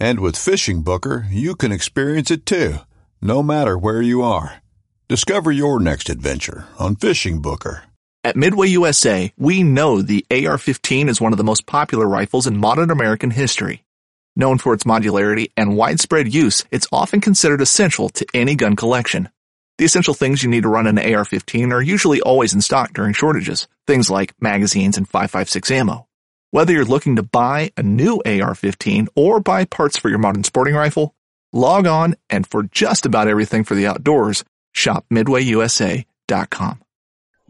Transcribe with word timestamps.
And 0.00 0.18
with 0.20 0.38
Fishing 0.38 0.80
Booker, 0.80 1.26
you 1.30 1.54
can 1.54 1.72
experience 1.72 2.30
it 2.30 2.46
too, 2.46 2.76
no 3.20 3.42
matter 3.42 3.76
where 3.76 4.00
you 4.00 4.22
are. 4.22 4.62
Discover 5.08 5.52
your 5.52 5.78
next 5.78 6.08
adventure 6.08 6.66
on 6.78 6.96
Fishing 6.96 7.42
Booker. 7.42 7.82
At 8.24 8.34
Midway 8.34 8.68
USA, 8.68 9.30
we 9.36 9.62
know 9.62 10.00
the 10.00 10.24
AR-15 10.30 11.08
is 11.08 11.20
one 11.20 11.32
of 11.32 11.36
the 11.36 11.44
most 11.44 11.66
popular 11.66 12.06
rifles 12.06 12.46
in 12.46 12.56
modern 12.56 12.90
American 12.90 13.30
history. 13.30 13.84
Known 14.34 14.56
for 14.56 14.72
its 14.72 14.84
modularity 14.84 15.50
and 15.54 15.76
widespread 15.76 16.32
use, 16.32 16.64
it's 16.70 16.88
often 16.90 17.20
considered 17.20 17.60
essential 17.60 18.08
to 18.10 18.26
any 18.32 18.54
gun 18.54 18.76
collection. 18.76 19.28
The 19.76 19.84
essential 19.84 20.14
things 20.14 20.42
you 20.42 20.48
need 20.48 20.62
to 20.62 20.70
run 20.70 20.86
an 20.86 20.98
AR-15 20.98 21.72
are 21.72 21.82
usually 21.82 22.22
always 22.22 22.54
in 22.54 22.62
stock 22.62 22.94
during 22.94 23.12
shortages, 23.12 23.68
things 23.86 24.08
like 24.08 24.32
magazines 24.40 24.96
and 24.96 25.06
5.56 25.06 25.70
ammo. 25.70 26.06
Whether 26.52 26.72
you're 26.72 26.84
looking 26.84 27.14
to 27.14 27.22
buy 27.22 27.70
a 27.76 27.82
new 27.84 28.16
AR-15 28.26 29.06
or 29.14 29.38
buy 29.38 29.66
parts 29.66 29.96
for 29.96 30.08
your 30.08 30.18
modern 30.18 30.42
sporting 30.42 30.74
rifle, 30.74 31.14
log 31.52 31.86
on 31.86 32.16
and 32.28 32.44
for 32.44 32.64
just 32.64 33.06
about 33.06 33.28
everything 33.28 33.62
for 33.62 33.76
the 33.76 33.86
outdoors, 33.86 34.44
shop 34.72 35.04
midwayusa.com. 35.12 36.82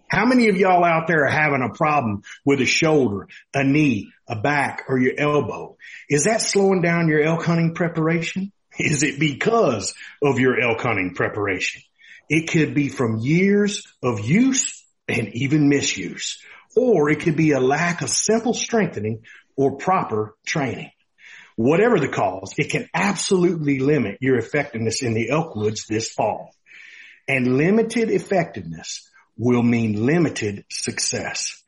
How 0.06 0.26
many 0.26 0.48
of 0.48 0.56
y'all 0.58 0.84
out 0.84 1.06
there 1.06 1.24
are 1.24 1.30
having 1.30 1.62
a 1.62 1.72
problem 1.74 2.24
with 2.44 2.60
a 2.60 2.66
shoulder, 2.66 3.28
a 3.54 3.64
knee, 3.64 4.12
a 4.28 4.36
back, 4.36 4.84
or 4.86 4.98
your 4.98 5.14
elbow? 5.16 5.78
Is 6.10 6.24
that 6.24 6.42
slowing 6.42 6.82
down 6.82 7.08
your 7.08 7.22
elk 7.22 7.42
hunting 7.42 7.74
preparation? 7.74 8.52
Is 8.78 9.02
it 9.02 9.18
because 9.18 9.94
of 10.22 10.38
your 10.38 10.60
elk 10.60 10.82
hunting 10.82 11.14
preparation? 11.14 11.80
It 12.28 12.50
could 12.50 12.74
be 12.74 12.88
from 12.90 13.16
years 13.16 13.86
of 14.02 14.20
use 14.20 14.84
and 15.08 15.34
even 15.34 15.70
misuse, 15.70 16.38
or 16.76 17.10
it 17.10 17.20
could 17.20 17.36
be 17.36 17.52
a 17.52 17.60
lack 17.60 18.02
of 18.02 18.10
simple 18.10 18.54
strengthening 18.54 19.22
or 19.56 19.76
proper 19.76 20.34
training. 20.44 20.90
Whatever 21.56 21.98
the 22.00 22.08
cause, 22.08 22.54
it 22.56 22.70
can 22.70 22.88
absolutely 22.94 23.80
limit 23.80 24.18
your 24.20 24.38
effectiveness 24.38 25.02
in 25.02 25.12
the 25.14 25.30
elk 25.30 25.54
woods 25.54 25.86
this 25.86 26.10
fall. 26.10 26.54
And 27.28 27.56
limited 27.58 28.10
effectiveness 28.10 29.08
will 29.36 29.62
mean 29.62 30.06
limited 30.06 30.64
success. 30.70 31.62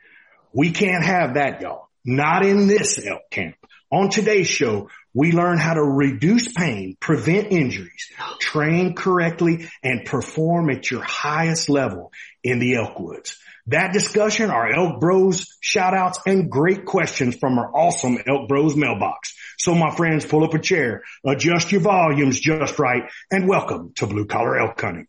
We 0.53 0.70
can't 0.70 1.05
have 1.05 1.34
that, 1.34 1.61
y'all. 1.61 1.89
Not 2.05 2.45
in 2.45 2.67
this 2.67 3.05
elk 3.05 3.23
camp. 3.30 3.56
On 3.91 4.08
today's 4.08 4.48
show, 4.48 4.89
we 5.14 5.33
learn 5.33 5.58
how 5.58 5.75
to 5.75 5.83
reduce 5.83 6.50
pain, 6.50 6.97
prevent 6.98 7.53
injuries, 7.53 8.11
train 8.41 8.95
correctly, 8.95 9.69
and 9.83 10.06
perform 10.06 10.70
at 10.70 10.91
your 10.91 11.03
highest 11.03 11.69
level 11.69 12.11
in 12.42 12.58
the 12.58 12.77
elk 12.77 12.98
woods. 12.98 13.39
That 13.66 13.92
discussion, 13.92 14.50
our 14.50 14.72
Elk 14.72 15.00
Bros 15.00 15.56
shout 15.60 15.94
outs 15.94 16.18
and 16.27 16.50
great 16.50 16.84
questions 16.84 17.36
from 17.36 17.56
our 17.60 17.70
awesome 17.72 18.18
Elk 18.27 18.48
Bros 18.48 18.74
mailbox. 18.74 19.36
So 19.56 19.77
my 19.77 19.94
friends, 19.94 20.27
pull 20.27 20.42
up 20.42 20.52
a 20.55 20.58
chair, 20.58 21.05
adjust 21.24 21.70
your 21.70 21.80
volumes 21.80 22.40
just 22.40 22.80
right, 22.80 23.05
and 23.30 23.46
welcome 23.46 23.92
to 23.96 24.08
Blue 24.08 24.27
Collar 24.27 24.58
Elk 24.58 24.80
Hunting. 24.80 25.06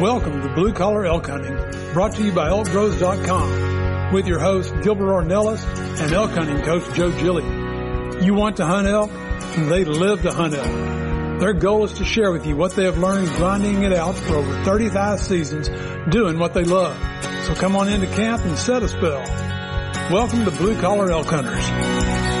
Welcome 0.00 0.42
to 0.42 0.52
Blue 0.52 0.72
Collar 0.72 1.06
Elk 1.06 1.28
Hunting, 1.28 1.56
brought 1.92 2.16
to 2.16 2.24
you 2.24 2.32
by 2.32 2.48
ElkBros.com 2.48 4.12
with 4.12 4.26
your 4.26 4.40
host 4.40 4.74
Gilbert 4.82 5.12
Ornelas 5.12 5.64
and 6.00 6.12
elk 6.12 6.32
hunting 6.32 6.62
coach 6.62 6.92
Joe 6.96 7.12
Gilly. 7.12 7.44
You 8.24 8.34
want 8.34 8.56
to 8.56 8.66
hunt 8.66 8.88
elk? 8.88 9.12
They 9.54 9.84
live 9.84 10.22
to 10.22 10.32
hunt 10.32 10.54
elk. 10.54 10.97
Their 11.38 11.52
goal 11.52 11.84
is 11.84 11.92
to 11.94 12.04
share 12.04 12.32
with 12.32 12.46
you 12.46 12.56
what 12.56 12.74
they 12.74 12.82
have 12.82 12.98
learned 12.98 13.28
grinding 13.36 13.84
it 13.84 13.92
out 13.92 14.16
for 14.16 14.34
over 14.34 14.64
35 14.64 15.20
seasons, 15.20 15.68
doing 16.10 16.36
what 16.36 16.52
they 16.52 16.64
love. 16.64 16.96
So 17.46 17.54
come 17.54 17.76
on 17.76 17.88
into 17.88 18.08
camp 18.08 18.44
and 18.44 18.58
set 18.58 18.82
a 18.82 18.88
spell. 18.88 19.22
Welcome 20.10 20.44
to 20.46 20.50
Blue 20.50 20.76
Collar 20.80 21.12
Elk 21.12 21.26
Hunters. 21.26 22.37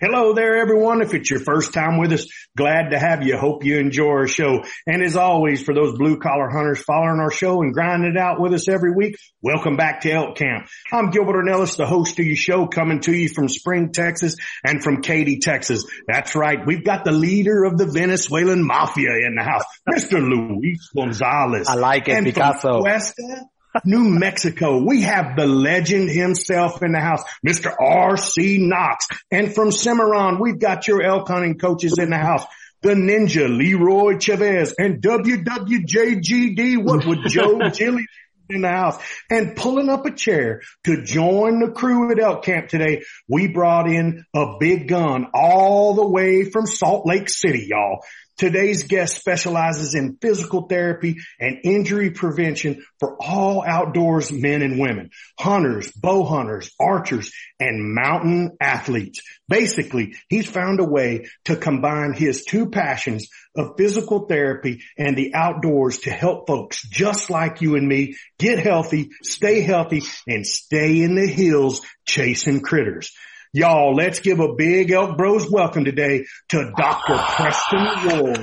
Hello 0.00 0.32
there, 0.32 0.58
everyone. 0.58 1.02
If 1.02 1.12
it's 1.12 1.28
your 1.28 1.40
first 1.40 1.72
time 1.72 1.98
with 1.98 2.12
us, 2.12 2.28
glad 2.56 2.90
to 2.90 2.98
have 3.00 3.24
you. 3.24 3.36
Hope 3.36 3.64
you 3.64 3.78
enjoy 3.78 4.10
our 4.10 4.28
show. 4.28 4.62
And 4.86 5.02
as 5.02 5.16
always, 5.16 5.60
for 5.60 5.74
those 5.74 5.98
blue 5.98 6.18
collar 6.18 6.48
hunters 6.48 6.78
following 6.78 7.18
our 7.18 7.32
show 7.32 7.62
and 7.62 7.74
grinding 7.74 8.12
it 8.12 8.16
out 8.16 8.40
with 8.40 8.52
us 8.52 8.68
every 8.68 8.92
week, 8.94 9.16
welcome 9.42 9.76
back 9.76 10.02
to 10.02 10.12
Elk 10.12 10.36
Camp. 10.36 10.68
I'm 10.92 11.10
Gilbert 11.10 11.44
Ornelas, 11.44 11.76
the 11.76 11.84
host 11.84 12.16
of 12.20 12.24
your 12.24 12.36
show, 12.36 12.68
coming 12.68 13.00
to 13.00 13.12
you 13.12 13.28
from 13.28 13.48
Spring, 13.48 13.90
Texas 13.90 14.36
and 14.64 14.84
from 14.84 15.02
Katy, 15.02 15.40
Texas. 15.40 15.84
That's 16.06 16.36
right. 16.36 16.64
We've 16.64 16.84
got 16.84 17.04
the 17.04 17.10
leader 17.10 17.64
of 17.64 17.76
the 17.76 17.86
Venezuelan 17.86 18.64
mafia 18.64 19.10
in 19.26 19.34
the 19.34 19.42
house, 19.42 19.64
Mr. 19.88 20.20
Luis 20.20 20.90
Gonzalez. 20.94 21.66
I 21.68 21.74
like 21.74 22.06
it, 22.06 22.12
and 22.12 22.24
Picasso. 22.24 22.74
From 22.74 22.82
Questa, 22.82 23.48
New 23.84 24.08
Mexico, 24.08 24.82
we 24.84 25.02
have 25.02 25.36
the 25.36 25.46
legend 25.46 26.10
himself 26.10 26.82
in 26.82 26.92
the 26.92 27.00
house, 27.00 27.22
Mr. 27.46 27.74
R.C. 27.78 28.58
Knox. 28.58 29.06
And 29.30 29.54
from 29.54 29.70
Cimarron, 29.70 30.40
we've 30.40 30.58
got 30.58 30.88
your 30.88 31.02
elk 31.02 31.28
hunting 31.28 31.58
coaches 31.58 31.98
in 31.98 32.10
the 32.10 32.18
house, 32.18 32.44
the 32.82 32.94
ninja 32.94 33.48
Leroy 33.48 34.18
Chavez 34.18 34.74
and 34.78 35.02
WWJGD. 35.02 36.82
What 36.82 37.06
would 37.06 37.26
Joe 37.26 37.58
Gilly 37.74 38.06
in 38.50 38.62
the 38.62 38.68
house 38.68 38.98
and 39.30 39.56
pulling 39.56 39.88
up 39.88 40.06
a 40.06 40.10
chair 40.10 40.62
to 40.84 41.02
join 41.02 41.60
the 41.60 41.70
crew 41.70 42.10
at 42.10 42.18
Elk 42.18 42.44
Camp 42.44 42.68
today. 42.68 43.02
We 43.28 43.48
brought 43.48 43.88
in 43.88 44.24
a 44.34 44.56
big 44.58 44.88
gun 44.88 45.26
all 45.34 45.94
the 45.94 46.06
way 46.06 46.44
from 46.44 46.66
Salt 46.66 47.06
Lake 47.06 47.28
City, 47.28 47.66
y'all. 47.68 48.04
Today's 48.38 48.84
guest 48.84 49.16
specializes 49.16 49.96
in 49.96 50.16
physical 50.22 50.68
therapy 50.68 51.16
and 51.40 51.58
injury 51.64 52.12
prevention 52.12 52.84
for 53.00 53.16
all 53.20 53.64
outdoors 53.66 54.30
men 54.30 54.62
and 54.62 54.78
women, 54.78 55.10
hunters, 55.36 55.90
bow 55.90 56.22
hunters, 56.22 56.70
archers, 56.78 57.32
and 57.58 57.92
mountain 57.94 58.56
athletes. 58.60 59.22
Basically, 59.48 60.14
he's 60.28 60.48
found 60.48 60.78
a 60.78 60.84
way 60.84 61.26
to 61.46 61.56
combine 61.56 62.12
his 62.12 62.44
two 62.44 62.70
passions 62.70 63.28
of 63.56 63.74
physical 63.76 64.26
therapy 64.26 64.84
and 64.96 65.16
the 65.16 65.34
outdoors 65.34 65.98
to 66.00 66.10
help 66.10 66.46
folks 66.46 66.86
just 66.88 67.30
like 67.30 67.60
you 67.60 67.74
and 67.74 67.88
me 67.88 68.14
get 68.38 68.60
healthy, 68.60 69.10
stay 69.20 69.62
healthy, 69.62 70.02
and 70.28 70.46
stay 70.46 71.02
in 71.02 71.16
the 71.16 71.26
hills 71.26 71.80
chasing 72.04 72.60
critters. 72.60 73.12
Y'all, 73.54 73.94
let's 73.94 74.20
give 74.20 74.40
a 74.40 74.52
big 74.52 74.90
Elk 74.90 75.16
Bros 75.16 75.50
welcome 75.50 75.86
today 75.86 76.26
to 76.48 76.70
Dr. 76.76 77.16
Preston 77.16 77.86
Ward. 78.04 78.36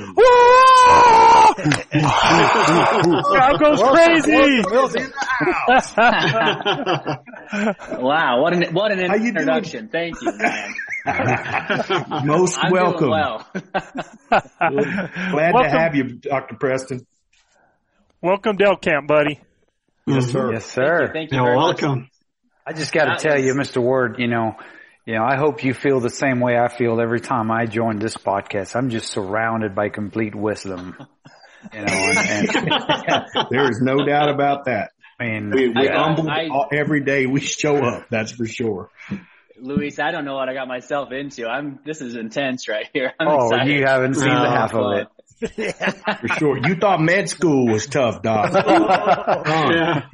Crowd 3.24 3.60
goes 3.60 3.84
crazy. 3.84 4.64
wow, 8.02 8.42
what 8.42 8.54
an 8.54 8.74
what 8.74 8.92
an 8.92 9.08
How 9.08 9.16
you 9.16 9.28
introduction! 9.28 9.90
Thank 9.90 10.20
you, 10.24 10.36
man. 10.36 10.74
Most 12.26 12.58
I'm 12.60 12.72
welcome. 12.72 13.12
well. 13.12 13.48
Glad 13.54 15.52
to 15.52 15.70
have 15.70 15.94
you, 15.94 16.16
Dr. 16.16 16.56
Preston. 16.56 17.06
Welcome 18.24 18.58
to 18.58 18.66
Elk 18.66 18.82
Camp, 18.82 19.08
buddy. 19.08 19.40
Yes, 20.08 20.32
sir. 20.32 20.54
Yes, 20.54 20.66
sir. 20.66 21.12
Thank 21.14 21.32
you 21.32 21.38
very 21.38 21.56
much. 21.56 21.84
I 22.66 22.74
just 22.74 22.92
got 22.92 23.06
to 23.06 23.12
uh, 23.12 23.18
tell 23.18 23.40
you, 23.40 23.54
Mr. 23.54 23.80
Ward, 23.80 24.16
you 24.18 24.28
know, 24.28 24.56
you 25.06 25.16
know, 25.16 25.24
I 25.24 25.36
hope 25.36 25.64
you 25.64 25.74
feel 25.74 26.00
the 26.00 26.10
same 26.10 26.40
way 26.40 26.58
I 26.58 26.68
feel 26.68 27.00
every 27.00 27.20
time 27.22 27.52
I 27.52 27.66
join 27.66 28.00
this 28.00 28.18
podcast. 28.18 28.76
I'm 28.76 28.90
just 28.90 29.10
surrounded 29.12 29.76
by 29.76 29.90
complete 29.90 30.34
wisdom. 30.36 30.96
You 31.74 31.82
know, 31.82 31.86
and, 31.94 32.56
and 32.56 33.26
There 33.52 33.70
is 33.70 33.80
no 33.82 34.06
doubt 34.06 34.30
about 34.30 34.66
that. 34.66 34.92
I 35.20 35.24
mean, 35.26 35.52
We, 35.52 35.70
we 35.70 35.76
I 35.76 35.94
got- 35.94 36.06
humble 36.18 36.30
I- 36.30 36.48
all- 36.52 36.68
every 36.74 37.02
day 37.04 37.26
we 37.26 37.40
show 37.42 37.78
up. 37.78 38.08
That's 38.10 38.32
for 38.34 38.46
sure. 38.46 38.90
Luis, 39.58 40.00
I 40.00 40.12
don't 40.12 40.26
know 40.26 40.36
what 40.36 40.50
I 40.50 40.54
got 40.54 40.68
myself 40.68 41.12
into. 41.14 41.48
I'm 41.48 41.80
this 41.86 42.02
is 42.02 42.16
intense 42.18 42.68
right 42.68 42.88
here. 42.94 43.14
I'm 43.20 43.28
oh, 43.30 43.48
excited. 43.48 43.74
you 43.74 43.86
haven't 43.86 44.16
seen 44.16 44.26
the 44.28 44.50
half 44.50 44.74
of 44.74 44.98
it. 44.98 45.08
For 45.40 46.28
sure. 46.40 46.58
You 46.66 46.76
thought 46.76 47.02
med 47.02 47.30
school 47.30 47.68
was 47.68 47.88
tough, 47.88 48.22
Doc. 48.22 48.52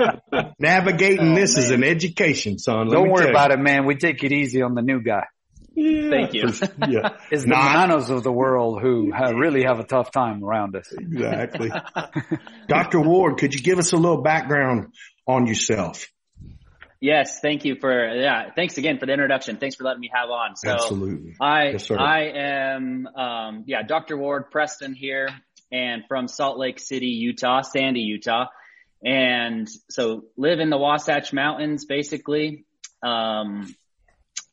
Uh, 0.00 0.42
Navigating 0.58 1.34
this 1.34 1.56
is 1.56 1.70
an 1.70 1.82
education, 1.84 2.58
son. 2.58 2.88
Let 2.88 2.96
Don't 2.96 3.10
worry 3.10 3.22
tell 3.26 3.30
about 3.30 3.50
it, 3.52 3.58
man. 3.58 3.86
We 3.86 3.96
take 3.96 4.22
it 4.24 4.32
easy 4.32 4.62
on 4.62 4.74
the 4.74 4.82
new 4.82 5.02
guy. 5.02 5.24
Thank 5.74 6.34
you. 6.34 6.48
you. 6.48 6.52
Yeah, 6.88 7.16
It's 7.30 7.44
the 7.44 7.48
Nah. 7.50 7.72
manos 7.72 8.10
of 8.10 8.22
the 8.22 8.32
world 8.32 8.80
who 8.82 9.12
have, 9.12 9.34
really 9.34 9.62
have 9.62 9.78
a 9.80 9.84
tough 9.84 10.10
time 10.10 10.42
around 10.44 10.74
us. 10.76 10.92
exactly. 10.92 11.70
Dr. 12.68 13.00
Ward, 13.00 13.38
could 13.38 13.54
you 13.54 13.60
give 13.60 13.78
us 13.78 13.92
a 13.92 13.96
little 13.96 14.22
background 14.22 14.92
on 15.26 15.46
yourself? 15.46 16.06
Yes, 17.00 17.40
thank 17.40 17.64
you 17.64 17.76
for 17.76 18.14
yeah. 18.14 18.50
Thanks 18.54 18.76
again 18.76 18.98
for 18.98 19.06
the 19.06 19.12
introduction. 19.12 19.56
Thanks 19.56 19.76
for 19.76 19.84
letting 19.84 20.00
me 20.00 20.10
have 20.12 20.28
on. 20.28 20.54
So 20.56 20.70
Absolutely. 20.70 21.34
I 21.40 21.70
Yes. 21.70 21.90
I 21.90 22.32
am 22.34 23.06
um, 23.06 23.64
yeah 23.66 23.82
Dr. 23.82 24.18
Ward 24.18 24.50
Preston 24.50 24.94
here 24.94 25.28
and 25.72 26.04
from 26.06 26.28
Salt 26.28 26.58
Lake 26.58 26.78
City, 26.78 27.06
Utah, 27.06 27.62
Sandy, 27.62 28.00
Utah, 28.00 28.46
and 29.02 29.66
so 29.88 30.24
live 30.36 30.60
in 30.60 30.68
the 30.68 30.76
Wasatch 30.76 31.32
Mountains 31.32 31.86
basically. 31.86 32.66
Um, 33.02 33.74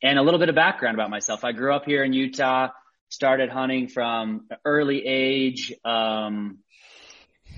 and 0.01 0.17
a 0.17 0.21
little 0.21 0.39
bit 0.39 0.47
of 0.47 0.55
background 0.55 0.95
about 0.95 1.09
myself. 1.09 1.43
I 1.43 1.51
grew 1.51 1.73
up 1.73 1.83
here 1.85 2.03
in 2.03 2.13
Utah. 2.13 2.69
Started 3.09 3.49
hunting 3.49 3.87
from 3.87 4.47
early 4.65 5.05
age. 5.05 5.73
Um, 5.83 6.59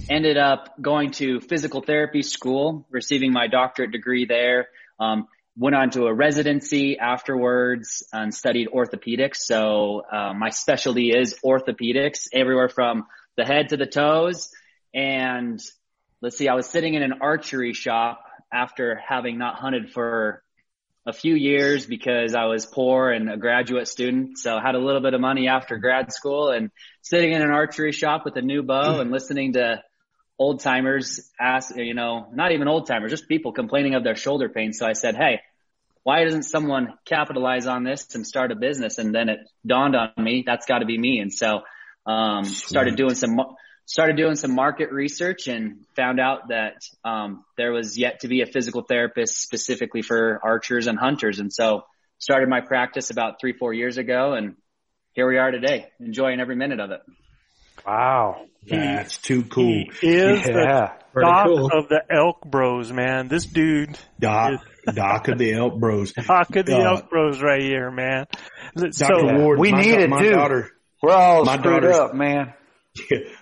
ended 0.09 0.37
up 0.37 0.79
going 0.81 1.11
to 1.11 1.39
physical 1.39 1.81
therapy 1.81 2.21
school, 2.21 2.85
receiving 2.89 3.31
my 3.33 3.47
doctorate 3.47 3.91
degree 3.91 4.25
there. 4.25 4.67
Um, 4.99 5.27
went 5.57 5.75
on 5.75 5.89
to 5.91 6.05
a 6.05 6.13
residency 6.13 6.97
afterwards 6.97 8.03
and 8.13 8.33
studied 8.33 8.69
orthopedics. 8.69 9.37
So 9.37 10.03
uh, 10.09 10.33
my 10.33 10.51
specialty 10.51 11.11
is 11.11 11.35
orthopedics, 11.43 12.27
everywhere 12.31 12.69
from 12.69 13.05
the 13.35 13.43
head 13.43 13.69
to 13.69 13.77
the 13.77 13.85
toes. 13.85 14.51
And 14.93 15.59
let's 16.21 16.37
see, 16.37 16.47
I 16.47 16.53
was 16.53 16.65
sitting 16.65 16.93
in 16.93 17.03
an 17.03 17.15
archery 17.21 17.73
shop 17.73 18.23
after 18.51 18.95
having 18.95 19.37
not 19.37 19.55
hunted 19.55 19.91
for 19.91 20.43
a 21.05 21.13
few 21.13 21.35
years 21.35 21.85
because 21.85 22.35
I 22.35 22.45
was 22.45 22.65
poor 22.65 23.11
and 23.11 23.29
a 23.29 23.37
graduate 23.37 23.87
student. 23.87 24.37
So 24.37 24.55
I 24.55 24.61
had 24.61 24.75
a 24.75 24.79
little 24.79 25.01
bit 25.01 25.13
of 25.13 25.21
money 25.21 25.47
after 25.47 25.77
grad 25.77 26.13
school 26.13 26.49
and 26.49 26.71
sitting 27.01 27.31
in 27.31 27.41
an 27.41 27.51
archery 27.51 27.91
shop 27.91 28.25
with 28.25 28.35
a 28.37 28.41
new 28.41 28.63
bow 28.63 28.99
and 28.99 29.11
listening 29.11 29.53
to 29.53 29.81
old 30.39 30.61
timers 30.61 31.29
ask, 31.39 31.75
you 31.75 31.93
know, 31.93 32.27
not 32.33 32.53
even 32.53 32.67
old 32.67 32.87
timers, 32.87 33.11
just 33.11 33.27
people 33.27 33.51
complaining 33.51 33.93
of 33.93 34.03
their 34.03 34.15
shoulder 34.15 34.47
pain. 34.47 34.71
So 34.71 34.87
I 34.87 34.93
said, 34.93 35.15
Hey, 35.15 35.41
why 36.03 36.23
doesn't 36.23 36.43
someone 36.43 36.93
capitalize 37.05 37.67
on 37.67 37.83
this 37.83 38.15
and 38.15 38.25
start 38.25 38.51
a 38.53 38.55
business? 38.55 38.97
And 38.97 39.13
then 39.13 39.27
it 39.27 39.39
dawned 39.67 39.95
on 39.95 40.11
me, 40.17 40.43
that's 40.45 40.65
got 40.65 40.79
to 40.79 40.85
be 40.85 40.97
me. 40.97 41.19
And 41.19 41.31
so, 41.31 41.61
um, 42.05 42.45
started 42.45 42.95
doing 42.95 43.15
some, 43.15 43.37
started 43.85 44.15
doing 44.15 44.35
some 44.35 44.55
market 44.55 44.91
research 44.91 45.47
and 45.47 45.85
found 45.95 46.19
out 46.19 46.47
that, 46.49 46.81
um, 47.03 47.43
there 47.57 47.73
was 47.73 47.97
yet 47.97 48.21
to 48.21 48.29
be 48.29 48.41
a 48.41 48.45
physical 48.45 48.81
therapist 48.81 49.41
specifically 49.41 50.01
for 50.01 50.39
archers 50.41 50.87
and 50.87 50.97
hunters. 50.97 51.39
And 51.39 51.51
so 51.53 51.83
started 52.17 52.47
my 52.47 52.61
practice 52.61 53.09
about 53.09 53.41
three, 53.41 53.53
four 53.53 53.73
years 53.73 53.97
ago. 53.97 54.33
And 54.33 54.55
here 55.11 55.27
we 55.27 55.37
are 55.37 55.51
today, 55.51 55.87
enjoying 55.99 56.39
every 56.39 56.55
minute 56.55 56.79
of 56.79 56.91
it. 56.91 57.01
Wow. 57.85 58.45
That's 58.67 59.17
too 59.17 59.43
cool. 59.43 59.83
He 60.01 60.07
is 60.09 60.43
the 60.43 60.51
Yeah. 60.51 60.87
Pretty 61.13 61.27
doc 61.29 61.47
cool. 61.47 61.65
of 61.73 61.89
the 61.89 62.01
Elk 62.09 62.41
Bros, 62.45 62.91
man. 62.91 63.27
This 63.29 63.45
dude, 63.45 63.97
Doc, 64.19 64.61
Doc 64.93 65.27
of 65.27 65.39
the 65.39 65.53
Elk 65.53 65.79
Bros. 65.79 66.13
doc 66.27 66.55
of 66.55 66.65
the 66.67 66.75
Uh, 66.77 66.91
Elk 66.95 67.09
Bros 67.09 67.41
right 67.41 67.61
here, 67.61 67.89
man. 67.89 68.27
So, 68.91 69.07
Dr. 69.07 69.39
Ward, 69.39 69.59
we 69.59 69.71
my, 69.71 69.81
need 69.81 69.91
da- 69.95 70.03
it 70.03 70.09
my 70.09 70.21
too. 70.21 70.31
daughter. 70.31 70.69
We're 71.01 71.11
all 71.13 71.45
My 71.45 71.57
screwed 71.57 71.85
up, 71.85 72.13
man. 72.13 72.53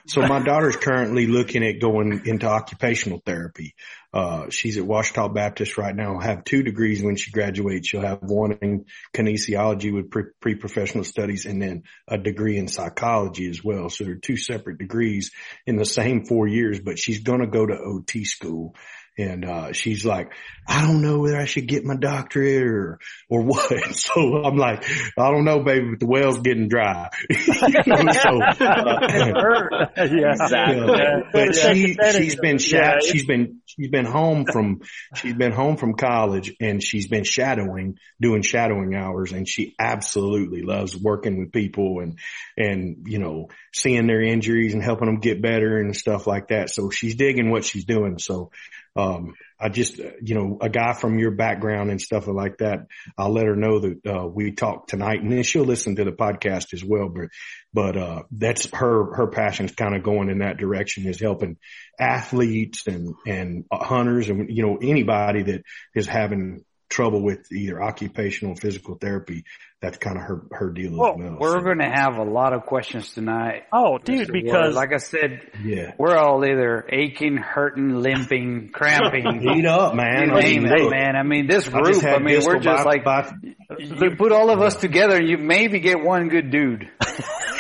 So 0.08 0.22
my 0.22 0.40
daughter's 0.44 0.76
currently 0.76 1.26
looking 1.26 1.64
at 1.66 1.80
going 1.82 2.22
into 2.26 2.46
occupational 2.48 3.22
therapy. 3.26 3.74
Uh, 4.18 4.50
she's 4.50 4.80
at 4.80 4.84
Ouachita 4.84 5.30
Baptist 5.30 5.78
right 5.78 5.96
now. 5.96 6.18
Have 6.18 6.44
two 6.44 6.64
degrees 6.64 7.04
when 7.04 7.18
she 7.18 7.30
graduates. 7.30 7.88
She'll 7.88 8.02
have 8.02 8.24
one 8.24 8.58
in 8.64 8.86
kinesiology 9.14 9.94
with 9.94 10.10
pre- 10.10 10.32
pre-professional 10.42 11.04
studies 11.04 11.46
and 11.46 11.62
then 11.62 11.84
a 12.08 12.18
degree 12.18 12.58
in 12.58 12.68
psychology 12.68 13.48
as 13.48 13.64
well. 13.64 13.92
So 13.92 14.06
they're 14.06 14.16
two 14.16 14.36
separate 14.36 14.80
degrees 14.80 15.30
in 15.68 15.76
the 15.76 15.86
same 15.86 16.26
four 16.26 16.48
years, 16.48 16.80
but 16.80 16.98
she's 16.98 17.20
going 17.20 17.42
to 17.42 17.48
go 17.48 17.64
to 17.64 17.78
OT 17.78 18.26
school. 18.26 18.74
And, 19.18 19.46
uh, 19.46 19.74
she's 19.74 20.06
like, 20.06 20.32
I 20.68 20.82
don't 20.86 21.02
know 21.02 21.20
whether 21.20 21.38
I 21.38 21.46
should 21.46 21.68
get 21.68 21.84
my 21.86 21.96
doctorate 21.96 22.64
or, 22.68 23.00
or 23.30 23.42
what. 23.44 23.72
So 23.96 24.44
I'm 24.44 24.58
like, 24.58 24.84
I 25.18 25.32
don't 25.32 25.46
know, 25.46 25.64
baby, 25.64 25.92
but 25.92 26.00
the 26.00 26.06
well's 26.08 26.40
getting 26.40 26.68
dry. 26.68 27.10
You 27.30 28.04
know, 28.04 28.12
so, 28.12 28.42
uh, 28.42 29.88
yeah. 29.98 30.34
Exactly. 30.34 30.98
Yeah. 30.98 31.20
but 31.32 31.56
she 31.56 31.96
Yeah. 32.00 32.12
she's 32.12 32.36
been 32.36 32.58
sha- 32.58 32.78
Yeah. 32.78 33.00
she's 33.06 33.26
been 33.26 33.62
she's 33.66 33.90
been 33.90 34.06
home 34.06 34.46
from 34.52 34.82
she's 35.16 35.34
been 35.36 35.52
home 35.52 35.78
from 35.78 35.94
college 35.94 36.54
and 36.60 36.82
she's 36.84 37.08
been 37.08 37.24
shadowing 37.24 37.98
doing 38.20 38.42
shadowing 38.42 38.96
hours 38.96 39.32
and 39.32 39.48
she 39.48 39.76
absolutely 39.80 40.62
loves 40.62 40.96
working 40.96 41.40
with 41.40 41.52
people 41.52 42.00
and 42.02 42.20
and 42.58 43.06
you 43.08 43.20
know 43.20 43.48
seeing 43.74 44.08
their 44.08 44.22
injuries 44.22 44.74
and 44.74 44.84
helping 44.84 45.08
them 45.08 45.20
get 45.20 45.42
better 45.42 45.78
and 45.80 45.96
stuff 45.96 46.28
like 46.28 46.50
that 46.50 46.70
so 46.70 46.90
she's 46.90 47.16
digging 47.16 47.50
what 47.52 47.64
she's 47.66 47.86
doing 47.86 48.18
so 48.18 48.52
um 48.98 49.34
I 49.60 49.70
just, 49.70 49.98
you 49.98 50.36
know, 50.36 50.60
a 50.62 50.70
guy 50.70 50.94
from 50.94 51.18
your 51.18 51.32
background 51.32 51.90
and 51.90 52.00
stuff 52.00 52.28
like 52.28 52.60
that, 52.60 52.82
I'll 53.18 53.34
let 53.34 53.48
her 53.48 53.56
know 53.56 53.80
that, 53.80 54.06
uh, 54.06 54.28
we 54.28 54.52
talked 54.52 54.90
tonight 54.90 55.22
and 55.22 55.32
then 55.32 55.42
she'll 55.42 55.64
listen 55.66 55.96
to 55.96 56.04
the 56.04 56.12
podcast 56.12 56.74
as 56.74 56.84
well. 56.84 57.10
But, 57.10 57.30
but, 57.74 57.98
uh, 57.98 58.24
that's 58.32 58.70
her, 58.74 59.16
her 59.16 59.28
passion's 59.28 59.74
kind 59.74 59.96
of 59.96 60.04
going 60.04 60.30
in 60.30 60.40
that 60.40 60.58
direction 60.58 61.08
is 61.08 61.20
helping 61.20 61.58
athletes 62.00 62.86
and, 62.86 63.16
and 63.26 63.66
hunters 63.72 64.30
and, 64.30 64.48
you 64.56 64.64
know, 64.64 64.78
anybody 64.80 65.42
that 65.42 65.64
is 65.96 66.06
having 66.06 66.64
trouble 66.90 67.22
with 67.22 67.52
either 67.52 67.82
occupational 67.82 68.54
or 68.54 68.56
physical 68.58 68.96
therapy. 68.96 69.44
That's 69.80 69.98
kind 70.00 70.18
of 70.18 70.24
her, 70.24 70.42
her 70.52 70.70
deal 70.72 70.98
Well, 70.98 71.12
as 71.14 71.18
well. 71.20 71.38
We're 71.40 71.52
So, 71.60 71.62
going 71.62 71.78
to 71.80 71.90
have 71.90 72.18
a 72.18 72.24
lot 72.24 72.54
of 72.54 72.66
questions 72.66 73.14
tonight. 73.14 73.64
Oh, 73.72 74.00
dude, 74.00 74.28
Mr. 74.28 74.32
because 74.34 74.74
Ward. 74.74 74.74
like 74.74 74.92
I 74.92 74.98
said, 74.98 75.42
yeah. 75.64 75.92
we're 76.00 76.16
all 76.18 76.44
either 76.44 76.84
aching, 76.92 77.38
hurting, 77.38 77.94
limping, 78.02 78.70
cramping. 78.74 79.40
Heat 79.42 79.66
up, 79.68 79.94
man. 79.94 80.30
You 80.30 80.34
I 80.36 80.42
name 80.42 80.64
mean, 80.64 80.74
it, 80.74 80.90
man. 80.90 81.16
I 81.16 81.22
mean, 81.22 81.46
this 81.48 81.70
group, 81.70 81.86
just 81.86 82.06
I, 82.06 82.18
mean, 82.18 82.42
we're 82.44 82.58
just 82.60 82.84
bi- 82.84 82.90
like, 82.90 83.04
bi- 83.06 83.32
you 83.78 84.16
put 84.18 84.32
all 84.32 84.50
of 84.50 84.62
us 84.62 84.76
together 84.78 85.18
and 85.18 85.28
you 85.30 85.38
maybe 85.38 85.80
get 85.80 86.02
one 86.02 86.28
good 86.30 86.50
dude. 86.50 86.90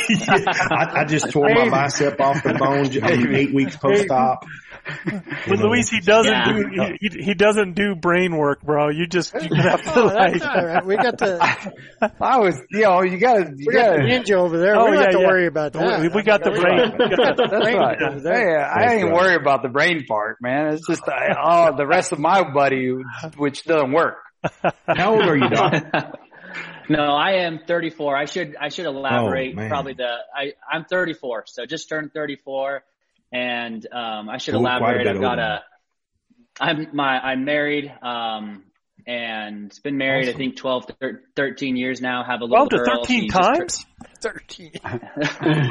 I, 0.10 1.02
I 1.02 1.06
just 1.06 1.32
tore 1.32 1.50
my 1.50 1.70
bicep 1.70 2.20
off 2.20 2.42
the 2.44 2.54
bone 2.54 3.36
eight 3.36 3.54
weeks 3.54 3.76
post 3.78 4.10
op. 4.10 4.44
with 5.50 5.60
Luis, 5.60 5.90
he 5.90 6.00
doesn't 6.00 6.32
Yeah. 6.32 6.54
do 6.54 6.96
he, 7.00 7.10
he, 7.18 7.24
he 7.26 7.34
doesn't 7.34 7.74
do 7.74 7.96
brain 7.96 8.36
work, 8.38 8.62
bro. 8.62 8.90
You 8.90 9.08
just 9.08 9.34
you 9.34 9.56
have 9.56 9.82
to 9.84 10.00
Oh, 10.02 10.06
like. 10.06 10.34
that's 10.34 10.46
all 10.46 10.66
right. 10.66 10.86
We 10.86 10.96
got 10.98 11.18
the 11.18 11.74
I 12.22 12.38
was, 12.40 12.60
you 12.72 12.82
know, 12.82 13.02
you 13.04 13.18
gotta, 13.18 13.52
you 13.56 13.66
we 13.68 13.74
got 13.74 13.96
the 13.98 14.02
ninja 14.04 14.34
over 14.36 14.58
there. 14.58 14.76
Oh, 14.76 14.86
we 14.86 14.92
don't 14.92 14.96
yeah, 14.96 15.02
have 15.02 15.12
to 15.12 15.20
yeah. 15.20 15.28
worry 15.28 15.48
about 15.48 15.74
that. 15.74 16.02
We, 16.02 16.08
we 16.10 16.24
got 16.24 16.44
the 16.44 16.52
brain. 16.52 16.92
We 16.98 17.16
got 17.16 17.38
the- 17.38 17.48
That's 17.50 17.76
right. 17.76 18.02
over 18.02 18.20
there. 18.20 18.34
Hey, 18.60 18.64
I 18.64 18.82
That's 18.82 18.94
ain't 18.94 19.04
right. 19.06 19.14
worried 19.14 19.42
about 19.42 19.62
the 19.64 19.70
brain 19.70 20.06
part, 20.06 20.38
man. 20.42 20.74
It's 20.74 20.88
just 20.88 21.04
uh, 21.08 21.12
oh, 21.44 21.76
the 21.76 21.88
rest 21.88 22.12
of 22.12 22.20
my 22.20 22.44
body, 22.54 22.94
which 23.38 23.64
doesn't 23.64 23.92
work. 23.92 24.18
How 24.88 25.14
old 25.16 25.24
are 25.24 25.36
you, 25.38 25.50
Doc? 25.50 25.84
No, 26.90 27.04
I 27.04 27.40
am 27.44 27.60
34. 27.68 28.16
I 28.16 28.24
should 28.26 28.56
I 28.56 28.70
should 28.70 28.86
elaborate 28.86 29.56
Oh, 29.60 29.68
probably 29.68 29.92
the 29.94 30.08
I 30.34 30.54
I'm 30.72 30.86
34, 30.86 31.44
so 31.48 31.66
just 31.66 31.90
turned 31.90 32.14
34, 32.14 32.82
and 33.32 33.86
um, 33.92 34.30
I 34.30 34.38
should 34.38 34.56
elaborate. 34.56 35.08
I've 35.08 35.20
got 35.22 35.40
over. 35.40 35.48
a, 35.48 35.64
I'm 36.60 36.88
my, 36.94 37.20
I'm 37.20 37.46
married, 37.46 37.92
um, 38.02 38.64
and 39.06 39.72
been 39.84 39.98
married 39.98 40.28
awesome. 40.28 40.36
I 40.36 40.38
think 40.38 40.56
12 40.58 40.86
13 41.36 41.78
years 41.78 42.02
now. 42.02 42.24
Have 42.24 42.42
a 42.42 42.46
little 42.46 42.68
12 42.68 42.86
to 42.86 42.92
13 43.04 43.30
times. 43.30 43.86
13 44.22 44.72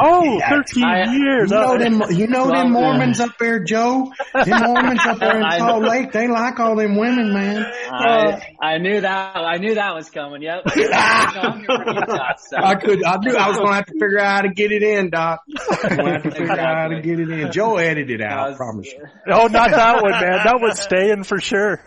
oh, 0.00 0.38
yeah, 0.38 0.50
13 0.50 0.84
I, 0.84 1.12
years. 1.12 1.50
You 1.50 1.56
know, 1.56 1.74
uh, 1.74 1.78
them, 1.78 2.02
you 2.10 2.26
know 2.26 2.46
them 2.48 2.72
Mormons 2.72 3.20
up 3.20 3.36
there, 3.38 3.64
Joe? 3.64 4.12
Them 4.32 4.62
Mormons 4.64 5.00
up 5.04 5.18
there 5.18 5.40
in 5.40 5.58
Salt 5.58 5.82
Lake, 5.82 6.12
they 6.12 6.28
like 6.28 6.58
all 6.60 6.76
them 6.76 6.96
women, 6.96 7.32
man. 7.32 7.64
I, 7.90 8.06
uh, 8.06 8.40
I 8.60 8.78
knew 8.78 9.00
that. 9.00 9.36
I 9.36 9.58
knew 9.58 9.74
that 9.74 9.94
was 9.94 10.10
coming. 10.10 10.42
Yep. 10.42 10.62
Utah, 10.76 12.32
so. 12.38 12.56
I 12.56 12.74
could. 12.76 13.04
I 13.04 13.16
knew 13.18 13.36
I 13.36 13.48
was 13.48 13.56
going 13.56 13.68
to 13.68 13.74
have 13.74 13.86
to 13.86 13.92
figure 13.92 14.18
out 14.18 14.36
how 14.36 14.42
to 14.42 14.54
get 14.54 14.72
it 14.72 14.82
in, 14.82 15.10
Doc. 15.10 15.40
I'm 15.48 15.96
going 15.96 16.06
to 16.06 16.12
have 16.12 16.22
to 16.22 16.30
figure 16.30 16.50
out 16.52 16.76
how 16.76 16.88
to 16.88 17.00
get 17.00 17.20
it 17.20 17.30
in. 17.30 17.52
Joe 17.52 17.76
edited 17.76 18.20
it 18.20 18.26
out, 18.26 18.50
was, 18.50 18.56
promise 18.56 18.86
you. 18.92 19.04
Oh, 19.28 19.46
not 19.46 19.70
that 19.70 20.02
one, 20.02 20.12
man. 20.12 20.40
That 20.44 20.58
one's 20.60 20.80
staying 20.80 21.24
for 21.24 21.40
sure. 21.40 21.82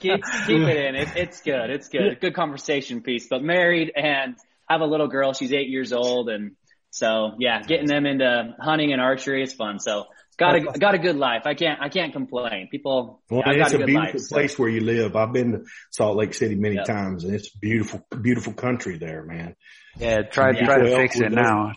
keep, 0.00 0.22
keep 0.46 0.62
it 0.62 0.86
in. 0.86 0.94
It, 0.94 1.08
it's 1.16 1.40
good. 1.42 1.70
It's 1.70 1.88
good. 1.88 2.20
Good 2.20 2.34
conversation 2.34 3.02
piece. 3.02 3.26
But 3.28 3.42
married 3.42 3.92
and– 3.96 4.36
have 4.68 4.80
a 4.80 4.86
little 4.86 5.08
girl. 5.08 5.32
She's 5.32 5.52
eight 5.52 5.68
years 5.68 5.92
old, 5.92 6.28
and 6.28 6.52
so 6.90 7.32
yeah, 7.38 7.62
getting 7.62 7.86
them 7.86 8.06
into 8.06 8.54
hunting 8.60 8.92
and 8.92 9.00
archery 9.00 9.42
is 9.42 9.52
fun. 9.52 9.78
So 9.78 10.04
got 10.36 10.54
a 10.56 10.78
got 10.78 10.94
a 10.94 10.98
good 10.98 11.16
life. 11.16 11.42
I 11.44 11.54
can't 11.54 11.80
I 11.80 11.88
can't 11.88 12.12
complain. 12.12 12.68
People, 12.70 13.22
Well, 13.30 13.42
I 13.44 13.56
got 13.56 13.66
it's 13.66 13.72
a 13.72 13.76
a 13.76 13.78
good 13.78 13.86
beautiful 13.86 14.12
life. 14.12 14.20
so- 14.20 14.34
place 14.34 14.58
where 14.58 14.68
you 14.68 14.80
live. 14.80 15.16
I've 15.16 15.32
been 15.32 15.52
to 15.52 15.64
Salt 15.90 16.16
Lake 16.16 16.34
City 16.34 16.54
many 16.54 16.76
Yep. 16.76 16.84
times, 16.86 17.24
and 17.24 17.34
it's 17.34 17.48
beautiful, 17.50 18.04
beautiful 18.22 18.52
country 18.52 18.98
there, 18.98 19.22
man. 19.24 19.54
Yeah, 19.96 20.22
try 20.22 20.50
Yeah. 20.52 20.64
try 20.66 20.78
to 20.82 20.96
fix 20.96 21.20
it 21.20 21.30
now. 21.32 21.72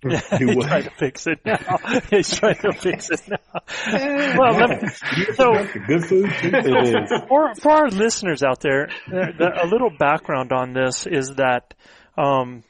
Do 0.00 0.16
He's 0.38 0.54
what? 0.54 0.68
trying 0.68 0.84
to 0.84 0.90
fix 0.90 1.26
it 1.26 1.40
now. 1.44 1.58
He's 2.08 2.38
trying 2.38 2.54
to 2.58 2.72
fix 2.72 3.10
it 3.10 3.20
now. 3.28 3.38
Well, 4.38 4.54
let 4.54 4.80
me, 4.82 4.88
so 5.34 5.54
good 5.88 6.04
food 6.04 6.30
too. 6.40 7.16
For 7.28 7.52
for 7.56 7.72
our 7.72 7.88
listeners 7.88 8.44
out 8.44 8.60
there, 8.60 8.90
uh, 9.12 9.62
a 9.62 9.66
little 9.66 9.90
background 9.90 10.52
on 10.52 10.72
this 10.72 11.04
is 11.08 11.34
that 11.34 11.74
um, 12.18 12.64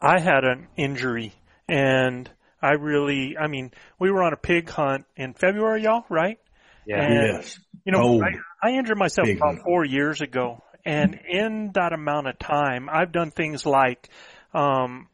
I 0.00 0.20
had 0.20 0.44
an 0.44 0.68
injury, 0.76 1.32
and 1.68 2.28
I 2.62 2.72
really, 2.72 3.36
I 3.38 3.46
mean, 3.46 3.70
we 3.98 4.10
were 4.10 4.22
on 4.22 4.32
a 4.32 4.36
pig 4.36 4.68
hunt 4.68 5.04
in 5.16 5.34
February, 5.34 5.84
y'all, 5.84 6.04
right? 6.08 6.38
Yeah. 6.86 7.02
And 7.02 7.36
Yes. 7.36 7.58
You 7.84 7.92
know, 7.92 8.00
Oh, 8.02 8.22
I, 8.22 8.68
I 8.68 8.72
injured 8.72 8.98
myself 8.98 9.26
big 9.26 9.36
about 9.36 9.54
one. 9.54 9.62
four 9.64 9.84
years 9.84 10.20
ago, 10.20 10.62
and 10.84 11.18
in 11.28 11.70
that 11.74 11.92
amount 11.92 12.28
of 12.28 12.38
time, 12.38 12.88
I've 12.90 13.12
done 13.12 13.30
things 13.30 13.64
like, 13.64 14.08
um, 14.52 15.08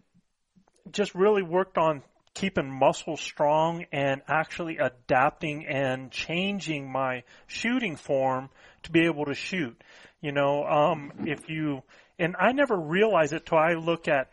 just 0.91 1.15
really 1.15 1.43
worked 1.43 1.79
on 1.79 2.03
keeping 2.35 2.71
muscles 2.71 3.21
strong 3.21 3.87
and 3.93 4.21
actually 4.29 4.79
adapting 4.79 5.67
and 5.67 6.11
changing 6.11 6.91
my 6.91 7.23
shooting 7.47 7.97
form 7.97 8.51
to 8.83 8.93
be 8.93 9.07
able 9.07 9.25
to 9.25 9.35
shoot. 9.35 9.81
You 10.21 10.33
know, 10.33 10.65
um, 10.65 11.13
if 11.25 11.49
you, 11.49 11.83
and 12.19 12.37
I 12.39 12.53
never 12.53 12.77
realized 12.77 13.33
it 13.33 13.47
till 13.47 13.59
I 13.59 13.75
look 13.75 14.09
at 14.09 14.31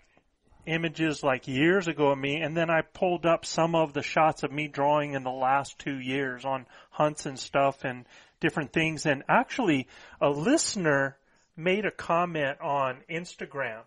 images 0.66 1.24
like 1.24 1.48
years 1.48 1.88
ago 1.88 2.12
of 2.12 2.18
me 2.18 2.38
and 2.38 2.56
then 2.56 2.70
I 2.70 2.82
pulled 2.82 3.26
up 3.26 3.46
some 3.46 3.76
of 3.76 3.94
the 3.94 4.02
shots 4.02 4.44
of 4.44 4.52
me 4.52 4.68
drawing 4.68 5.14
in 5.14 5.24
the 5.24 5.32
last 5.32 5.78
two 5.80 6.00
years 6.00 6.46
on 6.46 6.66
hunts 6.90 7.26
and 7.26 7.38
stuff 7.38 7.84
and 7.84 8.06
different 8.40 8.72
things. 8.72 9.06
And 9.06 9.24
actually 9.28 9.88
a 10.22 10.30
listener 10.30 11.18
made 11.58 11.86
a 11.86 11.92
comment 11.92 12.60
on 12.62 13.02
Instagram. 13.10 13.82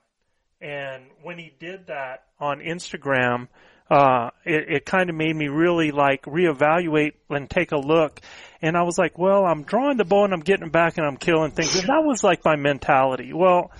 And 0.60 1.04
when 1.22 1.38
he 1.38 1.52
did 1.58 1.86
that 1.86 2.24
on 2.38 2.60
Instagram 2.60 3.48
uh 3.88 4.30
it, 4.44 4.68
it 4.68 4.86
kind 4.86 5.10
of 5.10 5.16
made 5.16 5.34
me 5.34 5.48
really 5.48 5.92
like 5.92 6.22
reevaluate 6.22 7.12
and 7.30 7.48
take 7.48 7.72
a 7.72 7.76
look. 7.76 8.20
And 8.60 8.76
I 8.76 8.82
was 8.82 8.98
like 8.98 9.18
well 9.18 9.44
I'm 9.44 9.62
drawing 9.62 9.96
the 9.96 10.04
bow 10.04 10.24
and 10.24 10.32
I'm 10.32 10.40
getting 10.40 10.70
back 10.70 10.98
and 10.98 11.06
I'm 11.06 11.16
killing 11.16 11.52
things. 11.52 11.76
And 11.76 11.88
that 11.88 12.02
was 12.04 12.24
like 12.24 12.44
my 12.44 12.56
mentality. 12.56 13.32
Well 13.32 13.70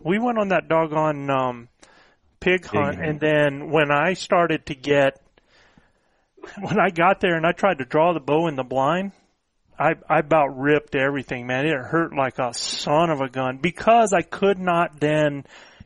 we 0.00 0.18
went 0.18 0.38
on 0.38 0.48
that 0.48 0.68
doggone 0.68 1.30
um 1.30 1.68
pig 2.40 2.66
hunt 2.66 2.96
hunt. 2.96 3.08
and 3.08 3.20
then 3.20 3.70
when 3.70 3.90
I 3.90 4.12
started 4.14 4.66
to 4.66 4.74
get 4.74 5.20
when 6.60 6.78
I 6.78 6.90
got 6.90 7.20
there 7.20 7.36
and 7.36 7.46
I 7.46 7.52
tried 7.52 7.78
to 7.78 7.84
draw 7.84 8.12
the 8.12 8.20
bow 8.20 8.48
in 8.48 8.56
the 8.56 8.64
blind 8.64 9.12
I 9.78 9.94
I 10.08 10.18
about 10.20 10.58
ripped 10.58 10.94
everything 10.94 11.46
man. 11.46 11.66
It 11.66 11.76
hurt 11.76 12.14
like 12.14 12.38
a 12.38 12.54
son 12.54 13.10
of 13.10 13.20
a 13.20 13.28
gun 13.28 13.58
because 13.58 14.12
I 14.12 14.22
could 14.22 14.58
not 14.58 15.00
then 15.00 15.44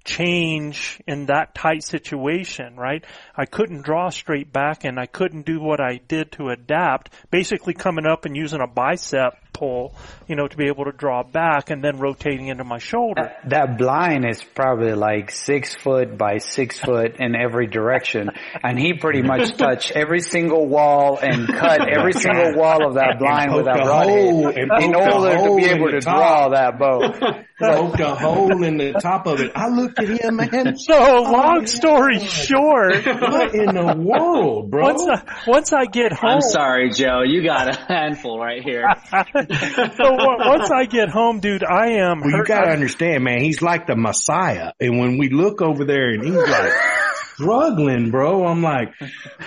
change 0.09 1.01
in 1.07 1.27
that 1.27 1.55
tight 1.55 1.85
situation, 1.85 2.77
right? 2.77 3.05
I 3.37 3.45
couldn't 3.45 3.83
draw 3.83 4.09
straight 4.09 4.53
back 4.53 4.85
and 4.85 4.99
I 4.99 5.07
couldn't 5.07 5.45
do 5.45 5.61
what 5.61 5.81
I 5.81 6.01
did 6.09 6.33
to 6.33 6.49
adapt, 6.49 7.13
basically 7.31 7.75
coming 7.75 8.07
up 8.07 8.25
and 8.25 8.35
using 8.35 8.61
a 8.61 8.67
bicep 8.67 9.35
pull, 9.59 9.95
you 10.27 10.37
know, 10.37 10.47
to 10.47 10.57
be 10.57 10.67
able 10.69 10.85
to 10.85 10.93
draw 10.93 11.23
back 11.23 11.71
and 11.71 11.83
then 11.83 11.99
rotating 11.99 12.47
into 12.49 12.65
my 12.65 12.79
shoulder. 12.79 13.33
That 13.49 13.77
blind 13.79 14.25
is 14.29 14.43
probably 14.43 14.93
like 14.95 15.31
six 15.31 15.75
foot 15.75 16.17
by 16.17 16.39
six 16.39 16.79
foot 16.79 17.17
in 17.19 17.35
every 17.35 17.67
direction, 17.67 18.31
and 18.63 18.79
he 18.79 18.95
pretty 18.95 19.23
much 19.23 19.57
touched 19.57 19.93
every 19.93 20.21
single 20.21 20.67
wall 20.67 21.19
and 21.21 21.49
cut 21.49 21.89
every 21.89 22.13
single 22.13 22.55
wall 22.55 22.87
of 22.87 22.95
that 22.95 23.19
blind 23.19 23.55
with 23.55 23.65
that 23.65 23.77
poked 23.79 23.89
a 23.89 24.11
hole- 24.13 24.49
in 24.49 24.95
order 24.95 25.37
to 25.37 25.57
be 25.57 25.65
able 25.65 25.91
to 25.91 26.01
top. 26.01 26.17
draw 26.17 26.49
that 26.51 26.79
bow. 26.79 27.45
poked 27.59 28.01
a 28.01 28.15
hole 28.15 28.63
in 28.65 28.77
the 28.77 28.93
top 28.93 29.27
of 29.27 29.41
it. 29.41 29.51
I 29.55 29.69
looked 29.69 29.99
at 29.99 30.09
him, 30.09 30.37
man. 30.37 30.77
So 30.89 31.23
long 31.23 31.67
story 31.67 32.19
oh, 32.21 32.25
short, 32.25 33.05
What 33.05 33.55
in 33.55 33.67
the 33.75 33.95
world, 33.99 34.71
bro? 34.71 34.85
once 34.85 35.07
I, 35.09 35.43
once 35.47 35.73
I 35.73 35.85
get 35.87 36.13
home, 36.13 36.31
I'm 36.31 36.41
sorry, 36.41 36.91
Joe. 36.91 37.23
You 37.25 37.43
got 37.43 37.75
a 37.75 37.79
handful 37.89 38.39
right 38.39 38.63
here. 38.63 38.85
so 39.49 40.15
once 40.15 40.71
I 40.71 40.87
get 40.87 41.09
home, 41.09 41.41
dude, 41.41 41.65
I 41.65 42.01
am. 42.01 42.21
Well, 42.21 42.31
you 42.31 42.45
gotta 42.45 42.71
understand, 42.71 43.25
man. 43.25 43.41
He's 43.41 43.63
like 43.63 43.87
the 43.87 43.97
Messiah, 43.97 44.73
and 44.81 44.99
when 44.99 45.19
we 45.19 45.31
look 45.31 45.63
over 45.63 45.85
there, 45.85 46.11
and 46.11 46.25
he's 46.25 46.35
like 46.35 46.73
struggling, 47.35 48.11
bro. 48.11 48.47
I'm 48.47 48.63
like, 48.63 48.95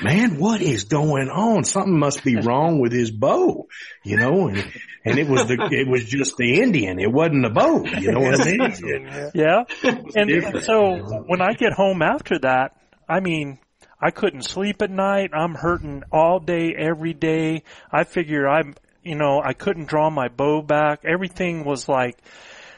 man, 0.01 0.37
what 0.37 0.61
is 0.61 0.85
going 0.85 1.29
on? 1.29 1.63
Something 1.63 1.99
must 1.99 2.23
be 2.23 2.37
wrong 2.37 2.79
with 2.79 2.91
his 2.91 3.11
bow, 3.11 3.67
you 4.03 4.17
know. 4.17 4.47
And 4.47 4.57
and 5.05 5.19
it 5.19 5.27
was 5.27 5.47
the 5.47 5.69
it 5.71 5.87
was 5.87 6.05
just 6.05 6.37
the 6.37 6.61
Indian. 6.61 6.99
It 6.99 7.11
wasn't 7.11 7.43
the 7.43 7.49
bow. 7.49 7.83
You 7.85 8.11
know 8.11 8.19
what 8.21 8.41
I 8.41 8.45
mean? 8.45 9.31
Yeah. 9.33 9.63
And, 9.83 10.11
and 10.15 10.29
different. 10.29 10.65
so 10.65 11.23
when 11.27 11.41
I 11.41 11.53
get 11.53 11.73
home 11.73 12.01
after 12.01 12.39
that, 12.39 12.75
I 13.07 13.19
mean, 13.19 13.59
I 14.01 14.09
couldn't 14.09 14.43
sleep 14.43 14.81
at 14.81 14.89
night. 14.89 15.31
I'm 15.33 15.53
hurting 15.53 16.03
all 16.11 16.39
day, 16.39 16.73
every 16.75 17.13
day. 17.13 17.63
I 17.91 18.03
figure 18.03 18.47
I'm, 18.47 18.73
you 19.03 19.15
know, 19.15 19.41
I 19.43 19.53
couldn't 19.53 19.87
draw 19.87 20.09
my 20.09 20.27
bow 20.27 20.61
back. 20.61 21.03
Everything 21.05 21.63
was 21.63 21.89
like, 21.89 22.17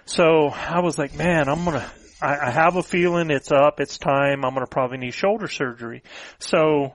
so 0.05 0.47
I 0.49 0.79
was 0.81 0.97
like, 0.97 1.15
man, 1.15 1.49
I'm 1.49 1.65
gonna, 1.65 1.89
I, 2.21 2.47
I 2.47 2.51
have 2.51 2.75
a 2.75 2.83
feeling 2.83 3.29
it's 3.29 3.51
up, 3.51 3.79
it's 3.79 3.97
time, 3.97 4.45
I'm 4.45 4.53
gonna 4.53 4.67
probably 4.67 4.97
need 4.97 5.13
shoulder 5.13 5.47
surgery. 5.47 6.03
So, 6.39 6.93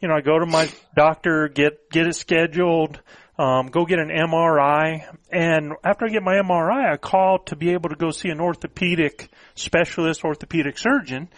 you 0.00 0.08
know, 0.08 0.14
I 0.14 0.20
go 0.20 0.38
to 0.38 0.46
my 0.46 0.70
doctor, 0.96 1.48
get, 1.48 1.90
get 1.90 2.06
it 2.06 2.14
scheduled, 2.14 3.00
um, 3.38 3.68
go 3.68 3.84
get 3.86 3.98
an 3.98 4.08
MRI, 4.08 5.04
and 5.30 5.72
after 5.84 6.06
I 6.06 6.08
get 6.08 6.22
my 6.22 6.34
MRI, 6.34 6.92
I 6.92 6.96
call 6.96 7.38
to 7.46 7.56
be 7.56 7.72
able 7.72 7.90
to 7.90 7.96
go 7.96 8.10
see 8.10 8.28
an 8.28 8.40
orthopedic 8.40 9.30
specialist, 9.54 10.24
orthopedic 10.24 10.78
surgeon, 10.78 11.28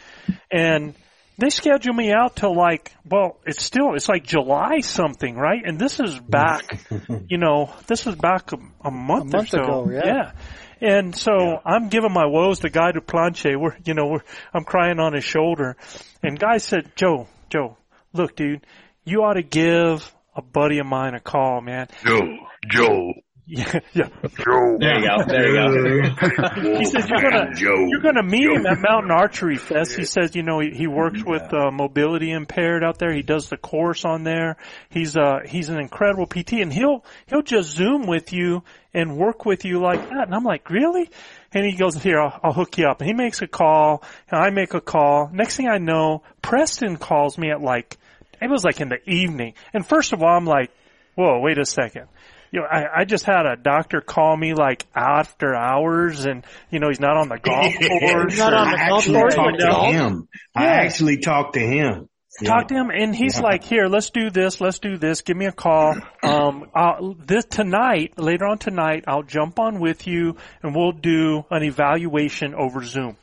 and 0.51 0.95
they 1.39 1.51
schedule 1.51 1.95
me 1.95 2.13
out 2.13 2.37
till 2.37 2.55
like, 2.55 2.93
well, 3.05 3.39
it's 3.47 3.63
still, 3.65 3.95
it's 3.95 4.09
like 4.09 4.25
July 4.25 4.81
something, 4.81 5.35
right? 5.35 5.63
And 5.65 5.79
this 5.79 5.99
is 6.01 6.19
back, 6.19 6.81
you 7.29 7.39
know, 7.39 7.73
this 7.87 8.07
is 8.07 8.15
back 8.15 8.53
a, 8.53 8.57
a 8.85 8.91
month, 8.91 9.33
A 9.35 9.37
month 9.39 9.55
or 9.55 9.65
so. 9.65 9.85
ago, 9.85 9.91
yeah. 9.91 10.33
And 10.81 11.15
so 11.15 11.61
I'm 11.65 11.89
giving 11.91 12.13
my 12.13 12.27
woes 12.27 12.59
to 12.61 12.69
Guy 12.71 12.91
Duplanche. 12.93 13.57
We're, 13.59 13.77
you 13.85 13.95
know, 13.95 14.07
we're, 14.09 14.23
I'm 14.53 14.65
crying 14.65 14.99
on 14.99 15.13
his 15.15 15.23
shoulder. 15.25 15.77
And 16.25 16.39
Guy 16.39 16.59
said, 16.59 16.93
Joe, 16.97 17.29
Joe, 17.51 17.77
look, 18.13 18.35
dude, 18.35 18.67
you 19.05 19.23
ought 19.23 19.35
to 19.35 19.43
give 19.43 20.13
a 20.35 20.43
buddy 20.43 20.79
of 20.81 20.87
mine 20.87 21.15
a 21.15 21.21
call, 21.21 21.61
man. 21.61 21.87
Joe, 22.05 22.37
Joe, 22.69 23.13
Yeah, 23.55 23.81
yeah. 23.93 24.09
Joe. 24.39 24.79
There 24.81 24.99
you 24.99 25.07
go. 25.07 25.25
There 25.27 25.95
you 25.95 26.03
go. 26.03 26.79
He 26.79 26.87
says 26.87 27.07
you're 27.07 27.21
gonna 27.21 27.55
Joe. 27.55 27.87
you're 27.87 28.01
gonna 28.01 28.23
meet 28.23 28.49
him 28.51 28.65
at 28.65 28.79
Mountain 28.79 29.11
Archery 29.11 29.59
Fest. 29.59 29.95
He 29.95 30.07
says 30.07 30.35
you 30.35 30.43
know 30.43 30.61
he, 30.61 30.71
he 30.71 30.87
works 30.87 31.23
with 31.23 31.53
uh, 31.53 31.71
mobility 31.71 32.31
impaired 32.31 32.83
out 32.83 32.99
there. 32.99 33.13
He 33.13 33.21
does 33.21 33.51
the 33.51 33.59
course 33.59 34.07
on 34.07 34.25
there. 34.25 34.57
He's 34.89 35.19
uh 35.19 35.41
he's 35.45 35.69
an 35.69 35.79
incredible 35.79 36.27
PT 36.27 36.63
and 36.63 36.73
he'll 36.73 37.05
he'll 37.27 37.43
just 37.43 37.69
zoom 37.69 38.07
with 38.07 38.33
you 38.33 38.63
and 38.95 39.19
work 39.19 39.45
with 39.45 39.67
you 39.67 39.83
like 39.83 40.01
that. 40.09 40.23
And 40.29 40.35
I'm 40.35 40.45
like 40.45 40.71
really? 40.71 41.11
And 41.53 41.67
he 41.67 41.77
goes 41.77 42.03
here 42.03 42.21
I'll, 42.23 42.41
I'll 42.43 42.53
hook 42.55 42.79
you 42.79 42.87
up. 42.87 43.03
And 43.03 43.09
he 43.09 43.13
makes 43.13 43.43
a 43.43 43.47
call 43.47 44.03
and 44.31 44.41
I 44.41 44.49
make 44.49 44.73
a 44.73 44.81
call. 44.81 45.29
Next 45.31 45.57
thing 45.57 45.69
I 45.69 45.77
know, 45.77 46.23
Preston 46.41 46.97
calls 46.97 47.37
me 47.37 47.51
at 47.51 47.61
like 47.61 47.99
it 48.41 48.49
was 48.49 48.65
like 48.65 48.81
in 48.81 48.89
the 48.89 49.07
evening. 49.07 49.53
And 49.75 49.87
first 49.87 50.15
of 50.15 50.23
all, 50.23 50.35
I'm 50.35 50.47
like, 50.47 50.71
whoa, 51.17 51.39
wait 51.41 51.59
a 51.59 51.67
second 51.67 52.09
you 52.53 52.61
know, 52.61 52.67
I, 52.67 53.01
I 53.01 53.05
just 53.05 53.25
had 53.25 53.47
a 53.47 53.57
doctor 53.57 54.01
call 54.03 54.37
me 54.37 54.53
like 54.53 54.87
after 54.95 55.55
hours 55.55 56.27
and, 56.27 56.45
you 56.71 56.79
know, 56.81 56.89
he's 56.89 57.01
not 57.01 57.17
on 57.17 57.29
the 57.29 57.39
golf 57.43 57.73
course. 57.75 58.39
Not 58.39 58.53
on 58.53 58.71
the 58.71 58.79
I 58.79 58.89
golf 58.89 59.01
actually 59.01 59.15
course, 59.21 59.35
talked 59.35 59.59
to 59.61 59.67
no. 59.67 59.85
him. 59.91 60.29
I 60.55 60.67
actually 60.67 61.17
talked 61.19 61.55
to 61.55 61.61
him. 61.61 62.09
Talk 62.45 62.69
to 62.69 62.75
him 62.75 62.91
and 62.91 63.15
he's 63.17 63.37
Yeah. 63.37 63.43
like, 63.43 63.65
here, 63.65 63.87
let's 63.89 64.11
do 64.11 64.29
this, 64.31 64.61
let's 64.61 64.79
do 64.79 64.97
this, 64.99 65.23
give 65.23 65.37
me 65.37 65.47
a 65.47 65.53
call. 65.53 65.95
Um, 66.23 66.67
I'll, 66.75 67.15
this 67.15 67.45
tonight, 67.47 68.19
later 68.19 68.45
on 68.47 68.59
tonight, 68.59 69.05
I'll 69.07 69.23
jump 69.23 69.59
on 69.59 69.81
with 69.81 70.07
you 70.07 70.37
and 70.63 70.75
we'll 70.75 70.93
do 70.93 71.45
an 71.51 71.63
evaluation 71.63 72.55
over 72.55 72.83
Zoom. 72.85 73.17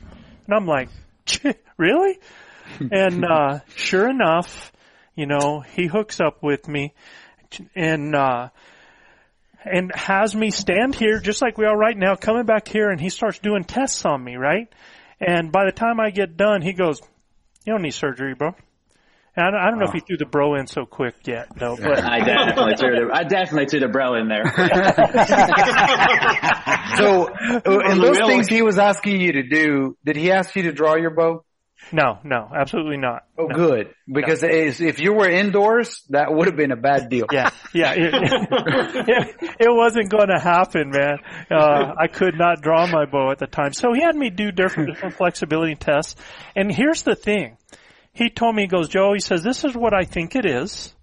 And 0.46 0.54
I'm 0.54 0.66
like, 0.66 0.88
really? 1.76 2.18
and, 2.80 3.24
uh, 3.30 3.60
sure 3.76 4.08
enough, 4.08 4.72
you 5.14 5.26
know, 5.26 5.60
he 5.60 5.86
hooks 5.86 6.20
up 6.20 6.42
with 6.42 6.66
me 6.66 6.94
and, 7.76 8.14
uh, 8.14 8.48
and 9.64 9.92
has 9.94 10.34
me 10.34 10.50
stand 10.50 10.94
here 10.94 11.20
just 11.20 11.42
like 11.42 11.58
we 11.58 11.66
are 11.66 11.76
right 11.76 11.96
now, 11.96 12.14
coming 12.14 12.44
back 12.44 12.68
here 12.68 12.90
and 12.90 13.00
he 13.00 13.08
starts 13.08 13.38
doing 13.38 13.64
tests 13.64 14.04
on 14.04 14.22
me, 14.22 14.36
right? 14.36 14.68
And 15.20 15.52
by 15.52 15.66
the 15.66 15.72
time 15.72 16.00
I 16.00 16.10
get 16.10 16.36
done, 16.36 16.62
he 16.62 16.72
goes, 16.72 17.00
you 17.66 17.72
don't 17.72 17.82
need 17.82 17.94
surgery, 17.94 18.34
bro. 18.34 18.54
And 19.36 19.46
I 19.46 19.50
don't, 19.50 19.60
I 19.60 19.70
don't 19.70 19.78
know 19.78 19.86
if 19.86 19.92
he 19.92 20.00
threw 20.00 20.16
the 20.16 20.26
bro 20.26 20.56
in 20.56 20.66
so 20.66 20.86
quick 20.86 21.14
yet, 21.26 21.48
though, 21.56 21.76
but 21.76 22.02
I 22.02 22.18
definitely 22.18 22.74
threw 22.76 23.06
the 23.06 23.14
I 23.14 23.22
definitely 23.22 23.66
threw 23.66 23.80
the 23.80 23.88
bro 23.88 24.14
in 24.14 24.28
there. 24.28 24.44
So, 26.96 27.28
uh, 27.28 27.60
and 27.64 28.02
those 28.02 28.18
things 28.18 28.48
he 28.48 28.62
was 28.62 28.78
asking 28.78 29.20
you 29.20 29.32
to 29.34 29.42
do, 29.44 29.96
did 30.04 30.16
he 30.16 30.32
ask 30.32 30.54
you 30.56 30.64
to 30.64 30.72
draw 30.72 30.96
your 30.96 31.10
bow? 31.10 31.44
No, 31.92 32.18
no, 32.24 32.48
absolutely 32.54 32.96
not. 32.98 33.24
Oh, 33.38 33.46
No. 33.46 33.54
good. 33.56 33.94
Because 34.12 34.42
is- 34.42 34.80
if 34.80 35.00
you 35.00 35.12
were 35.12 35.28
indoors, 35.28 36.02
that 36.10 36.32
would 36.32 36.46
have 36.46 36.56
been 36.56 36.72
a 36.72 36.76
bad 36.76 37.08
deal. 37.08 37.26
Yeah, 37.32 37.50
yeah, 37.74 37.92
it, 37.96 38.14
it, 39.08 39.36
it 39.60 39.68
wasn't 39.74 40.10
going 40.10 40.28
to 40.28 40.38
happen, 40.40 40.90
man. 40.90 41.18
Uh, 41.50 41.94
I 41.98 42.06
could 42.06 42.34
not 42.36 42.60
draw 42.62 42.86
my 42.86 43.06
bow 43.06 43.30
at 43.30 43.38
the 43.38 43.46
time. 43.46 43.72
So 43.72 43.92
he 43.92 44.02
had 44.02 44.14
me 44.16 44.30
do 44.30 44.52
different, 44.52 44.90
different 44.90 45.16
flexibility 45.16 45.74
tests. 45.74 46.16
And 46.54 46.70
here's 46.72 47.02
the 47.02 47.14
thing. 47.16 47.56
He 48.12 48.28
told 48.30 48.54
me, 48.56 48.62
he 48.62 48.68
goes, 48.68 48.88
Joe, 48.88 49.12
he 49.12 49.20
says, 49.20 49.42
this 49.42 49.64
is 49.64 49.74
what 49.74 49.94
I 49.94 50.04
think 50.04 50.34
it 50.34 50.44
is. 50.46 50.94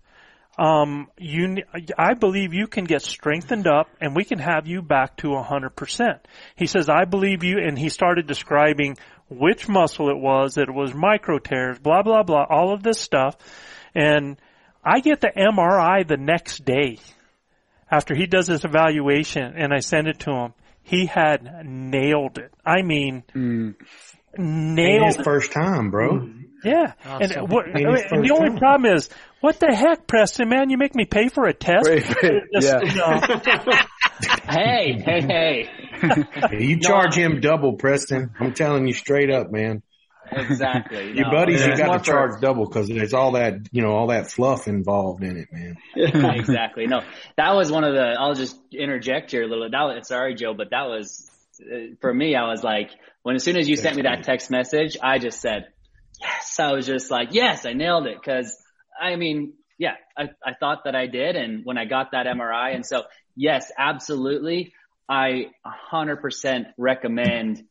Um, 0.60 1.07
you, 1.19 1.57
I 2.00 2.15
believe 2.15 2.51
you 2.53 2.65
can 2.65 2.86
get 2.86 3.03
strengthened 3.03 3.67
up 3.67 3.89
and 4.01 4.15
we 4.15 4.24
can 4.24 4.39
have 4.39 4.65
you 4.65 4.81
back 4.81 5.17
to 5.17 5.36
a 5.36 5.43
hundred 5.43 5.75
percent. 5.75 6.27
He 6.55 6.65
says, 6.65 6.89
I 6.89 7.05
believe 7.05 7.43
you, 7.43 7.60
and 7.60 7.77
he 7.77 7.89
started 7.89 8.25
describing 8.25 8.98
which 9.29 9.67
muscle 9.67 10.10
it 10.10 10.17
was, 10.17 10.55
that 10.55 10.69
it 10.69 10.74
was 10.74 10.93
micro 10.93 11.39
tears, 11.39 11.79
blah, 11.79 12.01
blah, 12.03 12.24
blah, 12.24 12.46
all 12.50 12.74
of 12.74 12.84
this 12.84 13.00
stuff. 13.00 13.36
And 13.96 14.38
I 14.84 15.00
get 15.01 15.22
the 15.22 15.31
MRI 15.36 16.07
the 16.07 16.17
next 16.17 16.63
day. 16.65 17.00
after 17.89 18.13
he 18.15 18.25
does 18.25 18.48
his 18.48 18.65
evaluation 18.65 19.53
and 19.55 19.74
I 19.74 19.79
send 19.79 20.07
it 20.07 20.19
to 20.19 20.31
him, 20.31 20.53
he 20.84 21.05
had 21.05 21.65
nailed 21.65 22.38
it. 22.38 22.53
I 22.65 22.81
mean, 22.81 23.24
Mm. 23.34 23.75
Nailed 24.38 25.05
his 25.07 25.17
it. 25.17 25.24
first 25.24 25.51
time, 25.51 25.89
bro. 25.89 26.29
Yeah. 26.64 26.94
Awesome. 27.06 27.40
And, 27.44 27.50
what, 27.52 27.68
Ain't 27.68 27.88
his 27.90 28.12
and 28.12 28.24
the 28.26 28.32
only 28.34 28.50
time. 28.50 28.58
problem 28.58 28.94
is, 28.96 29.10
what 29.42 29.60
the 29.60 29.74
heck, 29.74 30.08
Preston, 30.08 30.50
man? 30.50 30.70
You 30.70 30.78
make 30.78 30.96
me 30.96 31.06
pay 31.06 31.30
for 31.30 31.46
a 31.46 31.54
test? 31.54 31.88
Wait, 31.90 32.04
wait, 32.24 32.42
Just, 32.54 32.68
yeah. 32.68 32.82
you 32.82 32.96
know, 32.96 33.78
Hey, 34.50 35.00
hey, 35.06 35.22
hey. 35.22 35.70
You 36.60 36.80
charge 36.80 37.16
him 37.16 37.40
double, 37.40 37.74
Preston. 37.74 38.32
I'm 38.40 38.54
telling 38.54 38.88
you 38.88 38.94
straight 38.94 39.30
up, 39.30 39.52
man. 39.52 39.84
Exactly. 40.32 41.14
Your 41.14 41.26
No, 41.26 41.32
buddies, 41.32 41.66
you 41.66 41.78
got 41.78 41.86
more 41.88 41.94
to 41.98 42.00
for- 42.00 42.06
charge 42.06 42.42
double 42.42 42.66
because 42.66 42.88
there's 42.90 43.14
all 43.14 43.34
that, 43.34 43.54
you 43.72 43.82
know, 43.82 43.92
all 43.92 44.08
that 44.08 44.30
fluff 44.32 44.68
involved 44.68 45.24
in 45.24 45.38
it, 45.38 45.48
man. 45.52 45.78
exactly. 46.36 46.86
No, 46.88 47.02
that 47.38 47.56
was 47.56 47.72
one 47.72 47.84
of 47.84 47.94
the. 47.94 48.16
I'll 48.20 48.34
just 48.34 48.58
interject 48.74 49.32
here 49.32 49.44
a 49.44 49.48
little. 49.48 49.70
That 49.70 49.84
was, 49.84 50.08
sorry, 50.08 50.36
Joe, 50.36 50.54
but 50.54 50.72
that 50.72 50.88
was 50.88 51.30
uh, 51.62 51.96
for 52.02 52.14
me. 52.14 52.36
I 52.36 52.50
was 52.50 52.64
like, 52.64 52.90
when 53.24 53.36
as 53.36 53.44
soon 53.44 53.58
as 53.58 53.70
you 53.70 53.78
sent 53.78 53.96
me 53.96 54.02
that 54.04 54.24
text 54.24 54.52
message, 54.52 54.98
I 55.02 55.18
just 55.20 55.40
said, 55.40 55.68
yes. 56.21 56.59
I 56.59 56.71
was 56.74 56.86
just 56.86 57.12
like, 57.12 57.29
yes, 57.31 57.65
I 57.65 57.74
nailed 57.74 58.07
it. 58.07 58.17
Because 58.19 58.55
I 59.00 59.15
mean, 59.15 59.53
yeah, 59.77 59.95
I 60.17 60.29
I 60.43 60.53
thought 60.59 60.86
that 60.86 60.95
I 60.95 61.07
did, 61.07 61.36
and 61.36 61.65
when 61.65 61.77
I 61.77 61.86
got 61.86 62.12
that 62.12 62.25
MRI, 62.25 62.75
and 62.75 62.86
so 62.86 63.03
yes, 63.36 63.71
absolutely, 63.77 64.74
I 65.07 65.47
100% 65.91 66.65
recommend 66.77 67.63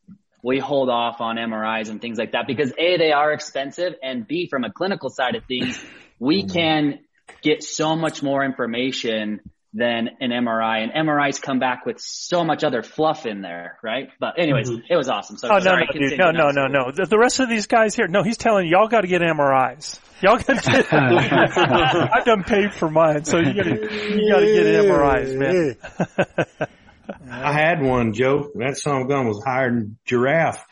we 0.43 0.59
hold 0.61 0.89
off 0.89 1.21
on 1.21 1.37
MRIs 1.37 1.89
and 1.89 2.01
things 2.01 2.19
like 2.19 2.33
that 2.33 2.47
because 2.47 2.73
A, 2.79 2.97
they 2.99 3.11
are 3.11 3.33
expensive 3.33 3.95
and 4.01 4.27
B, 4.27 4.47
from 4.49 4.63
a 4.63 4.71
clinical 4.71 5.11
side 5.11 5.35
of 5.35 5.45
things, 5.47 5.77
we 6.21 6.43
mm-hmm. 6.43 6.53
can 6.53 6.99
get 7.43 7.65
so 7.65 7.97
much 7.97 8.23
more 8.23 8.45
information 8.45 9.41
than 9.77 10.09
an 10.21 10.31
MRI 10.31 10.83
and 10.83 10.93
MRIs 11.07 11.41
come 11.41 11.59
back 11.59 11.85
with 11.85 12.01
so 12.01 12.45
much 12.45 12.65
other 12.65 12.83
fluff 12.83 13.27
in 13.27 13.43
there, 13.43 13.79
right? 13.83 14.09
But 14.19 14.39
anyways, 14.39 14.71
mm-hmm. 14.71 14.87
it 14.89 14.97
was 14.97 15.09
awesome. 15.09 15.37
So 15.37 15.49
oh, 15.49 15.59
no, 15.59 15.61
sorry, 15.61 15.87
no, 15.87 15.93
dude. 15.93 16.11
continue. 16.11 16.17
No, 16.17 16.31
no, 16.31 16.51
no, 16.51 16.67
no. 16.67 16.93
The, 16.93 17.05
the 17.05 17.19
rest 17.19 17.41
of 17.41 17.49
these 17.49 17.67
guys 17.67 17.95
here, 17.95 18.09
no, 18.09 18.23
he's 18.23 18.39
telling 18.39 18.67
you, 18.67 18.73
y'all 18.73 18.89
got 18.89 19.03
to 19.03 19.07
get 19.07 19.21
MRIs. 19.21 20.01
Y'all 20.23 20.39
got 20.39 20.63
to 20.63 20.71
get, 20.71 20.93
I've 20.93 22.25
done 22.25 22.43
paid 22.45 22.73
for 22.73 22.91
mine, 22.91 23.25
so 23.25 23.39
you 23.39 23.53
got 23.53 23.65
to, 23.65 24.15
you 24.15 24.33
got 24.33 24.41
to 24.41 24.47
get 24.47 24.67
MRIs, 24.87 25.37
man. 25.37 26.69
I 27.31 27.53
had 27.53 27.83
one, 27.83 28.15
Joe. 28.15 28.51
That 28.55 28.79
son 28.79 29.03
of 29.03 29.03
a 29.03 29.09
gun 29.09 29.29
was 29.29 29.43
higher 29.45 29.71
than 29.71 29.99
giraffe 30.07 30.65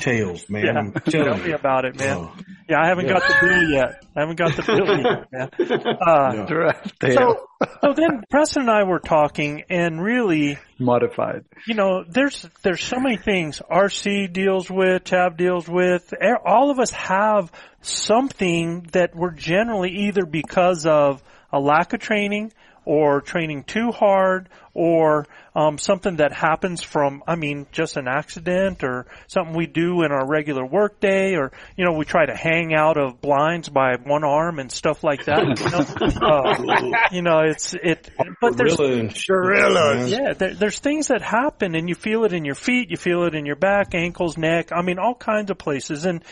tails, 0.00 0.44
man. 0.50 0.92
Yeah. 1.06 1.10
Tell 1.10 1.36
me 1.38 1.52
about 1.52 1.84
it, 1.84 1.98
man. 1.98 2.16
Oh. 2.18 2.32
Yeah, 2.68 2.80
I 2.82 2.88
haven't 2.88 3.06
got 3.08 3.22
the 3.22 3.34
bill 3.40 3.70
yet. 3.70 4.04
I 4.16 4.20
haven't 4.20 4.36
got 4.38 4.56
the 4.56 4.62
bill 4.62 4.98
yet, 4.98 5.32
man. 5.32 5.96
Uh, 6.06 6.46
Giraffe 6.46 6.98
tail. 6.98 7.14
so, 7.14 7.68
so 7.82 7.92
then 7.94 8.22
Preston 8.30 8.62
and 8.62 8.70
I 8.70 8.82
were 8.82 8.98
talking 8.98 9.62
and 9.70 10.02
really, 10.02 10.58
Modified. 10.78 11.44
you 11.66 11.74
know, 11.74 12.04
there's, 12.08 12.46
there's 12.62 12.82
so 12.82 12.98
many 12.98 13.16
things 13.16 13.62
RC 13.70 14.32
deals 14.32 14.68
with, 14.70 15.04
Chav 15.04 15.36
deals 15.36 15.68
with. 15.68 16.12
All 16.44 16.70
of 16.70 16.78
us 16.80 16.90
have 16.90 17.52
something 17.80 18.88
that 18.92 19.14
we're 19.14 19.30
generally 19.32 19.90
either 20.06 20.26
because 20.26 20.86
of 20.86 21.22
a 21.52 21.60
lack 21.60 21.92
of 21.92 22.00
training 22.00 22.52
or 22.86 23.20
training 23.20 23.64
too 23.64 23.90
hard 23.90 24.48
or 24.72 25.26
um, 25.56 25.76
something 25.76 26.16
that 26.16 26.32
happens 26.32 26.82
from, 26.82 27.22
I 27.26 27.34
mean, 27.34 27.66
just 27.72 27.96
an 27.96 28.06
accident 28.06 28.84
or 28.84 29.06
something 29.26 29.56
we 29.56 29.66
do 29.66 30.02
in 30.04 30.12
our 30.12 30.24
regular 30.24 30.64
work 30.64 31.00
day 31.00 31.34
or, 31.34 31.50
you 31.76 31.84
know, 31.84 31.94
we 31.94 32.04
try 32.04 32.26
to 32.26 32.36
hang 32.36 32.74
out 32.74 32.96
of 32.96 33.20
blinds 33.20 33.68
by 33.68 33.96
one 33.96 34.22
arm 34.22 34.60
and 34.60 34.70
stuff 34.70 35.02
like 35.02 35.24
that. 35.24 35.40
You 35.42 35.70
know, 35.70 36.26
uh, 37.02 37.08
you 37.10 37.22
know 37.22 37.40
it's, 37.40 37.74
it, 37.74 38.08
but 38.40 38.56
there's, 38.56 38.76
Gorilla 38.76 39.10
gorillas. 39.26 40.10
yeah, 40.12 40.32
there, 40.34 40.54
there's 40.54 40.78
things 40.78 41.08
that 41.08 41.22
happen 41.22 41.74
and 41.74 41.88
you 41.88 41.96
feel 41.96 42.24
it 42.24 42.32
in 42.32 42.44
your 42.44 42.54
feet, 42.54 42.90
you 42.90 42.96
feel 42.96 43.24
it 43.24 43.34
in 43.34 43.46
your 43.46 43.56
back, 43.56 43.96
ankles, 43.96 44.38
neck, 44.38 44.70
I 44.70 44.82
mean, 44.82 45.00
all 45.00 45.14
kinds 45.14 45.50
of 45.50 45.58
places. 45.58 46.04
And 46.04 46.22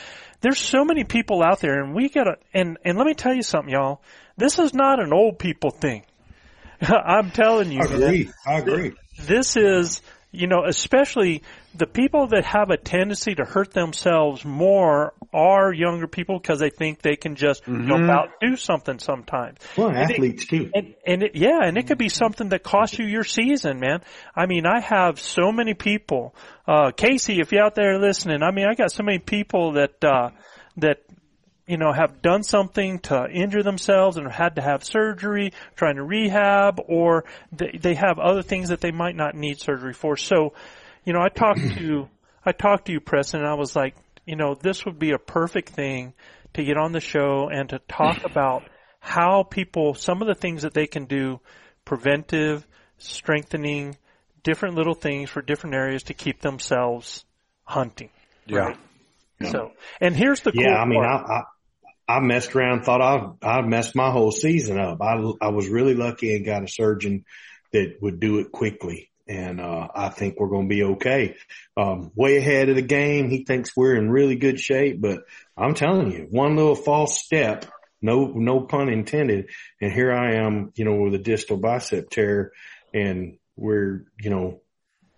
there's 0.41 0.61
so 0.61 0.85
many 0.85 1.03
people 1.03 1.43
out 1.43 1.59
there 1.61 1.83
and 1.83 1.95
we 1.95 2.09
gotta, 2.11 2.37
and, 2.53 2.79
and 2.85 2.97
let 2.97 3.09
me 3.09 3.15
tell 3.15 3.35
you 3.35 3.43
something, 3.43 3.73
y'all. 3.73 4.01
This 4.37 4.59
is 4.59 4.73
not 4.73 5.01
an 5.01 5.13
old 5.13 5.39
people 5.39 5.71
thing. 5.71 6.05
I'm 6.81 7.31
telling 7.31 7.73
you, 7.73 7.81
I 7.81 7.85
agree. 7.85 8.31
I 8.47 8.55
agree. 8.59 8.93
this 9.21 9.57
is, 9.57 10.03
you 10.33 10.47
know, 10.49 10.65
especially 10.67 11.43
the 11.77 11.87
people 11.87 12.29
that 12.29 12.45
have 12.45 12.71
a 12.71 12.77
tendency 12.77 13.35
to 13.35 13.45
hurt 13.45 13.73
themselves 13.73 14.45
more 14.45 15.13
are 15.33 15.73
younger 15.73 16.07
people 16.07 16.39
because 16.39 16.61
they 16.61 16.71
think 16.71 17.03
they 17.03 17.17
can 17.17 17.35
just 17.37 17.65
jump 17.65 18.09
out 18.11 18.31
and 18.41 18.51
do 18.53 18.57
something 18.57 18.99
sometimes. 18.99 19.59
Well, 19.77 19.89
And 19.89 20.11
it- 20.11 20.15
athletes 20.15 20.47
too. 20.47 20.71
and, 20.75 20.95
and 21.07 21.23
it, 21.25 21.35
yeah, 21.35 21.61
and 21.63 21.77
it 21.77 21.87
could 21.87 21.99
be 21.99 22.09
something 22.09 22.49
that 22.51 22.63
costs 22.63 22.99
you 22.99 23.07
your 23.07 23.25
season, 23.25 23.81
man. 23.81 24.03
I 24.37 24.47
mean, 24.47 24.67
I 24.67 24.81
have 24.81 25.19
so 25.21 25.51
many 25.53 25.75
people, 25.75 26.35
uh, 26.69 26.91
Casey, 26.97 27.41
if 27.41 27.51
you're 27.53 27.65
out 27.65 27.75
there 27.75 27.99
listening, 27.99 28.43
I 28.43 28.51
mean, 28.53 28.67
I 28.67 28.75
got 28.75 28.93
so 28.93 29.03
many 29.03 29.19
people 29.19 29.73
that, 29.73 30.05
uh, 30.05 30.31
that, 30.79 30.99
you 31.67 31.79
know, 31.79 31.93
have 31.93 32.21
done 32.21 32.43
something 32.43 32.99
to 33.01 33.27
injure 33.31 33.63
themselves 33.63 34.17
and 34.17 34.31
had 34.31 34.57
to 34.57 34.63
have 34.63 34.85
surgery, 34.85 35.53
trying 35.77 35.97
to 35.97 36.03
rehab, 36.03 36.81
or 36.87 37.25
they, 37.53 37.79
they 37.81 37.95
have 37.95 38.19
other 38.19 38.43
things 38.43 38.69
that 38.69 38.81
they 38.81 38.91
might 38.91 39.17
not 39.17 39.35
need 39.35 39.59
surgery 39.59 39.95
for. 39.95 40.17
So, 40.17 40.53
you 41.05 41.13
know, 41.13 41.23
I 41.23 41.29
talked 41.29 41.61
to, 41.61 42.09
I 42.45 42.53
talked 42.53 42.87
to 42.87 42.93
you, 42.93 43.01
Preston, 43.01 43.41
and 43.41 43.49
I 43.49 43.55
was 43.55 43.75
like, 43.75 43.95
you 44.27 44.37
know, 44.37 44.55
this 44.55 44.85
would 44.85 44.99
be 44.99 45.13
a 45.13 45.19
perfect 45.19 45.71
thing 45.71 46.13
to 46.53 46.65
get 46.65 46.77
on 46.77 46.93
the 46.93 47.01
show 47.01 47.49
and 47.51 47.69
to 47.71 47.79
talk 47.89 48.25
about 48.31 48.65
how 49.01 49.43
people, 49.43 49.95
some 49.95 50.21
of 50.21 50.29
the 50.29 50.35
things 50.35 50.63
that 50.63 50.75
they 50.75 50.87
can 50.87 51.07
do, 51.07 51.41
preventive, 51.85 52.67
strengthening, 52.99 53.97
different 54.43 54.75
little 54.75 54.95
things 54.95 55.31
for 55.31 55.43
different 55.43 55.75
areas 55.75 56.05
to 56.05 56.15
keep 56.15 56.41
themselves 56.41 57.25
hunting. 57.65 58.11
Yeah. 59.41 59.51
So, 59.51 59.73
and 60.01 60.15
here's 60.15 60.41
the 60.41 60.53
cool 60.53 60.63
Yeah, 60.63 60.77
I 60.77 60.85
mean, 60.87 61.03
part. 61.03 61.47
I, 62.09 62.21
messed 62.21 62.55
around, 62.55 62.85
thought 62.85 63.01
I 63.01 63.59
I 63.59 63.63
messed 63.63 63.97
my 63.97 64.11
whole 64.11 64.31
season 64.31 64.79
up. 64.79 65.01
I 65.01 65.15
I 65.41 65.49
was 65.49 65.69
really 65.69 65.95
lucky 65.95 66.35
and 66.35 66.45
got 66.45 66.65
a 66.65 66.69
surgeon 66.69 67.25
that 67.73 67.97
would 68.01 68.21
do 68.21 68.39
it 68.39 68.53
quickly, 68.53 69.11
and 69.27 69.61
uh, 69.61 69.89
I 69.95 70.09
think 70.11 70.39
we're 70.39 70.49
going 70.49 70.69
to 70.69 70.75
be 70.75 70.83
okay. 70.83 71.37
Um, 71.77 72.11
way 72.15 72.37
ahead 72.37 72.69
of 72.69 72.77
the 72.77 72.83
game. 72.83 73.31
He 73.31 73.45
thinks 73.45 73.77
we're 73.77 73.97
in 73.97 74.11
really 74.11 74.37
good 74.37 74.61
shape, 74.61 75.01
but 75.01 75.25
I'm 75.57 75.75
telling 75.75 76.13
you, 76.13 76.27
one 76.31 76.57
little 76.57 76.75
false 76.75 77.23
step, 77.23 77.67
no 78.03 78.27
no 78.27 78.61
pun 78.61 78.89
intended, 78.89 79.51
and 79.81 79.93
here 79.93 80.13
I 80.13 80.37
am, 80.37 80.73
you 80.77 80.85
know, 80.85 80.97
with 80.97 81.15
a 81.15 81.19
distal 81.19 81.57
bicep 81.57 82.11
tear, 82.11 82.53
and 82.93 83.39
we're 83.57 84.07
you 84.21 84.31
know 84.31 84.61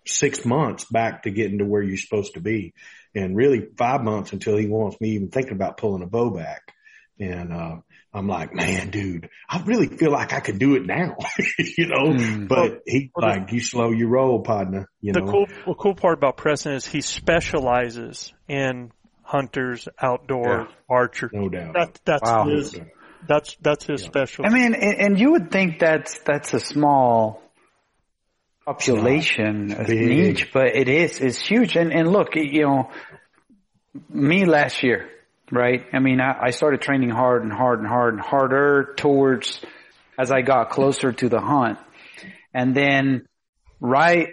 six 0.05 0.45
months 0.45 0.85
back 0.85 1.23
to 1.23 1.31
getting 1.31 1.57
to 1.59 1.65
where 1.65 1.81
you're 1.81 1.97
supposed 1.97 2.35
to 2.35 2.39
be 2.39 2.73
and 3.13 3.35
really 3.35 3.67
five 3.77 4.03
months 4.03 4.33
until 4.33 4.57
he 4.57 4.67
wants 4.67 4.99
me 5.01 5.09
even 5.09 5.29
thinking 5.29 5.53
about 5.53 5.77
pulling 5.77 6.03
a 6.03 6.07
bow 6.07 6.29
back. 6.29 6.73
And, 7.19 7.51
uh, 7.53 7.75
I'm 8.13 8.27
like, 8.27 8.53
man, 8.53 8.89
dude, 8.89 9.29
I 9.49 9.61
really 9.63 9.87
feel 9.87 10.11
like 10.11 10.33
I 10.33 10.39
could 10.39 10.57
do 10.59 10.75
it 10.75 10.85
now, 10.85 11.15
you 11.77 11.87
know, 11.87 12.13
Mm. 12.13 12.47
but 12.47 12.81
he 12.85 13.11
Well, 13.15 13.27
the- 13.33 13.39
like, 13.41 13.51
you 13.51 13.59
slow 13.59 13.91
your 13.91 14.09
roll, 14.09 14.41
partner, 14.41 14.89
you 15.01 15.13
the 15.13 15.19
know. 15.21 15.31
cool, 15.31 15.45
the 15.67 15.73
cool 15.75 15.93
part 15.95 16.17
about 16.17 16.37
Preston 16.37 16.73
is 16.73 16.85
he 16.87 17.01
specializes 17.01 18.33
in 18.47 18.91
hunters, 19.23 19.87
outdoors, 20.01 20.67
archer. 20.89 21.29
No 21.33 21.49
doubt. 21.49 21.73
That, 21.73 21.99
that's 22.05 22.23
Wow. 22.31 22.47
his, 22.49 22.79
that's, 23.27 23.57
that's 23.61 23.85
his 23.85 24.01
specialty. 24.03 24.49
I 24.49 24.53
mean, 24.53 24.73
and, 24.73 24.99
and 24.99 25.19
you 25.19 25.31
would 25.33 25.51
think 25.51 25.79
that's 25.79 26.17
that's 26.19 26.53
a 26.53 26.59
small 26.59 27.41
population, 28.65 29.71
a 29.71 29.83
niche, 29.83 30.51
but 30.53 30.67
it 30.75 30.87
is. 30.89 31.19
It's 31.19 31.45
huge. 31.45 31.75
And 31.75 31.91
and 31.91 32.07
look, 32.11 32.35
you 32.35 32.63
know, 32.63 32.91
me 34.09 34.45
last 34.45 34.83
year, 34.83 35.09
right? 35.51 35.85
I 35.93 35.99
mean, 35.99 36.19
I, 36.19 36.47
I 36.47 36.49
started 36.51 36.81
training 36.81 37.09
hard 37.09 37.43
and 37.43 37.51
hard 37.51 37.79
and 37.79 37.87
hard 37.87 38.13
and 38.15 38.21
harder 38.21 38.93
towards 38.97 39.61
as 40.19 40.31
I 40.31 40.41
got 40.41 40.71
closer 40.71 41.11
to 41.11 41.29
the 41.29 41.39
hunt, 41.39 41.77
and 42.53 42.75
then 42.75 43.27
right 43.79 44.29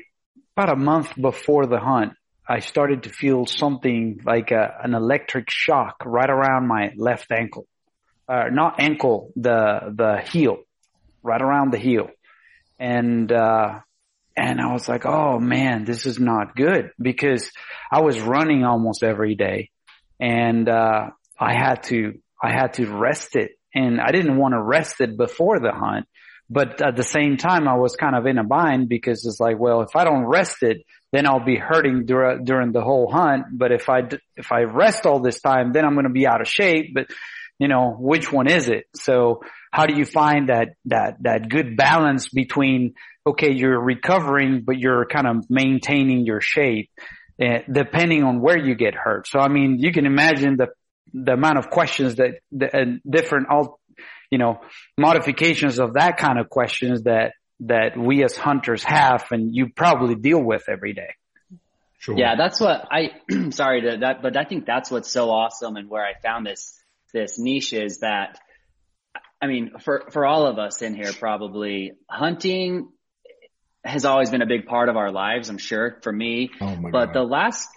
about 0.57 0.73
a 0.73 0.77
month 0.77 1.13
before 1.21 1.67
the 1.67 1.79
hunt, 1.79 2.15
I 2.49 2.61
started 2.61 3.03
to 3.03 3.11
feel 3.11 3.47
something 3.47 4.21
like 4.25 4.51
a, 4.51 4.79
an 4.83 4.95
electric 4.95 5.51
shock 5.51 5.97
right 6.05 6.31
around 6.31 6.69
my 6.69 6.93
left 6.97 7.31
ankle 7.31 7.67
uh, 8.29 8.45
not 8.51 8.81
ankle, 8.81 9.33
the, 9.37 9.93
the 9.95 10.23
heel, 10.31 10.59
right 11.23 11.41
around 11.41 11.73
the 11.73 11.79
heel. 11.79 12.09
And, 12.79 13.31
uh, 13.31 13.81
and 14.37 14.61
I 14.61 14.73
was 14.73 14.89
like, 14.89 15.07
oh 15.07 15.39
man, 15.39 15.85
this 15.85 16.07
is 16.07 16.19
not 16.19 16.57
good 16.57 16.91
because 17.01 17.51
I 17.91 18.01
was 18.01 18.21
running 18.21 18.65
almost 18.65 19.03
every 19.03 19.35
day 19.35 19.71
and, 20.21 20.69
uh, 20.69 21.11
I 21.39 21.55
had 21.55 21.83
to, 21.85 22.19
I 22.43 22.53
had 22.53 22.75
to 22.75 22.87
rest 22.87 23.37
it 23.37 23.53
and 23.75 24.01
I 24.01 24.13
didn't 24.13 24.37
want 24.37 24.55
to 24.55 24.63
rest 24.63 25.01
it 25.01 25.17
before 25.17 25.59
the 25.59 25.73
hunt. 25.73 26.07
But 26.51 26.83
at 26.83 26.95
the 26.95 27.03
same 27.03 27.39
time, 27.39 27.67
I 27.67 27.75
was 27.75 27.97
kind 27.97 28.15
of 28.15 28.27
in 28.27 28.39
a 28.39 28.45
bind 28.45 28.89
because 28.89 29.25
it's 29.25 29.41
like, 29.41 29.59
well, 29.59 29.81
if 29.81 29.97
I 29.97 30.05
don't 30.05 30.27
rest 30.27 30.63
it, 30.63 30.85
then 31.11 31.27
I'll 31.27 31.45
be 31.45 31.57
hurting 31.57 32.05
dur- 32.07 32.41
during 32.45 32.73
the 32.73 32.83
whole 32.83 33.11
hunt. 33.11 33.47
But 33.53 33.73
if 33.73 33.89
I, 33.89 34.03
d- 34.03 34.19
if 34.37 34.53
I 34.53 34.63
rest 34.63 35.07
all 35.07 35.21
this 35.21 35.41
time, 35.41 35.73
then 35.73 35.85
I'm 35.85 35.95
going 35.95 36.05
to 36.07 36.13
be 36.13 36.27
out 36.27 36.41
of 36.41 36.49
shape. 36.49 36.93
But 36.95 37.07
you 37.59 37.69
know, 37.69 37.97
which 37.99 38.33
one 38.33 38.49
is 38.49 38.69
it? 38.69 38.87
So 38.95 39.43
how 39.71 39.87
do 39.87 39.95
you 39.97 40.05
find 40.05 40.49
that, 40.49 40.71
that, 40.87 41.23
that 41.23 41.49
good 41.49 41.77
balance 41.77 42.29
between, 42.29 42.95
okay, 43.27 43.53
you're 43.53 43.81
recovering, 43.81 44.63
but 44.67 44.79
you're 44.79 45.07
kind 45.07 45.27
of 45.27 45.49
maintaining 45.49 46.27
your 46.27 46.41
shape, 46.41 46.91
uh, 47.41 47.59
depending 47.71 48.23
on 48.23 48.41
where 48.41 48.59
you 48.59 48.75
get 48.75 48.95
hurt. 48.95 49.27
So, 49.27 49.41
I 49.41 49.49
mean, 49.49 49.79
you 49.79 49.93
can 49.93 50.07
imagine 50.07 50.57
the, 50.57 50.69
the 51.13 51.33
amount 51.33 51.59
of 51.59 51.69
questions 51.71 52.17
that, 52.17 52.39
the, 52.53 52.67
uh, 52.67 52.85
different, 53.09 53.49
all, 53.51 53.81
you 54.31 54.39
know, 54.39 54.61
modifications 54.99 55.79
of 55.79 55.95
that 55.95 56.17
kind 56.17 56.39
of 56.39 56.49
questions 56.49 57.03
that, 57.03 57.33
that 57.61 57.97
we 57.97 58.25
as 58.25 58.37
hunters 58.37 58.85
have 58.85 59.25
and 59.31 59.55
you 59.55 59.69
probably 59.75 60.15
deal 60.15 60.43
with 60.43 60.69
every 60.69 60.93
day. 60.93 61.15
Sure. 61.99 62.17
Yeah, 62.17 62.37
that's 62.37 62.61
what 62.61 62.87
I, 62.91 63.13
sorry 63.51 63.83
to 63.83 63.97
that, 64.01 64.23
but 64.23 64.37
I 64.37 64.45
think 64.45 64.67
that's 64.67 64.91
what's 64.91 65.11
so 65.11 65.31
awesome 65.31 65.77
and 65.77 65.89
where 65.89 66.05
I 66.05 66.13
found 66.23 66.47
this, 66.47 66.79
this 67.13 67.39
niche 67.39 67.73
is 67.73 68.01
that, 68.01 68.39
I 69.41 69.47
mean, 69.47 69.73
for, 69.81 70.05
for 70.11 70.27
all 70.27 70.47
of 70.47 70.59
us 70.59 70.83
in 70.83 70.95
here, 70.95 71.13
probably 71.13 71.93
hunting 72.09 72.91
has 73.85 74.05
always 74.05 74.31
been 74.31 74.43
a 74.43 74.47
big 74.47 74.67
part 74.67 74.89
of 74.89 74.97
our 74.97 75.11
lives, 75.11 75.49
I'm 75.49 75.59
sure 75.59 75.99
for 76.03 76.13
me. 76.13 76.51
Oh 76.61 76.77
but 76.91 77.07
God. 77.07 77.15
the 77.15 77.23
last, 77.23 77.69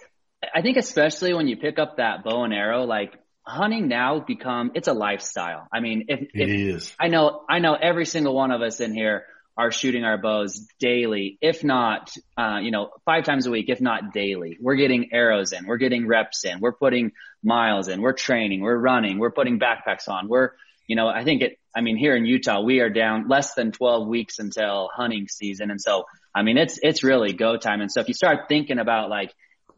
I 0.54 0.62
think 0.62 0.76
especially 0.76 1.34
when 1.34 1.48
you 1.48 1.56
pick 1.56 1.78
up 1.78 1.98
that 1.98 2.24
bow 2.24 2.44
and 2.44 2.54
arrow, 2.54 2.84
like 2.84 3.14
hunting 3.46 3.88
now 3.88 4.20
become, 4.20 4.72
it's 4.74 4.88
a 4.88 4.92
lifestyle. 4.92 5.66
I 5.72 5.80
mean, 5.80 6.06
if, 6.08 6.20
it 6.20 6.30
if, 6.34 6.48
is. 6.48 6.96
I 6.98 7.08
know, 7.08 7.42
I 7.48 7.58
know 7.58 7.74
every 7.74 8.06
single 8.06 8.34
one 8.34 8.50
of 8.50 8.62
us 8.62 8.80
in 8.80 8.94
here 8.94 9.24
are 9.56 9.72
shooting 9.72 10.04
our 10.04 10.16
bows 10.16 10.68
daily, 10.78 11.36
if 11.40 11.64
not, 11.64 12.12
uh, 12.36 12.58
you 12.62 12.70
know, 12.70 12.90
five 13.04 13.24
times 13.24 13.46
a 13.46 13.50
week, 13.50 13.66
if 13.68 13.80
not 13.80 14.12
daily. 14.12 14.56
We're 14.60 14.76
getting 14.76 15.12
arrows 15.12 15.52
in, 15.52 15.66
we're 15.66 15.78
getting 15.78 16.06
reps 16.06 16.44
in, 16.44 16.60
we're 16.60 16.72
putting 16.72 17.12
miles 17.42 17.88
in, 17.88 18.00
we're 18.00 18.12
training, 18.12 18.60
we're 18.60 18.78
running, 18.78 19.18
we're 19.18 19.32
putting 19.32 19.58
backpacks 19.58 20.08
on, 20.08 20.28
we're, 20.28 20.52
you 20.88 20.96
know, 20.96 21.06
I 21.06 21.22
think 21.22 21.42
it, 21.42 21.58
I 21.76 21.82
mean, 21.82 21.96
here 21.96 22.16
in 22.16 22.24
Utah, 22.24 22.62
we 22.62 22.80
are 22.80 22.88
down 22.88 23.28
less 23.28 23.54
than 23.54 23.70
12 23.72 24.08
weeks 24.08 24.38
until 24.38 24.88
hunting 24.92 25.28
season. 25.28 25.70
And 25.70 25.80
so, 25.80 26.06
I 26.34 26.42
mean, 26.42 26.56
it's, 26.56 26.80
it's 26.82 27.04
really 27.04 27.34
go 27.34 27.58
time. 27.58 27.82
And 27.82 27.92
so 27.92 28.00
if 28.00 28.08
you 28.08 28.14
start 28.14 28.48
thinking 28.48 28.78
about 28.78 29.10
like 29.10 29.32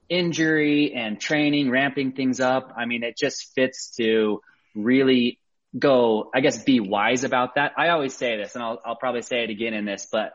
injury 0.08 0.94
and 0.94 1.20
training, 1.20 1.68
ramping 1.68 2.12
things 2.12 2.38
up, 2.38 2.72
I 2.78 2.86
mean, 2.86 3.02
it 3.02 3.18
just 3.18 3.52
fits 3.54 3.90
to 3.96 4.40
really 4.74 5.40
go, 5.76 6.30
I 6.32 6.40
guess, 6.40 6.62
be 6.62 6.78
wise 6.78 7.24
about 7.24 7.56
that. 7.56 7.72
I 7.76 7.88
always 7.88 8.14
say 8.14 8.36
this 8.36 8.54
and 8.54 8.62
I'll, 8.62 8.80
I'll 8.84 8.96
probably 8.96 9.22
say 9.22 9.42
it 9.42 9.50
again 9.50 9.74
in 9.74 9.84
this, 9.84 10.06
but 10.10 10.32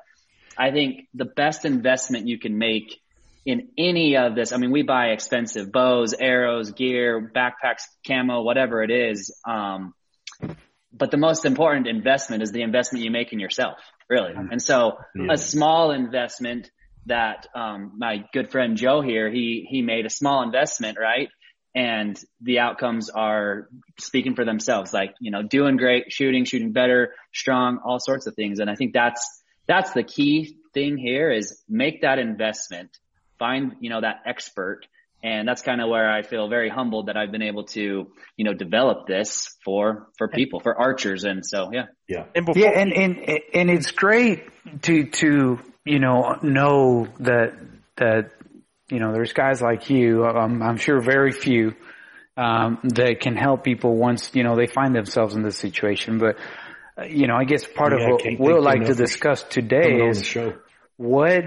I 0.57 0.71
think 0.71 1.07
the 1.13 1.25
best 1.25 1.63
investment 1.63 2.27
you 2.27 2.38
can 2.38 2.57
make 2.57 2.99
in 3.45 3.69
any 3.77 4.17
of 4.17 4.35
this, 4.35 4.51
I 4.51 4.57
mean, 4.57 4.71
we 4.71 4.81
buy 4.81 5.07
expensive 5.07 5.71
bows, 5.71 6.13
arrows, 6.13 6.71
gear, 6.71 7.31
backpacks, 7.33 7.83
camo, 8.05 8.41
whatever 8.41 8.83
it 8.83 8.91
is. 8.91 9.33
Um, 9.47 9.93
but 10.97 11.12
the 11.12 11.17
most 11.17 11.45
important 11.45 11.88
investment 11.88 12.41
is 12.41 12.51
the 12.51 12.62
investment 12.62 13.03
you 13.03 13.12
make 13.12 13.34
in 13.34 13.39
yourself, 13.39 13.77
really. 14.10 14.34
And 14.34 14.62
so 14.62 14.97
yeah. 15.15 15.34
a 15.34 15.38
small 15.38 15.91
investment 15.91 16.71
that, 17.08 17.47
um, 17.53 17.93
my 17.97 18.23
good 18.34 18.51
friend 18.51 18.77
Joe 18.77 19.01
here, 19.01 19.29
he, 19.29 19.67
he 19.69 19.81
made 19.81 20.05
a 20.05 20.10
small 20.10 20.43
investment, 20.43 20.97
right? 20.99 21.29
and 21.75 22.17
the 22.41 22.60
outcomes 22.60 23.10
are 23.10 23.67
speaking 23.99 24.34
for 24.34 24.45
themselves 24.45 24.93
like 24.93 25.13
you 25.19 25.29
know 25.29 25.43
doing 25.43 25.75
great 25.75 26.12
shooting 26.12 26.45
shooting 26.45 26.71
better 26.71 27.13
strong 27.34 27.79
all 27.86 27.99
sorts 27.99 28.25
of 28.25 28.34
things 28.34 28.60
and 28.60 28.69
i 28.69 28.75
think 28.75 28.93
that's 28.93 29.43
that's 29.67 29.91
the 29.91 30.03
key 30.03 30.58
thing 30.73 30.97
here 30.97 31.29
is 31.29 31.62
make 31.67 32.01
that 32.01 32.17
investment 32.17 32.97
find 33.38 33.73
you 33.81 33.89
know 33.89 34.01
that 34.01 34.21
expert 34.25 34.88
and 35.25 35.47
that's 35.47 35.61
kind 35.61 35.81
of 35.81 35.89
where 35.89 36.09
i 36.09 36.21
feel 36.21 36.47
very 36.47 36.69
humbled 36.69 37.07
that 37.07 37.17
i've 37.17 37.31
been 37.31 37.41
able 37.41 37.65
to 37.65 38.07
you 38.38 38.45
know 38.45 38.53
develop 38.53 39.07
this 39.07 39.57
for 39.65 40.07
for 40.17 40.27
people 40.27 40.59
for 40.59 40.79
archers. 40.79 41.23
And 41.23 41.45
so 41.45 41.71
yeah. 41.73 41.85
Yeah. 42.07 42.25
And 42.35 42.47
yeah 42.55 42.69
and 42.69 42.93
and 42.93 43.17
and 43.53 43.69
it's 43.69 43.91
great 43.91 44.43
to 44.83 45.05
to 45.05 45.59
you 45.83 45.99
know 45.99 46.38
know 46.41 47.07
that 47.19 47.53
that 47.97 48.31
you 48.89 48.99
know, 48.99 49.13
there's 49.13 49.33
guys 49.33 49.61
like 49.61 49.89
you, 49.89 50.25
um, 50.25 50.61
I'm 50.61 50.77
sure 50.77 51.01
very 51.01 51.31
few, 51.31 51.73
um, 52.38 52.79
that 52.83 53.19
can 53.19 53.35
help 53.35 53.63
people 53.63 53.95
once, 53.95 54.29
you 54.33 54.43
know, 54.43 54.55
they 54.55 54.67
find 54.67 54.95
themselves 54.95 55.35
in 55.35 55.41
this 55.41 55.57
situation. 55.57 56.19
But, 56.19 56.38
uh, 56.97 57.05
you 57.05 57.27
know, 57.27 57.35
I 57.35 57.45
guess 57.45 57.65
part 57.65 57.93
yeah, 57.93 58.05
of 58.05 58.11
what 58.11 58.39
we'll 58.39 58.61
like 58.61 58.85
to 58.85 58.93
discuss 58.93 59.43
today 59.43 60.07
is 60.07 60.38
what 60.97 61.45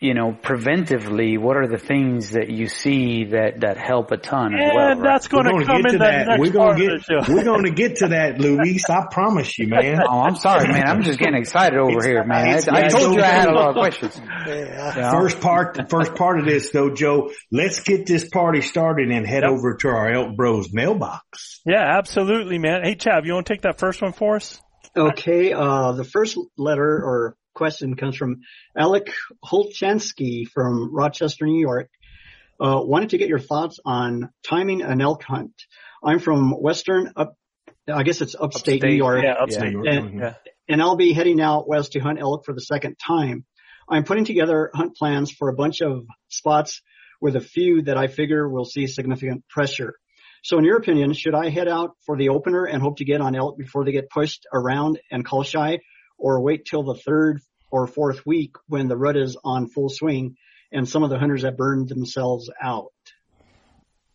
you 0.00 0.14
know, 0.14 0.32
preventively, 0.32 1.38
what 1.38 1.58
are 1.58 1.68
the 1.68 1.76
things 1.76 2.30
that 2.30 2.48
you 2.48 2.68
see 2.68 3.24
that, 3.24 3.60
that 3.60 3.76
help 3.76 4.10
a 4.12 4.16
ton 4.16 4.54
as 4.54 4.72
well? 4.74 4.92
And 4.92 5.02
right? 5.02 5.12
that's 5.12 5.28
going 5.28 5.44
to 5.44 5.66
come 5.66 5.84
in 5.84 5.98
that. 5.98 6.26
next 6.26 6.40
we're 6.40 6.50
going 6.50 6.78
to 6.78 6.98
get, 6.98 7.28
we're 7.28 7.44
going 7.44 7.64
to 7.64 7.70
get 7.70 7.96
to 7.96 8.08
that, 8.08 8.40
Luis. 8.40 8.88
I 8.88 9.06
promise 9.10 9.58
you, 9.58 9.68
man. 9.68 10.00
oh, 10.08 10.20
I'm 10.20 10.36
sorry, 10.36 10.68
man. 10.68 10.86
I'm 10.86 11.02
just 11.02 11.18
getting 11.18 11.34
excited 11.34 11.78
over 11.78 11.98
it's, 11.98 12.06
here, 12.06 12.24
man. 12.24 12.62
I, 12.70 12.86
I 12.86 12.88
told 12.88 13.14
you 13.14 13.22
I 13.22 13.26
had 13.26 13.48
a 13.48 13.52
lot 13.52 13.68
of 13.68 13.74
questions. 13.74 14.18
Yeah. 14.18 15.10
First 15.10 15.40
part, 15.40 15.74
the 15.74 15.86
first 15.86 16.14
part 16.14 16.38
of 16.38 16.46
this 16.46 16.70
though, 16.70 16.94
Joe, 16.94 17.30
let's 17.52 17.80
get 17.80 18.06
this 18.06 18.26
party 18.26 18.62
started 18.62 19.10
and 19.10 19.26
head 19.26 19.42
yep. 19.42 19.52
over 19.52 19.74
to 19.74 19.88
our 19.88 20.10
Elk 20.10 20.34
Bros 20.34 20.72
mailbox. 20.72 21.60
Yeah, 21.66 21.98
absolutely, 21.98 22.58
man. 22.58 22.84
Hey, 22.84 22.94
Chav, 22.94 23.26
you 23.26 23.34
want 23.34 23.46
to 23.46 23.52
take 23.52 23.62
that 23.62 23.78
first 23.78 24.00
one 24.00 24.14
for 24.14 24.36
us? 24.36 24.62
Okay, 24.96 25.52
uh, 25.52 25.92
the 25.92 26.04
first 26.04 26.38
letter 26.56 27.02
or 27.04 27.36
question 27.60 27.94
comes 27.94 28.16
from 28.16 28.40
Alec 28.74 29.12
Holchansky 29.44 30.48
from 30.48 30.94
Rochester, 30.94 31.44
New 31.44 31.60
York. 31.60 31.90
Uh, 32.58 32.80
wanted 32.82 33.10
to 33.10 33.18
get 33.18 33.28
your 33.28 33.38
thoughts 33.38 33.78
on 33.84 34.30
timing 34.42 34.80
an 34.80 35.02
elk 35.02 35.22
hunt. 35.22 35.52
I'm 36.02 36.20
from 36.20 36.52
Western 36.52 37.12
up, 37.16 37.36
I 37.86 38.02
guess 38.02 38.22
it's 38.22 38.34
upstate, 38.34 38.76
upstate 38.76 38.82
New 38.82 38.96
York. 38.96 39.22
Yeah, 39.22 39.34
upstate. 39.34 39.74
Yeah. 39.84 39.92
And, 39.92 40.20
yeah. 40.20 40.34
and 40.70 40.80
I'll 40.80 40.96
be 40.96 41.12
heading 41.12 41.38
out 41.38 41.68
west 41.68 41.92
to 41.92 42.00
hunt 42.00 42.18
elk 42.18 42.46
for 42.46 42.54
the 42.54 42.62
second 42.62 42.96
time. 42.96 43.44
I'm 43.86 44.04
putting 44.04 44.24
together 44.24 44.70
hunt 44.72 44.96
plans 44.96 45.30
for 45.30 45.50
a 45.50 45.54
bunch 45.54 45.82
of 45.82 46.06
spots 46.28 46.80
with 47.20 47.36
a 47.36 47.40
few 47.40 47.82
that 47.82 47.98
I 47.98 48.06
figure 48.06 48.48
will 48.48 48.64
see 48.64 48.86
significant 48.86 49.46
pressure. 49.50 49.96
So 50.42 50.56
in 50.56 50.64
your 50.64 50.78
opinion, 50.78 51.12
should 51.12 51.34
I 51.34 51.50
head 51.50 51.68
out 51.68 51.90
for 52.06 52.16
the 52.16 52.30
opener 52.30 52.64
and 52.64 52.80
hope 52.80 52.96
to 52.96 53.04
get 53.04 53.20
on 53.20 53.36
elk 53.36 53.58
before 53.58 53.84
they 53.84 53.92
get 53.92 54.08
pushed 54.08 54.46
around 54.50 54.98
and 55.10 55.26
call 55.26 55.42
shy 55.42 55.80
or 56.20 56.40
wait 56.42 56.64
till 56.64 56.82
the 56.82 56.94
third 56.94 57.40
or 57.70 57.86
fourth 57.86 58.24
week 58.26 58.54
when 58.68 58.88
the 58.88 58.96
rut 58.96 59.16
is 59.16 59.36
on 59.44 59.68
full 59.68 59.88
swing 59.88 60.36
and 60.72 60.88
some 60.88 61.02
of 61.02 61.10
the 61.10 61.18
hunters 61.18 61.42
have 61.42 61.56
burned 61.56 61.88
themselves 61.88 62.50
out. 62.62 62.92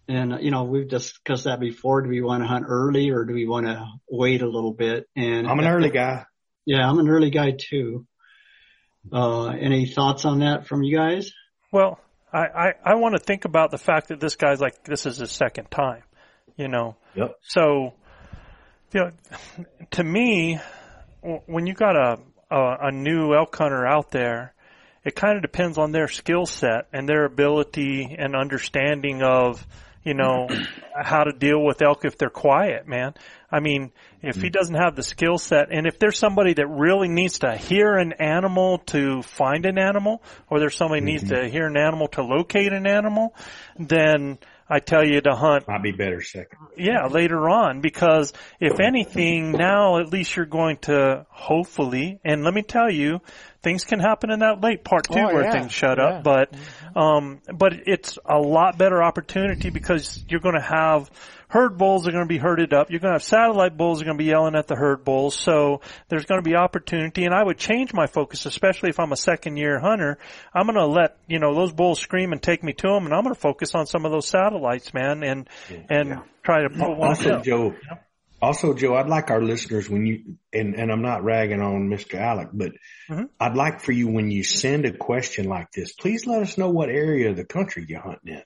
And, 0.07 0.37
you 0.41 0.51
know, 0.51 0.65
we've 0.65 0.87
discussed 0.87 1.45
that 1.45 1.59
before. 1.59 2.01
Do 2.01 2.09
we 2.09 2.21
want 2.21 2.43
to 2.43 2.47
hunt 2.47 2.65
early 2.67 3.09
or 3.09 3.25
do 3.25 3.33
we 3.33 3.47
want 3.47 3.65
to 3.65 3.87
wait 4.09 4.41
a 4.41 4.47
little 4.47 4.73
bit? 4.73 5.07
And 5.15 5.47
I'm 5.47 5.59
an 5.59 5.67
early 5.67 5.89
guy. 5.89 6.25
Yeah, 6.65 6.87
I'm 6.87 6.99
an 6.99 7.09
early 7.09 7.31
guy 7.31 7.57
too. 7.57 8.05
Uh, 9.11 9.47
any 9.47 9.85
thoughts 9.85 10.25
on 10.25 10.39
that 10.39 10.67
from 10.67 10.83
you 10.83 10.95
guys? 10.95 11.31
Well, 11.71 11.99
I, 12.31 12.39
I, 12.39 12.73
I 12.83 12.95
want 12.95 13.15
to 13.15 13.19
think 13.19 13.45
about 13.45 13.71
the 13.71 13.77
fact 13.77 14.09
that 14.09 14.19
this 14.19 14.35
guy's 14.35 14.59
like, 14.59 14.83
this 14.83 15.05
is 15.05 15.17
his 15.17 15.31
second 15.31 15.71
time, 15.71 16.03
you 16.57 16.67
know? 16.67 16.95
Yep. 17.15 17.37
So, 17.43 17.93
you 18.93 18.99
know, 18.99 19.11
to 19.91 20.03
me, 20.03 20.59
when 21.21 21.65
you 21.65 21.73
got 21.73 21.95
a, 21.95 22.19
a, 22.55 22.87
a 22.87 22.91
new 22.91 23.33
elk 23.33 23.55
hunter 23.55 23.85
out 23.85 24.11
there, 24.11 24.53
it 25.03 25.15
kind 25.15 25.35
of 25.35 25.41
depends 25.41 25.77
on 25.77 25.91
their 25.91 26.07
skill 26.07 26.45
set 26.45 26.87
and 26.93 27.07
their 27.07 27.25
ability 27.25 28.15
and 28.17 28.35
understanding 28.35 29.21
of, 29.21 29.65
you 30.03 30.13
know, 30.13 30.47
how 30.95 31.23
to 31.23 31.31
deal 31.31 31.63
with 31.63 31.81
elk 31.81 32.05
if 32.05 32.17
they're 32.17 32.29
quiet, 32.29 32.87
man. 32.87 33.13
I 33.51 33.59
mean, 33.59 33.91
if 34.21 34.37
he 34.37 34.49
mm. 34.49 34.53
doesn't 34.53 34.75
have 34.75 34.95
the 34.95 35.03
skill 35.03 35.37
set 35.37 35.67
and 35.71 35.85
if 35.85 35.99
there's 35.99 36.17
somebody 36.17 36.53
that 36.53 36.67
really 36.67 37.09
needs 37.09 37.39
to 37.39 37.55
hear 37.55 37.93
an 37.95 38.13
animal 38.13 38.79
to 38.87 39.21
find 39.21 39.65
an 39.65 39.77
animal 39.77 40.23
or 40.49 40.59
there's 40.59 40.75
somebody 40.75 41.01
mm-hmm. 41.01 41.07
needs 41.07 41.29
to 41.29 41.49
hear 41.49 41.67
an 41.67 41.77
animal 41.77 42.07
to 42.09 42.23
locate 42.23 42.71
an 42.71 42.87
animal, 42.87 43.35
then 43.77 44.39
I 44.67 44.79
tell 44.79 45.05
you 45.05 45.21
to 45.21 45.35
hunt. 45.35 45.67
Might 45.67 45.83
be 45.83 45.91
better 45.91 46.21
second. 46.21 46.57
Yeah, 46.75 47.05
later 47.07 47.49
on, 47.49 47.81
because 47.81 48.33
if 48.59 48.79
anything, 48.79 49.51
now 49.51 49.99
at 49.99 50.11
least 50.11 50.35
you're 50.35 50.45
going 50.47 50.77
to 50.83 51.25
hopefully, 51.29 52.19
and 52.25 52.43
let 52.43 52.53
me 52.53 52.63
tell 52.63 52.89
you, 52.89 53.21
things 53.61 53.83
can 53.83 53.99
happen 53.99 54.31
in 54.31 54.39
that 54.39 54.61
late 54.61 54.83
part 54.83 55.05
too, 55.05 55.19
oh, 55.19 55.33
where 55.33 55.43
yeah. 55.43 55.51
things 55.51 55.71
shut 55.71 55.97
yeah. 55.97 56.05
up. 56.05 56.23
But, 56.23 56.53
um, 56.95 57.41
but 57.53 57.73
it's 57.85 58.17
a 58.25 58.39
lot 58.39 58.77
better 58.77 59.03
opportunity 59.03 59.69
because 59.69 60.23
you're 60.27 60.39
going 60.39 60.55
to 60.55 60.61
have 60.61 61.11
herd 61.55 61.77
bulls 61.77 62.05
are 62.05 62.11
going 62.11 62.25
to 62.25 62.27
be 62.27 62.37
herded 62.37 62.73
up. 62.73 62.91
You're 62.91 62.99
going 62.99 63.13
to 63.13 63.15
have 63.15 63.23
satellite 63.23 63.77
bulls 63.77 64.01
are 64.01 64.05
going 64.05 64.17
to 64.17 64.21
be 64.21 64.29
yelling 64.29 64.55
at 64.55 64.67
the 64.67 64.75
herd 64.75 65.05
bulls. 65.05 65.39
So 65.39 65.79
there's 66.09 66.25
going 66.25 66.43
to 66.43 66.47
be 66.47 66.57
opportunity 66.57 67.23
and 67.23 67.33
I 67.33 67.41
would 67.41 67.57
change 67.57 67.93
my 67.93 68.07
focus, 68.07 68.45
especially 68.45 68.89
if 68.89 68.99
I'm 68.99 69.13
a 69.13 69.17
second 69.17 69.55
year 69.55 69.79
hunter. 69.79 70.17
I'm 70.53 70.65
going 70.65 70.75
to 70.75 70.85
let, 70.85 71.17
you 71.27 71.39
know, 71.39 71.55
those 71.55 71.71
bulls 71.71 72.01
scream 72.01 72.33
and 72.33 72.43
take 72.43 72.61
me 72.61 72.73
to 72.73 72.87
them 72.87 73.05
and 73.05 73.13
I'm 73.13 73.23
going 73.23 73.33
to 73.33 73.39
focus 73.39 73.73
on 73.73 73.87
some 73.87 74.05
of 74.05 74.11
those 74.11 74.27
satellites, 74.27 74.93
man, 74.93 75.23
and, 75.23 75.49
and 75.89 76.09
yeah. 76.09 76.21
try 76.43 76.63
to 76.63 76.69
pull 76.69 76.95
one 76.95 77.07
also, 77.07 77.41
Joe, 77.41 77.73
also, 78.41 78.73
Joe, 78.73 78.95
I'd 78.95 79.07
like 79.07 79.29
our 79.29 79.41
listeners 79.41 79.89
when 79.89 80.05
you, 80.05 80.35
and, 80.51 80.75
and 80.75 80.91
I'm 80.91 81.01
not 81.01 81.23
ragging 81.23 81.61
on 81.61 81.87
Mr. 81.87 82.19
Alec, 82.19 82.49
but 82.51 82.73
mm-hmm. 83.09 83.23
I'd 83.39 83.55
like 83.55 83.79
for 83.79 83.93
you 83.93 84.09
when 84.09 84.29
you 84.29 84.43
send 84.43 84.83
a 84.83 84.91
question 84.91 85.47
like 85.47 85.71
this, 85.71 85.93
please 85.93 86.27
let 86.27 86.41
us 86.41 86.57
know 86.57 86.69
what 86.69 86.89
area 86.89 87.29
of 87.29 87.37
the 87.37 87.45
country 87.45 87.85
you're 87.87 88.01
hunting 88.01 88.33
in. 88.33 88.43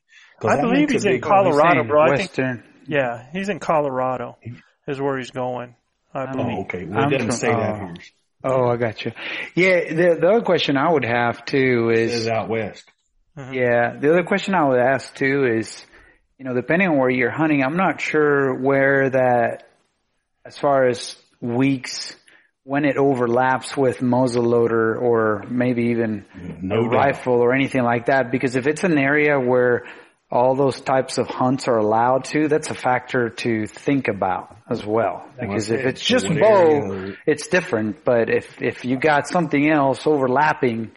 I 0.48 0.62
believe 0.62 0.92
he's 0.92 1.06
in 1.06 1.20
Colorado, 1.22 1.84
bro. 1.84 2.02
I 2.04 2.26
think, 2.26 2.62
yeah, 2.90 3.26
he's 3.32 3.50
in 3.50 3.60
Colorado 3.60 4.38
is 4.88 5.00
where 5.00 5.18
he's 5.18 5.32
going. 5.32 5.76
I 6.14 6.24
oh, 6.24 6.32
believe. 6.32 6.58
Oh, 6.58 6.62
okay. 6.62 6.86
Well, 6.86 7.00
I'm 7.00 7.14
it 7.14 7.18
doesn't 7.18 7.30
from- 7.30 7.38
say 7.38 7.48
that 7.48 7.74
oh. 7.74 7.76
here. 7.76 7.94
Uh, 8.44 8.54
oh, 8.54 8.70
I 8.70 8.78
got 8.78 9.04
you. 9.04 9.12
Yeah, 9.54 9.94
the 9.94 10.18
the 10.20 10.28
other 10.28 10.42
question 10.42 10.78
I 10.78 10.92
would 10.92 11.04
have 11.04 11.46
too 11.46 11.90
It 11.92 12.00
is 12.00 12.12
says 12.14 12.28
out 12.28 12.50
west. 12.50 12.90
Mm-hmm. 13.38 13.54
Yeah. 13.54 13.96
The 14.00 14.12
other 14.12 14.24
question 14.24 14.54
I 14.56 14.68
would 14.68 14.80
ask 14.80 15.14
too 15.16 15.46
is, 15.46 15.86
you 16.38 16.46
know, 16.46 16.54
depending 16.54 16.90
on 16.90 16.98
where 16.98 17.10
you're 17.10 17.32
hunting, 17.32 17.64
I'm 17.64 17.78
not 17.78 18.02
sure 18.02 18.54
where 18.56 19.10
that, 19.10 19.68
as 20.46 20.58
far 20.58 20.88
as 20.88 21.16
weeks, 21.42 22.16
when 22.64 22.86
it 22.86 22.98
overlaps 22.98 23.76
with 23.76 24.00
muzzleloader 24.00 25.02
or 25.02 25.44
maybe 25.50 25.88
even 25.88 26.26
No 26.62 26.86
rifle 26.86 27.36
or 27.36 27.54
anything 27.54 27.84
like 27.84 28.08
that. 28.08 28.32
Because 28.32 28.56
if 28.56 28.68
it's 28.68 28.84
an 28.84 28.98
area 28.98 29.40
where 29.40 29.86
all 30.32 30.56
those 30.56 30.80
types 30.80 31.18
of 31.18 31.28
hunts 31.28 31.68
are 31.68 31.78
allowed 31.78 32.26
to, 32.26 32.48
that's 32.48 32.70
a 32.70 32.76
factor 32.76 33.30
to 33.30 33.66
think 33.66 34.08
about 34.08 34.56
as 34.70 34.86
well. 34.86 35.28
Because 35.40 35.72
if 35.72 35.86
it's 35.86 36.06
just 36.06 36.28
bow, 36.28 37.14
it's 37.26 37.48
different. 37.48 38.04
But 38.06 38.30
if 38.30 38.62
if 38.62 38.86
you 38.86 38.98
got 38.98 39.28
something 39.28 39.70
else 39.70 40.06
overlapping, 40.06 40.92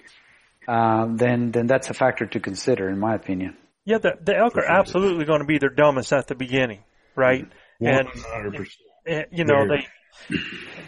um, 0.68 1.16
then 1.16 1.50
then 1.50 1.66
that's 1.66 1.88
a 1.90 1.94
factor 1.94 2.26
to 2.26 2.40
consider, 2.40 2.88
in 2.90 2.98
my 2.98 3.14
opinion. 3.14 3.56
Yeah, 3.84 3.98
the, 3.98 4.12
the 4.22 4.36
elk 4.36 4.56
are 4.56 4.64
absolutely 4.70 5.24
going 5.24 5.40
to 5.40 5.46
be 5.46 5.58
their 5.58 5.70
dumbest 5.70 6.12
at 6.12 6.28
the 6.28 6.36
beginning, 6.36 6.84
right? 7.16 7.46
100%. 7.80 8.68
and, 9.06 9.26
you 9.32 9.44
know, 9.44 9.66
They're- 9.66 9.84
they, 10.28 10.36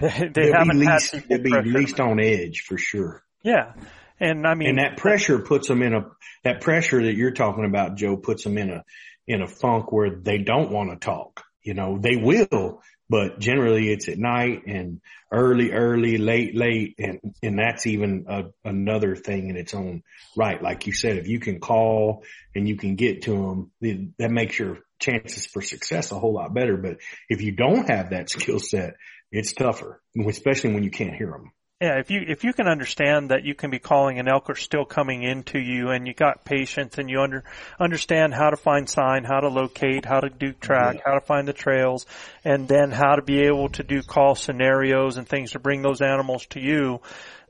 they, 0.01 0.09
they 0.29 0.29
They'll 0.29 0.53
haven't 0.55 0.79
be 0.79 0.87
had 0.87 0.95
least, 1.01 1.13
people 1.13 1.39
they'll 1.39 1.63
be 1.63 1.71
least 1.71 1.99
on 2.01 2.21
edge 2.21 2.61
for 2.61 2.79
sure. 2.79 3.25
Yeah. 3.43 3.73
And 4.21 4.47
I 4.47 4.55
mean, 4.55 4.71
and 4.71 4.79
that 4.79 4.97
pressure 4.97 5.41
puts 5.41 5.69
them 5.69 5.83
in 5.83 5.95
a 5.95 6.07
that 6.45 6.61
pressure 6.61 7.03
that 7.03 7.15
you're 7.15 7.33
talking 7.33 7.65
about, 7.65 7.97
Joe, 7.97 8.17
puts 8.17 8.45
them 8.45 8.59
in 8.59 8.71
a 8.71 8.85
in 9.27 9.43
a 9.43 9.49
funk 9.49 9.91
where 9.91 10.11
they 10.11 10.39
don't 10.39 10.71
want 10.71 10.91
to 10.91 10.97
talk. 10.97 11.43
You 11.63 11.75
know, 11.75 11.99
they 11.99 12.17
will, 12.17 12.83
but 13.09 13.39
generally 13.39 13.91
it's 13.91 14.09
at 14.09 14.19
night 14.19 14.67
and 14.67 15.01
early, 15.33 15.73
early, 15.73 16.19
late, 16.19 16.55
late, 16.55 16.95
and 16.99 17.21
and 17.43 17.59
that's 17.59 17.87
even 17.87 18.27
a, 18.29 18.45
another 18.65 19.17
thing 19.17 19.49
in 19.49 19.57
its 19.57 19.75
own 19.75 20.03
right. 20.37 20.63
Like 20.63 20.87
you 20.87 20.93
said, 20.93 21.17
if 21.17 21.27
you 21.27 21.41
can 21.41 21.59
call 21.59 22.23
and 22.55 22.69
you 22.69 22.77
can 22.77 22.97
get 22.97 23.23
to 23.23 23.33
them, 23.81 24.13
that 24.19 24.31
makes 24.31 24.59
your 24.59 24.79
chances 25.01 25.47
for 25.47 25.61
success 25.61 26.13
a 26.13 26.19
whole 26.19 26.35
lot 26.35 26.55
better. 26.55 26.77
But 26.77 26.99
if 27.29 27.43
you 27.43 27.53
don't 27.53 27.89
have 27.89 28.11
that 28.11 28.31
skill 28.31 28.61
set, 28.61 28.95
it's 29.33 29.53
tougher, 29.53 30.01
especially 30.29 30.75
when 30.75 30.85
you 30.85 30.91
can't 30.91 31.17
hear 31.17 31.31
them. 31.31 31.51
Yeah, 31.85 31.99
if 31.99 32.11
you 32.11 32.25
if 32.27 32.45
you 32.45 32.55
can 32.55 32.67
understand 32.67 33.31
that 33.31 33.45
you 33.45 33.55
can 33.55 33.69
be 33.69 33.79
calling 33.79 34.19
an 34.19 34.27
elk 34.27 34.49
or 34.49 34.55
still 34.55 34.87
coming 34.87 35.23
into 35.23 35.59
you, 35.59 35.91
and 35.91 36.07
you 36.07 36.15
got 36.15 36.43
patience, 36.43 36.97
and 36.97 37.11
you 37.11 37.21
under 37.21 37.45
understand 37.79 38.33
how 38.33 38.49
to 38.49 38.57
find 38.57 38.89
sign, 38.89 39.25
how 39.25 39.41
to 39.41 39.49
locate, 39.49 40.07
how 40.07 40.21
to 40.21 40.31
do 40.31 40.55
track, 40.55 40.97
mm-hmm. 40.97 41.03
how 41.05 41.19
to 41.19 41.21
find 41.21 41.47
the 41.47 41.53
trails, 41.53 42.07
and 42.43 42.67
then 42.69 42.91
how 42.91 43.17
to 43.17 43.23
be 43.23 43.41
able 43.41 43.69
to 43.69 43.83
do 43.83 44.01
call 44.01 44.35
scenarios 44.35 45.19
and 45.19 45.29
things 45.29 45.51
to 45.51 45.59
bring 45.59 45.83
those 45.83 46.01
animals 46.01 46.47
to 46.47 46.59
you, 46.59 47.03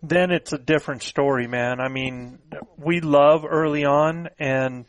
then 0.03 0.33
it's 0.33 0.53
a 0.53 0.59
different 0.59 1.05
story, 1.05 1.47
man. 1.47 1.79
I 1.79 1.87
mean, 1.87 2.41
we 2.77 3.01
love 3.01 3.45
early 3.49 3.85
on, 3.85 4.31
and 4.41 4.85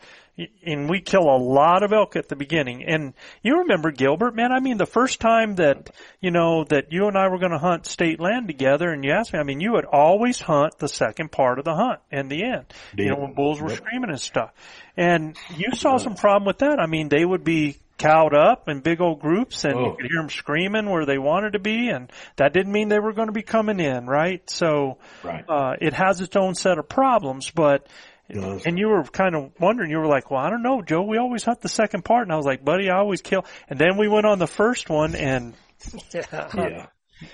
and 0.66 0.90
we 0.90 1.00
kill 1.00 1.24
a 1.24 1.38
lot 1.38 1.84
of 1.84 1.94
elk 1.94 2.16
at 2.16 2.28
the 2.28 2.36
beginning. 2.36 2.84
And 2.84 3.14
you 3.42 3.60
remember 3.60 3.92
Gilbert, 3.92 4.36
man, 4.36 4.52
I 4.52 4.60
mean, 4.60 4.78
the 4.78 4.86
first 4.86 5.22
time 5.22 5.56
that, 5.56 5.92
you 6.20 6.32
know, 6.32 6.66
that 6.66 6.92
you 6.92 7.08
and 7.08 7.18
I 7.18 7.30
were 7.30 7.38
going 7.40 7.52
to 7.54 7.58
hunt 7.58 7.86
state 7.86 8.20
land 8.20 8.48
together 8.48 8.90
and 8.92 9.04
you 9.06 9.12
asked 9.12 9.32
me, 9.34 9.40
I 9.40 9.44
mean, 9.44 9.62
you 9.62 9.72
would 9.74 9.86
always 9.86 10.40
hunt 10.40 10.78
the 10.78 10.90
second 10.90 11.32
part 11.32 11.58
of 11.60 11.66
the 11.66 11.74
hunt 11.76 12.02
and 12.12 12.30
the 12.30 12.44
end, 12.44 12.66
you 12.98 13.10
know, 13.10 13.16
when 13.18 13.34
bulls 13.34 13.62
were 13.62 13.70
Yep. 13.70 13.78
screaming 13.80 14.10
and 14.10 14.20
stuff. 14.20 14.52
And 14.98 15.36
you 15.48 15.72
saw 15.74 15.98
some 15.98 16.16
problem 16.16 16.46
with 16.46 16.58
that. 16.60 16.80
I 16.80 16.86
mean, 16.88 17.08
they 17.08 17.24
would 17.24 17.44
be 17.46 17.78
cowed 17.98 18.34
up 18.34 18.68
in 18.68 18.82
big 18.82 19.00
old 19.00 19.22
groups 19.22 19.64
and 19.64 19.80
you 19.80 19.86
Oh. 19.86 19.96
could 19.96 20.06
hear 20.12 20.20
them 20.22 20.30
screaming 20.30 20.90
where 20.90 21.06
they 21.06 21.18
wanted 21.18 21.54
to 21.54 21.60
be 21.60 21.88
and 21.88 22.12
that 22.36 22.52
didn't 22.52 22.74
mean 22.74 22.90
they 22.90 23.00
were 23.00 23.14
going 23.14 23.30
to 23.30 23.34
be 23.34 23.42
coming 23.42 23.80
in, 23.80 24.06
right? 24.06 24.50
So, 24.50 24.98
Right. 25.24 25.46
uh, 25.48 25.76
it 25.80 25.94
has 25.94 26.20
its 26.20 26.36
own 26.36 26.56
set 26.56 26.78
of 26.78 26.90
problems, 26.90 27.52
but 27.52 27.88
It 28.28 28.36
does. 28.36 28.66
and 28.66 28.80
you 28.80 28.88
were 28.88 29.04
kind 29.04 29.36
of 29.36 29.52
wondering, 29.60 29.92
you 29.92 30.00
were 30.00 30.08
like, 30.08 30.32
well, 30.32 30.42
I 30.42 30.50
don't 30.50 30.64
know, 30.64 30.82
Joe, 30.82 31.04
we 31.04 31.18
always 31.18 31.44
hunt 31.44 31.62
the 31.62 31.70
second 31.70 32.04
part. 32.04 32.24
And 32.24 32.34
I 32.34 32.38
was 32.38 32.46
like, 32.46 32.66
buddy, 32.66 32.90
I 32.90 32.98
always 32.98 33.22
kill. 33.22 33.46
And 33.70 33.78
then 33.78 33.98
we 33.98 34.08
went 34.08 34.26
on 34.26 34.40
the 34.40 34.48
first 34.48 34.90
one 34.90 35.16
and, 35.16 35.54
yeah. 36.14 36.88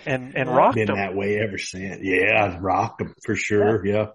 and, 0.06 0.36
and 0.36 0.50
rocked 0.50 0.76
been 0.76 0.88
them. 0.88 0.98
that 0.98 1.16
way 1.16 1.40
ever 1.40 1.58
since. 1.58 2.00
Yeah, 2.02 2.44
I 2.44 2.60
rocked 2.60 3.00
them 3.00 3.16
for 3.24 3.36
sure. 3.36 3.86
Yeah. 3.86 4.08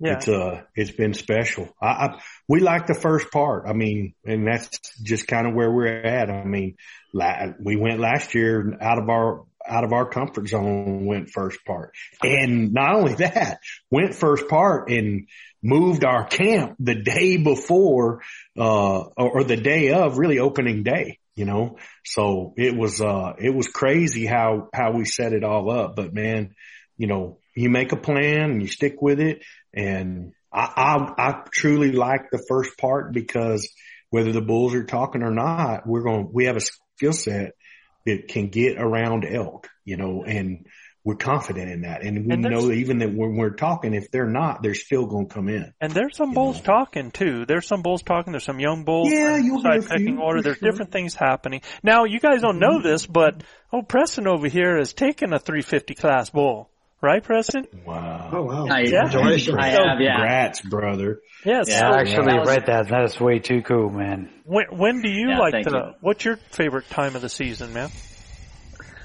Yeah. 0.00 0.14
It's 0.14 0.28
uh, 0.28 0.62
it's 0.74 0.92
been 0.92 1.12
special. 1.12 1.68
I, 1.80 1.86
I 1.86 2.22
we 2.48 2.60
like 2.60 2.86
the 2.86 2.94
first 2.94 3.30
part. 3.30 3.64
I 3.66 3.74
mean, 3.74 4.14
and 4.24 4.46
that's 4.46 4.78
just 5.02 5.26
kind 5.26 5.46
of 5.46 5.54
where 5.54 5.70
we're 5.70 5.88
at. 5.88 6.30
I 6.30 6.44
mean, 6.44 6.76
la- 7.12 7.52
we 7.62 7.76
went 7.76 8.00
last 8.00 8.34
year 8.34 8.78
out 8.80 8.98
of 8.98 9.10
our 9.10 9.44
out 9.70 9.84
of 9.84 9.92
our 9.92 10.08
comfort 10.08 10.48
zone. 10.48 11.06
Went 11.06 11.30
first 11.30 11.64
part, 11.64 11.94
and 12.22 12.72
not 12.72 12.94
only 12.94 13.14
that, 13.14 13.60
went 13.90 14.14
first 14.14 14.48
part 14.48 14.90
and 14.90 15.28
moved 15.62 16.04
our 16.04 16.26
camp 16.26 16.76
the 16.78 16.94
day 16.94 17.36
before, 17.36 18.22
uh, 18.58 19.00
or, 19.16 19.44
the 19.44 19.56
day 19.56 19.92
of 19.92 20.18
really 20.18 20.38
opening 20.38 20.82
day. 20.82 21.18
You 21.36 21.44
know, 21.46 21.78
so 22.04 22.52
it 22.56 22.76
was 22.76 23.00
uh, 23.00 23.34
it 23.38 23.54
was 23.54 23.68
crazy 23.68 24.26
how 24.26 24.68
how 24.74 24.92
we 24.92 25.04
set 25.04 25.32
it 25.32 25.44
all 25.44 25.70
up. 25.70 25.96
But 25.96 26.12
man, 26.12 26.54
you 26.98 27.06
know, 27.06 27.38
you 27.54 27.70
make 27.70 27.92
a 27.92 27.96
plan 27.96 28.50
and 28.50 28.62
you 28.62 28.68
stick 28.68 29.00
with 29.00 29.20
it. 29.20 29.42
And 29.72 30.32
I, 30.52 30.72
I, 30.76 31.30
I 31.30 31.42
truly 31.50 31.92
like 31.92 32.30
the 32.30 32.44
first 32.48 32.76
part 32.78 33.12
because 33.12 33.68
whether 34.10 34.32
the 34.32 34.40
bulls 34.40 34.74
are 34.74 34.84
talking 34.84 35.22
or 35.22 35.30
not, 35.30 35.86
we're 35.86 36.02
going, 36.02 36.28
we 36.32 36.46
have 36.46 36.56
a 36.56 36.60
skill 36.60 37.12
set 37.12 37.52
that 38.06 38.28
can 38.28 38.48
get 38.48 38.78
around 38.78 39.24
elk, 39.24 39.68
you 39.84 39.96
know, 39.96 40.24
and 40.24 40.66
we're 41.02 41.16
confident 41.16 41.70
in 41.70 41.82
that. 41.82 42.02
And 42.02 42.26
we 42.26 42.32
And 42.34 42.42
know 42.42 42.70
even 42.70 42.98
that 42.98 43.12
when 43.12 43.36
we're 43.36 43.54
talking, 43.54 43.94
if 43.94 44.10
they're 44.10 44.28
not, 44.28 44.62
they're 44.62 44.74
still 44.74 45.06
going 45.06 45.28
to 45.28 45.34
come 45.34 45.48
in. 45.48 45.72
And 45.80 45.92
there's 45.92 46.16
some 46.16 46.34
bulls 46.34 46.58
know. 46.58 46.62
talking 46.62 47.10
too. 47.10 47.46
There's 47.46 47.66
some 47.66 47.82
bulls 47.82 48.02
talking. 48.02 48.32
There's 48.32 48.44
some 48.44 48.60
young 48.60 48.84
bulls. 48.84 49.10
Yeah, 49.10 49.36
you'll 49.36 49.62
side 49.62 49.86
pecking 49.86 50.18
order. 50.18 50.42
There's 50.42 50.58
sure. 50.58 50.70
different 50.70 50.92
things 50.92 51.14
happening. 51.14 51.62
Now, 51.82 52.04
you 52.04 52.20
guys 52.20 52.42
don't 52.42 52.58
know 52.58 52.78
mm-hmm. 52.78 52.88
this, 52.88 53.06
but 53.06 53.42
oh, 53.72 53.82
Preston 53.82 54.26
over 54.26 54.48
here 54.48 54.76
has 54.76 54.92
taken 54.92 55.32
a 55.32 55.38
350 55.38 55.94
class 55.94 56.28
bull, 56.28 56.69
right, 57.02 57.22
Preston? 57.22 57.66
Wow. 57.84 58.30
Oh 58.32 58.42
wow. 58.42 58.66
I, 58.70 58.80
Yeah. 58.80 59.02
Congratulations. 59.02 59.56
I 59.58 59.68
have, 59.68 60.00
yeah. 60.00 60.16
Congrats, 60.16 60.60
brother. 60.62 61.20
Yes. 61.44 61.66
Yeah, 61.68 61.80
so 61.80 61.86
I 61.86 62.00
actually 62.00 62.26
that 62.26 62.40
was- 62.40 62.48
read 62.48 62.66
that. 62.66 62.88
That 62.88 63.04
is 63.04 63.18
way 63.20 63.38
too 63.38 63.62
cool, 63.62 63.90
man. 63.90 64.30
when, 64.44 64.66
when 64.70 65.02
do 65.02 65.08
you 65.08 65.30
Yeah, 65.30 65.38
like 65.38 65.52
thank 65.52 65.68
to? 65.68 65.74
you. 65.74 65.94
What's 66.00 66.24
your 66.24 66.36
favorite 66.50 66.88
time 66.90 67.16
of 67.16 67.22
the 67.22 67.28
season, 67.28 67.72
man? 67.72 67.90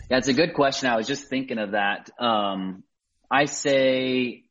Yeah, 0.10 0.18
it's 0.18 0.28
a 0.28 0.34
good 0.34 0.54
question. 0.54 0.90
I 0.90 0.98
was 0.98 1.08
just 1.08 1.30
thinking 1.30 1.58
of 1.58 1.72
that. 1.72 2.10
Um, 2.20 2.84
I 3.32 3.46
say, 3.46 4.44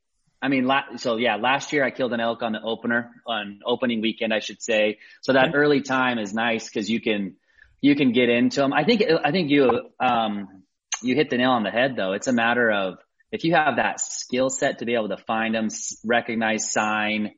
I 0.42 0.48
mean, 0.48 0.64
la- 0.66 0.96
so 0.96 1.16
yeah, 1.16 1.36
last 1.36 1.72
year 1.72 1.84
I 1.84 1.90
killed 1.90 2.12
an 2.12 2.20
elk 2.20 2.42
on 2.42 2.52
the 2.52 2.60
opener, 2.62 3.10
on 3.26 3.60
opening 3.64 4.00
weekend, 4.00 4.32
I 4.34 4.40
should 4.40 4.60
say. 4.62 4.98
So 5.22 5.32
that 5.32 5.48
Okay. 5.50 5.56
early 5.56 5.80
time 5.82 6.18
is 6.18 6.34
nice 6.34 6.68
because 6.68 6.90
you 6.90 7.00
can, 7.00 7.36
you 7.80 7.94
can 7.94 8.12
get 8.12 8.28
into 8.30 8.60
them. 8.60 8.72
I 8.72 8.84
think, 8.84 9.02
I 9.24 9.30
think 9.30 9.50
you, 9.50 9.90
um, 10.00 10.62
you 11.02 11.14
hit 11.14 11.30
the 11.30 11.36
nail 11.36 11.50
on 11.50 11.62
the 11.62 11.70
head 11.70 11.94
though. 11.96 12.12
It's 12.14 12.26
a 12.26 12.32
matter 12.32 12.70
of 12.70 12.98
if 13.34 13.42
you 13.42 13.52
have 13.52 13.76
that 13.76 14.00
skill 14.00 14.48
set 14.48 14.78
to 14.78 14.86
be 14.86 14.94
able 14.94 15.08
to 15.08 15.16
find 15.16 15.56
them, 15.56 15.68
recognize 16.04 16.70
sign, 16.70 17.32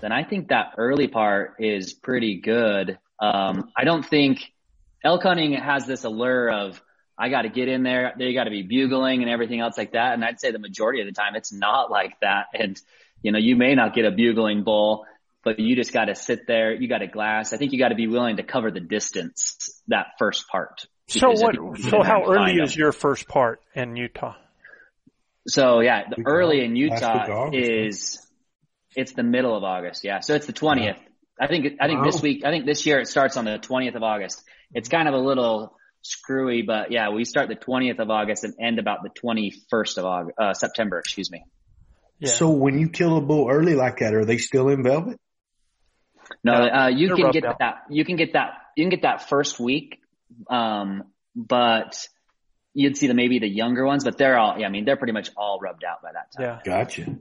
then 0.00 0.10
I 0.10 0.24
think 0.24 0.48
that 0.48 0.72
early 0.78 1.06
part 1.06 1.56
is 1.58 1.92
pretty 1.92 2.40
good. 2.40 2.98
Um, 3.20 3.70
I 3.76 3.84
don't 3.84 4.04
think 4.04 4.38
elk 5.04 5.24
hunting 5.24 5.52
has 5.52 5.86
this 5.86 6.04
allure 6.04 6.50
of 6.50 6.80
I 7.18 7.28
got 7.28 7.42
to 7.42 7.50
get 7.50 7.68
in 7.68 7.82
there. 7.82 8.14
They 8.18 8.32
got 8.32 8.44
to 8.44 8.50
be 8.50 8.62
bugling 8.62 9.20
and 9.20 9.30
everything 9.30 9.60
else 9.60 9.76
like 9.76 9.92
that. 9.92 10.14
And 10.14 10.24
I'd 10.24 10.40
say 10.40 10.50
the 10.50 10.58
majority 10.58 11.02
of 11.02 11.06
the 11.06 11.12
time 11.12 11.34
it's 11.34 11.52
not 11.52 11.90
like 11.90 12.18
that. 12.22 12.46
And 12.54 12.80
you 13.20 13.30
know, 13.30 13.38
you 13.38 13.54
may 13.54 13.74
not 13.74 13.94
get 13.94 14.06
a 14.06 14.10
bugling 14.10 14.64
bull, 14.64 15.04
but 15.44 15.58
you 15.58 15.76
just 15.76 15.92
got 15.92 16.06
to 16.06 16.14
sit 16.14 16.46
there. 16.46 16.72
You 16.72 16.88
got 16.88 17.02
a 17.02 17.06
glass. 17.06 17.52
I 17.52 17.58
think 17.58 17.72
you 17.72 17.78
got 17.78 17.88
to 17.88 17.96
be 17.96 18.06
willing 18.06 18.38
to 18.38 18.44
cover 18.44 18.70
the 18.70 18.80
distance 18.80 19.82
that 19.88 20.06
first 20.18 20.48
part. 20.48 20.86
So 21.08 21.32
what? 21.32 21.54
So 21.80 22.02
how 22.02 22.24
early 22.24 22.54
is 22.54 22.74
your 22.74 22.92
first 22.92 23.28
part 23.28 23.60
in 23.74 23.94
Utah? 23.94 24.36
So 25.48 25.80
yeah, 25.80 26.02
the 26.08 26.22
early 26.26 26.62
in 26.62 26.74
Last 26.74 27.02
week 27.02 27.22
of 27.22 27.28
Utah 27.28 27.50
is 27.52 28.18
it's 28.94 29.12
the 29.12 29.22
middle 29.22 29.56
of 29.56 29.64
August. 29.64 30.04
Yeah, 30.04 30.20
so 30.20 30.34
it's 30.34 30.46
the 30.46 30.52
twentieth. 30.52 30.98
I 31.40 31.46
think 31.46 31.78
I 31.80 31.86
think 31.86 32.04
this 32.04 32.20
week 32.22 32.44
I 32.44 32.50
think 32.50 32.66
this 32.66 32.84
year 32.84 33.00
it 33.00 33.08
starts 33.08 33.36
on 33.36 33.44
the 33.44 33.58
twentieth 33.58 33.94
of 33.94 34.02
August. 34.02 34.42
It's 34.74 34.88
kind 34.88 35.08
of 35.08 35.14
a 35.14 35.18
little 35.18 35.74
screwy, 36.02 36.62
but 36.62 36.92
yeah, 36.92 37.10
we 37.10 37.24
start 37.24 37.48
the 37.48 37.54
twentieth 37.54 37.98
of 37.98 38.10
August 38.10 38.44
and 38.44 38.54
end 38.60 38.78
about 38.78 39.02
the 39.02 39.08
twenty 39.08 39.52
first 39.70 39.98
of 39.98 40.04
August, 40.04 40.38
uh, 40.38 40.52
September. 40.52 40.98
Excuse 40.98 41.30
me. 41.30 41.44
Yeah. 42.18 42.30
So 42.30 42.50
when 42.50 42.78
you 42.78 42.88
kill 42.88 43.16
a 43.16 43.20
bull 43.20 43.48
early 43.48 43.74
like 43.74 43.98
that, 43.98 44.14
are 44.14 44.24
they 44.24 44.38
still 44.38 44.68
in 44.68 44.82
velvet? 44.82 45.18
No, 46.44 46.52
uh, 46.52 46.88
you 46.88 47.08
they're 47.08 47.16
can 47.16 47.30
get 47.30 47.44
out. 47.44 47.58
that. 47.60 47.74
You 47.90 48.04
can 48.04 48.16
get 48.16 48.34
that. 48.34 48.50
You 48.76 48.84
can 48.84 48.90
get 48.90 49.02
that 49.02 49.28
first 49.28 49.58
week, 49.58 49.98
um, 50.50 51.04
but 51.34 52.06
you'd 52.78 52.96
see 52.96 53.06
the 53.08 53.14
maybe 53.14 53.38
the 53.40 53.48
younger 53.48 53.84
ones, 53.84 54.04
but 54.04 54.16
they're 54.18 54.38
all. 54.38 54.58
Yeah, 54.58 54.66
I 54.66 54.70
mean 54.70 54.84
they're 54.84 54.96
pretty 54.96 55.12
much 55.12 55.30
all 55.36 55.58
rubbed 55.60 55.84
out 55.84 56.02
by 56.02 56.10
that 56.12 56.32
time. 56.32 56.60
yeah. 56.64 56.72
Gotcha. 56.84 57.16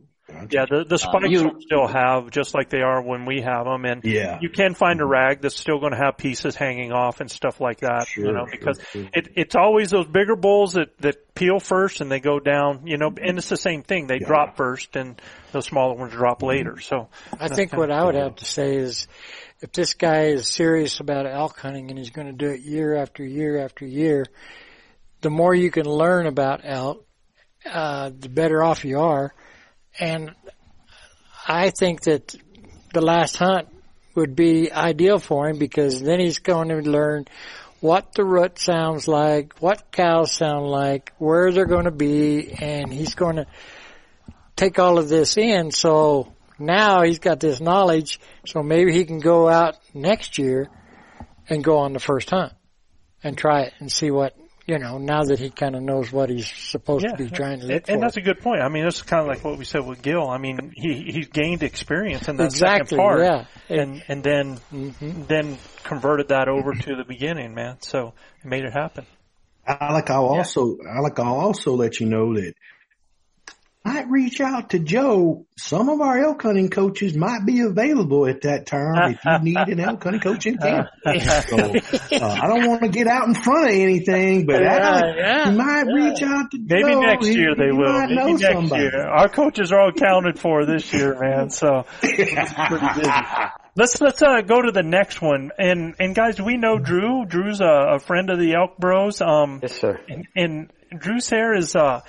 Yeah, 0.51 0.65
the 0.69 0.83
the 0.83 0.97
spikes 0.97 1.25
Um, 1.25 1.31
you- 1.31 1.61
still 1.61 1.87
have 1.87 2.31
just 2.31 2.53
like 2.53 2.69
they 2.69 2.81
are 2.81 3.01
when 3.01 3.23
we 3.25 3.39
have 3.41 3.63
them, 3.63 3.85
and 3.85 4.03
Yeah. 4.03 4.39
you 4.41 4.49
can 4.49 4.73
find 4.73 4.99
a 4.99 5.05
rag 5.05 5.39
that's 5.41 5.55
still 5.55 5.79
going 5.79 5.93
to 5.93 5.97
have 5.97 6.17
pieces 6.17 6.53
hanging 6.53 6.91
off 6.91 7.21
and 7.21 7.31
stuff 7.31 7.61
like 7.61 7.79
that. 7.79 8.13
you 8.17 8.25
Sure, 8.25 8.33
know, 8.33 8.45
because 8.51 8.81
sure. 8.91 9.05
it 9.13 9.29
it's 9.35 9.55
always 9.55 9.89
those 9.89 10.05
bigger 10.05 10.35
bulls 10.35 10.73
that 10.73 10.97
that 10.99 11.33
peel 11.33 11.61
first 11.61 12.01
and 12.01 12.11
they 12.11 12.19
go 12.19 12.41
down. 12.41 12.81
You 12.85 12.97
know, 12.97 13.07
and 13.07 13.37
it's 13.37 13.47
the 13.47 13.55
same 13.55 13.83
thing. 13.83 14.07
They 14.07 14.19
Yeah. 14.19 14.27
drop 14.27 14.57
first, 14.57 14.97
and 14.97 15.19
the 15.53 15.61
smaller 15.61 15.95
ones 15.95 16.11
drop 16.11 16.43
later. 16.43 16.77
So 16.81 17.07
I 17.39 17.47
think 17.47 17.71
what 17.71 17.89
I 17.89 18.03
would 18.03 18.15
have 18.15 18.35
to 18.35 18.45
say 18.45 18.75
is 18.75 19.07
if 19.61 19.71
this 19.71 19.93
guy 19.93 20.23
is 20.25 20.49
serious 20.49 20.99
about 20.99 21.25
elk 21.25 21.57
hunting 21.57 21.89
and 21.89 21.97
he's 21.97 22.09
going 22.11 22.27
to 22.27 22.33
do 22.33 22.51
it 22.51 22.59
year 22.59 22.95
after 22.97 23.23
year 23.25 23.63
after 23.63 23.85
year, 23.87 24.25
the 25.21 25.29
more 25.29 25.53
you 25.53 25.71
can 25.71 25.85
learn 25.85 26.27
about 26.27 26.61
elk, 26.63 27.05
uh, 27.65 28.11
the 28.17 28.29
better 28.29 28.63
off 28.63 28.85
you 28.85 28.99
are. 28.99 29.33
And 29.99 30.33
I 31.47 31.71
think 31.71 32.01
that 32.01 32.35
the 32.93 33.01
last 33.01 33.37
hunt 33.37 33.67
would 34.15 34.35
be 34.35 34.71
ideal 34.71 35.19
for 35.19 35.47
him 35.47 35.57
because 35.57 36.01
then 36.01 36.19
he's 36.19 36.39
going 36.39 36.69
to 36.69 36.77
learn 36.77 37.25
what 37.79 38.13
the 38.13 38.23
rut 38.23 38.57
sounds 38.57 39.07
like, 39.07 39.59
what 39.59 39.91
cows 39.91 40.31
sound 40.31 40.65
like, 40.65 41.13
where 41.19 41.51
they're 41.51 41.65
going 41.65 41.85
to 41.85 41.91
be, 41.91 42.51
and 42.51 42.91
he's 42.91 43.13
going 43.13 43.35
to 43.35 43.45
take 44.55 44.79
all 44.79 44.97
of 44.97 45.09
this 45.09 45.37
in. 45.37 45.69
So 45.71 46.33
now 46.57 47.03
he's 47.03 47.19
got 47.19 47.39
this 47.39 47.61
knowledge, 47.61 48.19
so 48.45 48.63
maybe 48.63 48.93
he 48.93 49.05
can 49.05 49.19
go 49.19 49.47
out 49.47 49.77
next 49.93 50.39
year 50.39 50.69
and 51.47 51.63
go 51.63 51.77
on 51.77 51.93
the 51.93 51.99
first 51.99 52.29
hunt 52.31 52.53
and 53.23 53.37
try 53.37 53.61
it 53.61 53.73
and 53.79 53.91
see 53.91 54.09
what, 54.09 54.35
you 54.67 54.77
know, 54.79 54.97
now 54.97 55.23
that 55.23 55.39
he 55.39 55.49
kind 55.49 55.75
of 55.75 55.81
knows 55.81 56.11
what 56.11 56.29
he's 56.29 56.47
supposed 56.47 57.07
to 57.07 57.15
be 57.15 57.29
trying 57.29 57.59
to 57.59 57.65
and, 57.65 57.73
look 57.73 57.89
and 57.89 57.99
for. 57.99 58.01
that's 58.01 58.17
a 58.17 58.21
good 58.21 58.41
point. 58.41 58.61
I 58.61 58.67
mean, 58.67 58.85
it's 58.85 59.01
kind 59.01 59.21
of 59.21 59.27
like 59.27 59.43
what 59.43 59.57
we 59.57 59.63
said 59.63 59.85
with 59.85 60.01
Gil. 60.01 60.27
I 60.27 60.37
mean, 60.37 60.73
he 60.75 61.03
he's 61.09 61.27
gained 61.29 61.63
experience 61.63 62.27
in 62.27 62.35
that 62.37 62.43
Exactly, 62.45 62.85
second 62.85 62.97
part, 62.97 63.21
yeah. 63.21 63.45
and 63.69 64.03
and 64.09 64.23
then 64.23 64.57
Mhm. 64.73 65.27
then 65.27 65.57
converted 65.83 66.27
that 66.27 66.49
over 66.49 66.73
to 66.73 66.95
the 66.97 67.05
beginning, 67.07 67.55
man. 67.55 67.77
So 67.79 68.13
it 68.43 68.45
made 68.45 68.65
it 68.65 68.73
happen. 68.73 69.05
Alec, 69.65 70.09
I'll 70.09 70.25
also, 70.25 70.77
Alec, 70.87 71.19
I'll 71.19 71.39
also 71.39 71.73
let 71.73 71.99
you 71.99 72.05
know 72.07 72.33
that 72.35 72.53
might 73.87 74.09
reach 74.09 74.41
out 74.41 74.71
to 74.71 74.79
Joe. 74.79 75.45
Some 75.57 75.89
of 75.89 76.01
our 76.01 76.19
elk 76.19 76.41
hunting 76.43 76.69
coaches 76.69 77.15
might 77.15 77.45
be 77.45 77.61
available 77.61 78.27
at 78.27 78.41
that 78.41 78.65
time 78.67 79.13
if 79.13 79.19
you 79.25 79.39
need 79.39 79.57
an 79.69 79.79
elk 79.79 80.03
hunting 80.03 80.21
coach 80.21 80.45
in 80.45 80.57
camp. 80.59 80.87
So, 81.03 81.57
uh, 81.57 82.39
I 82.41 82.47
don't 82.47 82.67
want 82.67 82.81
to 82.83 82.89
get 82.89 83.07
out 83.07 83.27
in 83.27 83.33
front 83.33 83.67
of 83.69 83.73
anything, 83.75 84.45
but 84.45 84.61
Yeah, 84.61 84.77
Alec, 84.77 85.15
yeah, 85.17 85.49
you 85.49 85.57
might 85.57 85.83
reach 85.83 86.21
out 86.21 86.51
to 86.51 86.57
Joe. 86.57 86.65
Maybe 86.75 86.91
Joe. 86.93 86.99
next 87.01 87.25
He- 87.27 87.33
year 87.35 87.55
they 87.55 87.65
he 87.65 87.71
will. 87.71 87.91
might 87.93 88.09
Maybe 88.09 88.15
know 88.15 88.27
next 88.33 88.53
somebody. 88.53 88.83
year. 88.83 89.07
Our 89.07 89.29
coaches 89.29 89.71
are 89.71 89.79
all 89.79 89.89
accounted 89.89 90.37
for 90.39 90.65
this 90.65 90.91
year, 90.93 91.17
man. 91.19 91.49
So 91.49 91.85
let's 93.75 93.99
let's 94.01 94.21
uh, 94.21 94.41
go 94.41 94.61
to 94.61 94.71
the 94.71 94.83
next 94.83 95.21
one. 95.21 95.51
And 95.57 95.95
and 95.99 96.15
guys, 96.15 96.39
we 96.41 96.57
know 96.57 96.77
Drew. 96.77 97.25
Drew's 97.25 97.61
a, 97.61 97.95
a 97.95 97.99
friend 97.99 98.29
of 98.29 98.39
the 98.39 98.53
Elk 98.53 98.77
Bros. 98.77 99.21
Um, 99.21 99.59
Yes, 99.61 99.79
sir. 99.79 99.99
and, 100.07 100.27
and 100.35 100.71
Drew's 100.99 101.29
hair 101.29 101.55
is 101.55 101.75
uh 101.75 102.01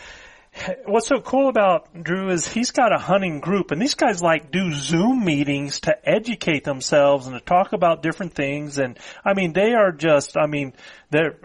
what's 0.87 1.07
so 1.07 1.21
cool 1.21 1.49
about 1.49 1.88
Drew 2.03 2.31
is 2.31 2.47
he's 2.47 2.71
got 2.71 2.92
a 2.92 2.99
hunting 2.99 3.40
group 3.40 3.71
and 3.71 3.81
these 3.81 3.94
guys 3.94 4.23
like 4.23 4.51
do 4.51 4.73
Zoom 4.73 5.25
meetings 5.25 5.81
to 5.81 6.09
educate 6.09 6.64
themselves 6.64 7.27
and 7.27 7.35
to 7.35 7.40
talk 7.40 7.73
about 7.73 8.03
different 8.03 8.35
things 8.35 8.79
and 8.79 8.99
I 9.25 9.35
mean 9.35 9.53
they 9.53 9.73
are 9.73 9.92
just 9.92 10.37
I 10.37 10.47
mean 10.47 10.73
they're 11.11 11.37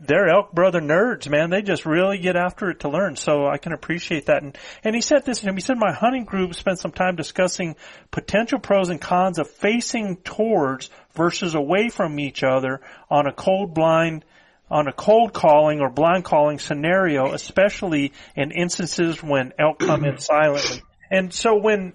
they're 0.00 0.28
elk 0.28 0.52
brother 0.52 0.80
nerds, 0.80 1.28
man. 1.28 1.50
They 1.50 1.62
just 1.62 1.86
really 1.86 2.18
get 2.18 2.36
after 2.36 2.70
it 2.70 2.80
to 2.80 2.88
learn. 2.88 3.16
So 3.16 3.46
I 3.46 3.58
can 3.58 3.72
appreciate 3.72 4.26
that. 4.26 4.42
And, 4.42 4.56
and 4.84 4.94
he 4.94 5.00
said 5.00 5.24
this 5.24 5.40
to 5.40 5.48
him. 5.48 5.54
He 5.54 5.60
said, 5.60 5.78
my 5.78 5.92
hunting 5.92 6.24
group 6.24 6.54
spent 6.54 6.78
some 6.78 6.92
time 6.92 7.16
discussing 7.16 7.76
potential 8.10 8.58
pros 8.58 8.90
and 8.90 9.00
cons 9.00 9.38
of 9.38 9.48
facing 9.50 10.16
towards 10.16 10.90
versus 11.14 11.54
away 11.54 11.88
from 11.88 12.18
each 12.20 12.42
other 12.42 12.80
on 13.10 13.26
a 13.26 13.32
cold 13.32 13.74
blind 13.74 14.24
on 14.70 14.88
a 14.88 14.92
cold 14.92 15.32
calling 15.32 15.80
or 15.80 15.90
blind 15.90 16.24
calling 16.24 16.58
scenario, 16.58 17.32
especially 17.32 18.12
in 18.34 18.50
instances 18.50 19.22
when 19.22 19.52
elk 19.58 19.78
come 19.78 20.04
in 20.04 20.18
silently. 20.18 20.82
And 21.10 21.32
so 21.32 21.56
when 21.56 21.92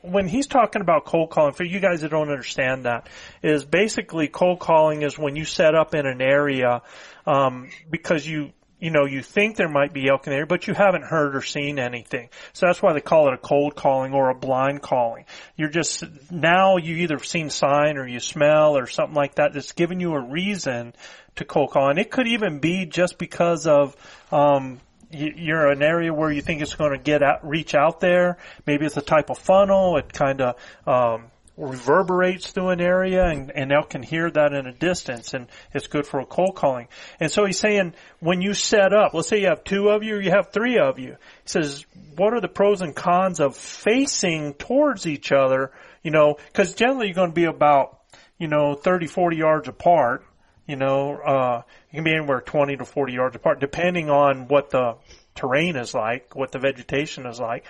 when 0.00 0.28
he's 0.28 0.46
talking 0.46 0.80
about 0.80 1.04
cold 1.04 1.30
calling, 1.30 1.52
for 1.52 1.64
you 1.64 1.78
guys 1.78 2.00
that 2.00 2.10
don't 2.10 2.30
understand 2.30 2.84
that, 2.84 3.08
is 3.42 3.64
basically 3.64 4.28
cold 4.28 4.58
calling 4.58 5.02
is 5.02 5.18
when 5.18 5.36
you 5.36 5.44
set 5.44 5.74
up 5.74 5.94
in 5.94 6.06
an 6.06 6.22
area 6.22 6.80
um, 7.26 7.68
because 7.90 8.26
you 8.26 8.52
you 8.84 8.90
know 8.90 9.06
you 9.06 9.22
think 9.22 9.56
there 9.56 9.68
might 9.68 9.94
be 9.94 10.10
elk 10.10 10.26
in 10.26 10.32
there, 10.34 10.44
but 10.44 10.66
you 10.66 10.74
haven't 10.74 11.04
heard 11.04 11.34
or 11.34 11.40
seen 11.40 11.78
anything. 11.78 12.28
So 12.52 12.66
that's 12.66 12.82
why 12.82 12.92
they 12.92 13.00
call 13.00 13.28
it 13.28 13.32
a 13.32 13.38
cold 13.38 13.74
calling 13.74 14.12
or 14.12 14.28
a 14.28 14.34
blind 14.34 14.82
calling. 14.82 15.24
You're 15.56 15.70
just 15.70 16.04
now 16.30 16.76
you 16.76 16.96
either 16.96 17.18
seen 17.20 17.48
sign 17.48 17.96
or 17.96 18.06
you 18.06 18.20
smell 18.20 18.76
or 18.76 18.86
something 18.86 19.14
like 19.14 19.36
that 19.36 19.54
that's 19.54 19.72
giving 19.72 20.00
you 20.00 20.12
a 20.12 20.20
reason 20.20 20.92
to 21.36 21.46
cold 21.46 21.70
call, 21.70 21.88
and 21.88 21.98
it 21.98 22.10
could 22.10 22.28
even 22.28 22.58
be 22.58 22.84
just 22.84 23.16
because 23.16 23.66
of 23.66 23.96
um, 24.30 24.80
you're 25.10 25.70
an 25.70 25.82
area 25.82 26.12
where 26.12 26.30
you 26.30 26.42
think 26.42 26.60
it's 26.60 26.74
going 26.74 26.92
to 26.92 27.02
get 27.02 27.22
out, 27.22 27.48
reach 27.48 27.74
out 27.74 28.00
there. 28.00 28.36
Maybe 28.66 28.84
it's 28.84 28.98
a 28.98 29.02
type 29.02 29.30
of 29.30 29.38
funnel. 29.38 29.96
It 29.96 30.12
kind 30.12 30.42
of 30.42 30.56
um, 30.86 31.30
reverberates 31.56 32.50
through 32.50 32.70
an 32.70 32.80
area, 32.80 33.24
and, 33.24 33.50
and 33.50 33.72
elk 33.72 33.90
can 33.90 34.02
hear 34.02 34.30
that 34.30 34.52
in 34.52 34.66
a 34.66 34.72
distance, 34.72 35.34
and 35.34 35.46
it's 35.72 35.86
good 35.86 36.06
for 36.06 36.20
a 36.20 36.26
cold 36.26 36.56
calling. 36.56 36.88
And 37.20 37.30
so 37.30 37.44
he's 37.44 37.58
saying 37.58 37.94
when 38.20 38.40
you 38.40 38.54
set 38.54 38.92
up, 38.92 39.14
let's 39.14 39.28
say 39.28 39.40
you 39.40 39.48
have 39.48 39.64
two 39.64 39.88
of 39.88 40.02
you, 40.02 40.16
or 40.16 40.20
you 40.20 40.30
have 40.30 40.52
three 40.52 40.78
of 40.78 40.98
you. 40.98 41.12
He 41.12 41.46
says, 41.46 41.84
what 42.16 42.34
are 42.34 42.40
the 42.40 42.48
pros 42.48 42.80
and 42.80 42.94
cons 42.94 43.40
of 43.40 43.56
facing 43.56 44.54
towards 44.54 45.06
each 45.06 45.30
other? 45.30 45.70
You 46.02 46.10
know, 46.10 46.36
because 46.46 46.74
generally 46.74 47.06
you're 47.06 47.14
going 47.14 47.30
to 47.30 47.34
be 47.34 47.44
about 47.44 48.00
you 48.38 48.48
know 48.48 48.74
30, 48.74 49.06
40 49.06 49.36
yards 49.36 49.68
apart. 49.68 50.24
You 50.66 50.76
know, 50.76 51.16
uh, 51.16 51.62
you 51.90 51.96
can 51.96 52.04
be 52.04 52.16
anywhere 52.16 52.40
20 52.40 52.78
to 52.78 52.84
40 52.84 53.12
yards 53.12 53.36
apart, 53.36 53.60
depending 53.60 54.10
on 54.10 54.48
what 54.48 54.70
the 54.70 54.96
terrain 55.34 55.76
is 55.76 55.92
like, 55.92 56.34
what 56.34 56.52
the 56.52 56.58
vegetation 56.58 57.26
is 57.26 57.38
like. 57.38 57.64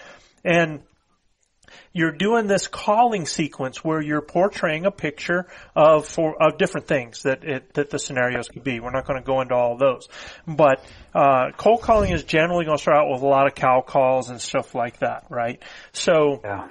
And 0.45 0.83
you're 1.93 2.13
doing 2.13 2.47
this 2.47 2.69
calling 2.69 3.27
sequence 3.27 3.85
where 3.85 4.01
you're 4.01 4.21
portraying 4.21 4.87
a 4.87 4.91
picture 4.91 5.47
of 5.75 6.07
for 6.07 6.41
of 6.43 6.59
different 6.59 6.87
things 6.87 7.23
that 7.23 7.45
it, 7.45 7.75
that 7.75 7.91
the 7.91 7.99
scenarios 7.99 8.49
could 8.49 8.65
be. 8.65 8.81
We're 8.81 8.91
not 8.91 9.07
going 9.07 9.21
to 9.21 9.27
go 9.27 9.41
into 9.41 9.55
all 9.55 9.77
those, 9.77 10.09
but 10.47 10.85
uh, 11.15 11.51
cold 11.57 11.83
calling 11.83 12.13
is 12.13 12.25
generally 12.25 12.65
going 12.65 12.77
to 12.77 12.83
start 12.83 12.99
out 12.99 13.11
with 13.11 13.23
a 13.23 13.27
lot 13.27 13.47
of 13.47 13.55
cow 13.55 13.81
calls 13.81 14.31
and 14.31 14.41
stuff 14.41 14.75
like 14.75 14.99
that, 14.99 15.27
right? 15.31 15.63
So 15.93 16.41
Yeah. 16.45 16.69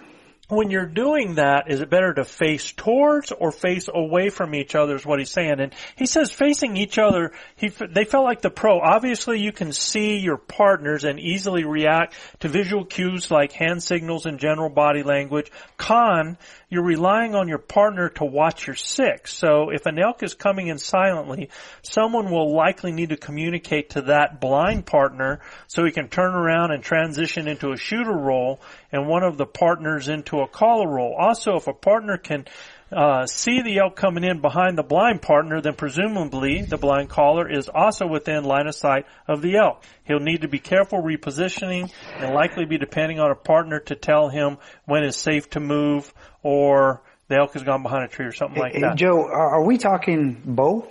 When 0.50 0.70
you're 0.70 0.86
doing 0.86 1.36
that, 1.36 1.72
is 1.72 1.80
it 1.80 1.90
better 1.90 2.14
to 2.14 2.26
face 2.26 2.74
towards 2.74 3.32
or 3.32 3.52
face 3.52 3.88
away 3.94 4.30
from 4.30 4.54
each 4.54 4.76
other 4.76 4.96
is 4.96 5.06
what 5.06 5.20
he's 5.20 5.32
saying. 5.32 5.60
And 5.60 5.74
he 5.96 6.06
says 6.06 6.32
facing 6.32 6.76
each 6.76 6.98
other, 6.98 7.32
he, 7.56 7.70
they 7.70 8.04
felt 8.04 8.26
like 8.26 8.42
the 8.42 8.50
pro. 8.50 8.80
Obviously 8.80 9.40
you 9.40 9.54
can 9.54 9.72
see 9.72 10.18
your 10.18 10.38
partners 10.38 11.06
and 11.06 11.20
easily 11.20 11.64
react 11.64 12.16
to 12.42 12.50
visual 12.50 12.84
cues 12.84 13.32
like 13.32 13.54
hand 13.54 13.82
signals 13.82 14.26
and 14.26 14.38
general 14.38 14.70
body 14.70 15.02
language. 15.04 15.50
Con, 15.78 16.38
you're 16.70 16.84
relying 16.84 17.36
on 17.36 17.48
your 17.48 17.60
partner 17.60 18.10
to 18.10 18.26
watch 18.26 18.68
your 18.68 18.76
six. 18.76 19.34
So 19.34 19.70
if 19.70 19.86
an 19.86 19.98
elk 19.98 20.24
is 20.24 20.34
coming 20.34 20.68
in 20.68 20.78
silently, 20.78 21.50
someone 21.84 22.32
will 22.32 22.54
likely 22.54 22.92
need 22.92 23.10
to 23.10 23.18
communicate 23.18 23.92
to 23.92 24.02
that 24.04 24.42
blind 24.42 24.86
partner 24.86 25.40
so 25.68 25.86
he 25.86 25.92
can 25.92 26.10
turn 26.10 26.34
around 26.34 26.72
and 26.72 26.84
transition 26.84 27.48
into 27.48 27.72
a 27.72 27.78
shooter 27.78 28.12
role 28.12 28.60
and 28.92 29.08
one 29.08 29.24
of 29.24 29.38
the 29.38 29.46
partners 29.46 30.08
into 30.08 30.33
a 30.42 30.48
caller 30.48 30.88
role. 30.88 31.16
Also, 31.18 31.56
if 31.56 31.68
a 31.68 31.74
partner 31.74 32.18
can 32.18 32.46
uh, 32.92 33.26
see 33.26 33.62
the 33.62 33.80
elk 33.80 33.96
coming 33.96 34.24
in 34.24 34.40
behind 34.40 34.78
the 34.78 34.84
blind 34.84 35.22
partner, 35.22 35.62
then 35.62 35.74
presumably 35.74 36.62
the 36.62 36.78
blind 36.78 37.10
caller 37.10 37.50
is 37.50 37.70
also 37.74 38.08
within 38.08 38.44
line 38.44 38.68
of 38.68 38.76
sight 38.76 39.06
of 39.28 39.42
the 39.42 39.56
elk. 39.58 39.84
He'll 40.06 40.20
need 40.20 40.42
to 40.42 40.48
be 40.48 40.60
careful 40.60 41.02
repositioning 41.02 41.92
and 42.18 42.34
likely 42.34 42.66
be 42.66 42.78
depending 42.78 43.20
on 43.20 43.32
a 43.32 43.36
partner 43.36 43.80
to 43.82 43.96
tell 43.96 44.30
him 44.30 44.58
when 44.86 45.04
it's 45.04 45.18
safe 45.18 45.50
to 45.52 45.60
move 45.60 46.14
or 46.44 47.02
the 47.30 47.38
elk 47.38 47.54
has 47.54 47.64
gone 47.64 47.84
behind 47.84 48.04
a 48.04 48.08
tree 48.08 48.26
or 48.26 48.32
something 48.32 48.60
like 48.60 48.74
Hey, 48.74 48.82
that. 48.82 48.96
Joe, 48.96 49.26
are, 49.28 49.64
we 49.64 49.78
talking 49.78 50.42
bow? 50.46 50.88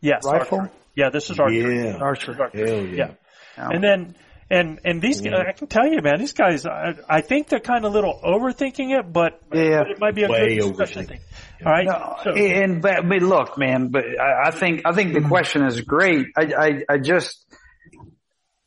Yes, 0.00 0.22
rifle? 0.24 0.60
archery. 0.60 0.76
Yeah, 0.94 1.10
this 1.10 1.30
is 1.30 1.38
archery. 1.38 1.84
Yeah. 1.84 1.96
Archer. 1.96 2.34
Hell 2.34 2.86
yeah. 2.86 3.12
Yeah. 3.58 3.68
And 3.70 3.84
then, 3.84 4.16
and, 4.50 4.78
and 4.84 5.02
these, 5.02 5.24
I 5.26 5.52
can 5.52 5.66
tell 5.66 5.86
you, 5.86 6.00
man, 6.02 6.18
these 6.20 6.32
guys, 6.32 6.66
I, 6.66 6.94
I 7.08 7.20
think 7.20 7.48
they're 7.48 7.58
kind 7.60 7.84
of 7.84 7.92
little 7.92 8.20
overthinking 8.24 8.98
it, 8.98 9.12
but, 9.12 9.40
Yeah. 9.52 9.82
but 9.82 9.90
it 9.90 10.00
might 10.00 10.14
be 10.14 10.22
a 10.24 10.28
Way 10.28 10.56
good 10.56 10.76
discussion 10.76 11.04
overthinking. 11.04 11.08
thing. 11.08 11.20
All 11.64 11.72
right. 11.72 11.86
No, 11.86 12.16
So- 12.22 12.34
and 12.34 12.82
but, 12.82 13.08
but 13.08 13.22
look, 13.22 13.58
man, 13.58 13.88
but 13.88 14.04
I, 14.20 14.48
I 14.48 14.50
think 14.50 14.82
I 14.84 14.92
think 14.92 15.14
the 15.14 15.20
mm-hmm. 15.20 15.28
question 15.28 15.64
is 15.64 15.80
great. 15.80 16.26
I 16.36 16.42
I, 16.42 16.82
I 16.94 16.98
just 16.98 17.44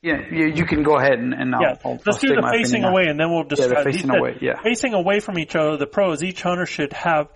yeah, 0.01 0.21
you, 0.31 0.45
you 0.47 0.65
can 0.65 0.81
go 0.83 0.97
ahead 0.97 1.19
and, 1.19 1.33
and 1.33 1.53
I'll, 1.53 1.61
yeah, 1.61 1.75
I'll, 1.83 1.99
let's 2.05 2.07
I'll 2.07 2.29
do 2.29 2.35
the 2.35 2.49
facing 2.51 2.83
opinion. 2.83 2.91
away, 2.91 3.03
and 3.09 3.19
then 3.19 3.29
we'll 3.31 3.39
Yeah, 3.43 3.49
the 3.49 3.55
discuss. 3.55 3.83
facing 3.83 4.09
said 4.09 4.17
away, 4.17 4.37
yeah. 4.41 4.61
Facing 4.63 4.93
away 4.93 5.19
from 5.19 5.37
each 5.37 5.55
other, 5.57 5.75
the 5.77 5.87
pros, 5.87 6.23
each 6.23 6.41
hunter 6.41 6.65
should 6.65 6.93
have 6.93 7.27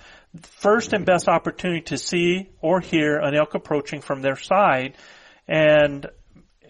first 0.42 0.94
and 0.94 1.06
best 1.06 1.28
opportunity 1.28 1.82
to 1.82 1.98
see 1.98 2.50
or 2.62 2.80
hear 2.80 3.18
an 3.20 3.36
elk 3.36 3.54
approaching 3.54 4.00
from 4.02 4.22
their 4.22 4.38
side, 4.38 4.96
and 5.48 6.08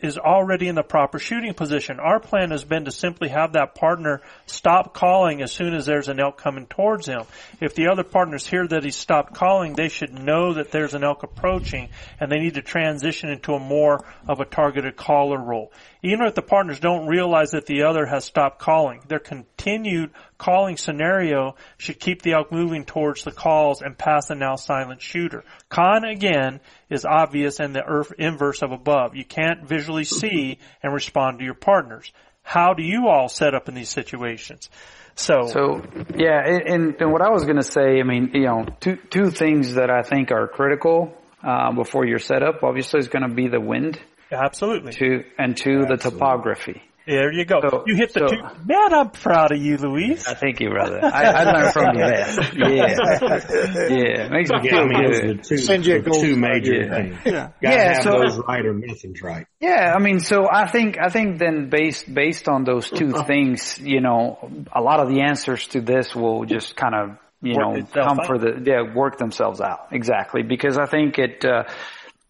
is 0.04 0.18
already 0.18 0.68
in 0.68 0.76
the 0.76 0.84
proper 0.84 1.18
shooting 1.18 1.54
position. 1.54 1.99
Our 1.99 2.20
plan 2.20 2.51
has 2.51 2.66
been 2.66 2.86
to 2.86 2.91
simply 2.91 3.30
have 3.30 3.54
that 3.54 3.74
partner 3.74 4.22
stop 4.45 4.93
calling 4.93 5.41
as 5.41 5.54
soon 5.54 5.74
as 5.74 5.86
there's 5.86 6.10
an 6.10 6.20
elk 6.20 6.38
coming 6.38 6.68
towards 6.68 7.08
him. 7.08 7.24
If 7.62 7.74
the 7.74 7.88
other 7.88 8.04
partners 8.04 8.45
hear 8.45 8.68
that 8.68 8.84
he's 8.84 8.97
stopped 8.97 9.34
calling, 9.34 9.74
they 9.74 9.88
should 9.88 10.14
know 10.14 10.56
that 10.56 10.72
there's 10.72 10.93
an 10.93 11.06
elk 11.06 11.24
approaching 11.24 11.88
and 12.20 12.30
they 12.30 12.39
need 12.39 12.56
to 12.56 12.62
transition 12.62 13.30
into 13.30 13.54
a 13.54 13.60
more 13.60 14.04
of 14.28 14.41
a 14.41 14.45
targeted 14.45 14.97
caller 14.97 15.41
role. 15.41 15.72
Even 16.01 16.28
if 16.28 16.36
the 16.36 16.41
partners 16.41 16.82
don't 16.82 17.08
realize 17.08 17.51
that 17.51 17.66
the 17.66 17.84
other 17.84 18.06
has 18.06 18.26
stopped 18.26 18.60
calling, 18.60 19.01
their 19.08 19.20
continued 19.20 20.12
calling 20.43 20.75
scenario 20.75 21.55
should 21.77 21.97
keep 21.97 22.21
the 22.21 22.33
elk 22.33 22.51
moving 22.51 22.83
towards 22.83 23.23
the 23.23 23.31
calls 23.31 23.81
and 23.81 23.97
past 23.97 24.27
the 24.27 24.35
now 24.35 24.57
silent 24.57 25.01
shooter. 25.01 25.45
Con 25.69 26.03
again 26.03 26.59
is 26.89 27.05
obvious 27.05 27.61
and 27.61 27.73
the 27.73 28.13
inverse 28.19 28.61
of 28.61 28.73
above. 28.73 29.15
You 29.15 29.23
can't 29.23 29.63
visually 29.65 30.03
see 30.03 30.59
and 30.81 30.93
respond 30.93 31.39
to 31.39 31.45
your 31.45 31.53
partners. 31.53 32.11
How 32.41 32.73
do 32.73 32.83
you 32.83 33.07
all 33.07 33.29
set 33.29 33.55
up 33.55 33.69
in 33.69 33.75
these 33.75 33.89
situations? 33.89 34.69
So, 35.15 35.47
so 35.47 35.81
yeah, 36.13 36.41
and, 36.45 36.95
and 36.99 37.11
what 37.13 37.21
I 37.21 37.29
was 37.29 37.45
going 37.45 37.55
to 37.55 37.63
say, 37.63 38.01
I 38.01 38.03
mean, 38.03 38.31
you 38.33 38.41
know, 38.41 38.65
two 38.81 38.97
two 39.09 39.29
things 39.29 39.75
that 39.75 39.89
I 39.89 40.01
think 40.01 40.31
are 40.31 40.47
critical 40.47 41.15
uh, 41.41 41.71
before 41.71 42.05
your 42.05 42.19
setup. 42.19 42.63
Obviously, 42.63 42.99
is 42.99 43.07
going 43.07 43.27
to 43.29 43.33
be 43.33 43.47
the 43.47 43.61
wind. 43.61 43.97
Absolutely. 44.29 44.91
To 44.93 45.23
and 45.37 45.55
to 45.57 45.69
Absolutely. 45.69 45.95
the 45.95 45.97
topography. 45.97 46.81
There 47.06 47.34
you 47.34 47.43
go. 47.43 47.60
So, 47.62 47.84
you 47.86 47.95
hit 47.95 48.14
the 48.14 48.22
so, 48.22 48.28
two. 48.28 48.41
Man, 48.66 48.93
I'm 48.93 49.10
proud 49.10 49.51
of 49.51 49.62
you, 49.62 49.76
Luis. 49.78 50.26
I 50.26 50.36
thank 50.36 50.62
you, 50.62 50.70
brother. 50.70 51.01
I, 51.04 51.24
I 51.24 51.43
learned 51.51 51.74
from 51.74 51.95
you 51.95 52.01
best. 52.01 52.54
Yeah, 52.54 52.68
yeah, 53.89 54.30
makes 54.30 54.49
me 54.49 54.70
feel 54.70 54.88
good. 54.88 55.43
Two, 55.43 55.58
Send 55.58 55.86
you 55.86 56.01
two 56.01 56.38
major 56.38 56.74
yeah. 56.74 56.95
things. 56.95 57.18
Yeah, 57.26 57.32
Gotta 57.62 57.76
yeah. 57.76 57.93
Have 57.95 58.04
so, 58.04 58.12
those 58.12 58.38
right 58.47 58.66
or 58.66 58.74
nothing's 58.74 59.22
right. 59.22 59.45
Yeah, 59.60 59.93
I 59.93 59.99
mean, 59.99 60.22
so 60.22 60.47
I 60.49 60.68
think 60.68 60.97
I 60.97 61.10
think 61.10 61.39
then 61.39 61.70
based 61.70 62.12
based 62.14 62.47
on 62.47 62.64
those 62.64 62.89
two 62.89 63.12
things, 63.28 63.78
you 63.80 63.99
know, 63.99 64.49
a 64.72 64.82
lot 64.82 65.01
of 65.01 65.10
the 65.10 65.22
answers 65.22 65.68
to 65.70 65.82
this 65.82 66.16
will 66.16 66.45
just 66.45 66.78
kind 66.78 66.95
of 66.95 67.18
you 67.41 67.56
work 67.56 67.78
know 67.78 67.86
come 67.91 68.20
out. 68.22 68.28
for 68.28 68.38
the 68.38 68.64
yeah 68.66 68.95
work 68.95 69.18
themselves 69.18 69.60
out 69.60 69.88
exactly 69.91 70.43
because 70.43 70.78
I 70.78 70.86
think 70.86 71.20
it. 71.20 71.43
uh 71.43 71.66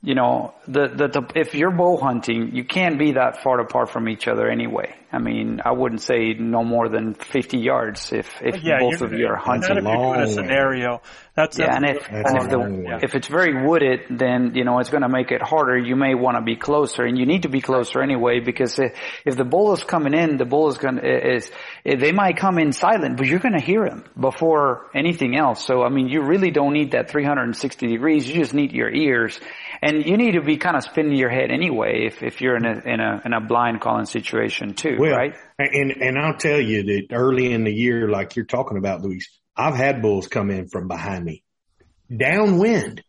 you 0.05 0.15
know, 0.15 0.53
the, 0.67 0.89
the, 0.89 1.07
the, 1.07 1.31
if 1.33 1.55
you're 1.55 1.71
bow 1.71 1.95
hunting, 1.95 2.53
you 2.53 2.65
can't 2.65 2.99
be 2.99 3.13
that 3.13 3.41
far 3.41 3.61
apart 3.61 3.89
from 3.89 4.09
each 4.09 4.27
other 4.27 4.49
anyway. 4.49 4.93
I 5.13 5.19
mean, 5.19 5.61
I 5.63 5.71
wouldn't 5.71 6.01
say 6.01 6.33
no 6.33 6.61
more 6.65 6.89
than 6.89 7.13
50 7.13 7.57
yards 7.57 8.11
if, 8.11 8.29
if 8.41 8.61
yeah, 8.63 8.79
both 8.79 8.99
of 8.99 9.13
you 9.13 9.27
are 9.27 9.37
hunting. 9.37 9.81
That's 9.85 10.31
a 10.31 10.33
scenario. 10.33 11.01
That's 11.35 11.57
yeah, 11.57 11.75
and 11.75 11.83
if, 11.83 12.07
and 12.11 12.37
if 12.37 12.49
the, 12.49 12.99
if 13.01 13.15
it's 13.15 13.27
very 13.27 13.65
wooded, 13.65 14.01
then, 14.11 14.53
you 14.53 14.63
know, 14.63 14.77
it's 14.77 14.91
going 14.91 15.01
to 15.01 15.09
make 15.09 15.31
it 15.31 15.41
harder. 15.41 15.75
You 15.75 15.95
may 15.95 16.13
want 16.13 16.37
to 16.37 16.43
be 16.43 16.55
closer 16.55 17.05
and 17.05 17.17
you 17.17 17.25
need 17.25 17.41
to 17.41 17.49
be 17.49 17.59
closer 17.59 18.03
anyway 18.03 18.39
because 18.39 18.77
if, 18.77 18.93
if 19.25 19.35
the 19.35 19.43
bull 19.43 19.73
is 19.73 19.83
coming 19.83 20.13
in, 20.13 20.37
the 20.37 20.45
bull 20.45 20.67
is 20.67 20.77
going 20.77 20.99
is, 20.99 21.49
they 21.83 22.11
might 22.11 22.37
come 22.37 22.59
in 22.59 22.71
silent, 22.71 23.17
but 23.17 23.25
you're 23.25 23.39
going 23.39 23.55
to 23.55 23.65
hear 23.65 23.83
him 23.83 24.03
before 24.19 24.91
anything 24.93 25.35
else. 25.35 25.65
So, 25.65 25.81
I 25.81 25.89
mean, 25.89 26.07
you 26.07 26.21
really 26.21 26.51
don't 26.51 26.71
need 26.71 26.91
that 26.91 27.09
360 27.09 27.87
degrees. 27.87 28.29
You 28.29 28.35
just 28.35 28.53
need 28.53 28.71
your 28.71 28.93
ears 28.93 29.39
and 29.81 30.05
you 30.05 30.17
need 30.17 30.33
to 30.33 30.41
be 30.41 30.57
kind 30.57 30.77
of 30.77 30.83
spinning 30.83 31.17
your 31.17 31.29
head 31.29 31.49
anyway 31.49 32.05
if, 32.05 32.21
if 32.21 32.41
you're 32.41 32.57
in 32.57 32.65
a, 32.65 32.79
in 32.85 32.99
a, 32.99 33.21
in 33.25 33.33
a 33.33 33.41
blind 33.41 33.81
calling 33.81 34.05
situation 34.05 34.75
too, 34.75 34.97
well, 34.99 35.17
right? 35.17 35.35
And, 35.57 35.91
and 35.99 36.19
I'll 36.19 36.37
tell 36.37 36.59
you 36.59 36.83
that 36.83 37.07
early 37.11 37.51
in 37.51 37.63
the 37.63 37.73
year, 37.73 38.07
like 38.07 38.35
you're 38.35 38.45
talking 38.45 38.77
about, 38.77 39.01
Luis, 39.01 39.27
I've 39.55 39.75
had 39.75 40.01
bulls 40.01 40.27
come 40.27 40.49
in 40.49 40.67
from 40.67 40.87
behind 40.87 41.23
me 41.23 41.43
downwind 42.15 43.03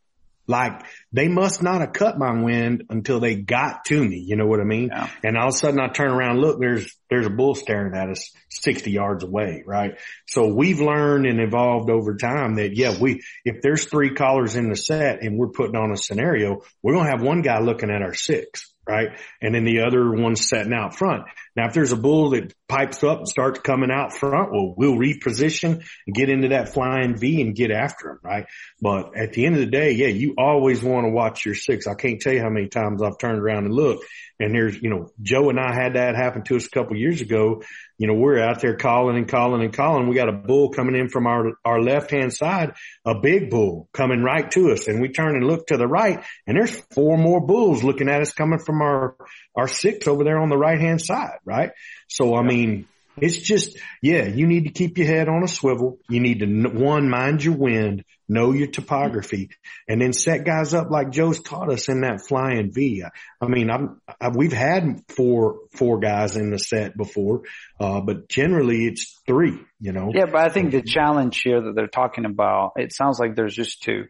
like 0.47 0.83
they 1.11 1.29
must 1.29 1.63
not 1.63 1.81
have 1.81 1.95
cut 1.95 2.19
my 2.19 2.43
wind 2.43 2.85
until 2.91 3.19
they 3.19 3.35
got 3.35 3.87
to 3.87 4.05
me. 4.05 4.19
You 4.19 4.37
know 4.37 4.47
what 4.47 4.61
I 4.61 4.65
mean? 4.65 4.91
Yeah. 4.93 5.09
And 5.23 5.39
all 5.39 5.49
of 5.49 5.55
a 5.55 5.57
sudden 5.57 5.81
I 5.81 5.89
turn 5.89 6.11
around, 6.11 6.41
look, 6.41 6.61
there's, 6.61 6.95
there's 7.09 7.27
a 7.27 7.31
bull 7.31 7.55
staring 7.55 7.95
at 7.95 8.11
us 8.11 8.31
60 8.51 8.91
yards 8.91 9.25
away. 9.25 9.65
Right. 9.67 9.99
So 10.27 10.53
we've 10.53 10.81
learned 10.81 11.27
and 11.27 11.41
evolved 11.41 11.89
over 11.89 12.17
time 12.17 12.57
that 12.57 12.77
yeah, 12.77 12.99
we, 12.99 13.23
if 13.47 13.63
there's 13.63 13.87
three 13.87 14.15
callers 14.15 14.55
in 14.55 14.69
the 14.69 14.77
set 14.77 15.23
and 15.23 15.39
we're 15.39 15.49
putting 15.49 15.77
on 15.77 15.93
a 15.93 15.97
scenario, 15.97 16.61
we're 16.83 16.95
going 16.95 17.07
to 17.07 17.11
have 17.11 17.23
one 17.23 17.41
guy 17.41 17.61
looking 17.61 17.91
at 17.91 18.03
our 18.03 18.15
six 18.15 18.71
right? 18.87 19.19
And 19.41 19.55
then 19.55 19.65
the 19.65 19.81
other 19.81 20.11
one's 20.11 20.49
setting 20.49 20.73
out 20.73 20.95
front. 20.95 21.25
Now, 21.57 21.67
if 21.69 21.75
there's 21.75 21.93
a 21.93 21.97
bull 21.97 22.31
that 22.31 22.53
pipes 22.69 23.05
up 23.05 23.19
and 23.19 23.29
starts 23.29 23.61
coming 23.61 23.91
out 23.91 24.13
front, 24.13 24.53
well, 24.53 24.75
we'll 24.77 24.97
reposition 24.97 25.85
and 26.07 26.15
get 26.15 26.29
into 26.29 26.49
that 26.49 26.71
flying 26.71 27.17
V 27.17 27.41
and 27.41 27.55
get 27.55 27.71
after 27.71 28.11
him, 28.11 28.19
right? 28.23 28.47
But 28.81 29.17
at 29.17 29.33
the 29.33 29.47
end 29.47 29.55
of 29.55 29.61
the 29.61 29.71
day, 29.71 29.93
yeah, 29.93 30.09
you 30.09 30.35
always 30.37 30.83
want 30.83 31.07
to 31.07 31.11
watch 31.11 31.45
your 31.47 31.55
six. 31.55 31.87
I 31.87 31.95
can't 31.95 32.21
tell 32.21 32.33
you 32.33 32.41
how 32.41 32.51
many 32.51 32.69
times 32.69 33.03
I've 33.03 33.19
turned 33.19 33.39
around 33.39 33.67
and 33.67 33.75
looked 33.75 34.05
and 34.41 34.53
there's, 34.53 34.81
you 34.83 34.91
know, 34.91 35.11
Joe 35.23 35.49
and 35.49 35.61
I 35.61 35.73
had 35.73 35.95
that 35.95 36.17
happen 36.17 36.43
to 36.45 36.57
us 36.57 36.67
a 36.67 36.71
couple 36.71 36.97
years 36.97 37.21
ago. 37.21 37.63
You 37.99 38.09
know, 38.09 38.15
we're 38.15 38.41
out 38.41 38.61
there 38.61 38.77
calling 38.77 39.17
and 39.17 39.29
calling 39.29 39.63
and 39.63 39.73
calling. 39.73 40.09
We 40.09 40.17
got 40.17 40.29
a 40.29 40.33
bull 40.33 40.71
coming 40.71 40.97
in 40.97 41.09
from 41.09 41.29
our, 41.29 41.53
our 41.65 41.81
left 41.81 42.11
hand 42.11 42.33
side, 42.33 42.73
a 43.05 43.15
big 43.15 43.49
bull 43.49 43.89
coming 43.93 44.23
right 44.23 44.51
to 44.53 44.73
us. 44.73 44.89
And 44.89 45.01
we 45.01 45.11
turn 45.11 45.37
and 45.37 45.47
look 45.47 45.69
to 45.69 45.77
the 45.77 45.87
right 45.87 46.25
and 46.49 46.57
there's 46.57 46.75
four 46.93 47.17
more 47.17 47.41
bulls 47.41 47.85
looking 47.85 48.09
at 48.09 48.23
us 48.23 48.33
coming 48.33 48.59
from 48.59 48.83
our, 48.83 49.15
our 49.55 49.69
six 49.69 50.09
over 50.09 50.25
there 50.25 50.41
on 50.41 50.49
the 50.49 50.59
right 50.59 50.81
hand 50.81 51.01
side. 51.01 51.39
Right. 51.45 51.73
So, 52.09 52.35
I 52.35 52.43
mean, 52.43 52.87
it's 53.17 53.39
just, 53.39 53.79
yeah, 54.03 54.27
you 54.27 54.49
need 54.49 54.65
to 54.65 54.71
keep 54.71 54.99
your 54.99 55.07
head 55.07 55.29
on 55.29 55.45
a 55.45 55.49
swivel. 55.49 55.99
You 56.09 56.19
need 56.19 56.41
to, 56.41 56.47
one, 56.47 57.09
mind 57.09 57.45
your 57.45 57.55
wind, 57.55 58.05
know 58.29 58.51
your 58.51 58.67
topography, 58.67 59.51
and 59.87 60.03
then 60.03 60.13
set 60.13 60.45
guys 60.45 60.75
up 60.75 60.91
like 60.91 61.11
Joe's 61.11 61.41
taught 61.41 61.71
us 61.71 61.89
in 61.89 62.01
that 62.01 62.27
flying 62.27 62.73
V. 62.73 63.05
I 63.41 63.47
mean, 63.47 63.71
I'm, 63.71 64.01
I, 64.21 64.31
we've 64.31 64.53
had 64.53 65.03
four, 65.11 65.61
four 65.75 66.01
guys 66.01 66.37
in 66.37 66.51
the 66.51 66.59
set 66.59 66.97
before, 66.97 67.43
uh, 67.79 68.01
but 68.01 68.29
generally 68.29 68.87
it's 68.87 69.21
three, 69.29 69.61
you 69.79 69.93
know? 69.93 70.11
Yeah, 70.13 70.25
but 70.27 70.37
I 70.37 70.49
think 70.49 70.73
the 70.73 70.83
challenge 70.83 71.41
here 71.41 71.61
that 71.61 71.75
they're 71.77 71.87
talking 71.87 72.25
about, 72.25 72.73
it 72.75 72.93
sounds 72.93 73.21
like 73.21 73.37
there's 73.37 73.55
just 73.55 73.81
two. 73.83 74.07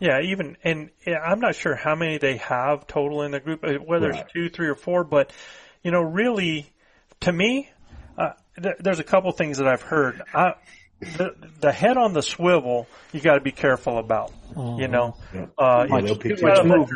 Yeah, 0.00 0.20
even, 0.22 0.56
and 0.64 0.88
I'm 1.06 1.40
not 1.40 1.54
sure 1.54 1.74
how 1.74 1.94
many 1.94 2.16
they 2.16 2.38
have 2.38 2.86
total 2.86 3.22
in 3.22 3.32
the 3.32 3.40
group, 3.40 3.62
uh, 3.62 3.74
whether 3.74 4.08
right. 4.08 4.22
it's 4.22 4.32
two, 4.32 4.48
three, 4.48 4.68
or 4.68 4.74
four, 4.74 5.04
but, 5.04 5.32
you 5.82 5.90
know, 5.90 6.02
really, 6.02 6.70
to 7.20 7.32
me, 7.32 7.70
uh, 8.18 8.30
th- 8.60 8.76
there's 8.80 8.98
a 8.98 9.04
couple 9.04 9.30
things 9.32 9.58
that 9.58 9.66
I've 9.68 9.82
heard. 9.82 10.22
I, 10.34 10.54
the, 11.00 11.34
the 11.60 11.72
head 11.72 11.96
on 11.98 12.14
the 12.14 12.22
swivel, 12.22 12.86
you 13.12 13.20
got 13.20 13.34
to 13.34 13.40
be 13.40 13.52
careful 13.52 13.98
about. 13.98 14.32
You 14.78 14.88
know, 14.88 15.16
uh, 15.58 15.86
yeah, 15.90 15.96
you, 15.98 16.06
gotta 16.40 16.62
let, 16.62 16.88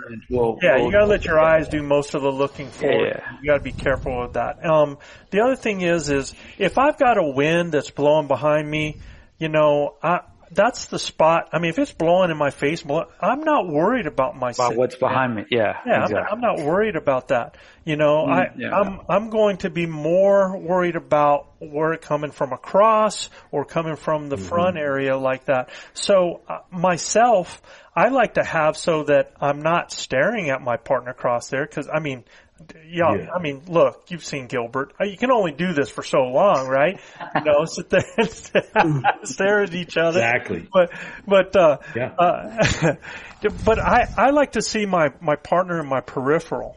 yeah, 0.62 0.76
you 0.78 0.90
got 0.92 1.00
to 1.00 1.06
let 1.06 1.24
your 1.26 1.38
eyes 1.38 1.68
do 1.68 1.82
most 1.82 2.14
of 2.14 2.22
the 2.22 2.30
looking 2.30 2.70
for. 2.70 2.90
Yeah. 2.90 3.36
You 3.42 3.46
got 3.46 3.58
to 3.58 3.62
be 3.62 3.72
careful 3.72 4.22
with 4.22 4.32
that. 4.34 4.64
Um, 4.64 4.96
the 5.30 5.40
other 5.40 5.56
thing 5.56 5.82
is, 5.82 6.08
is 6.08 6.34
if 6.56 6.78
I've 6.78 6.98
got 6.98 7.18
a 7.18 7.22
wind 7.22 7.72
that's 7.72 7.90
blowing 7.90 8.28
behind 8.28 8.70
me, 8.70 9.00
you 9.38 9.48
know, 9.50 9.96
I 10.02 10.20
that's 10.52 10.86
the 10.86 10.98
spot. 10.98 11.50
I 11.52 11.60
mean, 11.60 11.70
if 11.70 11.78
it's 11.78 11.92
blowing 11.92 12.30
in 12.30 12.36
my 12.36 12.50
face, 12.50 12.84
I'm 13.20 13.40
not 13.40 13.68
worried 13.68 14.06
about 14.06 14.36
my. 14.36 14.50
About 14.50 14.76
what's 14.76 14.96
behind 14.96 15.36
me, 15.36 15.44
yeah. 15.50 15.78
Yeah, 15.86 16.02
exactly. 16.02 16.18
I'm, 16.18 16.34
I'm, 16.34 16.40
not 16.40 16.66
worried 16.66 16.96
about 16.96 17.28
that. 17.28 17.56
You 17.84 17.96
know, 17.96 18.26
mm, 18.26 18.32
I, 18.32 18.52
yeah. 18.56 18.74
I'm 18.74 19.00
I'm 19.08 19.30
going 19.30 19.58
to 19.58 19.70
be 19.70 19.86
more 19.86 20.56
worried 20.56 20.96
about 20.96 21.52
where 21.60 21.92
it 21.92 22.02
coming 22.02 22.32
from 22.32 22.52
across 22.52 23.30
or 23.52 23.64
coming 23.64 23.96
from 23.96 24.28
the 24.28 24.36
mm-hmm. 24.36 24.44
front 24.46 24.76
area 24.76 25.16
like 25.16 25.44
that. 25.44 25.70
So 25.94 26.40
uh, 26.48 26.58
myself, 26.70 27.62
I 27.94 28.08
like 28.08 28.34
to 28.34 28.44
have 28.44 28.76
so 28.76 29.04
that 29.04 29.32
I'm 29.40 29.62
not 29.62 29.92
staring 29.92 30.50
at 30.50 30.62
my 30.62 30.76
partner 30.76 31.12
across 31.12 31.48
there 31.48 31.64
because 31.64 31.88
I 31.92 32.00
mean 32.00 32.24
yeah, 32.88 33.14
yeah, 33.14 33.26
I 33.34 33.40
mean, 33.40 33.62
look, 33.66 34.06
you've 34.08 34.24
seen 34.24 34.46
Gilbert. 34.46 34.92
Uh, 35.00 35.04
you 35.04 35.16
can 35.16 35.30
only 35.30 35.52
do 35.52 35.72
this 35.72 35.90
for 35.90 36.02
so 36.02 36.18
long, 36.18 36.66
right? 36.66 37.00
You 37.34 37.44
know, 37.44 37.64
sit 37.64 37.90
there 37.90 38.04
and 38.16 39.04
stare 39.24 39.62
at 39.62 39.74
each 39.74 39.96
other. 39.96 40.20
Exactly. 40.20 40.68
But, 40.72 40.92
but, 41.26 41.56
uh, 41.56 41.78
yeah. 41.94 42.12
uh, 42.18 42.94
but 43.64 43.78
I, 43.78 44.08
I 44.16 44.30
like 44.30 44.52
to 44.52 44.62
see 44.62 44.86
my, 44.86 45.12
my 45.20 45.36
partner 45.36 45.80
in 45.80 45.88
my 45.88 46.00
peripheral. 46.00 46.76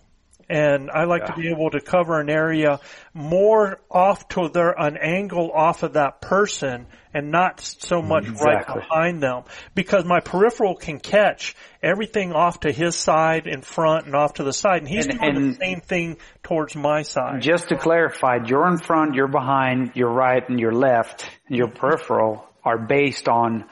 And 0.49 0.91
I 0.91 1.05
like 1.05 1.23
yeah. 1.23 1.33
to 1.33 1.41
be 1.41 1.49
able 1.49 1.71
to 1.71 1.79
cover 1.79 2.19
an 2.19 2.29
area 2.29 2.79
more 3.13 3.79
off 3.89 4.27
to 4.29 4.49
their, 4.49 4.71
an 4.71 4.97
angle 4.97 5.51
off 5.51 5.83
of 5.83 5.93
that 5.93 6.21
person 6.21 6.87
and 7.13 7.31
not 7.31 7.59
so 7.61 8.01
much 8.01 8.25
exactly. 8.25 8.53
right 8.53 8.65
behind 8.81 9.21
them 9.21 9.43
because 9.75 10.03
my 10.03 10.19
peripheral 10.19 10.75
can 10.75 10.99
catch 10.99 11.55
everything 11.81 12.33
off 12.33 12.61
to 12.61 12.71
his 12.71 12.95
side 12.95 13.47
in 13.47 13.61
front 13.61 14.05
and 14.05 14.15
off 14.15 14.35
to 14.35 14.43
the 14.43 14.53
side 14.53 14.79
and 14.79 14.87
he's 14.87 15.05
and, 15.05 15.19
doing 15.19 15.35
and 15.35 15.53
the 15.53 15.57
same 15.57 15.81
thing 15.81 16.17
towards 16.41 16.75
my 16.75 17.03
side. 17.03 17.41
Just 17.41 17.69
to 17.69 17.77
clarify, 17.77 18.39
you're 18.45 18.67
in 18.67 18.77
front, 18.77 19.15
you're 19.15 19.27
behind, 19.27 19.91
your 19.95 20.09
right 20.09 20.47
and 20.49 20.59
your 20.59 20.73
left, 20.73 21.29
your 21.47 21.67
peripheral 21.67 22.45
are 22.63 22.77
based 22.77 23.27
on 23.27 23.65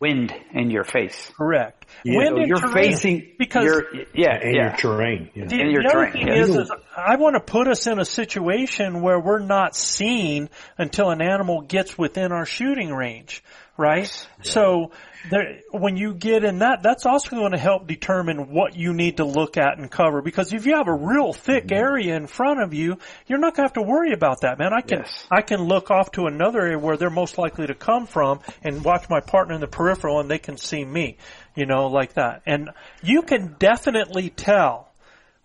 wind 0.00 0.34
in 0.52 0.70
your 0.70 0.84
face. 0.84 1.30
Correct. 1.36 1.77
Yeah. 2.04 2.20
So 2.28 2.36
and 2.36 2.48
you're 2.48 2.58
terrain. 2.58 2.72
facing 2.74 3.32
because 3.38 3.64
your 3.64 3.84
yeah 4.14 4.34
and 4.40 4.54
yeah 4.54 4.62
your 4.68 4.76
terrain. 4.76 5.30
Yeah. 5.34 5.46
the, 5.46 5.60
in 5.60 5.70
your 5.70 5.82
the 5.82 5.88
other 5.88 5.98
terrain, 6.06 6.12
thing 6.12 6.28
yeah. 6.28 6.42
is, 6.42 6.50
is 6.56 6.70
I 6.96 7.16
want 7.16 7.34
to 7.34 7.40
put 7.40 7.68
us 7.68 7.86
in 7.86 7.98
a 7.98 8.04
situation 8.04 9.02
where 9.02 9.18
we're 9.20 9.38
not 9.40 9.74
seen 9.76 10.48
until 10.76 11.10
an 11.10 11.20
animal 11.22 11.62
gets 11.62 11.96
within 11.98 12.32
our 12.32 12.46
shooting 12.46 12.92
range, 12.92 13.42
right? 13.76 14.10
So 14.42 14.92
there, 15.30 15.60
when 15.72 15.96
you 15.96 16.14
get 16.14 16.44
in 16.44 16.60
that, 16.60 16.82
that's 16.82 17.04
also 17.04 17.30
going 17.36 17.52
to 17.52 17.58
help 17.58 17.86
determine 17.88 18.50
what 18.52 18.76
you 18.76 18.92
need 18.94 19.16
to 19.18 19.24
look 19.24 19.56
at 19.56 19.78
and 19.78 19.90
cover. 19.90 20.22
Because 20.22 20.52
if 20.52 20.64
you 20.66 20.76
have 20.76 20.88
a 20.88 20.94
real 20.94 21.32
thick 21.32 21.58
Mm-hmm. 21.68 21.74
area 21.74 22.16
in 22.16 22.26
front 22.28 22.60
of 22.62 22.72
you, 22.72 22.98
you're 23.26 23.38
not 23.40 23.56
going 23.56 23.68
to 23.68 23.70
have 23.70 23.72
to 23.74 23.82
worry 23.82 24.12
about 24.12 24.42
that, 24.42 24.58
man. 24.58 24.72
I 24.72 24.80
can 24.80 25.00
Yes. 25.00 25.26
I 25.30 25.42
can 25.42 25.62
look 25.62 25.90
off 25.90 26.12
to 26.12 26.26
another 26.26 26.60
area 26.60 26.78
where 26.78 26.96
they're 26.96 27.10
most 27.10 27.36
likely 27.36 27.66
to 27.66 27.74
come 27.74 28.06
from 28.06 28.40
and 28.62 28.84
watch 28.84 29.08
my 29.10 29.20
partner 29.20 29.54
in 29.54 29.60
the 29.60 29.66
peripheral, 29.66 30.20
and 30.20 30.30
they 30.30 30.38
can 30.38 30.56
see 30.56 30.84
me, 30.84 31.16
you 31.58 31.66
know, 31.66 31.88
like 31.88 32.14
that. 32.14 32.42
And 32.46 32.70
you 33.02 33.22
can 33.22 33.56
definitely 33.58 34.30
tell 34.30 34.88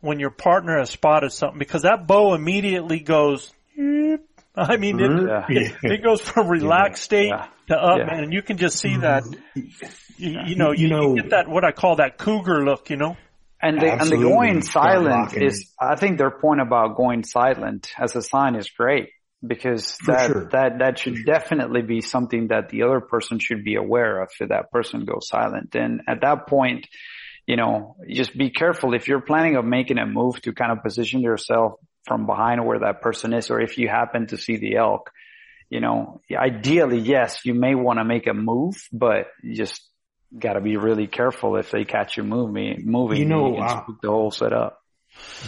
when 0.01 0.20
your 0.20 0.30
partner 0.30 0.78
has 0.80 0.89
spotted 0.91 1.32
something 1.32 1.59
because 1.59 1.82
that 1.84 2.05
bow 2.07 2.34
immediately 2.36 2.99
goes. 2.99 3.51
"Eep." 3.78 4.22
I 4.55 4.78
mean, 4.78 4.99
it, 4.99 5.11
Yeah. 5.28 5.45
it, 5.49 5.76
it 5.82 6.03
goes 6.03 6.22
from 6.22 6.47
relaxed 6.47 7.03
state 7.03 7.30
Yeah. 7.30 7.47
to 7.70 7.76
up, 7.76 7.97
Yeah. 7.97 8.05
man, 8.05 8.24
and 8.26 8.34
you 8.34 8.43
can 8.43 8.57
just 8.57 8.78
see 8.80 8.97
that. 8.97 9.24
Mm-hmm. 9.24 9.59
You, 10.18 10.39
you 10.45 10.55
know, 10.55 10.72
you, 10.72 10.88
You 10.88 10.89
know- 10.89 11.16
you 11.16 11.22
get 11.24 11.32
that 11.32 11.47
what 11.47 11.64
I 11.66 11.72
call 11.72 11.95
that 11.95 12.18
cougar 12.20 12.64
look, 12.64 12.89
you 12.91 12.97
know. 12.97 13.18
And 13.61 13.80
the, 13.82 13.86
and 13.91 13.99
the 14.01 14.03
Absolutely. 14.03 14.30
going 14.30 14.61
silent 14.61 15.34
is, 15.36 15.72
I 15.80 15.95
think 15.95 16.18
their 16.18 16.30
point 16.32 16.59
about 16.61 16.97
going 16.97 17.24
silent 17.24 17.91
as 17.97 18.14
a 18.16 18.22
sign 18.22 18.55
is 18.55 18.70
great 18.70 19.09
because 19.46 19.91
For 19.91 20.12
that, 20.14 20.28
sure. 20.28 20.50
that, 20.52 20.80
that 20.80 21.00
should 21.00 21.26
definitely 21.26 21.82
be 21.82 22.02
something 22.02 22.48
that 22.48 22.70
the 22.70 22.84
other 22.84 23.02
person 23.02 23.39
should 23.39 23.64
be 23.64 23.76
aware 23.76 24.22
of 24.22 24.30
if 24.39 24.50
that 24.50 24.72
person 24.72 25.06
goes 25.06 25.28
silent. 25.28 25.76
And 25.76 26.02
at 26.08 26.22
that 26.22 26.48
point, 26.48 26.88
you 27.46 27.58
know, 27.58 27.98
just 28.10 28.38
be 28.38 28.50
careful 28.52 28.94
if 28.94 29.08
you're 29.08 29.22
planning 29.22 29.58
on 29.58 29.70
making 29.70 29.98
a 29.98 30.06
move 30.06 30.41
to 30.44 30.54
kind 30.54 30.72
of 30.72 30.82
position 30.84 31.20
yourself 31.22 31.74
from 32.08 32.26
behind 32.26 32.66
where 32.66 32.80
that 32.80 33.02
person 33.02 33.34
is, 33.34 33.50
or 33.50 33.60
if 33.62 33.78
you 33.78 33.88
happen 33.89 34.28
to 34.28 34.38
see 34.38 34.58
the 34.58 34.76
elk, 34.78 35.10
you 35.70 35.80
know, 35.82 36.22
ideally, 36.34 37.00
yes, 37.00 37.46
you 37.46 37.54
may 37.54 37.76
want 37.76 38.00
to 38.00 38.06
make 38.06 38.28
a 38.28 38.34
move, 38.34 38.76
but 38.91 39.28
you 39.41 39.56
just 39.56 39.82
got 40.38 40.54
to 40.54 40.62
be 40.62 40.78
really 40.78 41.08
careful 41.08 41.56
if 41.58 41.72
they 41.72 41.84
catch 41.86 42.18
you 42.18 42.24
moving, 42.24 42.84
moving, 42.86 43.20
You 43.20 43.26
know, 43.26 43.58
I- 43.58 43.66
uh, 43.66 43.84
spook 43.84 44.02
the 44.02 44.10
whole 44.10 44.32
setup. 44.32 44.80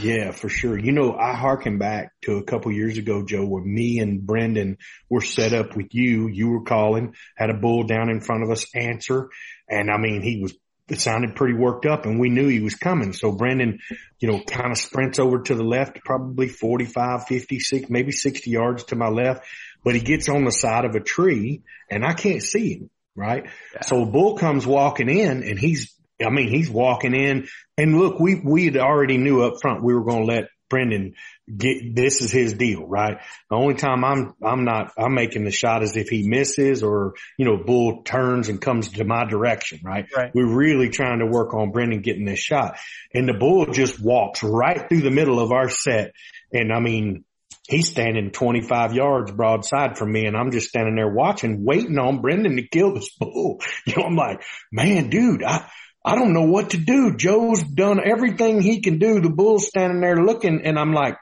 Yeah, 0.01 0.31
for 0.31 0.49
sure. 0.49 0.77
You 0.77 0.91
know, 0.91 1.15
I 1.15 1.35
harken 1.35 1.77
back 1.77 2.11
to 2.23 2.37
a 2.37 2.43
couple 2.43 2.71
years 2.71 2.97
ago, 2.97 3.23
Joe, 3.25 3.45
where 3.45 3.63
me 3.63 3.99
and 3.99 4.25
Brendan 4.25 4.77
were 5.09 5.21
set 5.21 5.53
up 5.53 5.75
with 5.75 5.87
you. 5.93 6.27
You 6.27 6.49
were 6.49 6.63
calling, 6.63 7.15
had 7.35 7.49
a 7.49 7.53
bull 7.53 7.83
down 7.83 8.09
in 8.09 8.19
front 8.19 8.43
of 8.43 8.51
us 8.51 8.65
answer. 8.75 9.29
And 9.69 9.89
I 9.89 9.97
mean, 9.97 10.21
he 10.21 10.41
was, 10.41 10.53
it 10.89 10.99
sounded 10.99 11.35
pretty 11.35 11.55
worked 11.55 11.85
up 11.85 12.05
and 12.05 12.19
we 12.19 12.29
knew 12.29 12.47
he 12.47 12.59
was 12.59 12.75
coming. 12.75 13.13
So 13.13 13.31
Brendan, 13.31 13.79
you 14.19 14.29
know, 14.29 14.41
kind 14.41 14.71
of 14.71 14.77
sprints 14.77 15.17
over 15.17 15.41
to 15.43 15.55
the 15.55 15.63
left, 15.63 16.03
probably 16.03 16.47
45, 16.47 17.25
50, 17.25 17.59
60, 17.59 17.91
maybe 17.91 18.11
60 18.11 18.51
yards 18.51 18.83
to 18.85 18.95
my 18.95 19.07
left, 19.07 19.45
but 19.83 19.95
he 19.95 20.01
gets 20.01 20.29
on 20.29 20.43
the 20.43 20.51
side 20.51 20.85
of 20.85 20.95
a 20.95 20.99
tree 20.99 21.63
and 21.89 22.05
I 22.05 22.13
can't 22.13 22.43
see 22.43 22.73
him. 22.75 22.89
Right. 23.15 23.49
So 23.81 24.03
a 24.03 24.05
bull 24.05 24.37
comes 24.37 24.67
walking 24.67 25.07
in 25.07 25.43
and 25.43 25.57
he's, 25.57 25.94
I 26.23 26.29
mean, 26.29 26.49
he's 26.49 26.69
walking 26.69 27.13
in 27.13 27.47
and 27.77 27.97
look, 27.97 28.19
we, 28.19 28.39
we 28.43 28.65
had 28.65 28.77
already 28.77 29.17
knew 29.17 29.43
up 29.43 29.61
front 29.61 29.83
we 29.83 29.93
were 29.93 30.03
going 30.03 30.25
to 30.25 30.33
let 30.33 30.49
Brendan 30.69 31.15
get, 31.55 31.95
this 31.95 32.21
is 32.21 32.31
his 32.31 32.53
deal, 32.53 32.87
right? 32.87 33.17
The 33.49 33.55
only 33.55 33.75
time 33.75 34.03
I'm, 34.03 34.33
I'm 34.43 34.63
not, 34.63 34.93
I'm 34.97 35.13
making 35.13 35.43
the 35.43 35.51
shot 35.51 35.83
is 35.83 35.95
if 35.95 36.09
he 36.09 36.27
misses 36.27 36.83
or, 36.83 37.13
you 37.37 37.45
know, 37.45 37.57
bull 37.57 38.03
turns 38.03 38.49
and 38.49 38.61
comes 38.61 38.89
to 38.89 39.03
my 39.03 39.25
direction, 39.25 39.81
right? 39.83 40.05
Right. 40.15 40.31
We're 40.33 40.53
really 40.53 40.89
trying 40.89 41.19
to 41.19 41.25
work 41.25 41.53
on 41.53 41.71
Brendan 41.71 42.01
getting 42.01 42.25
this 42.25 42.39
shot 42.39 42.77
and 43.13 43.27
the 43.27 43.33
bull 43.33 43.65
just 43.67 44.01
walks 44.01 44.41
right 44.41 44.87
through 44.87 45.01
the 45.01 45.11
middle 45.11 45.39
of 45.39 45.51
our 45.51 45.69
set. 45.69 46.13
And 46.51 46.71
I 46.71 46.79
mean, 46.79 47.25
he's 47.67 47.89
standing 47.89 48.31
25 48.31 48.93
yards 48.93 49.31
broadside 49.31 49.97
from 49.97 50.11
me 50.11 50.25
and 50.25 50.37
I'm 50.37 50.51
just 50.51 50.69
standing 50.69 50.95
there 50.95 51.11
watching, 51.11 51.65
waiting 51.65 51.99
on 51.99 52.21
Brendan 52.21 52.55
to 52.55 52.67
kill 52.67 52.93
this 52.93 53.09
bull. 53.19 53.59
You 53.85 53.97
know, 53.97 54.03
I'm 54.03 54.15
like, 54.15 54.41
man, 54.71 55.09
dude, 55.09 55.43
I, 55.43 55.69
I 56.05 56.15
don't 56.15 56.33
know 56.33 56.45
what 56.45 56.69
to 56.69 56.77
do. 56.77 57.15
Joe's 57.15 57.63
done 57.63 57.99
everything 58.03 58.61
he 58.61 58.81
can 58.81 58.99
do. 58.99 59.19
The 59.19 59.29
bull's 59.29 59.67
standing 59.67 60.01
there 60.01 60.23
looking 60.23 60.61
and 60.63 60.77
I'm 60.77 60.93
like, 60.93 61.17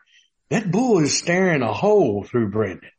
that 0.49 0.69
bull 0.69 0.99
is 0.99 1.17
staring 1.17 1.61
a 1.61 1.71
hole 1.71 2.25
through 2.25 2.51
Brendan. 2.51 2.91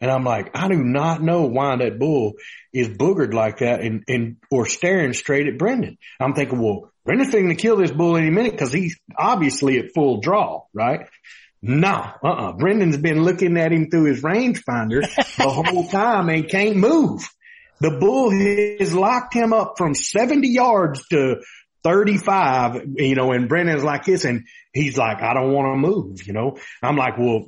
And 0.00 0.10
I'm 0.10 0.24
like, 0.24 0.50
I 0.54 0.68
do 0.68 0.82
not 0.82 1.22
know 1.22 1.46
why 1.46 1.76
that 1.76 1.98
bull 1.98 2.34
is 2.72 2.88
boogered 2.88 3.32
like 3.32 3.58
that 3.58 3.80
and, 3.80 4.04
and, 4.08 4.36
or 4.50 4.66
staring 4.66 5.12
straight 5.12 5.46
at 5.46 5.58
Brendan. 5.58 5.98
I'm 6.20 6.34
thinking, 6.34 6.60
well, 6.60 6.92
Brendan's 7.04 7.32
going 7.32 7.48
to 7.48 7.54
kill 7.54 7.76
this 7.76 7.90
bull 7.90 8.16
any 8.16 8.30
minute 8.30 8.52
because 8.52 8.72
he's 8.72 8.98
obviously 9.16 9.78
at 9.78 9.94
full 9.94 10.20
draw, 10.20 10.64
right? 10.74 11.08
No, 11.62 12.12
uh-uh. 12.22 12.52
Brendan's 12.52 12.96
been 12.96 13.24
looking 13.24 13.56
at 13.56 13.72
him 13.72 13.90
through 13.90 14.04
his 14.04 14.22
rangefinder 14.22 15.02
the 15.36 15.48
whole 15.48 15.88
time 15.88 16.28
and 16.28 16.48
can't 16.48 16.76
move. 16.76 17.28
The 17.80 17.90
bull 17.90 18.30
has 18.30 18.94
locked 18.94 19.34
him 19.34 19.52
up 19.52 19.74
from 19.78 19.94
70 19.94 20.48
yards 20.48 21.06
to 21.08 21.42
35, 21.84 22.86
you 22.96 23.14
know, 23.14 23.32
and 23.32 23.48
Brendan's 23.48 23.84
like 23.84 24.04
this 24.04 24.24
and 24.24 24.46
he's 24.72 24.98
like, 24.98 25.22
I 25.22 25.34
don't 25.34 25.52
want 25.52 25.74
to 25.74 25.88
move, 25.88 26.26
you 26.26 26.32
know. 26.32 26.58
I'm 26.82 26.96
like, 26.96 27.18
well, 27.18 27.46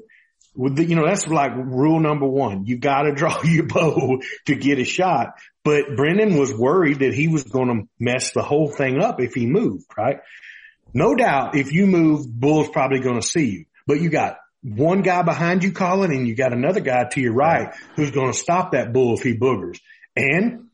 you 0.54 0.96
know, 0.96 1.06
that's 1.06 1.26
like 1.26 1.52
rule 1.54 2.00
number 2.00 2.26
one. 2.26 2.66
You 2.66 2.78
got 2.78 3.02
to 3.02 3.12
draw 3.14 3.42
your 3.42 3.66
bow 3.66 4.20
to 4.46 4.54
get 4.54 4.78
a 4.78 4.84
shot. 4.84 5.34
But 5.64 5.96
Brendan 5.96 6.38
was 6.38 6.54
worried 6.54 7.00
that 7.00 7.12
he 7.12 7.28
was 7.28 7.44
going 7.44 7.68
to 7.68 7.88
mess 7.98 8.32
the 8.32 8.42
whole 8.42 8.68
thing 8.68 9.02
up 9.02 9.20
if 9.20 9.34
he 9.34 9.46
moved, 9.46 9.86
right? 9.96 10.20
No 10.94 11.14
doubt 11.14 11.54
if 11.54 11.72
you 11.72 11.86
move, 11.86 12.26
Bull's 12.28 12.68
probably 12.68 13.00
going 13.00 13.20
to 13.20 13.26
see 13.26 13.46
you, 13.46 13.64
but 13.86 14.00
you 14.00 14.10
got 14.10 14.38
one 14.62 15.02
guy 15.02 15.22
behind 15.22 15.62
you 15.62 15.72
calling 15.72 16.12
and 16.12 16.26
you 16.26 16.34
got 16.34 16.52
another 16.52 16.80
guy 16.80 17.04
to 17.04 17.20
your 17.20 17.32
right 17.32 17.74
who's 17.96 18.10
going 18.10 18.32
to 18.32 18.38
stop 18.38 18.72
that 18.72 18.92
bull 18.92 19.14
if 19.14 19.22
he 19.22 19.36
boogers. 19.36 19.78
And 20.20 20.66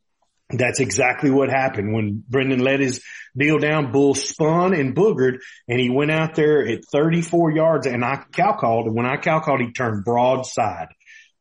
that's 0.50 0.80
exactly 0.80 1.30
what 1.30 1.48
happened 1.50 1.92
when 1.92 2.22
Brendan 2.28 2.60
let 2.60 2.80
his 2.80 3.02
deal 3.36 3.58
down. 3.58 3.92
Bull 3.92 4.14
spun 4.14 4.74
and 4.74 4.94
boogered 4.94 5.38
and 5.68 5.80
he 5.80 5.90
went 5.90 6.10
out 6.10 6.34
there 6.34 6.66
at 6.66 6.84
34 6.84 7.52
yards 7.52 7.86
and 7.86 8.04
I 8.04 8.24
cow 8.32 8.52
called 8.52 8.86
and 8.86 8.94
when 8.94 9.06
I 9.06 9.16
cow 9.16 9.40
called, 9.40 9.60
he 9.60 9.72
turned 9.72 10.04
broadside. 10.04 10.88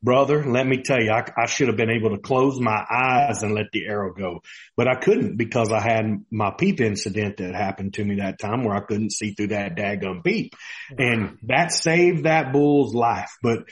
Brother, 0.01 0.45
let 0.45 0.67
me 0.67 0.83
tell 0.83 1.01
you, 1.01 1.09
I, 1.09 1.25
I 1.35 1.47
should 1.47 1.67
have 1.67 1.77
been 1.77 1.89
able 1.89 2.11
to 2.11 2.19
close 2.19 2.59
my 2.59 2.85
eyes 2.87 3.41
and 3.41 3.55
let 3.55 3.71
the 3.71 3.87
arrow 3.87 4.13
go, 4.13 4.43
but 4.77 4.87
I 4.87 4.95
couldn't 4.95 5.35
because 5.35 5.71
I 5.71 5.81
had 5.81 6.25
my 6.29 6.51
peep 6.51 6.79
incident 6.79 7.37
that 7.37 7.55
happened 7.55 7.95
to 7.95 8.05
me 8.05 8.17
that 8.17 8.37
time 8.37 8.63
where 8.63 8.75
I 8.75 8.81
couldn't 8.81 9.13
see 9.13 9.33
through 9.33 9.47
that 9.47 9.75
daggum 9.75 10.23
peep 10.23 10.53
and 10.95 11.39
that 11.43 11.71
saved 11.71 12.25
that 12.25 12.53
bull's 12.53 12.93
life. 12.93 13.31
But 13.41 13.63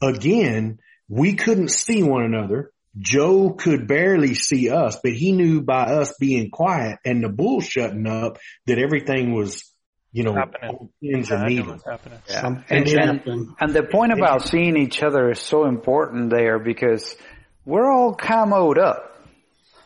again, 0.00 0.78
we 1.08 1.34
couldn't 1.34 1.70
see 1.70 2.04
one 2.04 2.22
another. 2.22 2.70
Joe 2.98 3.50
could 3.50 3.86
barely 3.86 4.34
see 4.34 4.68
us, 4.70 4.98
but 5.02 5.12
he 5.12 5.32
knew 5.32 5.60
by 5.62 5.84
us 5.84 6.14
being 6.18 6.50
quiet 6.50 6.98
and 7.04 7.22
the 7.22 7.28
bull 7.28 7.60
shutting 7.60 8.06
up 8.06 8.38
that 8.66 8.78
everything 8.78 9.32
was, 9.32 9.64
you 10.12 10.24
know, 10.24 10.34
Happening. 10.34 10.88
pins 11.02 11.30
Yeah, 11.30 11.36
and 11.36 11.48
needles. 11.48 11.82
happening. 11.88 12.18
Yeah. 12.28 12.46
And, 12.68 12.88
and, 12.88 13.48
and 13.60 13.72
the 13.74 13.84
point 13.84 14.12
about 14.12 14.42
seeing 14.42 14.76
each 14.76 15.02
other 15.04 15.30
is 15.30 15.38
so 15.40 15.66
important 15.66 16.30
there 16.30 16.58
because 16.58 17.14
we're 17.64 17.88
all 17.90 18.16
camoed 18.16 18.78
up 18.78 19.16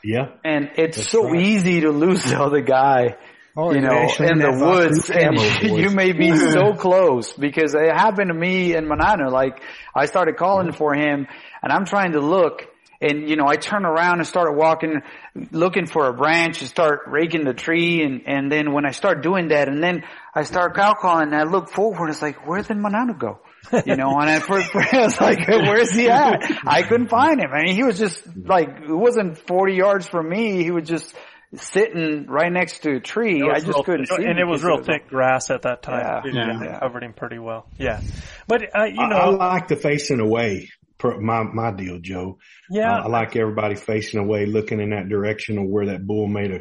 Yeah. 0.02 0.28
and 0.42 0.70
it's 0.76 0.96
That's 0.96 1.10
so 1.10 1.24
right. 1.28 1.40
easy 1.42 1.82
to 1.82 1.90
lose 1.90 2.24
the 2.24 2.40
other 2.40 2.62
guy. 2.62 3.16
Oh, 3.56 3.72
you 3.72 3.82
know, 3.82 3.92
Actually, 3.92 4.30
in 4.30 4.38
the 4.38 4.64
woods, 4.64 5.10
and 5.10 5.36
boys. 5.36 5.62
you 5.62 5.90
may 5.90 6.12
be 6.12 6.34
so 6.36 6.72
close 6.72 7.32
because 7.34 7.72
it 7.74 7.92
happened 7.94 8.26
to 8.28 8.34
me 8.34 8.74
in 8.74 8.88
Manana. 8.88 9.28
Like, 9.30 9.62
I 9.94 10.06
started 10.06 10.36
calling 10.36 10.72
for 10.72 10.92
him, 10.92 11.28
and 11.62 11.72
I'm 11.72 11.84
trying 11.84 12.12
to 12.12 12.20
look, 12.20 12.66
and 13.04 13.28
you 13.28 13.36
know, 13.36 13.46
I 13.46 13.56
turn 13.56 13.84
around 13.84 14.18
and 14.18 14.26
start 14.26 14.56
walking, 14.56 15.02
looking 15.50 15.86
for 15.86 16.06
a 16.08 16.12
branch, 16.12 16.60
and 16.60 16.68
start 16.68 17.02
raking 17.06 17.44
the 17.44 17.54
tree, 17.54 18.02
and 18.02 18.22
and 18.26 18.50
then 18.50 18.72
when 18.72 18.86
I 18.86 18.90
start 18.92 19.22
doing 19.22 19.48
that, 19.48 19.68
and 19.68 19.82
then 19.82 20.04
I 20.34 20.44
start 20.44 20.74
cow 20.74 20.94
calling, 20.94 21.28
and 21.32 21.36
I 21.36 21.44
look 21.44 21.70
forward, 21.70 22.08
it's 22.10 22.22
like, 22.22 22.46
where 22.46 22.62
did 22.62 22.76
Manano 22.76 23.18
go? 23.18 23.40
You 23.86 23.96
know, 23.96 24.18
and 24.18 24.28
at 24.28 24.42
first 24.42 24.74
I 24.92 25.00
was 25.04 25.20
like, 25.20 25.46
where's 25.48 25.92
he 25.94 26.08
at? 26.10 26.42
I 26.66 26.82
couldn't 26.82 27.08
find 27.08 27.40
him. 27.40 27.50
I 27.52 27.62
mean, 27.64 27.74
he 27.74 27.82
was 27.82 27.98
just 27.98 28.22
like, 28.36 28.68
it 28.82 28.88
wasn't 28.92 29.38
40 29.38 29.74
yards 29.74 30.06
from 30.06 30.28
me. 30.28 30.62
He 30.62 30.70
was 30.70 30.86
just 30.86 31.14
sitting 31.56 32.26
right 32.26 32.52
next 32.52 32.80
to 32.80 32.96
a 32.96 33.00
tree. 33.00 33.42
I 33.42 33.60
just 33.60 33.68
real- 33.68 33.84
couldn't 33.84 34.06
see 34.06 34.22
him. 34.22 34.30
and 34.30 34.38
it 34.38 34.44
was 34.44 34.62
real 34.62 34.82
thick 34.82 35.08
grass 35.08 35.50
at 35.50 35.62
that 35.62 35.82
time. 35.82 36.00
Yeah. 36.00 36.20
too. 36.30 36.36
Yeah. 36.36 36.76
It 36.76 36.80
covered 36.80 37.04
him 37.04 37.12
pretty 37.14 37.38
well. 37.38 37.66
Yeah, 37.78 38.00
but 38.46 38.62
uh, 38.76 38.84
you 38.84 39.00
I, 39.00 39.08
know, 39.08 39.16
I 39.16 39.28
like 39.30 39.68
the 39.68 39.76
facing 39.76 40.20
away. 40.20 40.68
Per- 40.98 41.20
My 41.20 41.42
my 41.42 41.70
deal, 41.72 41.98
Joe. 42.00 42.38
yeah, 42.70 42.96
Uh, 42.98 43.04
I 43.04 43.06
like 43.08 43.36
everybody 43.36 43.74
facing 43.74 44.20
away, 44.20 44.46
looking 44.46 44.80
in 44.80 44.90
that 44.90 45.08
direction 45.08 45.58
of 45.58 45.64
where 45.66 45.86
that 45.86 46.06
bull 46.06 46.26
made 46.26 46.50
a 46.52 46.60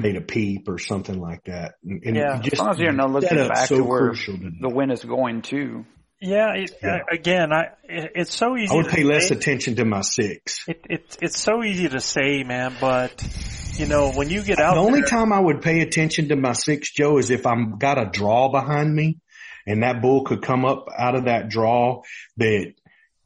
made 0.00 0.16
a 0.16 0.20
peep 0.20 0.68
or 0.68 0.78
something 0.78 1.20
like 1.20 1.44
that. 1.44 1.74
And, 1.84 2.02
and 2.04 2.16
Yeah. 2.16 2.40
just 2.40 2.54
As 2.54 2.58
long 2.60 2.70
as 2.70 2.78
you're 2.78 2.92
not 2.92 3.10
looking 3.10 3.36
back 3.48 3.66
so 3.68 3.76
to 3.78 3.84
where 3.84 4.12
to 4.12 4.52
the 4.60 4.68
wind 4.68 4.92
is 4.92 5.04
going 5.04 5.42
to. 5.42 5.84
Yeah, 6.20 6.54
it, 6.54 6.72
Yeah. 6.82 6.96
uh, 6.96 6.98
again, 7.12 7.52
I 7.52 7.68
it, 7.84 8.10
it's 8.16 8.34
so 8.34 8.56
easy. 8.56 8.72
I 8.72 8.76
would 8.76 8.86
to 8.86 8.90
pay 8.90 9.04
less 9.04 9.28
say. 9.28 9.36
attention 9.36 9.76
to 9.76 9.84
my 9.84 10.00
six. 10.00 10.64
It, 10.66 10.84
it 10.90 11.16
it's 11.22 11.40
so 11.40 11.62
easy 11.62 11.88
to 11.88 12.00
say, 12.00 12.42
man, 12.42 12.74
but 12.80 13.12
you 13.76 13.86
know 13.86 14.10
when 14.10 14.28
you 14.28 14.42
get 14.42 14.58
out, 14.58 14.74
The 14.74 14.80
only 14.80 15.00
there- 15.02 15.08
time 15.08 15.32
I 15.32 15.38
would 15.38 15.62
pay 15.62 15.80
attention 15.80 16.28
to 16.30 16.36
my 16.36 16.52
six, 16.54 16.90
Joe, 16.92 17.18
is 17.18 17.30
if 17.30 17.46
I'm 17.46 17.78
got 17.78 17.98
a 17.98 18.06
draw 18.10 18.50
behind 18.50 18.92
me 18.92 19.18
and 19.64 19.84
that 19.84 20.02
bull 20.02 20.24
could 20.24 20.42
come 20.42 20.64
up 20.64 20.86
out 20.98 21.14
of 21.14 21.26
that 21.26 21.48
draw 21.50 22.02
that, 22.38 22.72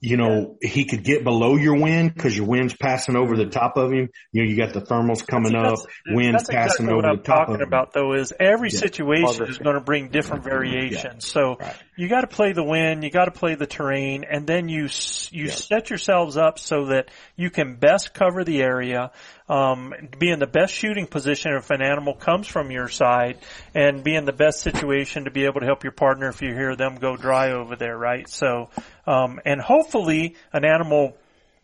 you 0.04 0.16
know, 0.16 0.56
he 0.60 0.84
could 0.84 1.04
get 1.04 1.22
below 1.22 1.54
your 1.54 1.76
wind 1.80 2.12
because 2.12 2.36
your 2.36 2.44
wind's 2.46 2.74
passing 2.76 3.14
over 3.16 3.36
the 3.36 3.46
top 3.46 3.76
of 3.76 3.92
him. 3.92 4.08
You 4.32 4.42
know, 4.42 4.50
you 4.50 4.56
got 4.56 4.74
the 4.74 4.80
thermals 4.80 5.24
coming 5.24 5.54
up, 5.54 5.76
That's- 5.76 5.86
wind's 6.08 6.42
that's 6.42 6.50
passing 6.50 6.86
exactly 6.86 6.86
over 6.88 6.96
what 6.96 7.04
I'm 7.06 7.16
the 7.18 7.22
top 7.22 7.38
talking 7.46 7.54
of 7.54 7.60
him. 7.60 7.68
about 7.68 7.92
though 7.92 8.12
is 8.14 8.32
every 8.40 8.70
Yeah. 8.70 8.80
situation 8.80 9.44
is 9.46 9.58
going 9.58 9.76
to 9.76 9.80
bring 9.80 10.08
different 10.08 10.42
variations. 10.42 11.24
So 11.24 11.56
Right. 11.60 11.74
You 11.94 12.08
got 12.08 12.22
to 12.22 12.26
play 12.26 12.52
the 12.52 12.62
wind, 12.64 13.04
you 13.04 13.10
got 13.10 13.26
to 13.26 13.30
play 13.30 13.54
the 13.54 13.66
terrain, 13.66 14.24
and 14.24 14.46
then 14.46 14.68
you 14.68 14.88
you 15.30 15.46
Yeah. 15.46 15.52
set 15.52 15.90
yourselves 15.90 16.36
up 16.36 16.58
so 16.58 16.86
that 16.86 17.10
you 17.36 17.50
can 17.50 17.74
best 17.74 18.14
cover 18.14 18.44
the 18.44 18.62
area, 18.62 19.10
um, 19.48 19.92
be 20.18 20.30
in 20.30 20.38
the 20.38 20.46
best 20.46 20.72
shooting 20.72 21.06
position 21.06 21.52
if 21.54 21.70
an 21.70 21.82
animal 21.82 22.14
comes 22.14 22.46
from 22.46 22.70
your 22.70 22.88
side, 22.88 23.38
and 23.74 24.02
be 24.02 24.14
in 24.14 24.24
the 24.24 24.32
best 24.32 24.60
situation 24.60 25.24
to 25.24 25.30
be 25.30 25.44
able 25.44 25.60
to 25.60 25.66
help 25.66 25.84
your 25.84 25.92
partner 25.92 26.28
if 26.28 26.40
you 26.40 26.54
hear 26.54 26.76
them 26.76 26.96
go 26.96 27.16
dry 27.16 27.52
over 27.52 27.76
there, 27.76 27.96
right? 27.96 28.28
So, 28.28 28.70
um, 29.06 29.40
and 29.44 29.60
hopefully 29.60 30.36
an 30.52 30.64
animal 30.64 31.16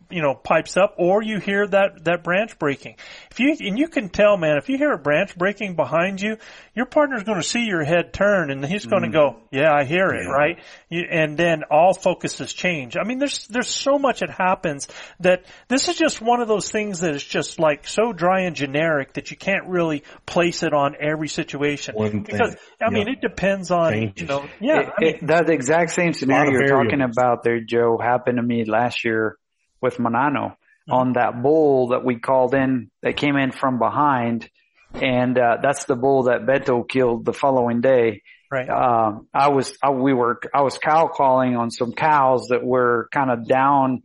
you 0.09 0.21
know, 0.21 0.33
pipes 0.33 0.75
up 0.77 0.95
or 0.97 1.21
you 1.21 1.39
hear 1.39 1.67
that, 1.67 2.03
that 2.05 2.23
branch 2.23 2.57
breaking. 2.57 2.95
If 3.31 3.39
you, 3.39 3.55
and 3.59 3.77
you 3.77 3.87
can 3.87 4.09
tell, 4.09 4.37
man, 4.37 4.57
if 4.57 4.69
you 4.69 4.77
hear 4.77 4.91
a 4.91 4.97
branch 4.97 5.37
breaking 5.37 5.75
behind 5.75 6.21
you, 6.21 6.37
your 6.73 6.85
partner's 6.85 7.23
going 7.23 7.37
to 7.37 7.47
see 7.47 7.65
your 7.65 7.83
head 7.83 8.13
turn 8.13 8.51
and 8.51 8.65
he's 8.65 8.85
going 8.85 9.03
to 9.03 9.09
mm-hmm. 9.09 9.35
go, 9.35 9.41
yeah, 9.51 9.71
I 9.73 9.83
hear 9.83 10.07
it, 10.07 10.23
Yeah. 10.25 10.31
right? 10.31 10.59
You, 10.89 11.05
and 11.09 11.37
then 11.37 11.63
all 11.69 11.93
focuses 11.93 12.53
change. 12.53 12.97
I 12.97 13.03
mean, 13.03 13.19
there's, 13.19 13.47
there's 13.47 13.67
so 13.67 13.99
much 13.99 14.21
that 14.21 14.29
happens 14.29 14.87
that 15.19 15.45
this 15.67 15.87
is 15.87 15.97
just 15.97 16.21
one 16.21 16.41
of 16.41 16.47
those 16.47 16.71
things 16.71 17.01
that 17.01 17.13
is 17.13 17.23
just 17.23 17.59
like 17.59 17.87
so 17.87 18.13
dry 18.13 18.41
and 18.41 18.55
generic 18.55 19.13
that 19.13 19.31
you 19.31 19.37
can't 19.37 19.67
really 19.67 20.03
place 20.25 20.63
it 20.63 20.73
on 20.73 20.95
every 20.99 21.27
situation. 21.27 21.95
One 21.95 22.11
thing. 22.11 22.23
because, 22.23 22.55
I 22.81 22.89
mean, 22.89 23.07
Yeah. 23.07 23.13
it 23.13 23.21
depends 23.21 23.71
on, 23.71 23.93
Changes. 23.93 24.21
you 24.21 24.27
know, 24.27 24.45
yeah, 24.59 24.79
It- 24.79 24.87
I 24.87 25.01
mean, 25.01 25.15
it- 25.15 25.27
that 25.27 25.49
exact 25.49 25.91
same 25.91 26.13
scenario 26.13 26.51
you're 26.51 26.67
talking 26.67 27.01
about 27.01 27.43
there, 27.43 27.59
Joe, 27.59 27.97
happened 28.01 28.37
to 28.37 28.43
me 28.43 28.65
last 28.65 29.05
year 29.05 29.37
with 29.81 29.97
Manano 29.97 30.55
on 30.89 31.13
that 31.13 31.41
bull 31.41 31.89
that 31.89 32.03
we 32.03 32.15
called 32.19 32.55
in 32.55 32.89
that 33.03 33.15
came 33.15 33.35
in 33.35 33.51
from 33.51 33.77
behind. 33.79 34.49
And, 34.93 35.37
uh, 35.37 35.57
that's 35.61 35.85
the 35.85 35.95
bull 35.95 36.23
that 36.23 36.47
Beto 36.47 36.87
killed 36.87 37.25
the 37.25 37.33
following 37.33 37.81
day. 37.81 38.23
right. 38.51 38.67
Um, 38.67 39.27
I 39.33 39.49
was, 39.49 39.77
I, 39.83 39.91
we 39.91 40.13
were, 40.13 40.39
I 40.53 40.61
was 40.61 40.79
cow 40.79 41.07
calling 41.07 41.55
on 41.55 41.69
some 41.69 41.93
cows 41.93 42.47
that 42.49 42.63
were 42.63 43.07
kind 43.13 43.29
of 43.29 43.47
down 43.47 44.01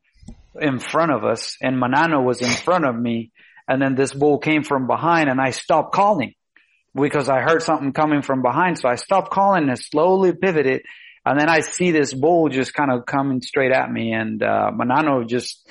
in 0.61 0.79
front 0.79 1.13
of 1.13 1.25
us 1.25 1.57
and 1.61 1.77
Manano 1.77 2.23
was 2.23 2.41
in 2.43 2.51
front 2.51 2.85
of 2.85 2.95
me. 2.95 3.33
And 3.67 3.81
then 3.81 3.95
this 3.95 4.13
bull 4.13 4.39
came 4.39 4.63
from 4.63 4.87
behind 4.87 5.31
and 5.31 5.41
I 5.41 5.51
stopped 5.51 5.95
calling 5.95 6.35
because 6.95 7.29
I 7.29 7.41
heard 7.41 7.63
something 7.63 7.93
coming 7.93 8.23
from 8.23 8.43
behind. 8.43 8.79
So 8.79 8.89
I 8.89 8.97
stopped 8.97 9.31
calling 9.31 9.69
and 9.69 9.79
slowly 9.79 10.33
pivoted. 10.33 10.83
And 11.25 11.39
then 11.39 11.49
I 11.49 11.61
see 11.61 11.91
this 11.91 12.13
bull 12.13 12.49
just 12.49 12.75
kind 12.75 12.91
of 12.91 13.07
coming 13.07 13.41
straight 13.41 13.73
at 13.73 13.91
me 13.91 14.13
and, 14.13 14.43
uh, 14.43 14.71
Manano 14.75 15.27
just, 15.27 15.67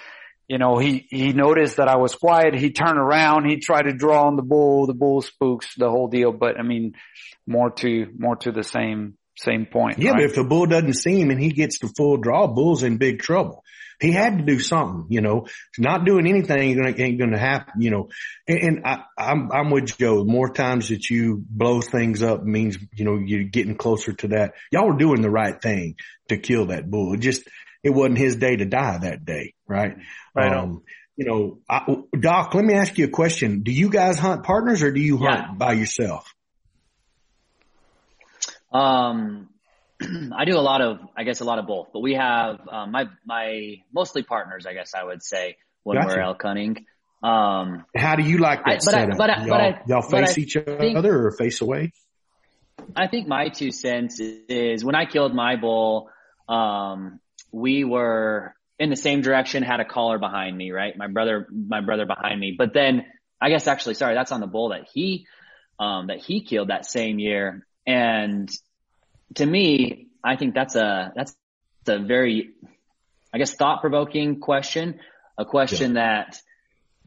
you 0.47 0.57
know, 0.57 0.77
he, 0.77 1.07
he 1.09 1.31
noticed 1.31 1.77
that 1.77 1.87
I 1.87 1.95
was 1.97 2.15
quiet. 2.15 2.53
He 2.53 2.71
turned 2.71 2.97
around. 2.97 3.49
He 3.49 3.57
tried 3.57 3.83
to 3.83 3.93
draw 3.93 4.27
on 4.27 4.35
the 4.35 4.41
bull. 4.41 4.87
The 4.87 4.93
bull 4.93 5.21
spooks 5.21 5.73
the 5.75 5.89
whole 5.89 6.07
deal. 6.07 6.31
But 6.31 6.59
I 6.59 6.63
mean, 6.63 6.93
more 7.47 7.71
to, 7.71 8.07
more 8.17 8.35
to 8.37 8.51
the 8.51 8.63
same, 8.63 9.17
same 9.37 9.65
point. 9.65 9.99
Yeah, 9.99 10.11
right? 10.11 10.17
but 10.17 10.25
if 10.25 10.35
the 10.35 10.43
bull 10.43 10.65
doesn't 10.65 10.93
see 10.93 11.19
him 11.19 11.31
and 11.31 11.39
he 11.39 11.51
gets 11.51 11.79
the 11.79 11.87
full 11.95 12.17
draw, 12.17 12.47
bull's 12.47 12.83
in 12.83 12.97
big 12.97 13.19
trouble. 13.19 13.62
He 13.99 14.11
had 14.11 14.37
to 14.37 14.43
do 14.43 14.59
something, 14.59 15.07
you 15.09 15.21
know, 15.21 15.47
not 15.77 16.05
doing 16.05 16.27
anything 16.27 16.59
ain't 16.59 16.77
gonna, 16.77 16.95
ain't 16.97 17.19
gonna 17.19 17.37
happen, 17.37 17.81
you 17.81 17.91
know, 17.91 18.09
and, 18.47 18.59
and 18.59 18.85
I, 18.85 19.03
I'm, 19.17 19.51
I'm 19.51 19.69
with 19.69 19.97
Joe. 19.97 20.19
The 20.19 20.31
more 20.31 20.49
times 20.49 20.89
that 20.89 21.09
you 21.09 21.43
blow 21.49 21.81
things 21.81 22.21
up 22.23 22.43
means, 22.43 22.77
you 22.93 23.05
know, 23.05 23.17
you're 23.17 23.43
getting 23.43 23.75
closer 23.75 24.13
to 24.13 24.27
that. 24.29 24.53
Y'all 24.71 24.87
were 24.87 24.97
doing 24.97 25.21
the 25.21 25.29
right 25.29 25.61
thing 25.61 25.95
to 26.29 26.37
kill 26.37 26.67
that 26.67 26.89
bull. 26.89 27.13
It 27.13 27.19
just, 27.19 27.47
it 27.83 27.89
wasn't 27.89 28.17
his 28.17 28.35
day 28.35 28.55
to 28.55 28.65
die 28.65 28.97
that 28.99 29.25
day, 29.25 29.53
right? 29.67 29.97
Right. 30.35 30.53
Um, 30.53 30.83
you 31.15 31.25
know, 31.25 31.59
I, 31.69 31.85
Doc, 32.19 32.55
let 32.55 32.65
me 32.65 32.73
ask 32.73 32.97
you 32.97 33.05
a 33.05 33.09
question. 33.09 33.61
Do 33.61 33.71
you 33.71 33.89
guys 33.89 34.17
hunt 34.17 34.43
partners 34.43 34.81
or 34.81 34.91
do 34.91 34.99
you 34.99 35.17
hunt 35.17 35.45
Yeah. 35.49 35.53
by 35.53 35.73
yourself? 35.73 36.33
Um, 38.71 39.49
I 40.37 40.45
do 40.45 40.57
a 40.57 40.61
lot 40.61 40.81
of, 40.81 40.99
I 41.17 41.23
guess, 41.23 41.41
a 41.41 41.45
lot 41.45 41.59
of 41.59 41.67
both. 41.67 41.87
But 41.93 42.01
we 42.01 42.13
have 42.15 42.59
um, 42.69 42.91
my 42.91 43.05
my 43.25 43.75
mostly 43.93 44.23
partners, 44.23 44.65
I 44.65 44.73
guess 44.73 44.93
I 44.93 45.03
would 45.03 45.23
say, 45.23 45.57
when 45.83 45.97
Gotcha. 45.97 46.15
we're 46.15 46.21
elk 46.21 46.41
hunting. 46.41 46.85
Um, 47.21 47.85
How 47.95 48.15
do 48.15 48.23
you 48.23 48.37
like 48.37 48.59
I- 48.65 48.75
that 48.75 48.81
but 48.85 48.95
I- 48.95 49.05
but 49.15 49.29
I- 49.29 49.37
y'all, 49.45 49.47
but 49.49 49.61
I- 49.61 49.81
y'all 49.87 50.01
face 50.01 50.37
I 50.37 50.41
each 50.41 50.53
think- 50.53 50.97
other 50.97 51.27
or 51.27 51.31
face 51.31 51.61
away? 51.61 51.91
I 52.95 53.07
think 53.07 53.27
my 53.27 53.47
two 53.49 53.71
cents 53.71 54.19
is 54.19 54.83
when 54.83 54.95
I 54.95 55.05
killed 55.05 55.33
my 55.33 55.55
bull, 55.55 56.09
um, 56.49 57.19
we 57.51 57.85
were 57.85 58.53
in 58.77 58.89
the 58.89 58.95
same 58.97 59.21
direction, 59.21 59.63
had 59.63 59.79
a 59.79 59.85
caller 59.85 60.17
behind 60.17 60.57
me, 60.57 60.71
right? 60.71 60.97
My 60.97 61.07
brother, 61.07 61.47
my 61.49 61.79
brother 61.81 62.05
behind 62.05 62.39
me. 62.39 62.55
But 62.57 62.73
then 62.73 63.05
I 63.39 63.49
guess 63.49 63.67
actually, 63.67 63.93
sorry, 63.93 64.15
that's 64.15 64.31
on 64.33 64.41
the 64.41 64.47
bull 64.47 64.69
that 64.69 64.87
he, 64.93 65.27
um, 65.79 66.07
that 66.07 66.19
he 66.19 66.43
killed 66.43 66.69
that 66.69 66.85
same 66.85 67.19
year. 67.19 67.65
And 67.85 68.49
to 69.35 69.45
me, 69.45 70.07
I 70.23 70.35
think 70.35 70.53
that's 70.53 70.75
a, 70.75 71.11
that's 71.15 71.35
a 71.87 71.99
very, 71.99 72.51
I 73.33 73.37
guess, 73.37 73.53
thought 73.53 73.81
provoking 73.81 74.39
question, 74.39 74.99
a 75.37 75.45
question 75.45 75.95
that, 75.95 76.37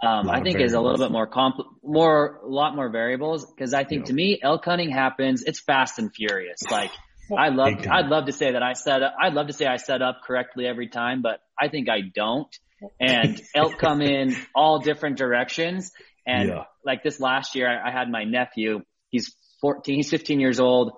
um, 0.04 0.28
I 0.28 0.42
think 0.42 0.60
is 0.60 0.74
a 0.74 0.80
little 0.80 0.98
bit 0.98 1.10
more 1.10 1.26
compl- 1.26 1.64
more, 1.82 2.40
a 2.44 2.48
lot 2.48 2.76
more 2.76 2.90
variables 2.90 3.46
because 3.46 3.72
I 3.72 3.84
think 3.84 4.02
Yeah. 4.02 4.06
to 4.08 4.12
me, 4.12 4.38
elk 4.42 4.64
hunting 4.64 4.90
happens, 4.90 5.42
it's 5.42 5.60
fast 5.60 5.98
and 5.98 6.12
furious. 6.14 6.60
Like, 6.70 6.90
I 7.36 7.48
love, 7.48 7.86
I'd 7.90 8.06
love 8.08 8.26
to 8.26 8.32
say 8.32 8.52
that 8.52 8.62
I 8.62 8.74
set 8.74 9.02
up, 9.02 9.14
I'd 9.20 9.32
love 9.34 9.46
to 9.46 9.52
say 9.54 9.66
I 9.66 9.76
set 9.76 10.02
up 10.02 10.20
correctly 10.26 10.66
every 10.66 10.88
time, 10.88 11.22
but 11.22 11.40
I 11.58 11.68
think 11.68 11.88
I 11.88 12.00
don't. 12.14 12.54
And 13.00 13.40
elk 13.54 13.78
come 13.78 14.02
in 14.02 14.36
all 14.54 14.80
different 14.80 15.16
directions. 15.16 15.92
And 16.26 16.48
Yeah. 16.50 16.64
like 16.84 17.02
this 17.02 17.18
last 17.18 17.54
year, 17.54 17.66
I, 17.68 17.88
I 17.88 17.90
had 17.90 18.10
my 18.10 18.24
nephew, 18.24 18.82
he's 19.10 19.34
14, 19.62 19.94
he's 19.94 20.10
15 20.10 20.40
years 20.40 20.60
old, 20.60 20.92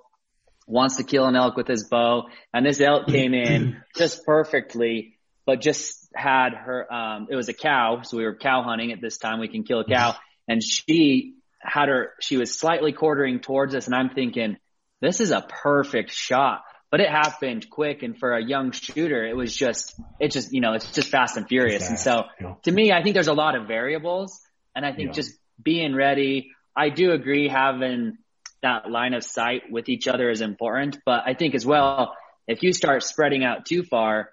wants 0.68 0.96
to 0.96 1.02
kill 1.04 1.24
an 1.24 1.34
elk 1.34 1.56
with 1.56 1.66
his 1.66 1.84
bow. 1.84 2.28
And 2.52 2.64
this 2.64 2.80
elk 2.80 3.08
came 3.08 3.34
in 3.34 3.82
just 3.96 4.24
perfectly, 4.24 5.18
but 5.46 5.60
just 5.60 6.08
had 6.14 6.50
her, 6.54 6.92
um, 6.92 7.28
it 7.30 7.36
was 7.36 7.48
a 7.48 7.54
cow. 7.54 8.02
So 8.02 8.18
we 8.18 8.24
were 8.24 8.36
cow 8.36 8.62
hunting 8.62 8.92
at 8.92 9.00
this 9.00 9.18
time. 9.18 9.40
We 9.40 9.48
can 9.48 9.64
kill 9.64 9.80
a 9.80 9.84
cow. 9.84 10.14
And 10.46 10.62
she 10.62 11.36
had 11.60 11.88
her, 11.88 12.12
she 12.20 12.36
was 12.36 12.58
slightly 12.58 12.92
quartering 12.92 13.40
towards 13.40 13.74
us. 13.74 13.86
And 13.86 13.94
I'm 13.94 14.10
thinking, 14.10 14.58
this 15.00 15.20
is 15.20 15.30
a 15.30 15.40
perfect 15.40 16.12
shot. 16.12 16.62
But 16.90 17.00
it 17.00 17.08
happened 17.08 17.68
quick. 17.70 18.02
And 18.02 18.18
for 18.18 18.32
a 18.32 18.44
young 18.44 18.72
shooter, 18.72 19.26
it 19.26 19.36
was 19.36 19.54
just, 19.54 19.94
it 20.20 20.32
just, 20.32 20.52
you 20.52 20.60
know, 20.60 20.74
it's 20.74 20.92
just 20.92 21.08
fast 21.08 21.36
and 21.36 21.48
furious. 21.48 21.88
And 21.88 21.98
so 21.98 22.24
Yeah. 22.40 22.54
to 22.64 22.72
me, 22.72 22.92
I 22.92 23.02
think 23.02 23.14
there's 23.14 23.28
a 23.28 23.34
lot 23.34 23.56
of 23.56 23.66
variables. 23.66 24.38
And 24.74 24.84
I 24.84 24.92
think 24.92 25.08
Yeah. 25.08 25.12
just 25.14 25.38
being 25.62 25.94
ready, 25.94 26.50
I 26.76 26.90
do 26.90 27.12
agree 27.12 27.48
having 27.48 28.18
that 28.62 28.90
line 28.90 29.14
of 29.14 29.22
sight 29.24 29.70
with 29.70 29.88
each 29.88 30.09
other 30.09 30.30
is 30.30 30.40
important. 30.40 30.98
But 31.04 31.22
I 31.26 31.34
think 31.34 31.54
as 31.54 31.64
well, 31.66 32.14
if 32.46 32.62
you 32.62 32.72
start 32.72 33.02
spreading 33.02 33.44
out 33.44 33.66
too 33.66 33.82
far, 33.84 34.30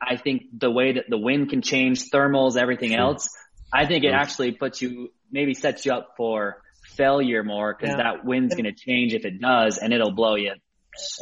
I 0.00 0.16
think 0.16 0.44
the 0.58 0.70
way 0.70 0.92
that 0.94 1.04
the 1.08 1.18
wind 1.18 1.50
can 1.50 1.62
change, 1.62 2.10
thermals, 2.10 2.56
everything 2.56 2.90
Sure. 2.90 3.00
else, 3.00 3.28
I 3.72 3.86
think 3.86 4.04
it 4.04 4.12
actually 4.12 4.52
puts 4.52 4.82
you, 4.82 5.12
maybe 5.30 5.54
sets 5.54 5.86
you 5.86 5.92
up 5.92 6.14
for 6.16 6.62
failure 6.96 7.42
more 7.42 7.74
because 7.74 7.94
Yeah. 7.96 8.02
that 8.02 8.24
wind's 8.24 8.54
going 8.54 8.64
to 8.64 8.72
change 8.72 9.14
if 9.14 9.24
it 9.24 9.40
does 9.40 9.78
and 9.78 9.92
it'll 9.92 10.12
blow 10.12 10.34
you 10.34 10.54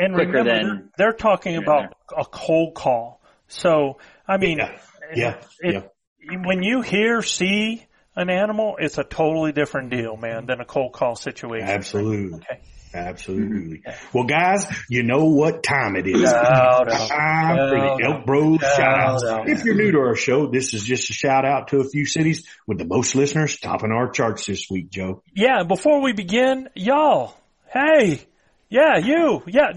And 0.00 0.14
quicker 0.14 0.30
remember, 0.38 0.50
than 0.50 0.66
they're, 0.96 1.08
they're 1.10 1.12
talking 1.16 1.56
about 1.56 1.94
a 2.16 2.24
cold 2.24 2.74
call. 2.74 3.20
So, 3.48 3.98
I 4.26 4.36
mean, 4.38 4.58
Yeah. 4.58 4.78
Yeah. 5.14 5.40
it- 5.60 5.90
when 6.44 6.62
you 6.62 6.80
hear 6.82 7.22
see 7.22 7.86
an 8.16 8.30
animal, 8.30 8.76
it's 8.78 8.98
a 8.98 9.04
totally 9.04 9.52
different 9.52 9.90
deal, 9.90 10.16
man, 10.16 10.46
than 10.46 10.60
a 10.60 10.64
cold 10.64 10.92
call 10.92 11.16
situation. 11.16 11.68
Absolutely. 11.68 12.38
Okay. 12.38 12.60
Absolutely. 12.92 13.82
Well, 14.12 14.24
guys, 14.24 14.66
you 14.88 15.04
know 15.04 15.26
what 15.26 15.62
time 15.62 15.94
it 15.94 16.08
is. 16.08 16.28
Shout 16.28 16.90
out. 16.90 17.08
Time 17.08 17.56
for 17.56 17.78
the 17.78 18.04
Elk 18.04 18.26
Bros 18.26 18.60
Shout 18.60 19.24
out. 19.24 19.48
If 19.48 19.64
you're 19.64 19.76
new 19.76 19.92
to 19.92 19.98
our 19.98 20.16
show, 20.16 20.48
this 20.48 20.74
is 20.74 20.84
just 20.84 21.08
a 21.08 21.12
shout 21.12 21.44
out 21.44 21.68
to 21.68 21.78
a 21.78 21.84
few 21.84 22.04
cities 22.04 22.48
with 22.66 22.78
the 22.78 22.84
most 22.84 23.14
listeners 23.14 23.58
topping 23.60 23.92
our 23.92 24.10
charts 24.10 24.46
this 24.46 24.68
week, 24.68 24.90
Joe. 24.90 25.22
Yeah, 25.34 25.62
before 25.62 26.02
we 26.02 26.12
begin, 26.12 26.68
y'all, 26.74 27.36
hey, 27.72 28.26
yeah, 28.70 28.98
you, 28.98 29.42
yeah, 29.48 29.72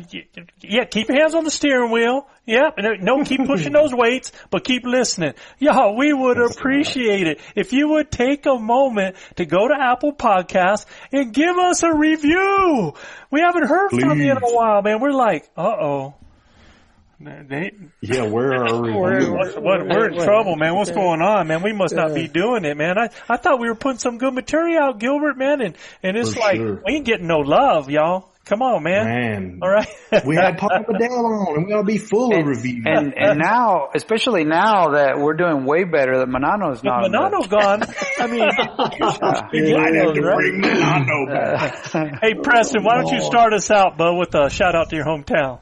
yeah, 0.62 0.86
keep 0.86 1.10
your 1.10 1.20
hands 1.20 1.34
on 1.34 1.44
the 1.44 1.50
steering 1.50 1.92
wheel. 1.92 2.28
Yep, 2.46 2.76
and 2.78 3.04
no, 3.04 3.24
keep 3.24 3.44
pushing 3.48 3.74
those 3.74 3.92
weights, 3.92 4.32
but 4.52 4.64
keep 4.64 4.86
listening. 4.86 5.34
Y'all, 5.58 5.98
we 5.98 6.14
would 6.14 6.38
appreciate 6.38 7.26
it 7.26 7.42
if 7.56 7.74
you 7.74 7.90
would 7.90 8.12
take 8.12 8.46
a 8.46 8.60
moment 8.60 9.16
to 9.38 9.46
go 9.46 9.68
to 9.68 9.74
Apple 9.74 10.14
Podcasts 10.14 10.86
and 11.12 11.34
give 11.34 11.58
us 11.58 11.82
a 11.82 11.92
review. 11.92 12.94
We 13.32 13.42
haven't 13.42 13.68
heard 13.68 13.90
from 13.90 14.22
you 14.22 14.32
in 14.32 14.38
a 14.38 14.54
while, 14.54 14.84
man. 14.84 15.02
We're 15.02 15.12
like, 15.12 15.50
uh 15.58 15.62
oh. 15.62 16.16
They, 17.20 17.72
Yeah, 18.02 18.28
where 18.28 18.54
are 18.54 18.82
we? 18.82 18.92
what, 19.30 19.62
what, 19.64 19.88
we're 19.88 20.10
in 20.10 20.20
trouble, 20.20 20.56
man. 20.56 20.76
What's 20.76 20.92
going 20.92 21.22
on, 21.22 21.48
man? 21.48 21.64
We 21.64 21.74
must 21.74 21.96
not 21.96 22.14
be 22.14 22.28
doing 22.28 22.66
it, 22.66 22.78
man. 22.78 22.98
I, 23.00 23.10
I 23.28 23.38
thought 23.38 23.60
we 23.60 23.70
were 23.70 23.76
putting 23.76 24.00
some 24.00 24.18
good 24.18 24.34
material 24.34 24.84
out, 24.84 25.00
Gilbert, 25.00 25.38
man, 25.38 25.62
and, 25.62 25.76
and 26.04 26.18
it's 26.18 26.34
For 26.34 26.40
like, 26.42 26.58
sure. 26.58 26.84
we 26.86 26.96
ain't 26.96 27.06
getting 27.06 27.28
no 27.28 27.40
love, 27.40 27.90
y'all. 27.90 28.33
Come 28.46 28.62
on, 28.62 28.84
man. 28.84 29.06
Man, 29.06 29.60
All 29.62 29.70
right. 29.70 29.88
we 30.26 30.36
had 30.36 30.58
Paul 30.58 30.84
Bedell 30.86 31.26
on, 31.26 31.56
and 31.56 31.66
we 31.66 31.72
gotta 31.72 31.86
be 31.86 31.98
full 31.98 32.38
of 32.38 32.46
reviews. 32.46 32.84
And 32.86 33.14
and 33.18 33.40
now, 33.40 33.88
especially 33.96 34.44
now 34.44 34.90
that 34.90 35.18
we're 35.18 35.36
doing 35.36 35.64
way 35.64 35.86
better, 35.86 36.18
that 36.20 36.28
Manano's 36.28 36.84
With 36.84 36.84
not. 36.84 37.10
Manano 37.10 37.50
gone, 37.50 37.84
I 38.20 38.28
mean, 38.28 38.42
you 39.70 39.78
might 39.78 39.96
have 39.96 40.14
to 40.14 40.22
bring 40.22 40.60
Milano 40.60 41.26
back. 41.28 41.86
hey, 42.22 42.34
Preston, 42.34 42.84
why 42.84 42.96
don't 42.96 43.14
you 43.14 43.22
start 43.22 43.54
us 43.54 43.72
out, 43.72 43.98
bud, 43.98 44.18
with 44.18 44.36
a 44.36 44.50
shout 44.50 44.76
out 44.76 44.90
to 44.90 44.96
your 44.98 45.06
hometown? 45.06 45.62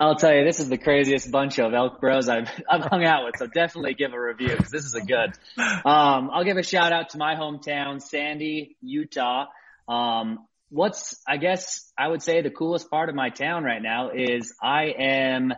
I'll 0.00 0.16
tell 0.16 0.34
you, 0.34 0.44
this 0.44 0.58
is 0.58 0.68
the 0.68 0.78
craziest 0.78 1.30
bunch 1.30 1.58
of 1.60 1.72
elk 1.72 2.00
bros 2.00 2.28
I've 2.28 2.50
I've 2.68 2.84
hung 2.84 3.04
out 3.04 3.26
with. 3.26 3.36
So 3.38 3.46
definitely 3.46 3.94
give 3.94 4.12
a 4.12 4.20
review 4.20 4.48
because 4.48 4.72
this 4.72 4.84
is 4.84 4.94
a 4.94 5.02
good. 5.02 5.34
Um, 5.56 6.30
I'll 6.32 6.44
give 6.44 6.56
a 6.56 6.64
shout 6.64 6.92
out 6.92 7.10
to 7.10 7.18
my 7.18 7.36
hometown, 7.36 8.02
Sandy, 8.02 8.76
Utah. 8.82 9.46
Um, 9.88 10.40
what's 10.70 11.20
I 11.26 11.36
guess 11.36 11.90
I 11.98 12.08
would 12.08 12.22
say 12.22 12.42
the 12.42 12.50
coolest 12.50 12.90
part 12.90 13.08
of 13.08 13.14
my 13.14 13.30
town 13.30 13.64
right 13.64 13.82
now 13.82 14.10
is 14.10 14.54
I 14.62 14.94
am 14.98 15.54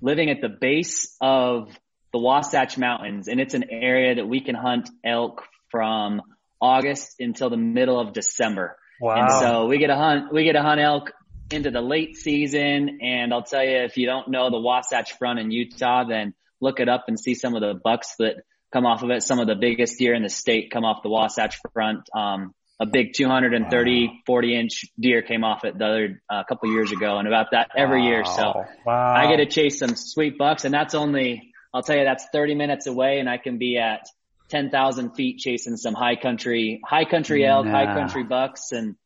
living 0.00 0.30
at 0.30 0.40
the 0.40 0.48
base 0.48 1.16
of 1.20 1.68
the 2.12 2.18
Wasatch 2.18 2.76
Mountains, 2.76 3.28
and 3.28 3.40
it's 3.40 3.54
an 3.54 3.64
area 3.70 4.16
that 4.16 4.26
we 4.26 4.40
can 4.40 4.54
hunt 4.54 4.90
elk 5.04 5.42
from 5.70 6.22
August 6.60 7.16
until 7.20 7.50
the 7.50 7.56
middle 7.56 8.00
of 8.00 8.12
December. 8.12 8.76
Wow. 9.00 9.14
And 9.14 9.32
so 9.32 9.66
we 9.66 9.78
get 9.78 9.86
to 9.86 9.96
hunt, 9.96 10.32
we 10.32 10.44
get 10.44 10.52
to 10.52 10.62
hunt 10.62 10.80
elk 10.80 11.12
into 11.50 11.70
the 11.70 11.80
late 11.80 12.16
season. 12.16 12.98
And 13.02 13.32
I'll 13.32 13.42
tell 13.42 13.64
you, 13.64 13.78
if 13.78 13.96
you 13.96 14.06
don't 14.06 14.28
know 14.28 14.50
the 14.50 14.60
Wasatch 14.60 15.16
Front 15.18 15.38
in 15.38 15.50
Utah, 15.50 16.04
then 16.04 16.34
look 16.60 16.80
it 16.80 16.88
up 16.88 17.04
and 17.08 17.18
see 17.18 17.34
some 17.34 17.54
of 17.54 17.62
the 17.62 17.74
bucks 17.82 18.14
that 18.18 18.42
come 18.72 18.86
off 18.86 19.02
of 19.02 19.10
it. 19.10 19.22
Some 19.22 19.38
of 19.38 19.46
the 19.46 19.54
biggest 19.54 19.98
deer 19.98 20.14
in 20.14 20.22
the 20.22 20.28
state 20.28 20.70
come 20.70 20.84
off 20.84 21.02
the 21.02 21.08
Wasatch 21.08 21.58
Front. 21.72 22.08
Um, 22.14 22.54
a 22.80 22.86
big 22.86 23.12
230, 23.12 24.22
40 24.26 24.56
inch 24.58 24.86
deer 24.98 25.20
came 25.20 25.44
off 25.44 25.64
it 25.64 25.76
the 25.78 25.84
other, 25.84 26.22
a 26.30 26.34
uh, 26.34 26.44
couple 26.44 26.72
years 26.72 26.90
ago 26.92 27.18
and 27.18 27.28
about 27.28 27.48
that 27.52 27.68
every 27.76 28.04
year. 28.04 28.24
So 28.24 28.64
wow. 28.86 29.14
I 29.14 29.26
get 29.28 29.36
to 29.36 29.46
chase 29.46 29.78
some 29.78 29.94
sweet 29.96 30.38
bucks 30.38 30.64
and 30.64 30.72
that's 30.72 30.94
only, 30.94 31.52
I'll 31.74 31.82
tell 31.82 31.96
you, 31.96 32.04
that's 32.04 32.26
30 32.32 32.54
minutes 32.54 32.86
away 32.86 33.18
and 33.18 33.28
I 33.28 33.36
can 33.36 33.58
be 33.58 33.76
at 33.76 34.06
10,000 34.48 35.10
feet 35.14 35.38
chasing 35.38 35.76
some 35.76 35.92
high 35.92 36.16
country, 36.16 36.80
high 36.84 37.04
country 37.04 37.46
elk, 37.46 37.66
Nah. 37.66 37.72
high 37.72 37.94
country 37.94 38.24
bucks 38.24 38.72
and 38.72 38.96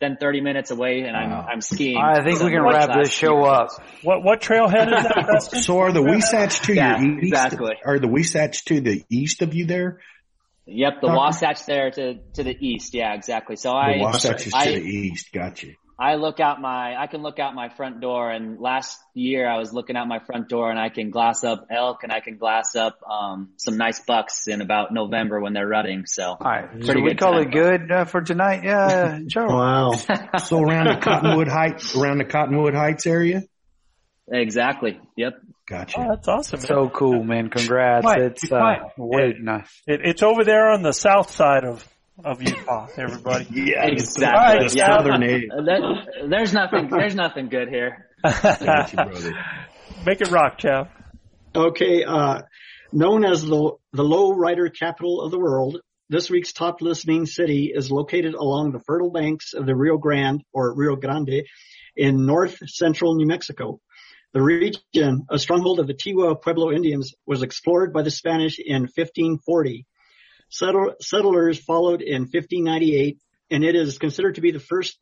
then 0.00 0.18
30 0.20 0.42
minutes 0.42 0.70
away 0.70 1.00
and 1.00 1.16
I'm, 1.16 1.32
I'm 1.32 1.60
skiing. 1.60 1.96
I 1.96 2.22
think 2.22 2.40
we 2.40 2.50
can 2.50 2.62
wrap 2.62 2.96
this 2.96 3.10
show 3.10 3.40
year. 3.40 3.48
up. 3.48 3.68
What, 4.02 4.22
what 4.22 4.40
trailhead 4.40 4.86
is 4.86 5.50
that, 5.52 5.62
So 5.64 5.80
are 5.80 5.90
the 5.90 6.00
Weesatch 6.02 6.62
to 6.66 6.74
Yeah, 6.74 7.00
your 7.00 7.18
east? 7.18 7.34
exactly. 7.34 7.74
Are 7.84 7.98
the 7.98 8.06
Weesatch 8.06 8.64
to 8.66 8.80
the 8.80 9.02
east 9.10 9.42
of 9.42 9.52
you 9.52 9.66
there? 9.66 10.00
Yep, 10.66 11.00
the 11.00 11.08
Huh? 11.08 11.16
Wasatch 11.16 11.64
there 11.66 11.90
to, 11.90 12.14
to 12.34 12.42
the 12.42 12.56
east. 12.58 12.92
Yeah, 12.94 13.14
exactly. 13.14 13.56
So 13.56 13.70
I, 13.72 13.98
The 13.98 14.02
Wasatch 14.04 14.46
is 14.48 14.52
I, 14.54 14.64
to 14.66 14.72
the 14.72 14.84
east. 14.86 15.32
Gotcha. 15.32 15.68
I 15.98 16.16
look 16.16 16.40
out 16.40 16.60
my, 16.60 16.94
I 16.94 17.06
can 17.06 17.22
look 17.22 17.38
out 17.38 17.54
my 17.54 17.70
front 17.70 18.00
door 18.02 18.30
and 18.30 18.60
last 18.60 18.98
year 19.14 19.48
I 19.48 19.56
was 19.56 19.72
looking 19.72 19.96
out 19.96 20.06
my 20.06 20.18
front 20.18 20.46
door 20.50 20.68
and 20.70 20.78
I 20.78 20.90
can 20.90 21.08
glass 21.10 21.42
up 21.42 21.68
elk 21.70 22.02
and 22.02 22.12
I 22.12 22.20
can 22.20 22.36
glass 22.36 22.76
up, 22.76 22.98
um, 23.10 23.52
some 23.56 23.78
nice 23.78 24.00
bucks 24.00 24.46
in 24.46 24.60
about 24.60 24.92
November 24.92 25.40
when 25.40 25.54
they're 25.54 25.66
rutting. 25.66 26.04
So 26.04 26.24
All 26.24 26.36
right, 26.42 26.84
so 26.84 27.00
we 27.00 27.14
call 27.14 27.32
time. 27.32 27.42
it 27.44 27.50
good 27.50 27.90
uh, 27.90 28.04
for 28.04 28.20
tonight. 28.20 28.62
Yeah, 28.62 29.20
Joe. 29.26 29.46
Wow. 29.46 29.92
So 30.44 30.60
around 30.60 30.88
the 30.88 31.00
Cottonwood 31.00 31.48
Heights, 31.48 31.96
around 31.96 32.18
the 32.18 32.26
Cottonwood 32.26 32.74
Heights 32.74 33.06
area. 33.06 33.44
exactly. 34.30 35.00
Yep. 35.16 35.34
Gotcha. 35.68 35.98
Oh, 36.00 36.08
that's 36.10 36.28
awesome. 36.28 36.60
man. 36.60 36.66
So 36.66 36.88
cool, 36.88 37.24
man. 37.24 37.50
Congrats. 37.50 38.02
Quiet, 38.04 38.22
it's 38.22 38.46
quiet. 38.48 38.82
uh, 38.82 38.88
way 38.98 39.34
nice. 39.40 39.68
It, 39.86 40.00
it's 40.04 40.22
over 40.22 40.44
there 40.44 40.70
on 40.70 40.82
the 40.82 40.92
south 40.92 41.30
side 41.32 41.64
of, 41.64 41.86
of 42.24 42.40
Utah, 42.42 42.86
everybody. 42.96 43.46
Yeah, 43.50 43.86
Exactly. 43.86 44.68
The 44.68 44.74
Yeah. 44.76 44.96
southern 44.96 45.22
edge. 45.24 45.42
Uh, 45.52 45.62
that- 45.62 46.28
there's 46.30 46.52
nothing, 46.52 46.88
there's 46.88 47.14
nothing 47.16 47.48
good 47.48 47.68
here. 47.68 48.06
Gotcha, 48.22 48.96
brother. 48.96 49.32
Make 50.04 50.20
it 50.20 50.30
rock, 50.30 50.58
Chav. 50.58 50.88
Okay, 51.54 52.04
uh, 52.04 52.42
known 52.92 53.24
as 53.24 53.42
the, 53.42 53.72
the 53.92 54.04
low 54.04 54.32
rider 54.32 54.68
capital 54.68 55.20
of 55.22 55.30
the 55.30 55.38
world, 55.38 55.80
this 56.08 56.30
week's 56.30 56.52
top 56.52 56.80
listening 56.80 57.26
city 57.26 57.72
is 57.74 57.90
located 57.90 58.34
along 58.34 58.70
the 58.72 58.78
fertile 58.86 59.10
banks 59.10 59.52
of 59.54 59.66
the 59.66 59.74
Rio 59.74 59.96
Grande 59.98 60.42
or 60.52 60.72
Rio 60.76 60.94
Grande 60.96 61.42
in 61.96 62.24
north 62.26 62.58
central 62.68 63.16
New 63.16 63.26
Mexico. 63.26 63.80
The 64.36 64.42
region, 64.42 65.24
a 65.30 65.38
stronghold 65.38 65.80
of 65.80 65.86
the 65.86 65.94
Tewa 65.94 66.38
Pueblo 66.38 66.70
Indians, 66.70 67.14
was 67.24 67.40
explored 67.40 67.94
by 67.94 68.02
the 68.02 68.10
Spanish 68.10 68.58
in 68.58 68.82
1540. 68.82 69.86
Settle, 70.50 70.92
settlers 71.00 71.58
followed 71.58 72.02
in 72.02 72.24
1598, 72.24 73.18
and 73.50 73.64
it 73.64 73.74
is 73.74 73.96
considered 73.96 74.34
to 74.34 74.42
be 74.42 74.50
the 74.50 74.60
first 74.60 74.98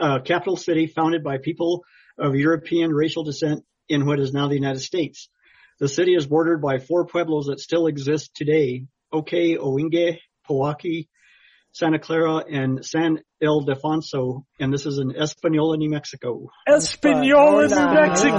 uh, 0.00 0.18
capital 0.24 0.56
city 0.56 0.88
founded 0.88 1.22
by 1.22 1.38
people 1.38 1.84
of 2.18 2.34
European 2.34 2.92
racial 2.92 3.22
descent 3.22 3.64
in 3.88 4.04
what 4.04 4.18
is 4.18 4.32
now 4.32 4.48
the 4.48 4.56
United 4.56 4.80
States. 4.80 5.28
The 5.78 5.86
city 5.86 6.16
is 6.16 6.26
bordered 6.26 6.60
by 6.60 6.80
four 6.80 7.06
pueblos 7.06 7.46
that 7.46 7.60
still 7.60 7.86
exist 7.86 8.34
today, 8.34 8.86
Ohkay, 9.14 9.58
Owingeh, 9.58 10.18
Pojoaque, 10.50 11.06
Santa 11.72 11.98
Clara, 11.98 12.44
and 12.50 12.84
San 12.84 13.18
Ildefonso, 13.42 14.44
and 14.60 14.72
this 14.72 14.84
is 14.84 14.98
in 14.98 15.10
Espanola, 15.16 15.76
New 15.78 15.90
Mexico. 15.90 16.48
Espanola, 16.68 17.66
New 17.66 17.94
Mexico. 17.94 18.36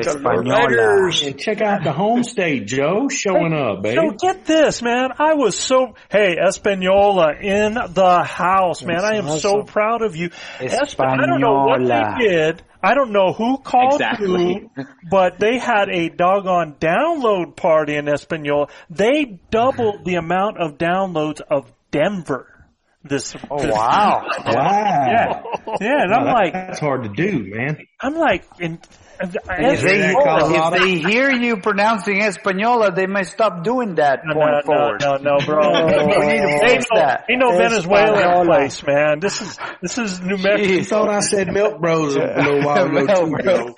Española. 0.00 1.28
And 1.28 1.38
check 1.38 1.60
out 1.60 1.84
the 1.84 1.92
home 1.92 2.24
state, 2.24 2.66
Joe, 2.66 3.08
showing 3.08 3.52
up, 3.52 3.82
baby. 3.82 3.96
So 3.96 4.16
get 4.16 4.44
this, 4.46 4.82
man. 4.82 5.10
I 5.18 5.34
was 5.34 5.56
so, 5.56 5.94
hey, 6.10 6.36
Espanola 6.38 7.34
in 7.40 7.74
the 7.74 8.24
house, 8.24 8.82
man. 8.82 9.04
I 9.04 9.16
am 9.16 9.28
so 9.38 9.62
proud 9.64 10.02
of 10.02 10.16
you. 10.16 10.30
Esp- 10.58 10.98
I 10.98 11.26
don't 11.26 11.40
know 11.40 11.64
what 11.66 11.80
Española. 11.80 12.18
they 12.18 12.26
did. 12.28 12.62
I 12.82 12.94
don't 12.94 13.12
know 13.12 13.32
who 13.32 13.58
called 13.58 13.94
Exactly. 14.00 14.68
who, 14.74 14.84
but 15.10 15.38
they 15.38 15.58
had 15.58 15.88
a 15.88 16.08
doggone 16.08 16.74
download 16.80 17.54
party 17.56 17.94
in 17.96 18.06
Espanola. 18.08 18.68
They 18.90 19.38
doubled 19.50 20.04
the 20.04 20.16
amount 20.16 20.58
of 20.58 20.78
downloads 20.78 21.40
of 21.40 21.70
Denver. 21.90 22.48
This, 23.04 23.34
Oh 23.50 23.60
this- 23.60 23.72
wow. 23.74 24.26
Wow. 24.46 24.52
yeah, 24.54 25.42
yeah, 25.80 26.02
and 26.02 26.12
I'm 26.14 26.24
like, 26.26 26.52
That's 26.52 26.78
hard 26.80 27.02
to 27.04 27.08
do, 27.08 27.52
man. 27.54 27.86
I'm 28.00 28.14
like, 28.14 28.44
in, 28.60 28.78
If 29.20 29.32
they, 29.32 30.14
if 30.14 30.72
they 30.72 31.10
hear 31.10 31.30
you 31.30 31.56
pronouncing 31.58 32.20
Española, 32.20 32.94
they 32.94 33.06
may 33.06 33.22
stop 33.22 33.62
doing 33.62 33.94
that 33.96 34.20
No, 34.24 34.34
going 34.34 34.52
no, 34.52 34.60
forward. 34.64 35.00
no, 35.02 35.16
no, 35.16 35.38
bro. 35.46 35.60
We 35.86 36.26
need 36.26 36.40
to 36.40 36.48
Ain't 36.48 36.60
fix 36.70 36.86
no, 36.92 37.00
that. 37.00 37.24
ain't 37.30 37.38
no 37.40 37.56
Venezuelan 37.56 38.46
place, 38.46 38.82
man. 38.86 39.20
This 39.20 39.40
is 39.40 39.58
this 39.80 39.98
is 39.98 40.20
New 40.20 40.36
You 40.36 40.42
Mexico. 40.42 40.82
thought 40.84 41.08
I 41.10 41.20
said 41.20 41.48
Milk 41.52 41.80
Bros 41.80 42.16
a 42.16 42.18
little 42.20 42.62
while 42.64 42.96
ago, 42.96 43.26
too, 43.26 43.30
Milk 43.30 43.44
Joe. 43.44 43.74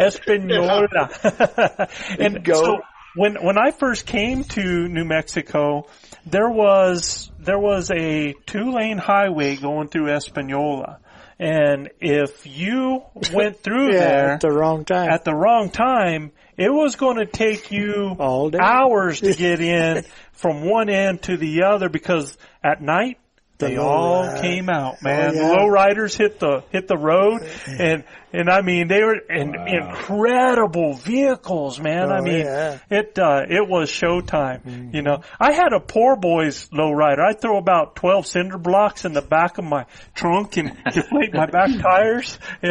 Espanola. 0.00 1.88
and 2.18 2.44
Go. 2.44 2.54
so 2.64 2.80
when 3.16 3.36
when 3.42 3.58
I 3.58 3.70
first 3.72 4.06
came 4.06 4.44
to 4.44 4.62
New 4.88 5.04
Mexico, 5.04 5.86
there 6.26 6.48
was 6.48 7.30
there 7.38 7.58
was 7.58 7.90
a 7.90 8.34
two 8.46 8.70
lane 8.72 8.98
highway 8.98 9.56
going 9.56 9.88
through 9.88 10.10
Espanola. 10.14 10.98
And 11.40 11.88
if 12.00 12.46
you 12.46 13.02
went 13.32 13.60
through 13.62 13.92
Yeah, 13.94 13.98
there 13.98 14.30
at 14.34 14.40
the 14.42 14.52
wrong 14.52 14.84
time. 14.84 15.08
at 15.10 15.24
the 15.24 15.34
wrong 15.34 15.70
time, 15.70 16.32
it 16.58 16.68
was 16.70 16.96
going 16.96 17.16
to 17.16 17.24
take 17.24 17.70
you 17.70 18.14
All 18.18 18.50
day. 18.50 18.58
hours 18.60 19.20
to 19.22 19.32
get 19.46 19.58
in 19.60 20.04
from 20.32 20.68
one 20.68 20.90
end 20.90 21.22
to 21.22 21.38
the 21.38 21.62
other 21.62 21.88
because 21.88 22.36
at 22.62 22.82
night 22.82 23.18
they 23.60 23.76
all 23.76 24.24
ride. 24.26 24.40
came 24.42 24.68
out, 24.68 25.02
man. 25.02 25.30
Oh, 25.30 25.32
yeah. 25.32 25.48
The 25.48 25.54
low 25.56 25.68
riders 25.68 26.16
hit 26.16 26.40
the 26.40 26.64
hit 26.70 26.88
the 26.88 26.96
road, 26.96 27.42
and 27.68 28.04
and 28.32 28.48
I 28.50 28.62
mean 28.62 28.88
they 28.88 29.02
were 29.02 29.14
in, 29.16 29.54
incredible 29.54 30.94
vehicles, 30.94 31.78
man. 31.80 32.10
I 32.10 32.18
Oh, 32.18 32.22
mean 32.22 32.38
yeah. 32.40 32.78
it 32.90 33.18
uh, 33.18 33.42
it 33.48 33.68
was 33.68 33.90
showtime. 33.90 34.94
You 34.94 35.02
know, 35.02 35.22
I 35.38 35.52
had 35.52 35.72
a 35.72 35.80
poor 35.80 36.16
boy's 36.16 36.68
low 36.72 36.90
rider. 36.92 37.22
I 37.22 37.34
throw 37.34 37.58
about 37.58 37.96
twelve 37.96 38.26
cinder 38.26 38.58
blocks 38.58 39.04
in 39.04 39.12
the 39.12 39.22
back 39.22 39.58
of 39.58 39.64
my 39.64 39.86
trunk 40.14 40.56
and 40.56 40.76
deflate 40.92 41.32
my 41.34 41.46
back 41.46 41.70
tires. 41.80 42.38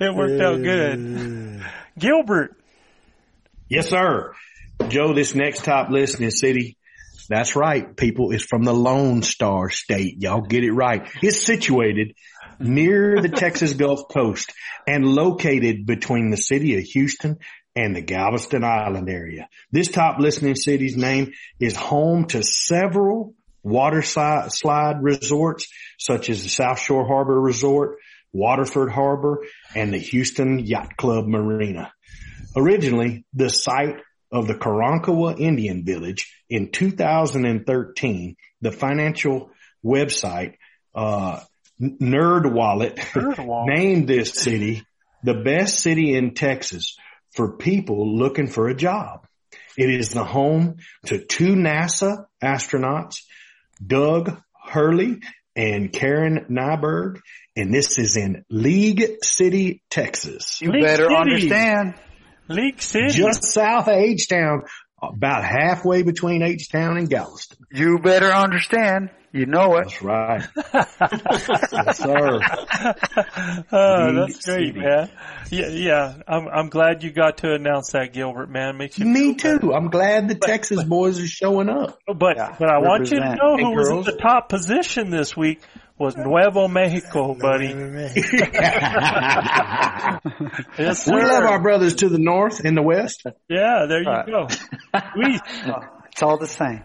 it 0.00 0.14
worked 0.14 0.40
out 0.42 0.62
good. 0.62 1.62
Gilbert, 1.98 2.56
Yes, 3.68 3.88
sir. 3.88 4.34
Joe, 4.88 5.14
this 5.14 5.34
next 5.34 5.64
top 5.64 5.90
listening 5.90 6.30
city, 6.30 6.76
that's 7.32 7.56
right, 7.56 7.96
people, 7.96 8.32
It's 8.32 8.44
from 8.44 8.64
the 8.64 8.74
Lone 8.74 9.22
Star 9.22 9.70
State. 9.70 10.20
Y'all 10.20 10.42
get 10.42 10.64
it 10.64 10.72
right. 10.72 11.08
It's 11.22 11.44
situated 11.44 12.14
near 12.58 13.20
the 13.20 13.28
Texas 13.44 13.72
Gulf 13.72 14.08
Coast 14.08 14.52
and 14.86 15.06
located 15.06 15.86
between 15.86 16.30
the 16.30 16.36
city 16.36 16.76
of 16.76 16.84
Houston 16.84 17.38
and 17.74 17.96
the 17.96 18.02
Galveston 18.02 18.64
Island 18.64 19.08
area. 19.08 19.48
This 19.70 19.88
top 19.88 20.18
listening 20.18 20.56
city's 20.56 20.96
name 20.96 21.32
is 21.58 21.74
home 21.74 22.26
to 22.26 22.42
several 22.42 23.34
water 23.62 24.02
slide 24.02 25.02
resorts 25.02 25.68
such 25.98 26.28
as 26.28 26.42
the 26.42 26.48
South 26.48 26.80
Shore 26.80 27.06
Harbor 27.06 27.40
Resort, 27.40 27.98
Waterford 28.32 28.90
Harbor, 28.90 29.44
and 29.74 29.94
the 29.94 29.98
Houston 29.98 30.58
Yacht 30.58 30.96
Club 30.96 31.26
Marina. 31.26 31.92
Originally, 32.56 33.24
the 33.32 33.48
site 33.48 34.00
of 34.30 34.46
the 34.46 34.54
Karankawa 34.54 35.38
Indian 35.38 35.84
Village 35.84 36.41
in 36.52 36.70
2013, 36.70 38.36
the 38.60 38.72
financial 38.72 39.50
website, 39.84 40.54
uh, 40.94 41.40
NerdWallet 41.80 43.66
named 43.66 44.06
this 44.06 44.34
city 44.34 44.84
the 45.22 45.34
best 45.34 45.78
city 45.78 46.14
in 46.14 46.34
Texas 46.34 46.96
for 47.34 47.56
people 47.56 48.16
looking 48.16 48.48
for 48.48 48.68
a 48.68 48.74
job. 48.74 49.26
It 49.76 49.88
is 49.88 50.10
the 50.10 50.24
home 50.24 50.76
to 51.06 51.24
two 51.24 51.54
NASA 51.54 52.26
astronauts, 52.42 53.22
Doug 53.84 54.38
Hurley 54.52 55.20
and 55.56 55.92
Karen 55.92 56.46
Nyberg, 56.50 57.20
and 57.56 57.72
this 57.72 57.98
is 57.98 58.16
in 58.16 58.44
League 58.50 59.18
City, 59.22 59.82
Texas. 59.90 60.60
You 60.60 60.72
League 60.72 60.82
better 60.82 61.04
City. 61.04 61.16
understand. 61.16 61.94
League 62.48 62.82
City. 62.82 63.10
Just 63.10 63.44
south 63.44 63.88
of 63.88 63.94
H-Town, 63.94 64.64
about 65.02 65.44
halfway 65.44 66.02
between 66.02 66.42
H-Town 66.42 66.96
and 66.96 67.10
Galveston. 67.10 67.66
You 67.72 67.98
better 67.98 68.30
understand. 68.30 69.10
You 69.32 69.46
know 69.46 69.76
it. 69.78 69.84
That's 69.84 70.02
right. 70.02 70.46
yes, 71.72 71.98
sir. 71.98 72.40
Oh, 73.74 74.12
that's 74.14 74.44
great, 74.44 74.76
man. 74.76 75.10
Yeah, 75.50 75.68
yeah. 75.68 76.14
I'm 76.28 76.48
I'm 76.48 76.68
glad 76.68 77.02
you 77.02 77.10
got 77.10 77.38
to 77.38 77.54
announce 77.54 77.92
that, 77.92 78.12
Gilbert. 78.12 78.50
Man, 78.50 78.76
makes 78.76 78.98
you. 78.98 79.06
Me 79.06 79.34
too. 79.34 79.58
Better. 79.58 79.72
I'm 79.72 79.88
glad 79.88 80.28
the 80.28 80.34
but, 80.34 80.46
Texas 80.46 80.84
boys 80.84 81.18
are 81.20 81.26
showing 81.26 81.70
up. 81.70 81.98
But 82.06 82.36
yeah, 82.36 82.54
but 82.58 82.68
I 82.68 82.78
want 82.78 83.10
you 83.10 83.20
to 83.20 83.36
know 83.36 83.56
who 83.56 83.74
was 83.74 83.88
in 83.88 84.02
the 84.02 84.18
top 84.20 84.48
position 84.48 85.10
this 85.10 85.36
week 85.36 85.62
was 86.02 86.16
Nuevo 86.16 86.66
Mexico, 86.66 87.34
buddy. 87.34 87.66
yes, 90.76 91.06
we 91.06 91.22
love 91.22 91.44
our 91.44 91.62
brothers 91.62 91.94
to 91.96 92.08
the 92.08 92.18
north 92.18 92.64
and 92.64 92.76
the 92.76 92.82
west. 92.82 93.22
Yeah, 93.48 93.86
there 93.88 94.02
you 94.02 94.08
right. 94.08 94.26
go. 94.26 94.48
We, 95.16 95.38
it's 96.10 96.22
all 96.22 96.38
the 96.38 96.48
same. 96.48 96.82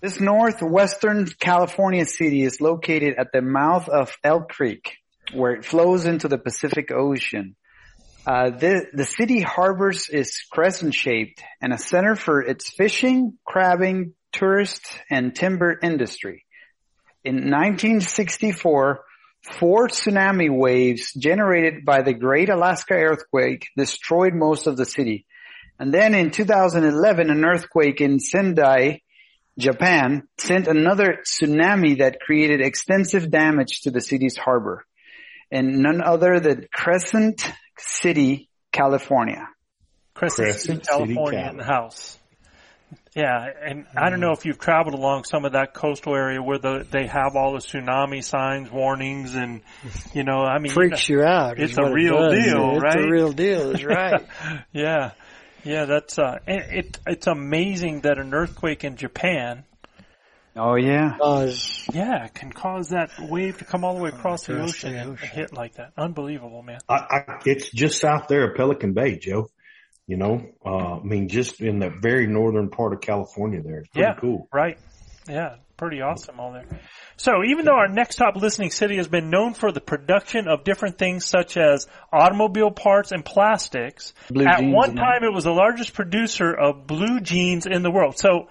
This 0.00 0.20
northwestern 0.20 1.26
California 1.26 2.06
city 2.06 2.42
is 2.42 2.62
located 2.62 3.16
at 3.18 3.30
the 3.30 3.42
mouth 3.42 3.90
of 3.90 4.10
Elk 4.24 4.48
Creek, 4.48 4.96
where 5.34 5.52
it 5.52 5.66
flows 5.66 6.06
into 6.06 6.28
the 6.28 6.38
Pacific 6.38 6.90
Ocean. 6.90 7.56
Uh, 8.26 8.50
the, 8.50 8.86
the 8.94 9.04
city 9.04 9.42
harbors 9.42 10.08
is 10.08 10.44
crescent 10.50 10.94
shaped 10.94 11.42
and 11.60 11.74
a 11.74 11.78
center 11.78 12.16
for 12.16 12.40
its 12.40 12.70
fishing, 12.70 13.34
crabbing, 13.44 14.14
tourist, 14.32 14.98
and 15.10 15.34
timber 15.34 15.78
industry. 15.82 16.46
In 17.24 17.50
1964, 17.50 19.04
four 19.58 19.88
tsunami 19.88 20.50
waves 20.50 21.12
generated 21.12 21.84
by 21.84 22.02
the 22.02 22.14
Great 22.14 22.48
Alaska 22.48 22.94
Earthquake 22.94 23.68
destroyed 23.76 24.34
most 24.34 24.66
of 24.66 24.76
the 24.76 24.84
city. 24.84 25.26
And 25.78 25.92
then 25.92 26.14
in 26.14 26.30
2011, 26.30 27.30
an 27.30 27.44
earthquake 27.44 28.00
in 28.00 28.18
Sendai 28.18 29.00
Japan 29.58 30.28
sent 30.38 30.66
another 30.66 31.18
tsunami 31.24 31.98
that 31.98 32.20
created 32.20 32.60
extensive 32.60 33.30
damage 33.30 33.82
to 33.82 33.90
the 33.90 34.00
city's 34.00 34.36
harbor 34.36 34.84
and 35.50 35.78
none 35.78 36.02
other 36.02 36.40
than 36.40 36.66
Crescent 36.72 37.44
City, 37.78 38.48
California. 38.72 39.48
Crescent, 40.14 40.48
Crescent 40.48 40.86
City, 40.86 41.14
California 41.14 41.48
in 41.50 41.56
the 41.58 41.64
house. 41.64 42.18
Yeah, 43.14 43.46
and 43.62 43.84
I 43.94 44.08
don't 44.08 44.20
know 44.20 44.32
if 44.32 44.46
you've 44.46 44.58
traveled 44.58 44.94
along 44.94 45.24
some 45.24 45.44
of 45.44 45.52
that 45.52 45.74
coastal 45.74 46.14
area 46.14 46.42
where 46.42 46.58
the, 46.58 46.86
they 46.90 47.06
have 47.08 47.36
all 47.36 47.52
the 47.52 47.58
tsunami 47.58 48.24
signs, 48.24 48.70
warnings, 48.70 49.34
and 49.34 49.60
you 50.14 50.24
know, 50.24 50.42
I 50.44 50.58
mean, 50.58 50.72
freaks 50.72 51.08
you, 51.10 51.22
out. 51.22 51.58
It's 51.58 51.76
a 51.76 51.92
real 51.92 52.30
it 52.30 52.42
deal, 52.42 52.72
it's 52.76 52.82
right? 52.82 52.96
It's 52.96 53.04
a 53.04 53.10
real 53.10 53.32
deal. 53.32 53.72
That's 53.72 53.84
right. 53.84 54.26
yeah. 54.72 55.12
Yeah, 55.64 55.84
that's 55.84 56.18
uh, 56.18 56.38
it. 56.46 56.98
It's 57.06 57.26
amazing 57.26 58.00
that 58.00 58.18
an 58.18 58.34
earthquake 58.34 58.82
in 58.82 58.96
Japan. 58.96 59.64
Oh 60.54 60.74
yeah, 60.74 61.16
cause 61.18 61.86
yeah, 61.94 62.28
can 62.28 62.52
cause 62.52 62.88
that 62.88 63.10
wave 63.18 63.58
to 63.58 63.64
come 63.64 63.84
all 63.84 63.96
the 63.96 64.02
way 64.02 64.10
across, 64.10 64.44
the, 64.44 64.60
ocean 64.60 64.92
the 64.92 65.02
ocean, 65.02 65.18
and 65.22 65.30
hit 65.30 65.52
like 65.54 65.74
that. 65.76 65.92
Unbelievable, 65.96 66.62
man. 66.62 66.78
I, 66.88 66.94
I, 66.94 67.38
it's 67.46 67.70
just 67.70 68.00
south 68.00 68.26
there 68.28 68.50
of 68.50 68.56
Pelican 68.56 68.92
Bay, 68.92 69.16
Joe. 69.16 69.50
You 70.12 70.18
know, 70.18 70.46
uh, 70.62 70.98
I 70.98 71.02
mean, 71.02 71.30
just 71.30 71.62
in 71.62 71.78
the 71.78 71.88
very 71.88 72.26
northern 72.26 72.68
part 72.68 72.92
of 72.92 73.00
California, 73.00 73.62
there. 73.62 73.78
It's 73.78 73.88
pretty 73.88 74.06
yeah, 74.06 74.14
cool. 74.20 74.46
Right. 74.52 74.76
Yeah, 75.26 75.54
pretty 75.78 76.02
awesome 76.02 76.38
all 76.38 76.52
there. 76.52 76.66
So 77.16 77.42
even 77.46 77.64
though 77.64 77.76
our 77.76 77.88
next 77.88 78.16
top 78.16 78.36
listening 78.36 78.72
city 78.72 78.98
has 78.98 79.08
been 79.08 79.30
known 79.30 79.54
for 79.54 79.72
the 79.72 79.80
production 79.80 80.48
of 80.48 80.64
different 80.64 80.98
things 80.98 81.24
such 81.24 81.56
as 81.56 81.86
automobile 82.12 82.70
parts 82.70 83.12
and 83.12 83.24
plastics, 83.24 84.12
blue 84.28 84.44
at 84.44 84.62
one 84.62 84.96
time 84.96 85.24
it 85.24 85.32
was 85.32 85.44
the 85.44 85.50
largest 85.50 85.94
producer 85.94 86.52
of 86.52 86.86
blue 86.86 87.20
jeans 87.20 87.64
in 87.64 87.82
the 87.82 87.90
world. 87.90 88.18
So 88.18 88.48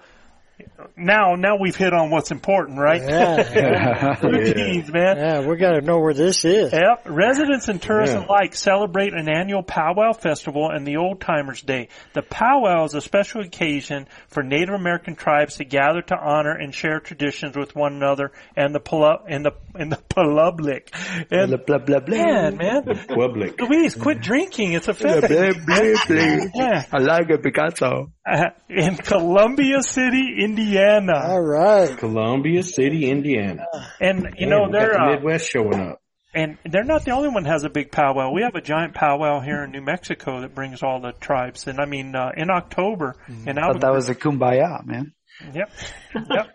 now, 0.96 1.34
now 1.36 1.56
we've 1.58 1.76
hit 1.76 1.92
on 1.92 2.10
what's 2.10 2.30
important, 2.30 2.78
right? 2.78 3.02
Yeah. 3.02 4.18
Routines, 4.22 4.92
man. 4.92 5.16
Yeah, 5.16 5.46
we 5.46 5.56
got 5.56 5.72
to 5.72 5.80
know 5.80 5.98
where 5.98 6.14
this 6.14 6.44
is. 6.44 6.72
Yep. 6.72 7.06
Residents 7.06 7.68
and 7.68 7.80
tourists 7.80 8.14
yeah. 8.14 8.26
alike 8.26 8.54
celebrate 8.54 9.14
an 9.14 9.28
annual 9.28 9.62
powwow 9.62 10.12
festival 10.12 10.70
and 10.70 10.86
the 10.86 10.96
Old 10.96 11.20
Timers 11.20 11.62
Day. 11.62 11.88
The 12.14 12.22
powwow 12.22 12.84
is 12.84 12.94
a 12.94 13.00
special 13.00 13.42
occasion 13.42 14.06
for 14.28 14.42
Native 14.42 14.74
American 14.74 15.14
tribes 15.14 15.56
to 15.56 15.64
gather 15.64 16.02
to 16.02 16.16
honor 16.16 16.52
and 16.52 16.74
share 16.74 17.00
traditions 17.00 17.56
with 17.56 17.74
one 17.74 17.94
another 17.94 18.32
and 18.56 18.74
the 18.74 18.80
pul- 18.80 19.24
and 19.28 19.44
the 19.44 19.52
and 19.74 19.90
the 19.90 20.00
public. 20.08 20.94
And 21.30 21.52
the 21.52 21.58
blah 21.58 21.78
blah 21.78 22.00
blah. 22.00 22.16
Man, 22.16 22.56
man. 22.56 22.84
The 22.84 22.94
public. 23.08 23.60
Luis, 23.60 23.94
quit 23.94 24.20
drinking. 24.20 24.74
It's 24.74 24.88
a 24.88 24.94
festival. 24.94 25.28
Blah, 25.28 25.64
blah, 25.64 26.04
blah. 26.06 26.46
yeah. 26.54 26.84
I 26.92 26.98
like 26.98 27.30
it, 27.30 27.42
Picasso. 27.42 28.12
Uh, 28.24 28.50
in 28.68 28.96
Columbia 28.96 29.82
City, 29.82 30.42
Indiana. 30.52 31.14
All 31.16 31.40
right. 31.40 31.96
Columbia 31.96 32.62
City, 32.62 33.10
Indiana. 33.10 33.66
And 34.00 34.34
you 34.36 34.46
know 34.46 34.70
they're 34.70 34.92
the 34.92 35.16
Midwest 35.16 35.48
showing 35.48 35.80
up. 35.80 36.00
And 36.34 36.56
they're 36.64 36.84
not 36.84 37.04
the 37.04 37.10
only 37.10 37.28
one 37.28 37.42
that 37.42 37.50
has 37.50 37.64
a 37.64 37.70
big 37.70 37.90
powwow. 37.90 38.32
We 38.32 38.42
have 38.42 38.54
a 38.54 38.62
giant 38.62 38.94
powwow 38.94 39.40
here 39.40 39.64
in 39.64 39.70
New 39.70 39.82
Mexico 39.82 40.40
that 40.40 40.54
brings 40.54 40.82
all 40.82 41.00
the 41.00 41.12
tribes. 41.12 41.66
And 41.66 41.78
I 41.78 41.84
mean, 41.84 42.16
uh, 42.16 42.30
in 42.34 42.48
October, 42.50 43.16
mm-hmm. 43.28 43.48
in 43.48 43.58
Albuquerque. 43.58 43.80
that 43.80 43.92
was 43.92 44.08
a 44.08 44.14
kumbaya, 44.14 44.84
man. 44.86 45.12
Yep. 45.52 45.70
Yep. 46.14 46.46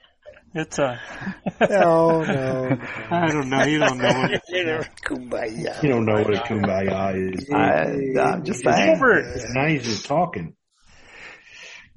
It's 0.55 0.79
a. 0.79 0.99
no, 1.69 2.23
no. 2.23 2.77
I 3.11 3.27
don't 3.27 3.49
know. 3.49 3.63
You 3.65 3.77
don't 3.77 3.99
know 3.99 4.07
what 4.07 4.31
it 4.47 4.67
is. 4.67 4.85
kumbaya. 5.05 5.83
You 5.83 5.89
don't 5.89 6.05
know 6.05 6.13
what 6.13 6.33
a 6.33 6.39
kumbaya 6.39 7.35
is. 7.35 7.47
I, 7.53 8.19
I'm 8.19 8.43
just 8.43 8.63
saying. 8.63 8.99
Now 9.53 9.67
he's 9.67 9.83
just 9.83 10.05
talking. 10.05 10.55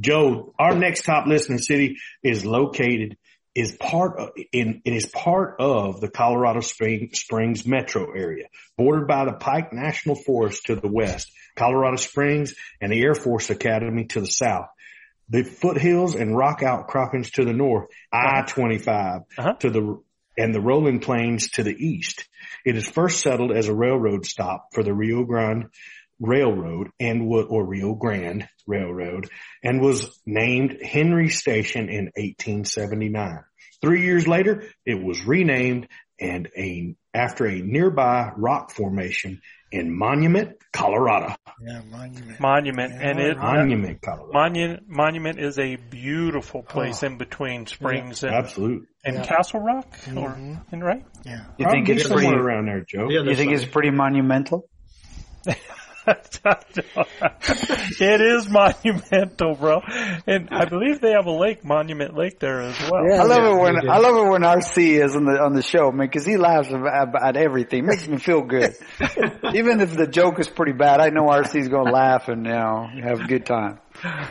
Joe, 0.01 0.55
our 0.59 0.75
next 0.75 1.05
top 1.05 1.27
listening 1.27 1.59
city 1.59 1.99
is 2.23 2.45
located 2.45 3.17
is 3.55 3.77
part 3.77 4.19
of, 4.19 4.31
in, 4.53 4.81
it 4.85 4.93
is 4.93 5.07
part 5.07 5.57
of 5.61 6.01
the 6.01 6.09
Colorado 6.09 6.61
Spring, 6.61 7.11
Springs 7.13 7.67
metro 7.67 8.13
area, 8.13 8.47
bordered 8.79 9.09
by 9.09 9.25
the 9.25 9.33
Pike 9.33 9.73
National 9.73 10.15
Forest 10.15 10.67
to 10.67 10.77
the 10.77 10.89
west, 10.89 11.31
Colorado 11.57 11.97
Springs 11.97 12.55
and 12.81 12.93
the 12.93 13.03
Air 13.03 13.15
Force 13.15 13.51
Academy 13.51 14.05
to 14.07 14.21
the 14.21 14.27
south, 14.27 14.69
the 15.29 15.43
foothills 15.43 16.15
and 16.15 16.37
rock 16.37 16.63
outcroppings 16.63 17.33
to 17.33 17.45
the 17.45 17.53
north, 17.53 17.89
uh-huh. 18.13 18.45
I-25 18.47 19.25
uh-huh. 19.37 19.53
to 19.55 19.71
the, 19.71 20.03
and 20.39 20.55
the 20.55 20.61
rolling 20.61 21.01
plains 21.01 21.51
to 21.51 21.65
the 21.65 21.75
east. 21.75 22.29
It 22.65 22.77
is 22.77 22.89
first 22.89 23.21
settled 23.21 23.53
as 23.53 23.69
a 23.69 23.75
railroad 23.75 24.27
stop 24.27 24.69
for 24.73 24.83
the 24.83 24.95
Rio 24.95 25.25
Grande 25.25 25.71
Railroad 26.21 26.91
and 27.01 27.23
or 27.33 27.65
Rio 27.65 27.95
Grande 27.95 28.49
Railroad 28.67 29.29
and 29.63 29.81
was 29.81 30.21
named 30.27 30.79
Henry 30.83 31.29
Station 31.29 31.89
in 31.89 32.05
1879. 32.17 33.45
Three 33.81 34.05
years 34.05 34.29
later, 34.29 34.65
it 34.85 35.03
was 35.03 35.25
renamed 35.25 35.89
and 36.21 36.49
a, 36.57 36.95
after 37.15 37.47
a 37.47 37.61
nearby 37.61 38.31
rock 38.37 38.71
formation 38.71 39.41
in 39.73 39.97
Monument, 39.97 40.57
Colorado. 40.73 41.35
Yeah, 41.61 41.81
Monument. 41.91 42.41
Monument, 42.41 42.93
yeah, 42.93 43.09
and 43.09 43.21
it 43.21 43.39
Monument, 43.39 44.03
Colorado. 44.03 44.33
Monument, 44.33 44.89
Monument 44.89 45.41
is 45.41 45.59
a 45.59 45.77
beautiful 45.77 46.63
place 46.63 47.03
oh. 47.03 47.07
in 47.07 47.19
between 47.19 47.67
Springs 47.67 48.23
yeah, 48.23 48.29
and 48.29 48.37
absolute 48.37 48.89
and 49.05 49.17
yeah. 49.17 49.25
Castle 49.25 49.61
Rock, 49.61 49.87
or 50.09 50.31
mm-hmm. 50.31 50.81
right? 50.81 51.07
Yeah. 51.25 51.45
You 51.59 51.71
think 51.71 51.89
it's 51.89 52.07
pretty 52.07 52.29
around 52.29 52.67
there, 52.67 52.85
Joe? 52.87 53.09
you 53.09 53.35
think 53.35 53.53
it's 53.53 53.65
pretty 53.65 53.91
monumental? 53.91 54.69
it 58.01 58.21
is 58.21 58.49
monumental, 58.49 59.55
bro. 59.55 59.81
And 60.27 60.49
I 60.51 60.65
believe 60.65 61.01
they 61.01 61.13
have 61.13 61.27
a 61.27 61.33
lake, 61.33 61.65
Monument 61.65 62.17
Lake, 62.17 62.39
there 62.39 62.63
as 62.63 62.79
well. 62.91 63.05
Yeah, 63.07 63.23
I 63.23 63.25
love 63.25 63.45
it 63.45 63.61
when 63.61 63.91
I 63.91 63.99
love 63.99 64.17
it 64.17 64.31
when 64.31 64.43
RC 64.43 65.05
is 65.05 65.15
on 65.15 65.25
the 65.25 65.41
on 65.41 65.53
the 65.55 65.63
show, 65.63 65.91
man, 65.93 66.07
because 66.07 66.25
he 66.25 66.37
laughs 66.37 66.69
about 66.71 67.37
everything. 67.37 67.87
Makes 67.87 68.09
me 68.09 68.17
feel 68.19 68.43
good. 68.43 68.75
Even 69.55 69.81
if 69.81 69.95
the 69.95 70.07
joke 70.07 70.41
is 70.41 70.49
pretty 70.49 70.73
bad, 70.73 71.01
I 71.01 71.11
know 71.11 71.27
RC's 71.27 71.69
gonna 71.69 71.91
laugh 71.91 72.29
and 72.29 72.47
you 72.47 72.53
know 72.53 72.89
have 73.03 73.21
a 73.21 73.27
good 73.27 73.45
time. 73.45 73.79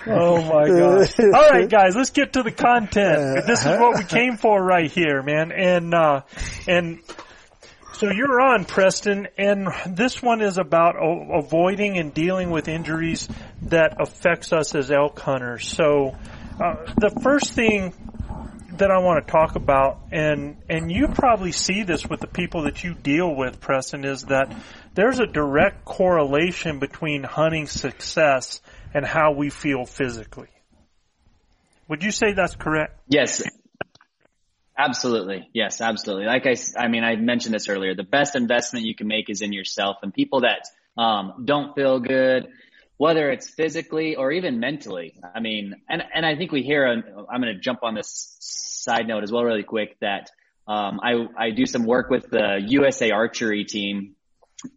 Oh 0.08 0.42
my 0.42 0.68
god! 0.68 1.08
All 1.20 1.50
right, 1.50 1.70
guys, 1.78 1.96
let's 1.96 2.10
get 2.10 2.34
to 2.34 2.44
the 2.44 2.52
content. 2.52 3.46
This 3.46 3.62
is 3.62 3.68
what 3.68 3.98
we 3.98 4.04
came 4.04 4.38
for 4.38 4.62
right 4.64 4.90
here, 4.90 5.22
man. 5.22 5.52
And 5.52 5.94
uh, 5.94 6.22
and 6.68 7.00
so 8.00 8.10
you're 8.12 8.39
on, 8.39 8.64
Preston, 8.64 9.28
and 9.38 9.68
this 9.86 10.22
one 10.24 10.41
is 10.41 10.58
about 10.58 10.95
o- 10.95 11.34
avoiding 11.38 11.97
and 11.97 12.14
dealing 12.14 12.50
with 12.50 12.70
injuries 12.70 13.28
that 13.64 13.97
affects 14.00 14.54
us 14.54 14.74
as 14.74 14.89
elk 14.89 15.20
hunters. 15.20 15.68
So 15.68 16.16
uh, 16.64 16.86
the 16.95 17.20
first 17.22 17.52
thing 17.52 17.93
that 18.78 18.89
I 18.89 19.00
want 19.00 19.28
to 19.28 19.30
talk 19.30 19.58
about, 19.58 20.00
and 20.14 20.56
and 20.70 20.89
you 20.89 21.10
probably 21.10 21.52
see 21.52 21.84
this 21.84 22.08
with 22.08 22.22
the 22.22 22.28
people 22.28 22.64
that 22.64 22.86
you 22.86 22.93
deal 22.93 23.36
with, 23.36 23.60
Preston, 23.60 24.06
is 24.06 24.24
that 24.24 24.56
there's 24.93 25.20
a 25.20 25.28
direct 25.28 25.84
correlation 25.84 26.80
between 26.80 27.24
hunting 27.24 27.68
success 27.68 28.62
and 28.93 29.06
how 29.06 29.34
we 29.34 29.50
feel 29.50 29.86
physically. 29.86 30.47
Would 31.89 32.04
you 32.04 32.12
say 32.12 32.32
that's 32.32 32.56
correct? 32.56 32.97
Yes. 33.10 33.43
Absolutely. 34.80 35.50
Yes, 35.54 35.82
absolutely. 35.82 36.26
Like 36.26 36.48
I, 36.48 36.56
I 36.78 36.88
mean, 36.88 37.04
I 37.04 37.18
mentioned 37.18 37.54
this 37.54 37.68
earlier. 37.68 37.94
The 37.96 38.04
best 38.04 38.38
investment 38.38 38.86
you 38.86 38.96
can 38.96 39.08
make 39.08 39.30
is 39.30 39.42
in 39.42 39.52
yourself 39.52 39.98
and 40.04 40.14
people 40.14 40.42
that, 40.42 40.62
um, 40.98 41.44
don't 41.44 41.76
feel 41.76 42.00
good, 42.00 42.48
whether 42.96 43.30
it's 43.30 43.50
physically 43.50 44.16
or 44.16 44.32
even 44.32 44.62
mentally. 44.62 45.16
I 45.36 45.42
mean, 45.42 45.76
and, 45.90 46.02
and 46.16 46.26
I 46.26 46.38
think 46.38 46.54
we 46.54 46.64
hear, 46.64 46.88
I'm 46.88 47.42
going 47.42 47.54
to 47.54 47.60
jump 47.60 47.80
on 47.84 47.94
this 47.94 48.38
side 48.40 49.06
note 49.06 49.24
as 49.24 49.34
well 49.34 49.44
really 49.44 49.64
quick 49.64 49.98
that, 50.00 50.30
um, 50.66 51.02
I, 51.04 51.26
I 51.38 51.50
do 51.52 51.66
some 51.66 51.84
work 51.84 52.10
with 52.10 52.30
the 52.30 52.64
USA 52.66 53.12
archery 53.12 53.66
team 53.66 54.16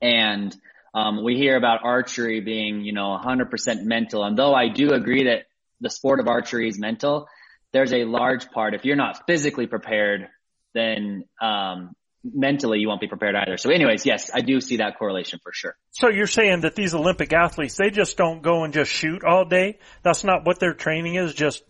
and, 0.00 0.54
um, 0.94 1.22
we 1.22 1.36
hear 1.36 1.56
about 1.56 1.84
archery 1.84 2.40
being, 2.40 2.80
you 2.80 2.92
know, 2.92 3.16
100% 3.24 3.84
mental. 3.84 4.24
And 4.24 4.36
though 4.36 4.52
I 4.52 4.68
do 4.68 4.92
agree 4.92 5.24
that 5.24 5.46
the 5.80 5.90
sport 5.90 6.18
of 6.18 6.26
archery 6.26 6.68
is 6.68 6.76
mental, 6.76 7.28
there's 7.72 7.92
a 7.92 8.04
large 8.04 8.50
part. 8.50 8.74
If 8.74 8.84
you're 8.84 8.96
not 8.96 9.26
physically 9.26 9.66
prepared, 9.66 10.28
then 10.74 11.24
um, 11.40 11.92
mentally 12.24 12.78
you 12.78 12.88
won't 12.88 13.00
be 13.00 13.08
prepared 13.08 13.34
either. 13.34 13.56
So, 13.56 13.70
anyways, 13.70 14.06
yes, 14.06 14.30
I 14.32 14.40
do 14.40 14.60
see 14.60 14.78
that 14.78 14.98
correlation 14.98 15.40
for 15.42 15.52
sure. 15.52 15.74
So 15.92 16.08
you're 16.08 16.26
saying 16.26 16.62
that 16.62 16.74
these 16.74 16.94
Olympic 16.94 17.32
athletes, 17.32 17.76
they 17.76 17.90
just 17.90 18.16
don't 18.16 18.42
go 18.42 18.64
and 18.64 18.72
just 18.72 18.90
shoot 18.90 19.24
all 19.24 19.44
day. 19.44 19.78
That's 20.02 20.24
not 20.24 20.44
what 20.44 20.58
their 20.58 20.74
training 20.74 21.16
is. 21.16 21.34
Just 21.34 21.62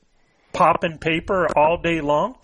popping 0.52 0.98
paper 0.98 1.46
all 1.56 1.78
day 1.78 2.00
long. 2.00 2.36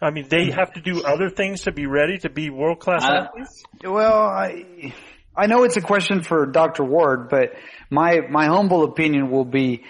I 0.00 0.10
mean, 0.10 0.28
they 0.28 0.50
have 0.50 0.74
to 0.74 0.80
do 0.80 1.02
other 1.02 1.30
things 1.30 1.62
to 1.62 1.72
be 1.72 1.86
ready 1.86 2.18
to 2.18 2.28
be 2.28 2.50
world 2.50 2.80
class 2.80 3.02
uh, 3.02 3.28
athletes. 3.28 3.62
Well, 3.82 4.20
I 4.22 4.92
I 5.34 5.46
know 5.46 5.64
it's 5.64 5.76
a 5.76 5.82
question 5.82 6.22
for 6.22 6.46
Dr. 6.46 6.84
Ward, 6.84 7.28
but 7.30 7.54
my 7.90 8.20
my 8.30 8.46
humble 8.46 8.84
opinion 8.84 9.30
will 9.30 9.44
be 9.44 9.84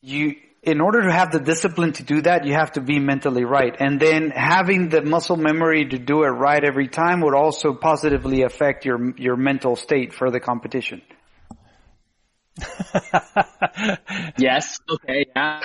you 0.00 0.34
in 0.62 0.80
order 0.80 1.02
to 1.02 1.12
have 1.12 1.32
the 1.32 1.40
discipline 1.40 1.92
to 1.94 2.04
do 2.04 2.22
that, 2.22 2.46
you 2.46 2.52
have 2.52 2.72
to 2.72 2.80
be 2.80 3.00
mentally 3.00 3.44
right. 3.44 3.74
And 3.78 3.98
then 3.98 4.30
having 4.30 4.90
the 4.90 5.02
muscle 5.02 5.36
memory 5.36 5.86
to 5.88 5.98
do 5.98 6.22
it 6.22 6.28
right 6.28 6.62
every 6.62 6.86
time 6.86 7.20
would 7.22 7.34
also 7.34 7.74
positively 7.74 8.42
affect 8.42 8.84
your, 8.84 9.12
your 9.18 9.36
mental 9.36 9.74
state 9.74 10.14
for 10.14 10.30
the 10.30 10.38
competition. 10.38 11.02
yes. 14.38 14.78
Okay. 14.88 15.26
Yeah. 15.34 15.62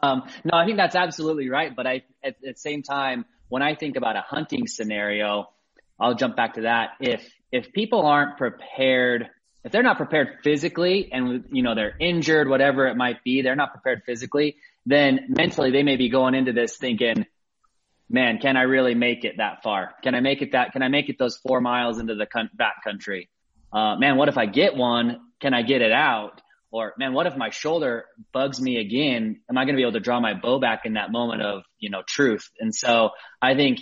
Um, 0.00 0.22
no, 0.44 0.56
I 0.56 0.64
think 0.64 0.76
that's 0.76 0.94
absolutely 0.94 1.48
right. 1.48 1.74
But 1.74 1.88
I, 1.88 2.02
at, 2.22 2.36
at 2.46 2.54
the 2.54 2.54
same 2.54 2.84
time, 2.84 3.24
when 3.48 3.62
I 3.62 3.74
think 3.74 3.96
about 3.96 4.14
a 4.14 4.22
hunting 4.24 4.68
scenario, 4.68 5.50
I'll 5.98 6.14
jump 6.14 6.36
back 6.36 6.54
to 6.54 6.60
that. 6.62 6.90
If, 7.00 7.28
if 7.50 7.72
people 7.72 8.02
aren't 8.02 8.36
prepared 8.36 9.28
if 9.64 9.72
they're 9.72 9.82
not 9.82 9.96
prepared 9.96 10.38
physically 10.42 11.10
and 11.12 11.44
you 11.50 11.62
know 11.62 11.74
they're 11.74 11.96
injured 11.98 12.48
whatever 12.48 12.86
it 12.86 12.96
might 12.96 13.22
be 13.24 13.42
they're 13.42 13.56
not 13.56 13.72
prepared 13.72 14.02
physically 14.04 14.56
then 14.86 15.26
mentally 15.28 15.70
they 15.70 15.82
may 15.82 15.96
be 15.96 16.08
going 16.08 16.34
into 16.34 16.52
this 16.52 16.76
thinking 16.76 17.26
man 18.08 18.38
can 18.38 18.56
i 18.56 18.62
really 18.62 18.94
make 18.94 19.24
it 19.24 19.36
that 19.38 19.62
far? 19.62 19.94
Can 20.02 20.14
i 20.14 20.20
make 20.20 20.42
it 20.42 20.52
that 20.52 20.72
can 20.72 20.82
i 20.82 20.88
make 20.88 21.08
it 21.08 21.18
those 21.18 21.36
four 21.36 21.60
miles 21.60 21.98
into 21.98 22.14
the 22.14 22.26
back 22.54 22.84
country? 22.84 23.28
Uh, 23.72 23.96
man 23.96 24.16
what 24.16 24.28
if 24.28 24.38
i 24.38 24.46
get 24.46 24.76
one? 24.76 25.20
Can 25.40 25.54
i 25.54 25.62
get 25.62 25.82
it 25.82 25.92
out? 25.92 26.40
Or 26.70 26.94
man 26.98 27.12
what 27.12 27.26
if 27.26 27.36
my 27.36 27.50
shoulder 27.50 28.04
bugs 28.32 28.60
me 28.60 28.78
again? 28.78 29.40
Am 29.50 29.58
i 29.58 29.64
going 29.64 29.74
to 29.74 29.78
be 29.78 29.82
able 29.82 29.92
to 29.92 30.00
draw 30.00 30.20
my 30.20 30.34
bow 30.34 30.58
back 30.58 30.82
in 30.84 30.94
that 30.94 31.12
moment 31.12 31.42
of 31.42 31.62
you 31.78 31.90
know 31.90 32.02
truth? 32.06 32.48
And 32.58 32.74
so 32.74 33.10
i 33.42 33.54
think 33.54 33.80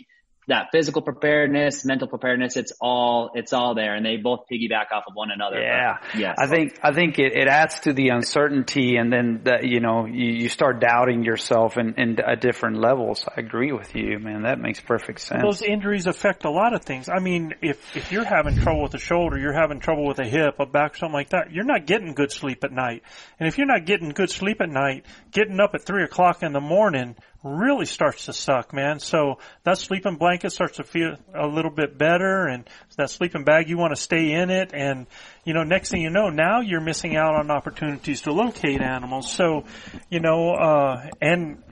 that 0.48 0.68
physical 0.70 1.02
preparedness, 1.02 1.84
mental 1.84 2.06
preparedness, 2.06 2.56
it's 2.56 2.72
all, 2.80 3.30
it's 3.34 3.52
all 3.52 3.74
there 3.74 3.94
and 3.94 4.06
they 4.06 4.16
both 4.16 4.44
piggyback 4.50 4.92
off 4.92 5.04
of 5.08 5.14
one 5.14 5.30
another. 5.30 5.60
Yeah. 5.60 5.98
Yes. 6.16 6.36
I 6.38 6.46
think, 6.46 6.78
I 6.82 6.92
think 6.92 7.18
it, 7.18 7.32
it 7.36 7.48
adds 7.48 7.80
to 7.80 7.92
the 7.92 8.10
uncertainty 8.10 8.96
and 8.96 9.12
then 9.12 9.40
that, 9.44 9.64
you 9.64 9.80
know, 9.80 10.06
you, 10.06 10.32
you 10.32 10.48
start 10.48 10.80
doubting 10.80 11.24
yourself 11.24 11.76
in, 11.76 11.94
in 11.94 12.18
a 12.24 12.36
different 12.36 12.78
levels. 12.78 13.24
I 13.28 13.40
agree 13.40 13.72
with 13.72 13.94
you, 13.96 14.18
man. 14.18 14.42
That 14.42 14.60
makes 14.60 14.80
perfect 14.80 15.20
sense. 15.20 15.42
Those 15.42 15.62
injuries 15.62 16.06
affect 16.06 16.44
a 16.44 16.50
lot 16.50 16.74
of 16.74 16.84
things. 16.84 17.08
I 17.08 17.18
mean, 17.18 17.54
if, 17.60 17.96
if 17.96 18.12
you're 18.12 18.24
having 18.24 18.56
trouble 18.56 18.82
with 18.82 18.94
a 18.94 18.98
shoulder, 18.98 19.38
you're 19.38 19.52
having 19.52 19.80
trouble 19.80 20.06
with 20.06 20.20
a 20.20 20.24
hip, 20.24 20.60
a 20.60 20.66
back, 20.66 20.96
something 20.96 21.12
like 21.12 21.30
that, 21.30 21.52
you're 21.52 21.64
not 21.64 21.86
getting 21.86 22.14
good 22.14 22.30
sleep 22.30 22.62
at 22.62 22.72
night. 22.72 23.02
And 23.40 23.48
if 23.48 23.58
you're 23.58 23.66
not 23.66 23.84
getting 23.84 24.10
good 24.10 24.30
sleep 24.30 24.60
at 24.60 24.68
night, 24.68 25.06
getting 25.32 25.58
up 25.58 25.74
at 25.74 25.84
three 25.84 26.04
o'clock 26.04 26.42
in 26.42 26.52
the 26.52 26.60
morning, 26.60 27.16
really 27.46 27.86
starts 27.86 28.26
to 28.26 28.32
suck, 28.32 28.72
man. 28.72 28.98
So 28.98 29.38
that 29.64 29.78
sleeping 29.78 30.16
blanket 30.16 30.52
starts 30.52 30.76
to 30.76 30.84
feel 30.84 31.16
a 31.34 31.46
little 31.46 31.70
bit 31.70 31.96
better 31.96 32.46
and 32.46 32.68
that 32.96 33.10
sleeping 33.10 33.44
bag, 33.44 33.68
you 33.68 33.78
want 33.78 33.94
to 33.94 34.00
stay 34.00 34.32
in 34.32 34.50
it. 34.50 34.72
And, 34.74 35.06
you 35.44 35.54
know, 35.54 35.62
next 35.62 35.90
thing 35.90 36.02
you 36.02 36.10
know, 36.10 36.28
now 36.28 36.60
you're 36.60 36.80
missing 36.80 37.16
out 37.16 37.34
on 37.34 37.50
opportunities 37.50 38.22
to 38.22 38.32
locate 38.32 38.80
animals. 38.80 39.30
So, 39.32 39.64
you 40.10 40.20
know, 40.20 40.54
uh, 40.54 41.10
and 41.20 41.62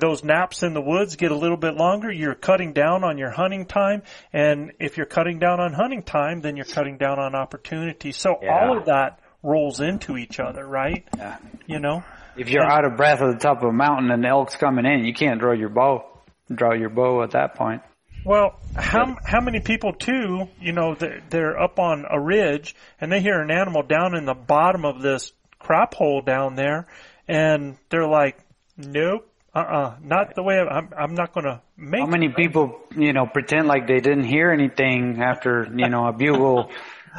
those 0.00 0.24
naps 0.24 0.62
in 0.62 0.74
the 0.74 0.80
woods 0.80 1.16
get 1.16 1.30
a 1.30 1.36
little 1.36 1.56
bit 1.56 1.74
longer. 1.74 2.10
You're 2.10 2.34
cutting 2.34 2.72
down 2.72 3.04
on 3.04 3.18
your 3.18 3.30
hunting 3.30 3.66
time. 3.66 4.02
And 4.32 4.72
if 4.78 4.96
you're 4.96 5.06
cutting 5.06 5.38
down 5.38 5.60
on 5.60 5.72
hunting 5.72 6.02
time, 6.02 6.40
then 6.40 6.56
you're 6.56 6.66
cutting 6.66 6.98
down 6.98 7.18
on 7.18 7.34
opportunities. 7.34 8.16
So 8.16 8.36
yeah. 8.42 8.52
all 8.52 8.78
of 8.78 8.86
that 8.86 9.20
rolls 9.42 9.80
into 9.80 10.16
each 10.16 10.40
other, 10.40 10.66
right? 10.66 11.06
Yeah. 11.16 11.38
You 11.66 11.80
know? 11.80 12.04
If 12.38 12.50
you're 12.50 12.64
out 12.64 12.84
of 12.84 12.96
breath 12.96 13.20
at 13.20 13.32
the 13.32 13.38
top 13.38 13.62
of 13.62 13.68
a 13.68 13.72
mountain 13.72 14.10
and 14.10 14.22
the 14.22 14.28
elk's 14.28 14.56
coming 14.56 14.86
in, 14.86 15.04
you 15.04 15.12
can't 15.12 15.40
draw 15.40 15.52
your 15.52 15.68
bow. 15.68 16.06
Draw 16.54 16.74
your 16.74 16.88
bow 16.88 17.22
at 17.22 17.32
that 17.32 17.56
point. 17.56 17.82
Well, 18.24 18.58
how 18.76 19.16
how 19.24 19.40
many 19.40 19.60
people 19.60 19.92
too? 19.92 20.48
You 20.60 20.72
know, 20.72 20.94
they're, 20.94 21.22
they're 21.30 21.60
up 21.60 21.78
on 21.78 22.04
a 22.10 22.20
ridge 22.20 22.74
and 23.00 23.10
they 23.10 23.20
hear 23.20 23.40
an 23.40 23.50
animal 23.50 23.82
down 23.82 24.16
in 24.16 24.24
the 24.24 24.34
bottom 24.34 24.84
of 24.84 25.02
this 25.02 25.32
crop 25.58 25.94
hole 25.94 26.20
down 26.20 26.54
there, 26.54 26.86
and 27.26 27.76
they're 27.90 28.08
like, 28.08 28.38
"Nope, 28.76 29.30
uh, 29.54 29.58
uh-uh, 29.58 29.78
uh 29.78 29.96
not 30.02 30.34
the 30.34 30.42
way 30.42 30.58
I'm. 30.58 30.90
I'm 30.96 31.14
not 31.14 31.32
going 31.32 31.46
to 31.46 31.60
make." 31.76 32.00
How 32.00 32.06
many 32.06 32.28
people, 32.28 32.80
you 32.96 33.12
know, 33.12 33.26
pretend 33.26 33.66
like 33.66 33.86
they 33.86 34.00
didn't 34.00 34.24
hear 34.24 34.50
anything 34.50 35.22
after 35.22 35.66
you 35.74 35.88
know 35.88 36.06
a 36.06 36.12
bugle 36.12 36.70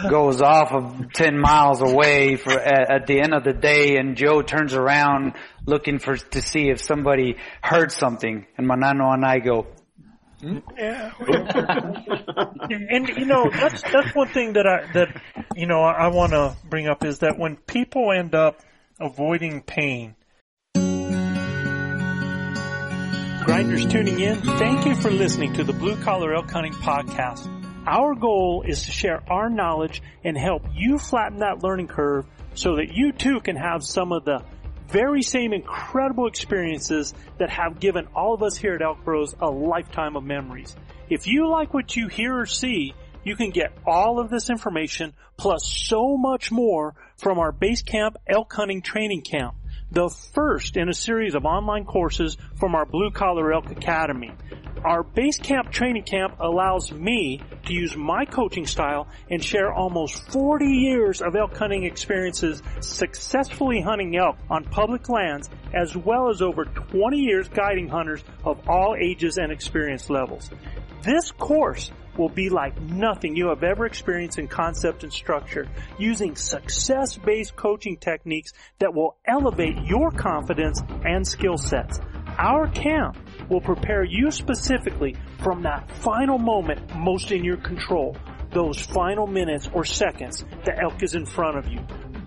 goes 0.07 0.41
off 0.41 0.71
of 0.71 1.13
10 1.13 1.37
miles 1.37 1.81
away 1.81 2.35
for 2.35 2.51
at, 2.51 2.91
at, 2.91 3.07
the 3.07 3.19
end 3.19 3.33
of 3.33 3.43
the 3.43 3.53
day 3.53 3.97
and 3.97 4.15
Joe 4.15 4.41
turns 4.41 4.73
around 4.73 5.33
looking 5.65 5.99
for 5.99 6.15
to 6.15 6.41
see 6.41 6.69
if 6.69 6.79
somebody 6.79 7.37
heard 7.61 7.91
something 7.91 8.45
and 8.57 8.67
Manano 8.67 9.13
and 9.13 9.25
I 9.25 9.39
go 9.39 9.67
hmm, 10.39 10.59
yeah. 10.77 11.11
and 12.69 13.09
you 13.09 13.25
know 13.25 13.49
that's 13.49 13.81
that's 13.81 14.15
one 14.15 14.29
thing 14.29 14.53
that 14.53 14.65
I 14.65 14.91
that 14.93 15.21
you 15.55 15.65
know 15.65 15.81
I, 15.81 16.05
I 16.05 16.07
want 16.07 16.31
to 16.31 16.55
bring 16.69 16.87
up 16.87 17.03
is 17.03 17.19
that 17.19 17.37
when 17.37 17.57
people 17.57 18.11
end 18.11 18.35
up 18.35 18.61
avoiding 18.99 19.61
pain 19.61 20.15
grinders 23.43 23.85
tuning 23.85 24.19
in 24.19 24.37
thank 24.37 24.85
you 24.85 24.95
for 24.95 25.11
listening 25.11 25.53
to 25.53 25.63
the 25.63 25.73
blue 25.73 25.95
collar 25.97 26.33
elk 26.33 26.49
hunting 26.49 26.73
podcast 26.73 27.58
our 27.89 28.13
goal 28.13 28.63
is 28.67 28.83
to 28.83 28.91
share 28.91 29.23
our 29.31 29.49
knowledge 29.49 30.03
and 30.23 30.37
help 30.37 30.63
you 30.75 30.99
flatten 30.99 31.39
that 31.39 31.63
learning 31.63 31.87
curve 31.87 32.23
so 32.53 32.75
that 32.75 32.93
you 32.93 33.11
too 33.11 33.39
can 33.39 33.55
have 33.55 33.83
some 33.83 34.11
of 34.11 34.25
the 34.25 34.43
very 34.87 35.23
same 35.23 35.53
incredible 35.53 36.27
experiences 36.27 37.15
that 37.39 37.49
have 37.49 37.79
given 37.79 38.07
all 38.15 38.35
of 38.35 38.43
us 38.43 38.55
here 38.55 38.75
at 38.75 38.81
Elk 38.83 39.03
Bros 39.03 39.35
a 39.39 39.49
lifetime 39.49 40.15
of 40.15 40.23
memories. 40.23 40.75
If 41.09 41.25
you 41.25 41.49
like 41.49 41.73
what 41.73 41.95
you 41.95 42.07
hear 42.07 42.39
or 42.39 42.45
see, 42.45 42.93
you 43.23 43.35
can 43.35 43.49
get 43.49 43.75
all 43.87 44.19
of 44.19 44.29
this 44.29 44.51
information 44.51 45.13
plus 45.35 45.65
so 45.65 46.15
much 46.15 46.51
more 46.51 46.93
from 47.17 47.39
our 47.39 47.51
base 47.51 47.81
camp 47.81 48.17
elk 48.27 48.53
hunting 48.53 48.83
training 48.83 49.21
camp 49.21 49.55
the 49.91 50.09
first 50.09 50.77
in 50.77 50.87
a 50.87 50.93
series 50.93 51.33
of 51.33 51.45
online 51.45 51.83
courses 51.83 52.37
from 52.59 52.75
our 52.75 52.85
Blue 52.85 53.09
Collar 53.09 53.51
Elk 53.53 53.71
Academy. 53.71 54.31
Our 54.83 55.03
base 55.03 55.37
camp 55.37 55.71
training 55.71 56.03
camp 56.03 56.35
allows 56.39 56.91
me 56.91 57.41
to 57.65 57.73
use 57.73 57.97
my 57.97 58.25
coaching 58.25 58.65
style 58.65 59.07
and 59.29 59.43
share 59.43 59.73
almost 59.73 60.31
40 60.31 60.65
years 60.65 61.21
of 61.21 61.35
elk 61.35 61.57
hunting 61.57 61.83
experiences 61.83 62.61
successfully 62.79 63.81
hunting 63.81 64.15
elk 64.15 64.37
on 64.49 64.63
public 64.63 65.09
lands 65.09 65.49
as 65.73 65.97
well 65.97 66.29
as 66.29 66.41
over 66.41 66.65
20 66.65 67.17
years 67.17 67.49
guiding 67.49 67.89
hunters 67.89 68.23
of 68.45 68.69
all 68.69 68.95
ages 68.97 69.37
and 69.37 69.51
experience 69.51 70.09
levels. 70.09 70.49
This 71.01 71.31
course 71.31 71.91
will 72.19 72.29
be 72.29 72.49
like 72.49 72.79
nothing 72.81 73.35
you 73.35 73.47
have 73.47 73.63
ever 73.63 73.85
experienced 73.85 74.37
in 74.37 74.47
concept 74.47 75.03
and 75.03 75.11
structure 75.11 75.67
using 75.97 76.35
success-based 76.35 77.55
coaching 77.55 77.97
techniques 77.97 78.51
that 78.79 78.93
will 78.93 79.15
elevate 79.25 79.77
your 79.85 80.11
confidence 80.11 80.81
and 81.05 81.25
skill 81.25 81.57
sets. 81.57 81.99
Our 82.37 82.67
camp 82.67 83.17
will 83.49 83.61
prepare 83.61 84.03
you 84.03 84.29
specifically 84.31 85.15
from 85.41 85.63
that 85.63 85.89
final 85.89 86.37
moment 86.37 86.95
most 86.95 87.31
in 87.31 87.43
your 87.43 87.57
control, 87.57 88.17
those 88.51 88.79
final 88.79 89.25
minutes 89.25 89.69
or 89.73 89.85
seconds 89.85 90.43
the 90.65 90.77
elk 90.77 91.01
is 91.01 91.15
in 91.15 91.25
front 91.25 91.57
of 91.57 91.69
you, 91.69 91.79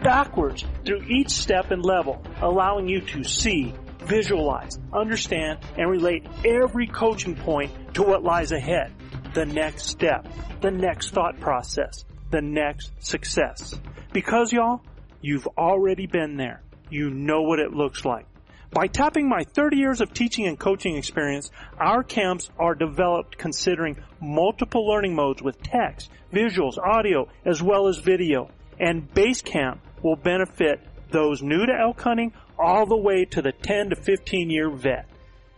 backwards 0.02 0.64
through 0.84 1.02
each 1.08 1.30
step 1.30 1.70
and 1.70 1.84
level, 1.84 2.22
allowing 2.40 2.88
you 2.88 3.00
to 3.00 3.22
see, 3.22 3.74
visualize, 4.00 4.78
understand, 4.92 5.58
and 5.76 5.90
relate 5.90 6.26
every 6.44 6.86
coaching 6.86 7.36
point 7.36 7.70
to 7.94 8.02
what 8.02 8.22
lies 8.22 8.52
ahead, 8.52 8.92
the 9.34 9.46
next 9.46 9.86
step, 9.86 10.26
the 10.60 10.70
next 10.70 11.10
thought 11.10 11.38
process, 11.40 12.04
the 12.30 12.42
next 12.42 12.92
success. 13.00 13.78
Because 14.12 14.52
y'all, 14.52 14.82
you've 15.20 15.46
already 15.58 16.06
been 16.06 16.36
there. 16.36 16.62
You 16.90 17.10
know 17.10 17.42
what 17.42 17.58
it 17.58 17.72
looks 17.72 18.04
like. 18.04 18.26
By 18.70 18.86
tapping 18.86 19.28
my 19.28 19.44
30 19.44 19.76
years 19.76 20.00
of 20.00 20.14
teaching 20.14 20.46
and 20.46 20.58
coaching 20.58 20.96
experience, 20.96 21.50
our 21.78 22.02
camps 22.02 22.50
are 22.58 22.74
developed 22.74 23.36
considering 23.36 23.98
multiple 24.20 24.86
learning 24.86 25.14
modes 25.14 25.42
with 25.42 25.62
text, 25.62 26.10
visuals, 26.32 26.78
audio, 26.78 27.28
as 27.44 27.62
well 27.62 27.88
as 27.88 27.98
video. 27.98 28.50
And 28.80 29.12
base 29.12 29.42
camp 29.42 29.80
will 30.02 30.16
benefit 30.16 30.80
those 31.10 31.42
new 31.42 31.66
to 31.66 31.72
elk 31.72 32.00
hunting 32.00 32.32
all 32.58 32.86
the 32.86 32.96
way 32.96 33.26
to 33.26 33.42
the 33.42 33.52
10 33.52 33.90
to 33.90 33.96
15 33.96 34.50
year 34.50 34.70
vet. 34.70 35.06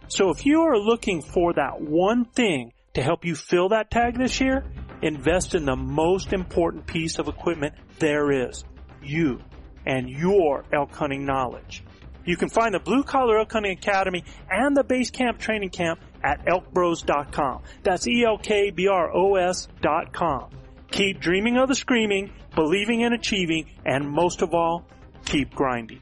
So 0.08 0.30
if 0.30 0.44
you 0.44 0.62
are 0.62 0.78
looking 0.78 1.22
for 1.22 1.52
that 1.54 1.80
one 1.80 2.24
thing 2.24 2.72
to 2.94 3.02
help 3.02 3.24
you 3.24 3.34
fill 3.34 3.70
that 3.70 3.90
tag 3.90 4.16
this 4.16 4.40
year, 4.40 4.64
invest 5.02 5.54
in 5.54 5.64
the 5.64 5.76
most 5.76 6.32
important 6.32 6.86
piece 6.86 7.18
of 7.18 7.28
equipment 7.28 7.74
there 7.98 8.48
is. 8.48 8.64
You 9.02 9.40
and 9.86 10.08
your 10.08 10.64
elk 10.72 10.94
hunting 10.94 11.26
knowledge. 11.26 11.84
You 12.24 12.36
can 12.36 12.48
find 12.48 12.74
the 12.74 12.80
Blue 12.80 13.02
Collar 13.02 13.38
Elk 13.38 13.52
Hunting 13.52 13.72
Academy 13.72 14.24
and 14.50 14.74
the 14.74 14.82
Base 14.82 15.10
Camp 15.10 15.38
Training 15.38 15.68
Camp 15.70 16.00
at 16.22 16.46
elkbros.com. 16.46 17.62
That's 17.82 18.08
E-L-K-B-R-O-S 18.08 19.68
dot 19.82 20.12
com. 20.14 20.50
Keep 20.90 21.20
dreaming 21.20 21.58
of 21.58 21.68
the 21.68 21.74
screaming, 21.74 22.32
believing 22.54 23.02
in 23.02 23.12
achieving, 23.12 23.66
and 23.84 24.08
most 24.08 24.40
of 24.40 24.54
all, 24.54 24.86
keep 25.26 25.54
grinding. 25.54 26.00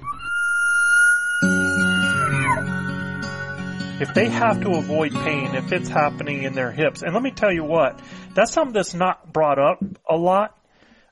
If 4.01 4.15
they 4.15 4.29
have 4.29 4.63
to 4.63 4.71
avoid 4.71 5.13
pain, 5.13 5.55
if 5.55 5.73
it's 5.73 5.89
happening 5.89 6.45
in 6.45 6.55
their 6.55 6.73
hips, 6.73 7.03
and 7.03 7.13
let 7.15 7.23
me 7.23 7.31
tell 7.31 7.53
you 7.53 7.65
what, 7.65 8.01
that's 8.35 8.53
something 8.53 8.73
that's 8.73 8.95
not 8.95 9.33
brought 9.33 9.59
up 9.59 9.83
a 10.09 10.17
lot 10.17 10.59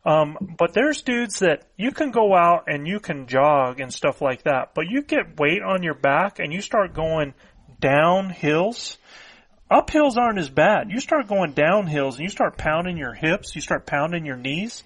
um, 0.04 0.54
but 0.58 0.72
there's 0.72 1.02
dudes 1.02 1.40
that 1.40 1.66
you 1.76 1.90
can 1.90 2.10
go 2.10 2.34
out 2.34 2.64
and 2.68 2.86
you 2.86 3.00
can 3.00 3.26
jog 3.26 3.80
and 3.80 3.92
stuff 3.92 4.22
like 4.22 4.44
that, 4.44 4.70
but 4.74 4.86
you 4.88 5.02
get 5.02 5.38
weight 5.38 5.62
on 5.62 5.82
your 5.82 5.94
back 5.94 6.38
and 6.38 6.52
you 6.52 6.62
start 6.62 6.94
going 6.94 7.34
down 7.80 8.30
hills. 8.30 8.96
Up 9.70 9.90
hills 9.90 10.16
aren't 10.16 10.38
as 10.38 10.48
bad. 10.48 10.90
You 10.90 11.00
start 11.00 11.28
going 11.28 11.52
down 11.52 11.86
hills 11.86 12.16
and 12.16 12.24
you 12.24 12.30
start 12.30 12.56
pounding 12.56 12.96
your 12.96 13.12
hips, 13.12 13.54
you 13.54 13.60
start 13.60 13.86
pounding 13.86 14.24
your 14.24 14.36
knees. 14.36 14.82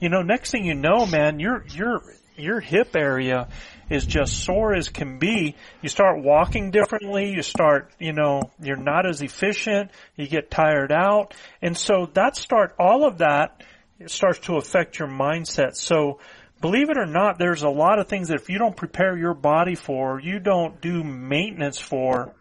You 0.00 0.08
know, 0.08 0.22
next 0.22 0.50
thing 0.50 0.64
you 0.64 0.74
know, 0.74 1.06
man, 1.06 1.38
your 1.38 1.64
your 1.68 2.02
your 2.36 2.60
hip 2.60 2.96
area 2.96 3.48
is 3.88 4.06
just 4.06 4.44
sore 4.44 4.74
as 4.74 4.88
can 4.88 5.18
be. 5.18 5.54
You 5.82 5.88
start 5.88 6.22
walking 6.22 6.70
differently. 6.70 7.32
You 7.32 7.42
start, 7.42 7.92
you 7.98 8.12
know, 8.12 8.50
you're 8.60 8.76
not 8.76 9.06
as 9.06 9.22
efficient. 9.22 9.90
You 10.16 10.26
get 10.26 10.50
tired 10.50 10.92
out. 10.92 11.34
And 11.62 11.76
so 11.76 12.10
that 12.14 12.36
start, 12.36 12.74
all 12.78 13.06
of 13.06 13.18
that 13.18 13.62
starts 14.06 14.40
to 14.40 14.56
affect 14.56 14.98
your 14.98 15.08
mindset. 15.08 15.76
So 15.76 16.20
believe 16.60 16.90
it 16.90 16.98
or 16.98 17.06
not, 17.06 17.38
there's 17.38 17.62
a 17.62 17.68
lot 17.68 17.98
of 17.98 18.08
things 18.08 18.28
that 18.28 18.40
if 18.40 18.48
you 18.48 18.58
don't 18.58 18.76
prepare 18.76 19.16
your 19.16 19.34
body 19.34 19.74
for, 19.74 20.20
you 20.20 20.38
don't 20.38 20.80
do 20.80 21.04
maintenance 21.04 21.78
for, 21.78 22.34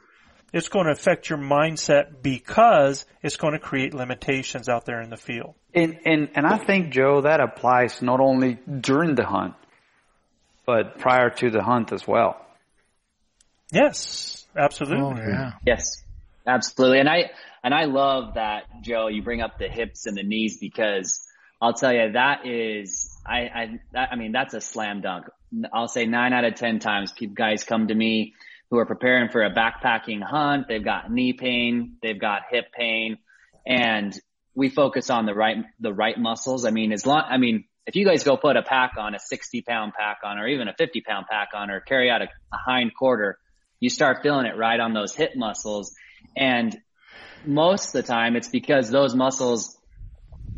it's 0.54 0.70
going 0.70 0.86
to 0.86 0.92
affect 0.92 1.30
your 1.30 1.38
mindset 1.38 2.22
because 2.22 3.06
it's 3.22 3.36
going 3.36 3.54
to 3.54 3.60
create 3.60 3.94
limitations 3.94 4.70
out 4.70 4.86
there 4.86 5.02
in 5.02 5.10
the 5.10 5.18
field. 5.18 5.56
And, 5.74 6.00
and, 6.06 6.30
and 6.34 6.48
I 6.48 6.58
think, 6.58 6.92
Joe, 6.92 7.22
that 7.22 7.42
applies 7.42 8.02
not 8.02 8.22
only 8.22 8.58
during 8.80 9.16
the 9.16 9.26
hunt, 9.26 9.56
but 10.66 10.98
prior 10.98 11.30
to 11.30 11.50
the 11.50 11.64
hunt 11.64 11.92
as 11.92 12.08
well. 12.08 12.40
Yes, 13.72 14.46
absolutely. 14.56 15.04
Oh, 15.04 15.16
yeah. 15.16 15.54
Yes, 15.66 16.04
absolutely. 16.46 17.00
And 17.00 17.10
I, 17.10 17.32
and 17.64 17.74
I 17.74 17.86
love 17.86 18.36
that, 18.36 18.64
Joe, 18.82 19.08
you 19.08 19.22
bring 19.24 19.42
up 19.42 19.58
the 19.58 19.68
hips 19.68 20.06
and 20.06 20.16
the 20.18 20.24
knees 20.24 20.60
because 20.60 21.26
I'll 21.62 21.74
tell 21.74 21.94
you 21.94 22.12
that 22.12 22.46
is 22.46 23.18
I 23.26 23.40
I 23.40 23.80
that, 23.94 24.10
I 24.12 24.16
mean 24.16 24.32
that's 24.32 24.54
a 24.54 24.62
slam 24.62 25.02
dunk. 25.02 25.26
I'll 25.74 25.88
say 25.88 26.06
nine 26.06 26.34
out 26.34 26.44
of 26.44 26.56
ten 26.56 26.80
times 26.80 27.12
people 27.12 27.36
guys 27.36 27.64
come 27.64 27.88
to 27.88 27.96
me 27.96 28.34
who 28.70 28.78
are 28.78 28.86
preparing 28.86 29.30
for 29.30 29.44
a 29.44 29.54
backpacking 29.54 30.22
hunt. 30.22 30.68
They've 30.68 30.84
got 30.84 31.12
knee 31.12 31.34
pain, 31.34 31.98
they've 32.02 32.20
got 32.20 32.44
hip 32.50 32.66
pain, 32.74 33.18
and 33.66 34.14
we 34.54 34.70
focus 34.70 35.10
on 35.10 35.26
the 35.26 35.34
right 35.34 35.58
the 35.80 35.94
right 35.94 36.18
muscles. 36.18 36.66
I 36.66 36.72
mean, 36.72 36.92
as 36.92 37.06
long 37.06 37.24
I 37.28 37.38
mean 37.38 37.66
if 37.86 37.96
you 37.96 38.06
guys 38.06 38.24
go 38.24 38.36
put 38.38 38.58
a 38.58 38.64
pack 38.64 38.94
on 38.98 39.16
a 39.16 39.20
60 39.20 39.62
pound 39.62 39.94
pack 39.94 40.20
on 40.24 40.40
or 40.40 40.48
even 40.48 40.68
a 40.68 40.74
50 40.74 41.02
pound 41.02 41.28
pack 41.30 41.50
on 41.54 41.70
or 41.70 41.80
carry 41.80 42.10
out 42.10 42.22
a, 42.22 42.26
a 42.26 42.58
hind 42.58 42.92
quarter, 42.98 43.38
you 43.80 43.90
start 43.90 44.24
feeling 44.24 44.46
it 44.46 44.58
right 44.58 44.80
on 44.80 44.94
those 44.94 45.16
hip 45.16 45.32
muscles. 45.36 45.94
And 46.36 46.76
most 47.46 47.88
of 47.88 47.94
the 47.94 48.04
time 48.04 48.36
it's 48.36 48.48
because 48.48 48.90
those 48.90 49.14
muscles 49.14 49.78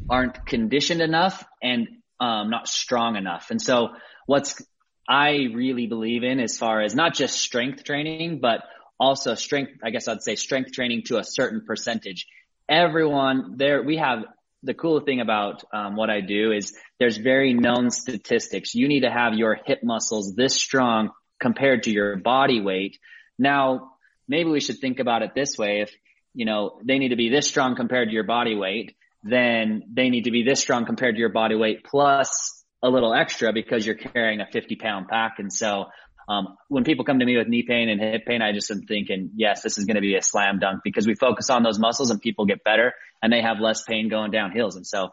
aren't 0.10 0.46
conditioned 0.46 1.02
enough 1.02 1.44
and 1.62 1.88
um, 2.20 2.50
not 2.50 2.68
strong 2.68 3.16
enough. 3.16 3.48
And 3.52 3.62
so 3.62 3.90
what's 4.26 4.62
I 5.08 5.48
really 5.54 5.88
believe 5.88 6.24
in 6.24 6.40
as 6.40 6.58
far 6.58 6.82
as 6.82 6.94
not 6.94 7.14
just 7.14 7.40
strength 7.40 7.84
training, 7.84 8.40
but 8.42 8.64
also 9.00 9.36
strength, 9.36 9.72
I 9.84 9.90
guess 9.90 10.08
I'd 10.08 10.22
say 10.22 10.36
strength 10.36 10.74
training 10.74 11.04
to 11.06 11.18
a 11.18 11.24
certain 11.24 11.64
percentage. 11.66 12.28
Everyone 12.68 13.56
there, 13.58 13.84
we 13.84 13.98
have 13.98 14.26
the 14.64 14.74
cool 14.74 15.00
thing 15.00 15.22
about 15.22 15.64
um, 15.74 15.96
what 15.96 16.10
I 16.10 16.22
do 16.22 16.52
is 16.52 16.76
there's 17.00 17.18
very 17.18 17.54
known 17.54 17.90
statistics. 17.90 18.74
You 18.74 18.88
need 18.88 19.02
to 19.02 19.12
have 19.12 19.34
your 19.34 19.60
hip 19.66 19.84
muscles 19.84 20.36
this 20.36 20.56
strong 20.56 21.12
compared 21.40 21.84
to 21.84 21.92
your 21.92 22.18
body 22.18 22.62
weight. 22.62 22.98
Now, 23.38 23.92
maybe 24.28 24.50
we 24.50 24.60
should 24.60 24.80
think 24.80 25.00
about 25.00 25.22
it 25.22 25.36
this 25.36 25.58
way. 25.58 25.82
If, 25.82 25.96
you 26.34 26.46
know, 26.46 26.80
they 26.84 26.98
need 26.98 27.10
to 27.10 27.16
be 27.16 27.30
this 27.30 27.48
strong 27.48 27.76
compared 27.76 28.10
to 28.10 28.14
your 28.14 28.24
body 28.24 28.56
weight, 28.56 28.96
then 29.24 29.84
they 29.94 30.10
need 30.10 30.24
to 30.24 30.32
be 30.32 30.44
this 30.44 30.60
strong 30.60 30.86
compared 30.86 31.16
to 31.16 31.20
your 31.20 31.30
body 31.30 31.56
weight 31.56 31.84
plus 31.84 32.64
a 32.84 32.90
little 32.90 33.14
extra 33.14 33.54
because 33.54 33.86
you're 33.86 33.96
carrying 33.96 34.40
a 34.42 34.48
50 34.52 34.76
pound 34.76 35.08
pack. 35.08 35.36
And 35.40 35.52
so, 35.52 35.86
um, 36.30 36.58
when 36.68 36.84
people 36.84 37.06
come 37.06 37.20
to 37.20 37.26
me 37.26 37.38
with 37.38 37.48
knee 37.48 37.64
pain 37.64 37.88
and 37.88 38.02
hip 38.02 38.26
pain, 38.26 38.42
I 38.42 38.52
just 38.52 38.70
am 38.70 38.82
thinking, 38.82 39.32
yes, 39.36 39.62
this 39.62 39.78
is 39.78 39.86
going 39.86 39.96
to 39.96 40.02
be 40.02 40.16
a 40.16 40.22
slam 40.22 40.60
dunk 40.60 40.82
because 40.84 41.08
we 41.08 41.16
focus 41.16 41.50
on 41.50 41.64
those 41.64 41.80
muscles 41.80 42.10
and 42.10 42.22
people 42.22 42.46
get 42.46 42.66
better 42.66 42.94
and 43.22 43.32
they 43.32 43.42
have 43.42 43.60
less 43.60 43.84
pain 43.84 44.10
going 44.10 44.32
down 44.32 44.52
hills. 44.52 44.76
And 44.76 44.86
so, 44.86 45.10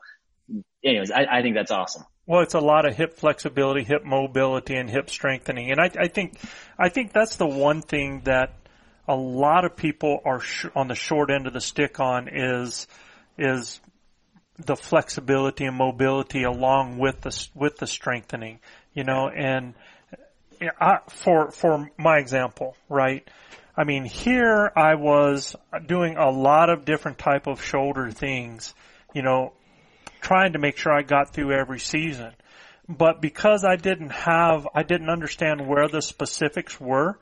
anyways, 0.84 1.10
I, 1.10 1.26
I 1.38 1.42
think 1.42 1.54
that's 1.54 1.70
awesome. 1.70 2.04
Well, 2.26 2.40
it's 2.40 2.54
a 2.54 2.60
lot 2.60 2.86
of 2.86 2.96
hip 2.96 3.18
flexibility, 3.18 3.84
hip 3.84 4.04
mobility, 4.04 4.76
and 4.76 4.88
hip 4.88 5.10
strengthening. 5.10 5.70
And 5.70 5.80
I, 5.80 5.90
I 5.98 6.08
think, 6.08 6.38
I 6.78 6.88
think 6.88 7.12
that's 7.12 7.36
the 7.36 7.46
one 7.46 7.82
thing 7.82 8.22
that 8.24 8.54
a 9.06 9.14
lot 9.14 9.64
of 9.64 9.76
people 9.76 10.20
are 10.24 10.40
sh- 10.40 10.66
on 10.74 10.88
the 10.88 10.94
short 10.94 11.30
end 11.30 11.46
of 11.46 11.52
the 11.52 11.60
stick 11.60 12.00
on 12.00 12.28
is, 12.28 12.86
is 13.36 13.80
the 14.58 14.76
flexibility 14.76 15.64
and 15.64 15.76
mobility 15.76 16.44
along 16.44 16.98
with 16.98 17.20
the 17.22 17.48
with 17.54 17.76
the 17.76 17.86
strengthening, 17.86 18.60
you 18.92 19.04
know, 19.04 19.28
and 19.28 19.74
I, 20.80 20.98
for 21.08 21.50
for 21.50 21.90
my 21.98 22.18
example, 22.18 22.76
right? 22.88 23.28
I 23.76 23.84
mean, 23.84 24.04
here 24.04 24.70
I 24.76 24.94
was 24.94 25.56
doing 25.84 26.16
a 26.16 26.30
lot 26.30 26.70
of 26.70 26.84
different 26.84 27.18
type 27.18 27.46
of 27.46 27.62
shoulder 27.62 28.10
things, 28.10 28.72
you 29.12 29.22
know, 29.22 29.52
trying 30.20 30.52
to 30.52 30.58
make 30.58 30.76
sure 30.76 30.92
I 30.92 31.02
got 31.02 31.32
through 31.32 31.52
every 31.52 31.80
season. 31.80 32.32
But 32.88 33.20
because 33.20 33.64
I 33.64 33.76
didn't 33.76 34.10
have, 34.10 34.68
I 34.74 34.82
didn't 34.82 35.10
understand 35.10 35.66
where 35.66 35.88
the 35.88 36.02
specifics 36.02 36.80
were 36.80 37.18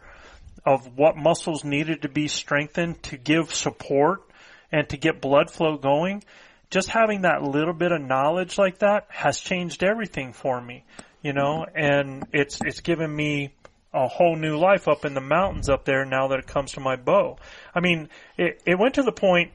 of 0.64 0.96
what 0.96 1.16
muscles 1.16 1.64
needed 1.64 2.02
to 2.02 2.08
be 2.08 2.28
strengthened 2.28 3.02
to 3.04 3.16
give 3.16 3.54
support 3.54 4.22
and 4.70 4.88
to 4.90 4.96
get 4.96 5.20
blood 5.20 5.50
flow 5.50 5.76
going, 5.76 6.22
just 6.70 6.88
having 6.88 7.22
that 7.22 7.42
little 7.42 7.74
bit 7.74 7.92
of 7.92 8.00
knowledge 8.00 8.58
like 8.58 8.78
that 8.78 9.06
has 9.08 9.40
changed 9.40 9.82
everything 9.82 10.32
for 10.32 10.60
me, 10.60 10.84
you 11.22 11.32
know, 11.32 11.66
and 11.74 12.26
it's, 12.32 12.58
it's 12.64 12.80
given 12.80 13.14
me 13.14 13.52
a 13.94 14.08
whole 14.08 14.36
new 14.36 14.56
life 14.56 14.88
up 14.88 15.04
in 15.04 15.14
the 15.14 15.20
mountains 15.20 15.68
up 15.68 15.84
there 15.84 16.04
now 16.04 16.28
that 16.28 16.38
it 16.38 16.46
comes 16.46 16.72
to 16.72 16.80
my 16.80 16.96
bow. 16.96 17.38
I 17.74 17.80
mean, 17.80 18.08
it, 18.38 18.62
it 18.66 18.78
went 18.78 18.94
to 18.94 19.02
the 19.02 19.12
point 19.12 19.52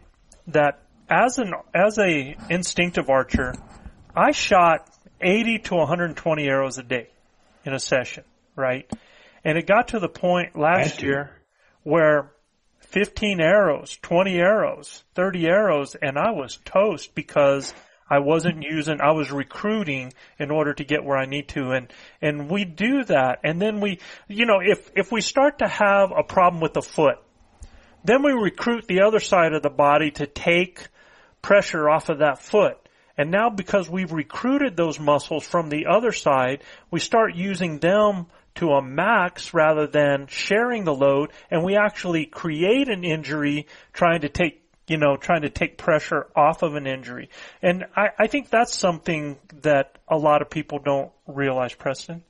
that 0.47 0.79
as 1.09 1.37
an, 1.39 1.53
as 1.73 1.97
a 1.97 2.35
instinctive 2.49 3.09
archer, 3.09 3.55
I 4.15 4.31
shot 4.31 4.89
80 5.21 5.59
to 5.59 5.75
120 5.75 6.47
arrows 6.47 6.77
a 6.77 6.83
day 6.83 7.09
in 7.65 7.73
a 7.73 7.79
session, 7.79 8.23
right? 8.55 8.89
And 9.43 9.57
it 9.57 9.65
got 9.65 9.89
to 9.89 9.99
the 9.99 10.09
point 10.09 10.57
last 10.57 11.01
year 11.01 11.31
where 11.83 12.31
15 12.79 13.39
arrows, 13.41 13.97
20 14.01 14.37
arrows, 14.37 15.03
30 15.15 15.47
arrows, 15.47 15.95
and 15.95 16.17
I 16.17 16.31
was 16.31 16.59
toast 16.65 17.15
because 17.15 17.73
I 18.09 18.19
wasn't 18.19 18.63
using, 18.63 19.01
I 19.01 19.11
was 19.11 19.31
recruiting 19.31 20.13
in 20.39 20.51
order 20.51 20.73
to 20.73 20.83
get 20.83 21.03
where 21.03 21.17
I 21.17 21.25
need 21.25 21.49
to. 21.49 21.71
And, 21.71 21.91
and 22.21 22.49
we 22.49 22.65
do 22.65 23.03
that. 23.05 23.39
And 23.43 23.61
then 23.61 23.81
we, 23.81 23.99
you 24.27 24.45
know, 24.45 24.59
if, 24.61 24.91
if 24.95 25.11
we 25.11 25.21
start 25.21 25.59
to 25.59 25.67
have 25.67 26.11
a 26.17 26.23
problem 26.23 26.61
with 26.61 26.73
the 26.73 26.81
foot, 26.81 27.17
then 28.03 28.23
we 28.23 28.31
recruit 28.31 28.87
the 28.87 29.01
other 29.01 29.19
side 29.19 29.53
of 29.53 29.63
the 29.63 29.69
body 29.69 30.11
to 30.11 30.27
take 30.27 30.87
pressure 31.41 31.89
off 31.89 32.09
of 32.09 32.19
that 32.19 32.41
foot. 32.41 32.77
And 33.17 33.31
now 33.31 33.49
because 33.49 33.89
we've 33.89 34.11
recruited 34.11 34.77
those 34.77 34.99
muscles 34.99 35.45
from 35.45 35.69
the 35.69 35.87
other 35.87 36.11
side, 36.11 36.63
we 36.91 36.99
start 36.99 37.35
using 37.35 37.79
them 37.79 38.27
to 38.55 38.71
a 38.71 38.81
max 38.81 39.53
rather 39.53 39.87
than 39.87 40.27
sharing 40.27 40.83
the 40.83 40.93
load 40.93 41.31
and 41.51 41.63
we 41.63 41.75
actually 41.75 42.25
create 42.25 42.89
an 42.89 43.03
injury 43.03 43.67
trying 43.93 44.21
to 44.21 44.29
take 44.29 44.66
you 44.87 44.97
know, 44.97 45.17
trying 45.17 45.41
to 45.41 45.49
take 45.49 45.77
pressure 45.77 46.27
off 46.35 46.63
of 46.63 46.75
an 46.75 46.87
injury. 46.87 47.29
And 47.61 47.85
I, 47.95 48.09
I 48.17 48.27
think 48.27 48.49
that's 48.49 48.75
something 48.75 49.37
that 49.61 49.97
a 50.07 50.17
lot 50.17 50.41
of 50.41 50.49
people 50.49 50.79
don't 50.79 51.11
realize, 51.27 51.73
Preston. 51.73 52.23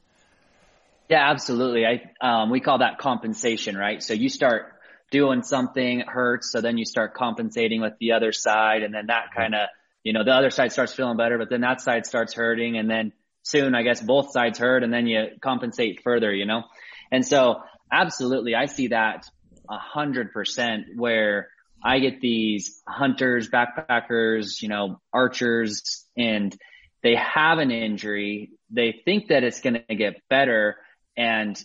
Yeah, 1.10 1.30
absolutely. 1.30 1.86
I, 1.86 2.12
um, 2.22 2.50
we 2.50 2.60
call 2.60 2.80
that 2.80 2.98
compensation, 2.98 3.78
right? 3.78 4.02
So 4.02 4.14
you 4.14 4.28
start 4.28 4.74
doing 5.12 5.44
something 5.44 6.02
hurts. 6.02 6.52
So 6.52 6.60
then 6.62 6.78
you 6.78 6.86
start 6.86 7.14
compensating 7.14 7.82
with 7.82 7.94
the 8.00 8.14
other 8.14 8.32
side 8.32 8.84
and 8.84 8.94
then 8.94 9.08
that 9.08 9.28
kind 9.36 9.56
of, 9.56 9.70
you 10.04 10.14
know, 10.14 10.24
the 10.24 10.32
other 10.32 10.50
side 10.50 10.72
starts 10.72 10.94
feeling 10.94 11.18
better, 11.18 11.38
but 11.38 11.50
then 11.50 11.62
that 11.62 11.80
side 11.82 12.06
starts 12.06 12.34
hurting 12.34 12.78
and 12.78 12.90
then 12.90 13.14
soon 13.44 13.76
I 13.76 13.84
guess 13.84 14.02
both 14.02 14.32
sides 14.32 14.60
hurt 14.60 14.84
and 14.84 14.92
then 14.92 15.08
you 15.08 15.28
compensate 15.42 16.02
further, 16.04 16.34
you 16.34 16.46
know? 16.46 16.64
And 17.12 17.26
so 17.26 17.62
absolutely, 17.92 18.56
I 18.56 18.66
see 18.66 18.88
that 18.88 19.26
a 19.70 19.78
hundred 19.78 20.34
percent 20.34 20.88
where 20.96 21.50
I 21.84 21.99
get 21.99 22.22
these 22.22 22.82
hunters, 22.88 23.49
backpackers, 23.49 24.62
you 24.62 24.70
know, 24.70 24.99
archers, 25.14 26.06
and 26.18 26.56
they 27.04 27.16
have 27.16 27.60
an 27.60 27.72
injury. 27.72 28.52
They 28.70 29.02
think 29.06 29.30
that 29.30 29.44
it's 29.44 29.62
going 29.62 29.84
to 29.88 29.95
get 29.95 30.22
better 30.30 30.78
and 31.16 31.62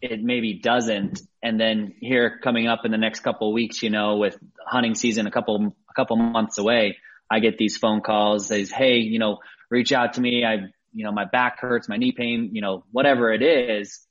it 0.00 0.22
maybe 0.22 0.60
doesn't. 0.60 1.20
And 1.42 1.58
then 1.58 1.94
here 2.00 2.38
coming 2.42 2.66
up 2.66 2.84
in 2.84 2.90
the 2.90 2.98
next 2.98 3.20
couple 3.20 3.48
of 3.48 3.54
weeks, 3.54 3.82
you 3.82 3.90
know, 3.90 4.16
with 4.16 4.38
hunting 4.66 4.94
season 4.94 5.26
a 5.26 5.30
couple, 5.30 5.74
a 5.90 5.94
couple 5.94 6.16
months 6.16 6.58
away, 6.58 6.98
I 7.30 7.40
get 7.40 7.58
these 7.58 7.76
phone 7.76 8.02
calls 8.02 8.48
says, 8.48 8.70
Hey, 8.70 8.98
you 8.98 9.18
know, 9.18 9.38
reach 9.70 9.92
out 9.92 10.14
to 10.14 10.20
me. 10.20 10.44
I, 10.44 10.68
you 10.92 11.04
know, 11.04 11.12
my 11.12 11.24
back 11.24 11.60
hurts, 11.60 11.88
my 11.88 11.96
knee 11.96 12.12
pain, 12.12 12.50
you 12.52 12.60
know, 12.60 12.84
whatever 12.92 13.32
it 13.32 13.42
is 13.42 14.05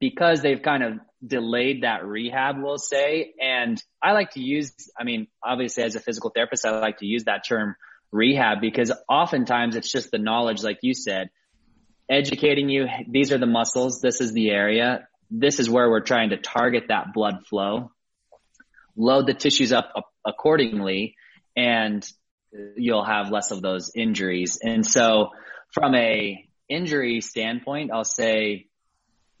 because 0.00 0.42
they've 0.42 0.62
kind 0.62 0.82
of 0.82 0.92
delayed 1.26 1.82
that 1.82 2.04
rehab, 2.04 2.56
we'll 2.58 2.78
say. 2.78 3.32
And 3.40 3.82
I 4.02 4.12
like 4.12 4.32
to 4.32 4.40
use, 4.40 4.72
I 4.98 5.04
mean, 5.04 5.26
obviously 5.42 5.82
as 5.82 5.96
a 5.96 6.00
physical 6.00 6.30
therapist, 6.30 6.66
I 6.66 6.78
like 6.78 6.98
to 6.98 7.06
use 7.06 7.24
that 7.24 7.46
term 7.46 7.76
rehab 8.12 8.60
because 8.60 8.92
oftentimes 9.08 9.76
it's 9.76 9.90
just 9.90 10.10
the 10.10 10.18
knowledge, 10.18 10.62
like 10.62 10.78
you 10.82 10.94
said, 10.94 11.30
educating 12.08 12.68
you. 12.68 12.86
These 13.08 13.32
are 13.32 13.38
the 13.38 13.46
muscles. 13.46 14.00
This 14.00 14.20
is 14.20 14.32
the 14.32 14.50
area. 14.50 15.08
This 15.30 15.58
is 15.58 15.68
where 15.68 15.90
we're 15.90 16.00
trying 16.00 16.30
to 16.30 16.36
target 16.36 16.84
that 16.88 17.12
blood 17.12 17.46
flow, 17.48 17.90
load 18.96 19.26
the 19.26 19.34
tissues 19.34 19.72
up 19.72 19.92
accordingly, 20.24 21.16
and 21.56 22.06
you'll 22.76 23.04
have 23.04 23.30
less 23.30 23.50
of 23.50 23.60
those 23.60 23.90
injuries. 23.94 24.58
And 24.62 24.86
so 24.86 25.30
from 25.72 25.94
a 25.94 26.46
injury 26.68 27.20
standpoint, 27.20 27.90
I'll 27.92 28.04
say 28.04 28.66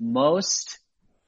most 0.00 0.78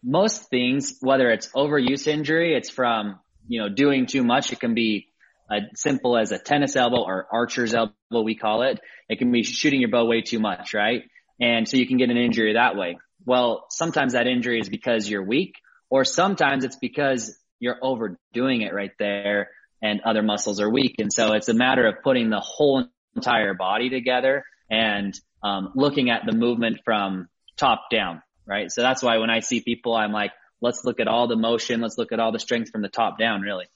most 0.03 0.49
things, 0.49 0.97
whether 1.01 1.29
it's 1.31 1.49
overuse 1.49 2.07
injury, 2.07 2.55
it's 2.55 2.71
from 2.71 3.19
you 3.49 3.61
know 3.61 3.69
doing 3.69 4.07
too 4.07 4.23
much. 4.23 4.53
It 4.53 4.61
can 4.61 4.75
be 4.75 5.09
as 5.51 5.63
simple 5.75 6.17
as 6.17 6.33
a 6.33 6.39
tennis 6.39 6.77
elbow 6.77 7.03
or 7.05 7.27
archer's 7.33 7.75
elbow, 7.75 8.23
we 8.23 8.35
call 8.35 8.63
it. 8.63 8.81
It 9.09 9.19
can 9.19 9.33
be 9.33 9.43
shooting 9.43 9.81
your 9.81 9.91
bow 9.91 10.05
way 10.05 10.21
too 10.21 10.39
much, 10.39 10.75
right? 10.75 11.05
And 11.41 11.67
so 11.69 11.77
you 11.77 11.87
can 11.87 11.97
get 11.97 12.11
an 12.11 12.17
injury 12.17 12.53
that 12.55 12.77
way. 12.77 12.99
Well, 13.25 13.67
sometimes 13.71 14.13
that 14.13 14.27
injury 14.27 14.61
is 14.61 14.69
because 14.69 15.09
you're 15.09 15.25
weak, 15.25 15.55
or 15.91 16.05
sometimes 16.05 16.65
it's 16.65 16.77
because 16.77 17.37
you're 17.61 17.79
overdoing 17.83 18.63
it 18.63 18.75
right 18.75 18.93
there 18.99 19.49
and 19.83 20.01
other 20.05 20.23
muscles 20.23 20.61
are 20.61 20.71
weak. 20.71 20.97
And 20.99 21.13
so 21.13 21.33
it's 21.33 21.49
a 21.49 21.55
matter 21.55 21.87
of 21.87 22.03
putting 22.03 22.31
the 22.31 22.41
whole 22.41 22.87
entire 23.17 23.55
body 23.55 23.91
together 23.91 24.45
and 24.71 25.19
um, 25.43 25.73
looking 25.75 26.11
at 26.11 26.23
the 26.27 26.33
movement 26.33 26.81
from 26.85 27.29
top 27.57 27.85
down 27.91 28.23
right? 28.49 28.71
So 28.71 28.83
that's 28.83 29.03
why 29.03 29.19
when 29.19 29.31
I 29.31 29.41
see 29.41 29.61
people, 29.61 29.95
I'm 29.95 30.13
like, 30.13 30.33
let's 30.61 30.85
look 30.85 31.01
at 31.01 31.09
all 31.09 31.29
the 31.29 31.37
motion, 31.37 31.81
let's 31.81 31.99
look 31.99 32.13
at 32.13 32.21
all 32.21 32.33
the 32.33 32.41
strength 32.41 32.71
from 32.71 32.83
the 32.83 32.89
top 32.89 33.19
down, 33.19 33.43
really. 33.43 33.67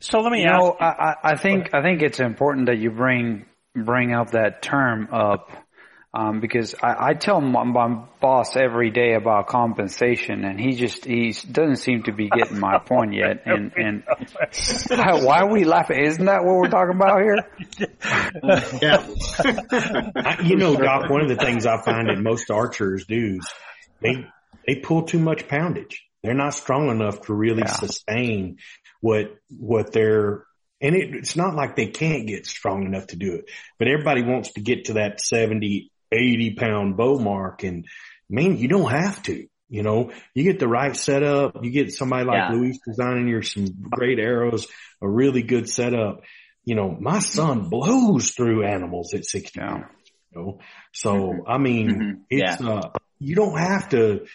So 0.00 0.20
let 0.20 0.30
me 0.32 0.42
you 0.42 0.48
ask. 0.48 0.60
Know, 0.60 0.76
I, 0.78 1.14
I 1.22 1.36
think 1.36 1.74
I 1.74 1.82
think 1.82 2.02
it's 2.02 2.20
important 2.20 2.66
that 2.66 2.78
you 2.78 2.90
bring 2.90 3.46
bring 3.74 4.14
up 4.14 4.30
that 4.30 4.62
term 4.62 5.08
up 5.12 5.50
um, 6.14 6.38
because 6.40 6.76
I, 6.80 7.08
I 7.08 7.14
tell 7.14 7.40
my, 7.40 7.64
my 7.64 8.04
boss 8.20 8.56
every 8.56 8.90
day 8.90 9.14
about 9.14 9.48
compensation, 9.48 10.44
and 10.44 10.60
he 10.60 10.76
just 10.76 11.04
he 11.04 11.34
doesn't 11.50 11.78
seem 11.78 12.04
to 12.04 12.12
be 12.12 12.28
getting 12.28 12.60
my 12.60 12.78
point 12.86 13.14
yet. 13.14 13.42
And 13.46 13.72
and 13.76 14.04
why 15.24 15.40
are 15.40 15.52
we 15.52 15.64
laughing? 15.64 16.04
Isn't 16.04 16.26
that 16.26 16.44
what 16.44 16.54
we're 16.54 16.68
talking 16.68 16.94
about 16.94 17.20
here? 17.20 17.38
yeah. 18.80 20.42
you 20.42 20.54
know, 20.56 20.76
Doc. 20.76 21.10
One 21.10 21.22
of 21.22 21.28
the 21.28 21.36
things 21.36 21.66
I 21.66 21.82
find 21.82 22.08
that 22.08 22.18
most 22.20 22.48
archers 22.48 23.06
do 23.06 23.38
is 23.40 23.48
they 24.04 24.26
they 24.66 24.76
pull 24.76 25.02
too 25.02 25.18
much 25.18 25.48
poundage. 25.48 26.02
They're 26.22 26.34
not 26.34 26.54
strong 26.54 26.88
enough 26.90 27.22
to 27.22 27.34
really 27.34 27.62
yeah. 27.66 27.74
sustain 27.74 28.58
what 29.00 29.36
what 29.50 29.92
they're 29.92 30.46
and 30.80 30.94
it, 30.94 31.14
it's 31.14 31.36
not 31.36 31.54
like 31.54 31.76
they 31.76 31.86
can't 31.86 32.26
get 32.26 32.46
strong 32.46 32.84
enough 32.84 33.08
to 33.08 33.16
do 33.16 33.34
it, 33.34 33.50
but 33.78 33.88
everybody 33.88 34.22
wants 34.22 34.52
to 34.52 34.60
get 34.60 34.86
to 34.86 34.94
that 34.94 35.20
70, 35.20 35.90
80 36.12 36.54
pound 36.56 36.96
bow 36.96 37.18
mark. 37.18 37.64
And 37.64 37.86
man, 38.28 38.58
you 38.58 38.68
don't 38.68 38.90
have 38.90 39.22
to, 39.24 39.46
you 39.68 39.82
know, 39.82 40.12
you 40.34 40.44
get 40.44 40.58
the 40.58 40.68
right 40.68 40.94
setup. 40.94 41.64
You 41.64 41.70
get 41.70 41.92
somebody 41.92 42.26
like 42.26 42.50
yeah. 42.50 42.56
Luis 42.56 42.78
designing 42.86 43.28
you 43.28 43.40
some 43.42 43.66
great 43.90 44.18
arrows, 44.18 44.66
a 45.00 45.08
really 45.08 45.42
good 45.42 45.68
setup. 45.68 46.20
You 46.64 46.74
know, 46.74 46.96
my 46.98 47.18
son 47.20 47.70
blows 47.70 48.32
through 48.32 48.64
animals 48.64 49.14
at 49.14 49.24
60 49.24 49.58
yeah. 49.58 49.66
pounds. 49.66 49.84
You 50.34 50.40
know? 50.42 50.58
So, 50.92 51.14
mm-hmm. 51.14 51.40
I 51.46 51.58
mean, 51.58 51.88
mm-hmm. 51.88 52.20
it's, 52.28 52.60
yeah. 52.60 52.68
uh, 52.68 52.90
you 53.24 53.34
don't 53.34 53.58
have 53.58 53.88
to. 53.90 54.26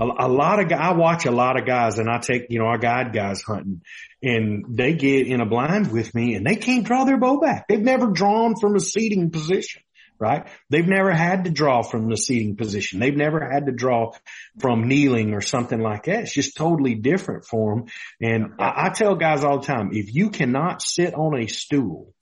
A, 0.00 0.04
a 0.04 0.28
lot 0.28 0.58
of 0.58 0.72
I 0.72 0.92
watch 0.92 1.26
a 1.26 1.30
lot 1.30 1.58
of 1.58 1.66
guys, 1.66 1.98
and 1.98 2.08
I 2.08 2.18
take 2.18 2.46
you 2.48 2.58
know 2.58 2.66
I 2.66 2.78
guide 2.78 3.12
guys 3.12 3.42
hunting, 3.42 3.82
and 4.22 4.64
they 4.70 4.94
get 4.94 5.26
in 5.26 5.40
a 5.40 5.46
blind 5.46 5.92
with 5.92 6.14
me, 6.14 6.34
and 6.34 6.46
they 6.46 6.56
can't 6.56 6.84
draw 6.84 7.04
their 7.04 7.18
bow 7.18 7.40
back. 7.40 7.68
They've 7.68 7.80
never 7.80 8.06
drawn 8.06 8.54
from 8.58 8.74
a 8.74 8.80
seating 8.80 9.30
position 9.30 9.82
right? 10.22 10.46
They've 10.70 10.86
never 10.86 11.10
had 11.10 11.44
to 11.44 11.50
draw 11.50 11.82
from 11.82 12.08
the 12.08 12.16
seating 12.16 12.54
position. 12.54 13.00
They've 13.00 13.16
never 13.16 13.40
had 13.40 13.66
to 13.66 13.72
draw 13.72 14.12
from 14.60 14.86
kneeling 14.86 15.34
or 15.34 15.40
something 15.40 15.80
like 15.80 16.04
that. 16.04 16.20
It's 16.20 16.32
just 16.32 16.56
totally 16.56 16.94
different 16.94 17.44
for 17.44 17.74
them. 17.74 17.86
And 18.20 18.52
I, 18.60 18.86
I, 18.86 18.88
tell 18.90 19.16
guys 19.16 19.42
all 19.42 19.58
the 19.58 19.66
time, 19.66 19.90
if 19.92 20.14
you 20.14 20.30
cannot 20.30 20.80
sit 20.80 21.14
on 21.14 21.36
a 21.36 21.48
stool 21.48 22.14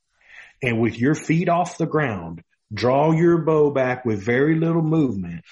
and 0.63 0.81
with 0.81 0.99
your 0.99 1.15
feet 1.15 1.51
off 1.51 1.77
the 1.77 1.85
ground, 1.85 2.43
draw 2.73 3.13
your 3.13 3.45
bow 3.45 3.71
back 3.71 4.07
with 4.07 4.25
very 4.25 4.59
little 4.59 4.83
movement, 4.83 5.45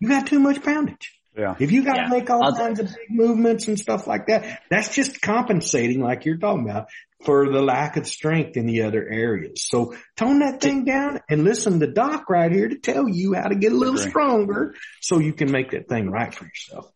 you 0.00 0.08
got 0.08 0.26
too 0.26 0.40
much 0.40 0.62
poundage. 0.62 1.14
Yeah. 1.36 1.54
If 1.58 1.70
you 1.70 1.84
got 1.84 1.94
to 1.94 2.02
yeah. 2.02 2.08
make 2.08 2.30
all 2.30 2.42
I'll 2.42 2.56
kinds 2.56 2.80
of 2.80 2.86
big 2.86 3.10
movements 3.10 3.68
and 3.68 3.78
stuff 3.78 4.06
like 4.06 4.26
that, 4.26 4.62
that's 4.70 4.94
just 4.94 5.20
compensating, 5.20 6.00
like 6.00 6.24
you're 6.24 6.38
talking 6.38 6.68
about, 6.68 6.88
for 7.24 7.50
the 7.50 7.62
lack 7.62 7.96
of 7.96 8.06
strength 8.06 8.56
in 8.56 8.66
the 8.66 8.82
other 8.82 9.06
areas. 9.08 9.62
So 9.62 9.94
tone 10.16 10.40
that 10.40 10.60
thing 10.60 10.84
down 10.84 11.20
and 11.28 11.44
listen 11.44 11.80
to 11.80 11.86
Doc 11.86 12.28
right 12.28 12.50
here 12.50 12.68
to 12.68 12.78
tell 12.78 13.08
you 13.08 13.34
how 13.34 13.48
to 13.48 13.54
get 13.54 13.72
a 13.72 13.76
little 13.76 13.98
stronger 13.98 14.74
so 15.00 15.18
you 15.18 15.32
can 15.32 15.50
make 15.50 15.72
that 15.72 15.88
thing 15.88 16.10
right 16.10 16.34
for 16.34 16.44
yourself. 16.44 16.90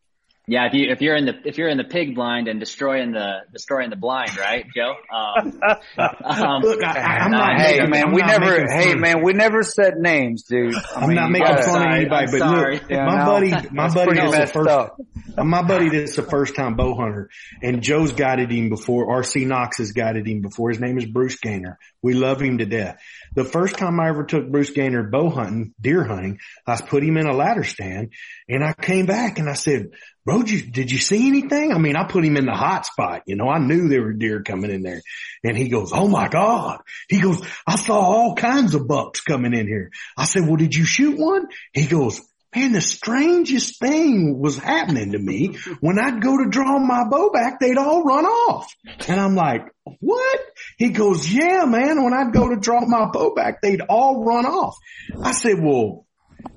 Yeah, 0.49 0.67
if 0.67 0.75
you 0.75 0.91
if 0.91 1.01
you're 1.01 1.15
in 1.15 1.25
the 1.25 1.35
if 1.45 1.57
you're 1.57 1.69
in 1.69 1.79
the 1.79 1.85
pig 1.85 2.17
blind 2.17 2.49
and 2.49 2.59
destroying 2.59 3.13
the 3.13 3.43
destroying 3.53 3.91
the 3.91 3.97
blind, 3.97 4.37
right, 4.37 4.67
Joe? 4.75 4.97
Um, 5.15 5.61
um, 5.99 6.63
Look, 6.63 6.83
I, 6.83 7.25
am 7.25 7.31
not. 7.31 7.61
Hey 7.61 7.79
making, 7.79 7.91
man, 7.91 8.05
I'm 8.09 8.13
we 8.13 8.23
never. 8.23 8.67
Hey 8.67 8.95
man, 8.97 9.23
we 9.23 9.35
never 9.35 9.63
said 9.63 9.99
names, 9.99 10.43
dude. 10.43 10.75
I 10.75 11.05
am 11.05 11.15
not 11.15 11.31
making 11.31 11.47
gotta, 11.47 11.63
fun 11.63 11.87
of 11.87 11.95
anybody, 11.95 12.27
but 12.33 12.39
sorry. 12.39 12.75
look, 12.75 12.91
yeah, 12.91 13.07
my 13.07 13.19
no, 13.19 13.27
buddy, 13.27 13.69
my 13.71 13.89
buddy 13.89 14.21
is 14.21 14.33
the 14.33 14.47
first. 14.49 14.69
Up. 14.69 15.01
My 15.37 15.63
buddy 15.63 15.91
that's 15.91 16.17
the 16.17 16.23
first 16.25 16.57
time 16.57 16.75
bow 16.75 16.97
hunter, 16.97 17.31
and 17.63 17.81
Joe's 17.81 18.13
guided 18.13 18.51
him 18.51 18.69
before. 18.69 19.07
RC 19.23 19.47
Knox 19.47 19.79
has 19.79 19.93
guided 19.93 20.27
him 20.27 20.41
before. 20.41 20.71
His 20.71 20.81
name 20.81 20.99
is 20.99 21.07
Bruce 21.07 21.39
Gaynor. 21.39 21.79
We 22.03 22.15
love 22.15 22.43
him 22.43 22.59
to 22.59 22.67
death. 22.67 22.99
The 23.35 23.45
first 23.45 23.79
time 23.79 23.99
I 24.01 24.09
ever 24.09 24.25
took 24.25 24.51
Bruce 24.51 24.71
Gaynor 24.71 25.05
bow 25.05 25.31
hunting, 25.31 25.73
deer 25.81 26.05
hunting, 26.05 26.41
I 26.67 26.77
put 26.77 27.03
him 27.03 27.17
in 27.17 27.27
a 27.27 27.35
ladder 27.35 27.65
stand, 27.65 28.11
and 28.49 28.65
I 28.65 28.73
came 28.75 29.07
back 29.07 29.39
and 29.39 29.49
I 29.49 29.55
said 29.55 29.91
bro, 30.25 30.43
did 30.43 30.51
you, 30.51 30.71
did 30.71 30.93
you 30.93 30.99
see 30.99 31.29
anything? 31.29 31.73
I 31.73 31.79
mean, 31.79 31.97
I 31.97 32.05
put 32.05 32.25
him 32.25 32.37
in 32.37 32.47
the 32.47 32.53
hot 32.53 32.87
spot. 32.87 33.23
You 33.27 33.37
know, 33.37 33.49
I 33.49 33.59
knew 33.59 33.89
there 33.89 34.03
were 34.03 34.13
deer 34.13 34.43
coming 34.43 34.71
in 34.71 34.83
there. 34.83 35.03
And 35.45 35.57
he 35.57 35.69
goes, 35.69 35.91
Oh 35.93 36.09
my 36.09 36.29
God. 36.29 36.81
He 37.09 37.21
goes, 37.21 37.43
I 37.67 37.77
saw 37.77 37.99
all 37.99 38.35
kinds 38.35 38.75
of 38.75 38.87
bucks 38.87 39.21
coming 39.21 39.55
in 39.55 39.67
here. 39.67 39.91
I 40.17 40.25
said, 40.25 40.47
well, 40.47 40.57
did 40.57 40.75
you 40.75 40.85
shoot 40.85 41.19
one? 41.19 41.47
He 41.73 41.87
goes, 41.87 42.21
man, 42.55 42.73
the 42.73 42.81
strangest 42.81 43.81
thing 43.81 44.39
was 44.39 44.59
happening 44.59 45.13
to 45.13 45.19
me. 45.19 45.57
When 45.81 45.99
I'd 45.99 46.23
go 46.23 46.39
to 46.39 46.51
draw 46.51 46.79
my 46.79 47.05
bow 47.09 47.31
back, 47.31 47.61
they'd 47.61 47.79
all 47.79 48.05
run 48.05 48.25
off. 48.25 48.73
And 49.09 49.21
I'm 49.21 49.35
like, 49.35 49.67
what? 50.01 50.41
He 50.77 50.91
goes, 50.91 51.31
yeah, 51.33 51.65
man. 51.65 52.03
When 52.03 52.13
I'd 52.13 52.33
go 52.33 52.49
to 52.49 52.61
draw 52.61 52.85
my 52.87 53.11
bow 53.11 53.35
back, 53.35 53.63
they'd 53.63 53.81
all 53.81 54.25
run 54.25 54.47
off. 54.47 54.77
I 55.23 55.33
said, 55.33 55.63
well, 55.63 56.07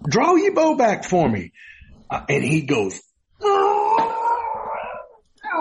draw 0.07 0.35
your 0.35 0.53
bow 0.53 0.75
back 0.75 1.05
for 1.05 1.27
me. 1.27 1.53
Uh, 2.09 2.23
and 2.29 2.43
he 2.43 2.61
goes, 2.63 3.01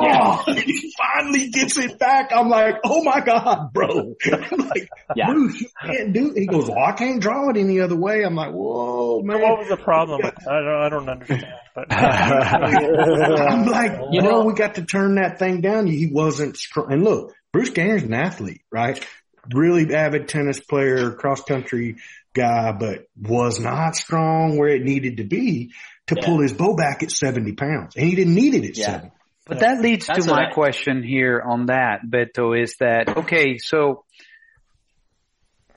yeah. 0.00 0.42
Oh, 0.46 0.52
he 0.54 0.92
finally 0.96 1.50
gets 1.50 1.76
it 1.78 1.98
back. 1.98 2.30
I'm 2.32 2.48
like, 2.48 2.76
oh 2.84 3.02
my 3.02 3.20
God, 3.20 3.72
bro. 3.72 4.14
I'm 4.32 4.68
like, 4.68 4.88
yeah. 5.14 5.26
Bruce, 5.32 5.60
you 5.60 5.68
can't 5.82 6.12
do 6.12 6.30
it. 6.30 6.38
He 6.38 6.46
goes, 6.46 6.68
well, 6.68 6.78
I 6.78 6.92
can't 6.92 7.20
draw 7.20 7.48
it 7.50 7.56
any 7.56 7.80
other 7.80 7.96
way. 7.96 8.22
I'm 8.22 8.34
like, 8.34 8.52
whoa, 8.52 9.22
man. 9.22 9.40
What 9.40 9.58
was 9.60 9.68
the 9.68 9.76
problem? 9.76 10.20
I 10.24 10.30
don't, 10.30 10.68
I 10.68 10.88
don't 10.88 11.08
understand. 11.08 11.46
But 11.74 11.86
I'm 11.92 13.66
like, 13.66 14.00
you 14.12 14.20
bro, 14.20 14.30
know, 14.30 14.44
we 14.44 14.54
got 14.54 14.76
to 14.76 14.84
turn 14.84 15.16
that 15.16 15.38
thing 15.38 15.60
down. 15.60 15.86
He 15.86 16.10
wasn't 16.12 16.56
strong. 16.56 16.92
And 16.92 17.04
look, 17.04 17.32
Bruce 17.52 17.70
Gagner's 17.70 18.02
an 18.02 18.14
athlete, 18.14 18.62
right? 18.70 19.04
Really 19.52 19.94
avid 19.94 20.28
tennis 20.28 20.58
player, 20.58 21.12
cross 21.12 21.42
country 21.42 21.96
guy, 22.32 22.72
but 22.72 23.06
was 23.20 23.60
not 23.60 23.94
strong 23.94 24.56
where 24.56 24.68
it 24.68 24.82
needed 24.82 25.18
to 25.18 25.24
be 25.24 25.72
to 26.08 26.16
yeah. 26.16 26.26
pull 26.26 26.40
his 26.40 26.52
bow 26.52 26.76
back 26.76 27.02
at 27.02 27.10
70 27.10 27.52
pounds. 27.52 27.96
And 27.96 28.06
he 28.06 28.14
didn't 28.14 28.34
need 28.34 28.54
it 28.54 28.64
at 28.64 28.76
yeah. 28.76 28.86
70. 28.86 29.12
But 29.46 29.60
that 29.60 29.80
leads 29.80 30.06
That's 30.06 30.24
to 30.24 30.30
my 30.30 30.48
I, 30.48 30.52
question 30.52 31.02
here 31.02 31.42
on 31.44 31.66
that, 31.66 32.00
Beto, 32.06 32.58
is 32.60 32.76
that, 32.80 33.14
okay, 33.18 33.58
so 33.58 34.04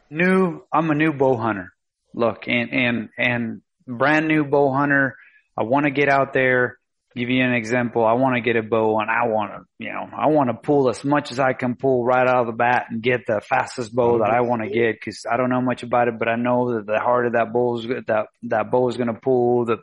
new, 0.09 0.61
I'm 0.71 0.89
a 0.89 0.95
new 0.95 1.11
bow 1.11 1.35
hunter. 1.35 1.73
Look, 2.13 2.47
and, 2.47 2.71
and, 2.71 3.09
and 3.17 3.61
brand 3.85 4.27
new 4.27 4.45
bow 4.45 4.71
hunter. 4.71 5.17
I 5.57 5.63
want 5.63 5.85
to 5.85 5.91
get 5.91 6.07
out 6.07 6.33
there, 6.33 6.77
give 7.17 7.29
you 7.29 7.43
an 7.43 7.53
example. 7.53 8.05
I 8.05 8.13
want 8.13 8.35
to 8.35 8.41
get 8.41 8.55
a 8.55 8.63
bow 8.63 8.99
and 8.99 9.09
I 9.09 9.27
want 9.27 9.51
to, 9.51 9.65
you 9.79 9.91
know, 9.91 10.07
I 10.15 10.27
want 10.27 10.49
to 10.49 10.53
pull 10.53 10.89
as 10.89 11.03
much 11.03 11.31
as 11.31 11.39
I 11.39 11.53
can 11.53 11.75
pull 11.75 12.05
right 12.05 12.27
out 12.27 12.41
of 12.41 12.47
the 12.47 12.53
bat 12.53 12.85
and 12.89 13.01
get 13.01 13.25
the 13.27 13.41
fastest 13.41 13.93
bow 13.93 14.19
that 14.19 14.29
I 14.29 14.41
want 14.41 14.61
to 14.61 14.69
get 14.69 14.95
because 14.95 15.25
I 15.29 15.37
don't 15.37 15.49
know 15.49 15.61
much 15.61 15.83
about 15.83 16.07
it, 16.07 16.19
but 16.19 16.27
I 16.27 16.35
know 16.35 16.75
that 16.75 16.85
the 16.85 16.99
harder 16.99 17.31
that 17.31 17.51
bow 17.51 17.79
is, 17.79 17.87
that, 18.07 18.27
that 18.43 18.71
bow 18.71 18.87
is 18.89 18.97
going 18.97 19.13
to 19.13 19.19
pull, 19.19 19.65
the 19.65 19.77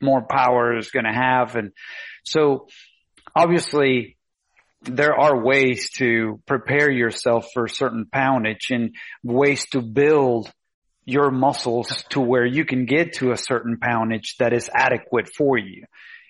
more 0.00 0.22
power 0.22 0.76
it's 0.76 0.90
going 0.90 1.06
to 1.06 1.12
have. 1.12 1.56
And 1.56 1.72
so, 2.24 2.66
obviously 3.34 4.16
there 4.82 5.14
are 5.14 5.44
ways 5.44 5.90
to 5.90 6.40
prepare 6.46 6.90
yourself 6.90 7.48
for 7.52 7.68
certain 7.68 8.06
poundage 8.06 8.70
and 8.70 8.94
ways 9.22 9.66
to 9.72 9.82
build 9.82 10.50
your 11.04 11.30
muscles 11.30 12.04
to 12.10 12.20
where 12.20 12.46
you 12.46 12.64
can 12.64 12.86
get 12.86 13.14
to 13.14 13.32
a 13.32 13.36
certain 13.36 13.78
poundage 13.78 14.36
that 14.38 14.52
is 14.52 14.70
adequate 14.72 15.28
for 15.36 15.58
you. 15.58 15.84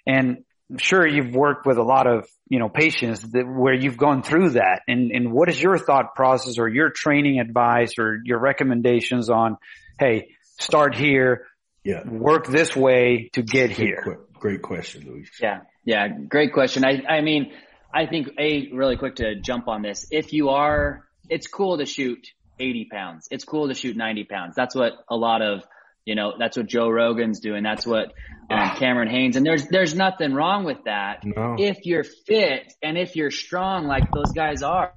And 0.06 0.44
sure 0.78 1.06
you've 1.06 1.34
worked 1.34 1.66
with 1.66 1.78
a 1.78 1.82
lot 1.82 2.06
of, 2.06 2.28
you 2.48 2.58
know, 2.58 2.68
patients 2.68 3.22
that 3.32 3.44
where 3.46 3.74
you've 3.74 3.96
gone 3.96 4.22
through 4.22 4.50
that 4.50 4.82
and, 4.86 5.10
and 5.10 5.32
what 5.32 5.48
is 5.48 5.60
your 5.60 5.78
thought 5.78 6.14
process 6.14 6.58
or 6.58 6.68
your 6.68 6.90
training 6.90 7.40
advice 7.40 7.94
or 7.98 8.20
your 8.24 8.38
recommendations 8.38 9.30
on, 9.30 9.56
Hey, 9.98 10.28
start 10.58 10.94
here, 10.94 11.46
yeah. 11.84 12.08
work 12.08 12.46
this 12.46 12.74
way 12.74 13.30
to 13.34 13.42
get 13.42 13.70
here. 13.70 14.18
Great 14.34 14.62
question, 14.62 15.04
Luis. 15.06 15.28
Yeah. 15.40 15.60
Yeah. 15.84 16.08
Great 16.08 16.54
question. 16.54 16.84
I, 16.84 17.02
I 17.06 17.20
mean, 17.20 17.52
I 17.92 18.06
think 18.06 18.28
a 18.38 18.70
really 18.72 18.96
quick 18.96 19.16
to 19.16 19.40
jump 19.40 19.68
on 19.68 19.82
this. 19.82 20.06
If 20.10 20.32
you 20.32 20.50
are, 20.50 21.04
it's 21.28 21.46
cool 21.46 21.78
to 21.78 21.86
shoot 21.86 22.30
80 22.58 22.88
pounds. 22.90 23.28
It's 23.30 23.44
cool 23.44 23.68
to 23.68 23.74
shoot 23.74 23.96
90 23.96 24.24
pounds. 24.24 24.54
That's 24.56 24.74
what 24.74 24.92
a 25.08 25.16
lot 25.16 25.42
of, 25.42 25.62
you 26.04 26.14
know, 26.14 26.34
that's 26.38 26.56
what 26.56 26.66
Joe 26.66 26.88
Rogan's 26.88 27.40
doing. 27.40 27.62
That's 27.62 27.86
what 27.86 28.12
um, 28.50 28.70
Cameron 28.76 29.08
Hanes, 29.08 29.36
and 29.36 29.46
there's, 29.46 29.66
there's 29.68 29.94
nothing 29.94 30.34
wrong 30.34 30.64
with 30.64 30.84
that. 30.84 31.24
No. 31.24 31.56
If 31.58 31.84
you're 31.84 32.04
fit 32.04 32.72
and 32.82 32.98
if 32.98 33.16
you're 33.16 33.30
strong 33.30 33.86
like 33.86 34.10
those 34.10 34.32
guys 34.32 34.62
are. 34.62 34.92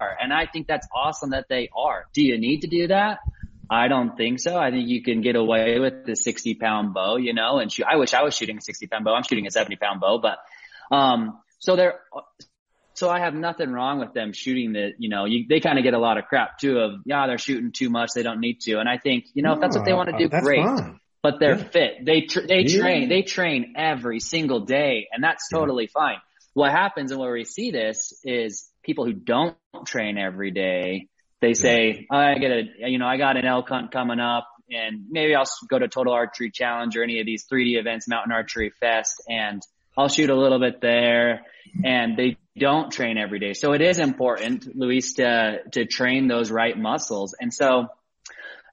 And 0.00 0.32
I 0.32 0.46
think 0.46 0.66
that's 0.66 0.86
awesome 0.94 1.30
that 1.30 1.46
they 1.48 1.70
are. 1.74 2.06
Do 2.12 2.22
you 2.22 2.38
need 2.38 2.62
to 2.62 2.66
do 2.66 2.88
that? 2.88 3.18
I 3.70 3.88
don't 3.88 4.16
think 4.16 4.40
so. 4.40 4.58
I 4.58 4.70
think 4.70 4.88
you 4.88 5.02
can 5.02 5.22
get 5.22 5.36
away 5.36 5.78
with 5.78 6.04
the 6.04 6.14
60 6.14 6.54
pound 6.56 6.94
bow, 6.94 7.16
you 7.16 7.32
know, 7.32 7.58
and 7.58 7.72
shoot. 7.72 7.86
I 7.90 7.96
wish 7.96 8.12
I 8.12 8.22
was 8.22 8.36
shooting 8.36 8.58
a 8.58 8.60
60 8.60 8.86
pound 8.86 9.04
bow. 9.04 9.14
I'm 9.14 9.22
shooting 9.22 9.46
a 9.46 9.50
70 9.50 9.76
pound 9.76 10.00
bow, 10.00 10.18
but, 10.18 10.38
um, 10.94 11.40
so 11.58 11.76
they're, 11.76 12.00
so 12.94 13.10
I 13.10 13.20
have 13.20 13.34
nothing 13.34 13.70
wrong 13.70 13.98
with 13.98 14.12
them 14.12 14.32
shooting 14.32 14.72
the, 14.72 14.92
you 14.98 15.08
know, 15.08 15.24
you, 15.24 15.46
they 15.48 15.60
kind 15.60 15.78
of 15.78 15.84
get 15.84 15.94
a 15.94 15.98
lot 15.98 16.16
of 16.16 16.24
crap 16.26 16.58
too 16.58 16.78
of, 16.78 17.00
yeah, 17.04 17.26
they're 17.26 17.38
shooting 17.38 17.72
too 17.72 17.90
much. 17.90 18.10
They 18.14 18.22
don't 18.22 18.40
need 18.40 18.60
to. 18.62 18.78
And 18.78 18.88
I 18.88 18.98
think, 18.98 19.26
you 19.34 19.42
know, 19.42 19.50
no, 19.50 19.54
if 19.56 19.60
that's 19.60 19.76
what 19.76 19.84
they 19.84 19.92
want 19.92 20.10
to 20.10 20.18
do, 20.18 20.34
uh, 20.34 20.40
great. 20.40 20.64
Fine. 20.64 21.00
But 21.22 21.40
they're 21.40 21.58
yeah. 21.58 21.64
fit. 21.64 22.04
They, 22.04 22.22
tra- 22.22 22.46
they 22.46 22.60
yeah. 22.60 22.80
train, 22.80 23.08
they 23.08 23.22
train 23.22 23.74
every 23.76 24.20
single 24.20 24.60
day 24.60 25.08
and 25.12 25.24
that's 25.24 25.48
totally 25.48 25.84
yeah. 25.84 26.00
fine. 26.00 26.16
What 26.52 26.70
happens 26.70 27.10
and 27.10 27.18
where 27.18 27.32
we 27.32 27.44
see 27.44 27.70
this 27.70 28.12
is 28.22 28.70
people 28.82 29.04
who 29.06 29.12
don't 29.12 29.56
train 29.86 30.18
every 30.18 30.50
day 30.50 31.08
they 31.44 31.52
say, 31.52 32.06
yeah. 32.10 32.16
I 32.16 32.38
get 32.38 32.50
a, 32.50 32.62
you 32.88 32.98
know, 32.98 33.06
I 33.06 33.18
got 33.18 33.36
an 33.36 33.44
elk 33.44 33.68
hunt 33.68 33.92
coming 33.92 34.18
up 34.18 34.48
and 34.70 35.04
maybe 35.10 35.34
I'll 35.34 35.44
go 35.68 35.78
to 35.78 35.88
Total 35.88 36.12
Archery 36.12 36.50
Challenge 36.50 36.96
or 36.96 37.02
any 37.02 37.20
of 37.20 37.26
these 37.26 37.44
3D 37.46 37.78
events, 37.78 38.08
Mountain 38.08 38.32
Archery 38.32 38.70
Fest, 38.80 39.22
and 39.28 39.60
I'll 39.96 40.08
shoot 40.08 40.30
a 40.30 40.34
little 40.34 40.58
bit 40.58 40.80
there. 40.80 41.42
And 41.84 42.16
they 42.16 42.38
don't 42.58 42.92
train 42.92 43.18
every 43.18 43.38
day. 43.38 43.52
So 43.52 43.72
it 43.72 43.80
is 43.80 43.98
important, 43.98 44.76
Luis, 44.76 45.14
to, 45.14 45.58
to 45.72 45.86
train 45.86 46.28
those 46.28 46.50
right 46.50 46.76
muscles. 46.76 47.34
And 47.38 47.52
so 47.52 47.88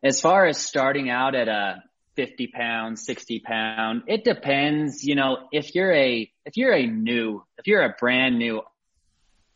as 0.04 0.22
far 0.22 0.46
as 0.46 0.58
starting 0.58 1.10
out 1.10 1.36
at 1.36 1.48
a 1.48 1.84
50 2.16 2.48
pound, 2.48 3.00
60 3.00 3.40
pound, 3.40 4.04
it 4.08 4.24
depends, 4.24 5.04
you 5.04 5.16
know, 5.16 5.48
if 5.52 5.74
you're 5.74 5.94
a, 5.94 6.32
if 6.46 6.58
you're 6.58 6.74
a 6.74 6.86
new, 6.86 7.44
if 7.58 7.68
you're 7.68 7.84
a 7.84 7.96
brand 8.00 8.38
new 8.38 8.62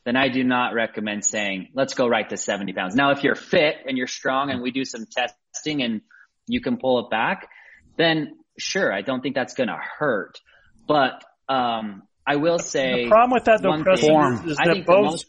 then 0.05 0.15
I 0.15 0.29
do 0.29 0.43
not 0.43 0.73
recommend 0.73 1.25
saying, 1.25 1.69
let's 1.73 1.95
go 1.95 2.07
right 2.07 2.29
to 2.29 2.37
70 2.37 2.73
pounds. 2.73 2.95
Now, 2.95 3.11
if 3.11 3.23
you're 3.23 3.35
fit 3.35 3.77
and 3.87 3.97
you're 3.97 4.07
strong 4.07 4.51
and 4.51 4.61
we 4.61 4.69
do 4.69 4.85
some 4.85 5.07
testing 5.07 5.81
and 5.81 6.01
you 6.47 6.61
can 6.61 6.77
pull 6.77 6.99
it 6.99 7.09
back, 7.09 7.49
then 7.97 8.37
sure, 8.57 8.93
I 8.93 9.01
don't 9.01 9.21
think 9.21 9.33
that's 9.33 9.55
going 9.55 9.67
to 9.67 9.79
hurt. 9.97 10.39
But, 10.87 11.23
um, 11.49 12.03
I 12.25 12.37
will 12.37 12.59
say 12.59 13.03
the 13.03 13.09
problem 13.09 13.31
with 13.31 13.45
that 13.45 13.61
though, 13.61 13.81
Preston, 13.83 14.33
is, 14.45 14.51
is 14.51 14.57
that 14.57 14.85
bows 14.85 15.05
most, 15.05 15.25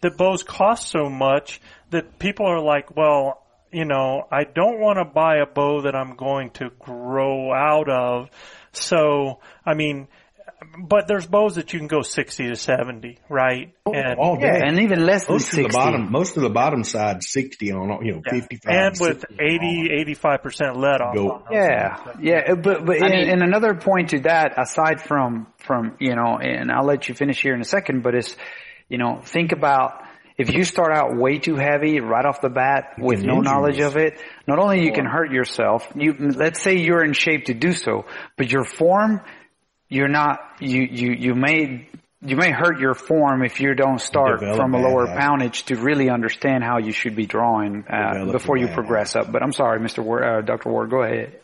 that 0.00 0.16
bows 0.16 0.42
cost 0.42 0.88
so 0.88 1.08
much 1.08 1.60
that 1.90 2.18
people 2.18 2.46
are 2.46 2.60
like, 2.60 2.96
well, 2.96 3.42
you 3.72 3.84
know, 3.84 4.26
I 4.30 4.44
don't 4.44 4.80
want 4.80 4.98
to 4.98 5.04
buy 5.04 5.36
a 5.36 5.46
bow 5.46 5.82
that 5.82 5.94
I'm 5.94 6.16
going 6.16 6.50
to 6.52 6.70
grow 6.78 7.52
out 7.52 7.88
of. 7.88 8.30
So, 8.72 9.40
I 9.64 9.74
mean, 9.74 10.08
but 10.78 11.08
there's 11.08 11.26
bows 11.26 11.54
that 11.54 11.72
you 11.72 11.78
can 11.78 11.88
go 11.88 12.02
60 12.02 12.48
to 12.48 12.56
70, 12.56 13.18
right? 13.28 13.74
Oh, 13.86 13.92
and, 13.92 14.18
all 14.18 14.36
day. 14.36 14.46
Yeah, 14.46 14.68
and 14.68 14.80
even 14.80 15.06
less 15.06 15.26
than 15.26 15.34
most 15.34 15.46
60. 15.46 15.64
Of 15.64 15.72
the 15.72 15.78
bottom, 15.78 16.12
most 16.12 16.36
of 16.36 16.42
the 16.42 16.50
bottom 16.50 16.84
side 16.84 17.22
60 17.22 17.72
on, 17.72 18.04
you 18.04 18.12
know, 18.12 18.22
yeah. 18.24 18.32
55. 18.32 18.72
And 18.72 19.00
with 19.00 19.24
80, 19.38 20.14
85% 20.14 20.76
let 20.76 21.00
off. 21.00 21.14
Go. 21.14 21.42
Yeah. 21.50 22.12
Yeah. 22.20 22.52
Uh, 22.52 22.54
but, 22.56 22.84
but, 22.84 22.96
and, 22.96 23.30
and 23.30 23.42
another 23.42 23.74
point 23.74 24.10
to 24.10 24.20
that, 24.20 24.60
aside 24.60 25.00
from, 25.00 25.46
from, 25.58 25.96
you 25.98 26.14
know, 26.14 26.38
and 26.38 26.70
I'll 26.70 26.86
let 26.86 27.08
you 27.08 27.14
finish 27.14 27.40
here 27.40 27.54
in 27.54 27.60
a 27.60 27.64
second, 27.64 28.02
but 28.02 28.14
it's, 28.14 28.36
you 28.88 28.98
know, 28.98 29.20
think 29.24 29.52
about, 29.52 30.04
if 30.36 30.52
you 30.52 30.64
start 30.64 30.92
out 30.92 31.16
way 31.16 31.38
too 31.38 31.56
heavy 31.56 32.00
right 32.00 32.24
off 32.24 32.40
the 32.40 32.48
bat 32.48 32.94
with 32.98 33.22
no 33.22 33.40
knowledge 33.40 33.78
of 33.80 33.96
it, 33.96 34.18
not 34.46 34.58
only 34.58 34.84
you 34.84 34.92
can 34.92 35.04
hurt 35.04 35.30
yourself, 35.30 35.86
you, 35.94 36.14
let's 36.18 36.62
say 36.62 36.78
you're 36.78 37.04
in 37.04 37.12
shape 37.12 37.46
to 37.46 37.54
do 37.54 37.72
so, 37.72 38.06
but 38.38 38.50
your 38.50 38.64
form 38.64 39.20
you're 39.90 40.08
not 40.08 40.40
you 40.60 40.80
you 40.90 41.12
you 41.12 41.34
may 41.34 41.86
you 42.22 42.36
may 42.36 42.50
hurt 42.50 42.80
your 42.80 42.94
form 42.94 43.42
if 43.42 43.60
you 43.60 43.74
don't 43.74 44.00
start 44.00 44.40
Develop 44.40 44.56
from 44.56 44.74
a 44.74 44.78
lower 44.78 45.06
habit. 45.06 45.20
poundage 45.20 45.64
to 45.64 45.76
really 45.76 46.08
understand 46.08 46.62
how 46.64 46.78
you 46.78 46.92
should 46.92 47.16
be 47.16 47.26
drawing 47.26 47.84
uh, 47.88 48.30
before 48.30 48.56
you 48.56 48.68
progress 48.68 49.14
habit. 49.14 49.28
up. 49.28 49.32
But 49.32 49.42
I'm 49.42 49.52
sorry, 49.52 49.80
Mr. 49.80 50.04
Ward, 50.04 50.22
uh, 50.22 50.40
Dr. 50.42 50.70
Ward, 50.70 50.90
go 50.90 51.02
ahead. 51.02 51.40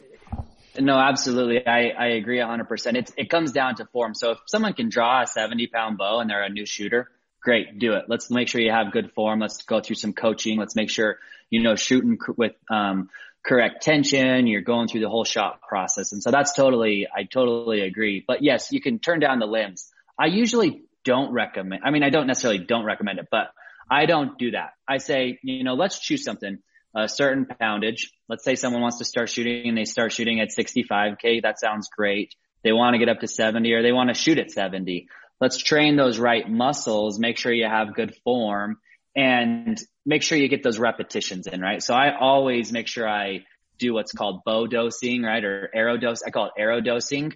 No, 0.78 0.98
absolutely. 0.98 1.66
I, 1.66 1.89
I 1.98 2.06
agree 2.09 2.39
100%. 2.39 2.94
It's, 2.97 3.12
it 3.16 3.31
comes 3.31 3.52
down 3.52 3.77
to 3.77 3.86
form. 3.86 4.14
So 4.14 4.32
if 4.32 4.39
someone 4.47 4.74
can 4.74 4.90
draw 4.90 5.23
a 5.23 5.27
70 5.27 5.68
pound 5.68 5.97
bow 5.97 6.20
and 6.20 6.28
they're 6.28 6.43
a 6.44 6.51
new 6.51 6.66
shooter, 6.66 7.10
great, 7.43 7.78
do 7.78 7.94
it. 7.94 8.05
Let's 8.09 8.31
make 8.31 8.48
sure 8.48 8.60
you 8.60 8.70
have 8.70 8.93
good 8.93 9.12
form. 9.12 9.40
Let's 9.40 9.62
go 9.62 9.81
through 9.81 9.97
some 9.97 10.12
coaching. 10.12 10.59
Let's 10.59 10.77
make 10.77 10.90
sure, 10.90 11.18
you 11.48 11.62
know, 11.62 11.77
shooting 11.77 12.18
with, 12.36 12.52
um, 12.70 13.09
correct 13.47 13.82
tension, 13.82 14.47
you're 14.47 14.62
going 14.62 14.89
through 14.89 15.01
the 15.01 15.09
whole 15.09 15.24
shot 15.24 15.60
process. 15.62 16.12
And 16.12 16.23
so 16.23 16.31
that's 16.31 16.55
totally, 16.55 17.06
I 17.14 17.24
totally 17.24 17.81
agree. 17.82 18.24
But 18.27 18.43
yes, 18.43 18.73
you 18.73 18.81
can 18.81 18.98
turn 18.98 19.20
down 19.20 19.39
the 19.39 19.47
limbs. 19.47 19.90
I 20.18 20.27
usually 20.27 20.82
don't 21.05 21.32
recommend, 21.32 21.82
I 21.85 21.90
mean, 21.90 22.02
I 22.02 22.10
don't 22.10 22.27
necessarily 22.27 22.64
don't 22.64 22.85
recommend 22.85 23.18
it, 23.20 23.28
but 23.31 23.51
I 23.89 24.06
don't 24.06 24.36
do 24.36 24.51
that. 24.52 24.70
I 24.89 24.98
say, 24.98 25.39
you 25.43 25.62
know, 25.62 25.74
let's 25.74 26.01
choose 26.01 26.24
something, 26.24 26.59
a 26.94 27.09
certain 27.09 27.47
poundage. 27.47 28.10
Let's 28.28 28.44
say 28.44 28.56
someone 28.56 28.82
wants 28.82 28.98
to 28.98 29.05
start 29.05 29.28
shooting 29.28 29.68
and 29.68 29.78
they 29.78 29.85
start 29.85 30.12
shooting 30.12 30.40
at 30.40 30.48
65K. 30.48 31.43
That 31.43 31.60
sounds 31.60 31.89
great. 31.89 32.35
They 32.64 32.73
want 32.73 32.94
to 32.94 32.98
get 32.98 33.09
up 33.09 33.20
to 33.20 33.28
70 33.28 33.73
or 33.73 33.82
they 33.82 33.93
want 33.93 34.09
to 34.09 34.14
shoot 34.14 34.39
at 34.39 34.51
70. 34.51 35.09
Let's 35.40 35.59
train 35.59 35.97
those 35.97 36.18
right 36.18 36.48
muscles, 36.48 37.18
make 37.20 37.39
sure 37.39 37.52
you 37.52 37.68
have 37.68 37.94
good 37.94 38.16
form 38.24 38.78
and 39.16 39.80
make 40.05 40.22
sure 40.22 40.36
you 40.36 40.48
get 40.48 40.62
those 40.62 40.78
repetitions 40.78 41.47
in, 41.47 41.60
right? 41.60 41.82
So 41.82 41.94
I 41.94 42.16
always 42.16 42.70
make 42.70 42.86
sure 42.86 43.09
I 43.09 43.44
do 43.78 43.94
what's 43.94 44.12
called 44.12 44.43
bow 44.44 44.66
dosing, 44.66 45.22
right? 45.22 45.43
Or 45.43 45.70
arrow 45.74 45.97
dose. 45.97 46.22
I 46.22 46.30
call 46.30 46.47
it 46.47 46.52
arrow 46.59 46.80
dosing 46.80 47.32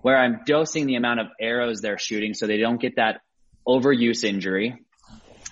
where 0.00 0.16
I'm 0.16 0.40
dosing 0.46 0.86
the 0.86 0.94
amount 0.94 1.20
of 1.20 1.26
arrows 1.40 1.80
they're 1.80 1.98
shooting 1.98 2.32
so 2.34 2.46
they 2.46 2.56
don't 2.58 2.80
get 2.80 2.96
that 2.96 3.20
overuse 3.66 4.24
injury, 4.24 4.76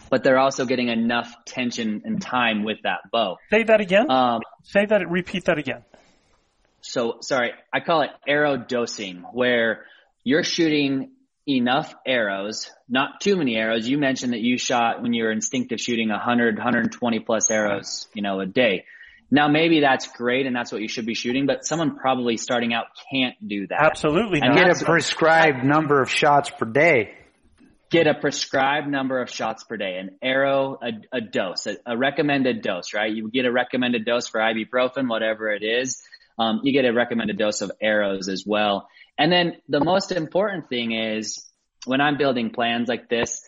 but 0.09 0.23
they're 0.23 0.39
also 0.39 0.65
getting 0.65 0.89
enough 0.89 1.35
tension 1.45 2.03
and 2.05 2.23
time 2.23 2.65
with 2.65 2.79
that 2.85 3.01
bow. 3.13 3.37
Say 3.51 3.65
that 3.65 3.81
again. 3.81 4.11
Um, 4.11 4.41
Say 4.63 4.87
that. 4.87 5.09
Repeat 5.11 5.45
that 5.47 5.59
again. 5.59 5.85
so 6.81 7.19
sorry, 7.21 7.53
I 7.73 7.81
call 7.81 8.03
it 8.03 8.11
arrow 8.27 8.57
dosing 8.57 9.25
where 9.33 9.85
you're 10.25 10.45
shooting 10.45 11.11
enough 11.49 11.95
arrows, 12.05 12.71
not 12.89 13.21
too 13.21 13.37
many 13.37 13.57
arrows. 13.57 13.89
You 13.89 13.99
mentioned 13.99 14.33
that 14.33 14.41
you 14.41 14.59
shot 14.59 15.03
when 15.03 15.13
you 15.13 15.25
were 15.25 15.31
instinctive 15.31 15.81
shooting 15.81 16.09
100, 16.09 16.57
120 16.57 17.21
plus 17.21 17.51
arrows, 17.51 18.09
you 18.15 18.23
know, 18.23 18.41
a 18.41 18.47
day. 18.47 18.85
Now 19.31 19.49
maybe 19.49 19.81
that's 19.81 20.07
great 20.07 20.47
and 20.47 20.55
that's 20.55 20.71
what 20.71 20.81
you 20.81 20.89
should 20.89 21.07
be 21.07 21.15
shooting, 21.15 21.47
but 21.47 21.65
someone 21.65 21.97
probably 21.97 22.37
starting 22.37 22.73
out 22.75 22.87
can't 23.13 23.35
do 23.47 23.67
that. 23.69 23.81
Absolutely 23.81 24.41
And 24.41 24.55
not. 24.55 24.67
Get 24.67 24.83
a 24.83 24.85
prescribed 24.85 25.65
number 25.65 26.01
of 26.01 26.11
shots 26.11 26.51
per 26.51 26.67
day. 26.67 27.15
get 27.91 28.07
a 28.07 28.15
prescribed 28.15 28.89
number 28.89 29.21
of 29.21 29.31
shots 29.31 29.65
per 29.65 29.77
day, 29.77 29.99
an 29.99 30.17
arrow, 30.23 30.79
a, 30.83 31.17
a 31.17 31.21
dose, 31.21 31.67
a, 31.67 31.77
a 31.87 31.97
recommended 31.97 32.63
dose, 32.63 32.95
right? 32.95 33.13
You 33.13 33.31
get 33.31 33.47
a 33.47 33.53
recommended 33.53 34.05
dose 34.05 34.29
for 34.29 34.41
ibuprofen, 34.41 35.09
whatever 35.09 35.49
it 35.49 35.63
is. 35.63 36.03
Um, 36.39 36.61
you 36.65 36.73
get 36.73 36.85
a 36.85 36.93
recommended 36.93 37.39
dose 37.39 37.63
of 37.63 37.73
arrows 37.81 38.29
as 38.29 38.45
well. 38.47 38.89
And 39.19 39.33
then 39.33 39.57
the 39.69 39.83
most 39.83 40.13
important 40.13 40.69
thing 40.69 40.93
is 40.93 41.45
when 41.87 42.01
I'm 42.01 42.19
building 42.19 42.51
plans 42.51 42.89
like 42.89 43.09
this, 43.09 43.41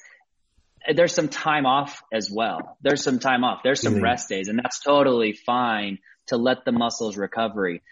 there's 0.94 1.12
some 1.12 1.28
time 1.28 1.66
off 1.66 2.02
as 2.12 2.30
well. 2.30 2.78
There's 2.80 3.02
some 3.02 3.18
time 3.18 3.44
off. 3.44 3.62
There's 3.62 3.82
some 3.82 3.96
Mhm. 3.96 4.02
rest 4.02 4.28
days 4.28 4.48
and 4.48 4.58
that's 4.58 4.80
totally 4.80 5.32
fine 5.32 5.98
to 6.28 6.36
let 6.36 6.64
the 6.64 6.72
muscles 6.72 7.16
recovery, 7.16 7.82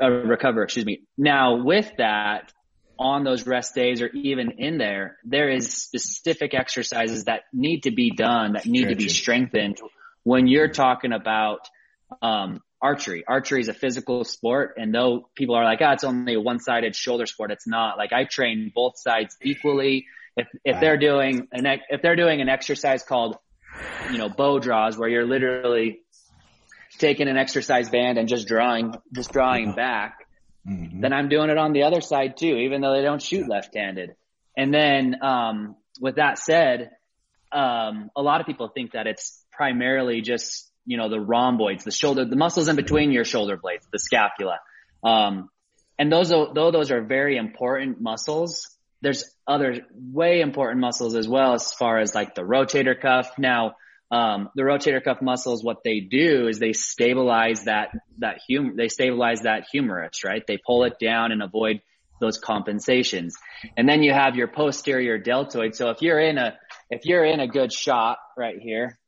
uh, 0.00 0.08
recover, 0.08 0.62
excuse 0.62 0.86
me. 0.86 1.02
Now 1.16 1.62
with 1.62 1.92
that, 1.98 2.52
on 2.98 3.24
those 3.24 3.46
rest 3.46 3.74
days 3.74 4.00
or 4.00 4.08
even 4.08 4.52
in 4.58 4.78
there, 4.78 5.18
there 5.24 5.50
is 5.50 5.72
specific 5.74 6.54
exercises 6.54 7.24
that 7.24 7.42
need 7.52 7.82
to 7.82 7.90
be 7.90 8.10
done 8.10 8.52
that 8.52 8.66
need 8.66 8.88
to 8.88 8.94
be 8.94 9.08
strengthened 9.08 9.78
when 10.22 10.46
you're 10.46 10.68
talking 10.68 11.12
about 11.12 11.68
um, 12.20 12.62
archery. 12.82 13.24
Archery 13.26 13.60
is 13.60 13.68
a 13.68 13.74
physical 13.74 14.24
sport, 14.24 14.74
and 14.76 14.92
though 14.92 15.28
people 15.34 15.54
are 15.54 15.64
like, 15.64 15.78
"Ah, 15.80 15.92
it's 15.92 16.04
only 16.04 16.34
a 16.34 16.40
one-sided 16.40 16.96
shoulder 16.96 17.26
sport," 17.26 17.52
it's 17.52 17.66
not. 17.66 17.96
Like 17.96 18.12
I 18.12 18.24
train 18.24 18.72
both 18.74 18.98
sides 18.98 19.36
equally. 19.42 20.06
If 20.36 20.48
if 20.64 20.80
they're 20.80 20.98
doing 20.98 21.48
an 21.52 21.66
if 21.88 22.02
they're 22.02 22.16
doing 22.16 22.40
an 22.40 22.48
exercise 22.48 23.02
called, 23.02 23.36
you 24.10 24.18
know, 24.18 24.28
bow 24.28 24.58
draws, 24.58 24.98
where 24.98 25.08
you're 25.08 25.26
literally 25.26 26.00
taking 26.98 27.28
an 27.28 27.36
exercise 27.36 27.88
band 27.88 28.18
and 28.18 28.28
just 28.28 28.46
drawing, 28.48 28.94
just 29.12 29.32
drawing 29.32 29.74
back, 29.74 30.26
then 30.64 31.12
I'm 31.12 31.28
doing 31.28 31.50
it 31.50 31.58
on 31.58 31.72
the 31.72 31.84
other 31.84 32.00
side 32.00 32.36
too, 32.36 32.56
even 32.56 32.80
though 32.80 32.94
they 32.94 33.02
don't 33.02 33.22
shoot 33.22 33.48
left-handed. 33.48 34.14
And 34.56 34.72
then, 34.72 35.16
um, 35.22 35.76
with 36.00 36.16
that 36.16 36.38
said, 36.38 36.90
um, 37.50 38.10
a 38.14 38.22
lot 38.22 38.40
of 38.40 38.46
people 38.46 38.68
think 38.68 38.92
that 38.92 39.06
it's 39.06 39.44
primarily 39.50 40.20
just, 40.20 40.70
you 40.84 40.96
know, 40.96 41.08
the 41.08 41.20
rhomboids, 41.20 41.84
the 41.84 41.90
shoulder, 41.90 42.24
the 42.24 42.36
muscles 42.36 42.68
in 42.68 42.76
between 42.76 43.12
your 43.12 43.24
shoulder 43.24 43.56
blades, 43.56 43.86
the 43.92 43.98
scapula. 43.98 44.58
Um, 45.04 45.48
and 45.98 46.10
those, 46.10 46.30
though 46.30 46.70
those 46.70 46.90
are 46.90 47.02
very 47.02 47.36
important 47.36 48.00
muscles, 48.00 48.76
there's 49.00 49.24
other 49.46 49.86
way 49.94 50.40
important 50.40 50.80
muscles 50.80 51.14
as 51.14 51.28
well 51.28 51.54
as 51.54 51.72
far 51.72 51.98
as 51.98 52.14
like 52.14 52.34
the 52.34 52.42
rotator 52.42 52.98
cuff. 52.98 53.32
Now, 53.38 53.74
um, 54.10 54.50
the 54.54 54.62
rotator 54.62 55.02
cuff 55.02 55.22
muscles, 55.22 55.64
what 55.64 55.82
they 55.84 56.00
do 56.00 56.46
is 56.48 56.58
they 56.58 56.72
stabilize 56.72 57.64
that, 57.64 57.90
that 58.18 58.40
hum, 58.50 58.74
they 58.76 58.88
stabilize 58.88 59.42
that 59.42 59.64
humerus, 59.72 60.22
right? 60.24 60.46
They 60.46 60.58
pull 60.58 60.84
it 60.84 60.98
down 61.00 61.32
and 61.32 61.42
avoid 61.42 61.80
those 62.20 62.38
compensations. 62.38 63.34
And 63.76 63.88
then 63.88 64.02
you 64.02 64.12
have 64.12 64.36
your 64.36 64.48
posterior 64.48 65.18
deltoid. 65.18 65.74
So 65.74 65.90
if 65.90 66.02
you're 66.02 66.20
in 66.20 66.38
a, 66.38 66.56
if 66.90 67.04
you're 67.04 67.24
in 67.24 67.40
a 67.40 67.48
good 67.48 67.72
shot 67.72 68.18
right 68.36 68.58
here, 68.60 68.98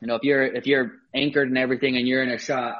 you 0.00 0.06
know, 0.06 0.16
if 0.16 0.22
you're, 0.22 0.44
if 0.44 0.66
you're 0.66 0.92
anchored 1.14 1.48
and 1.48 1.58
everything 1.58 1.96
and 1.96 2.06
you're 2.06 2.22
in 2.22 2.30
a 2.30 2.38
shot 2.38 2.76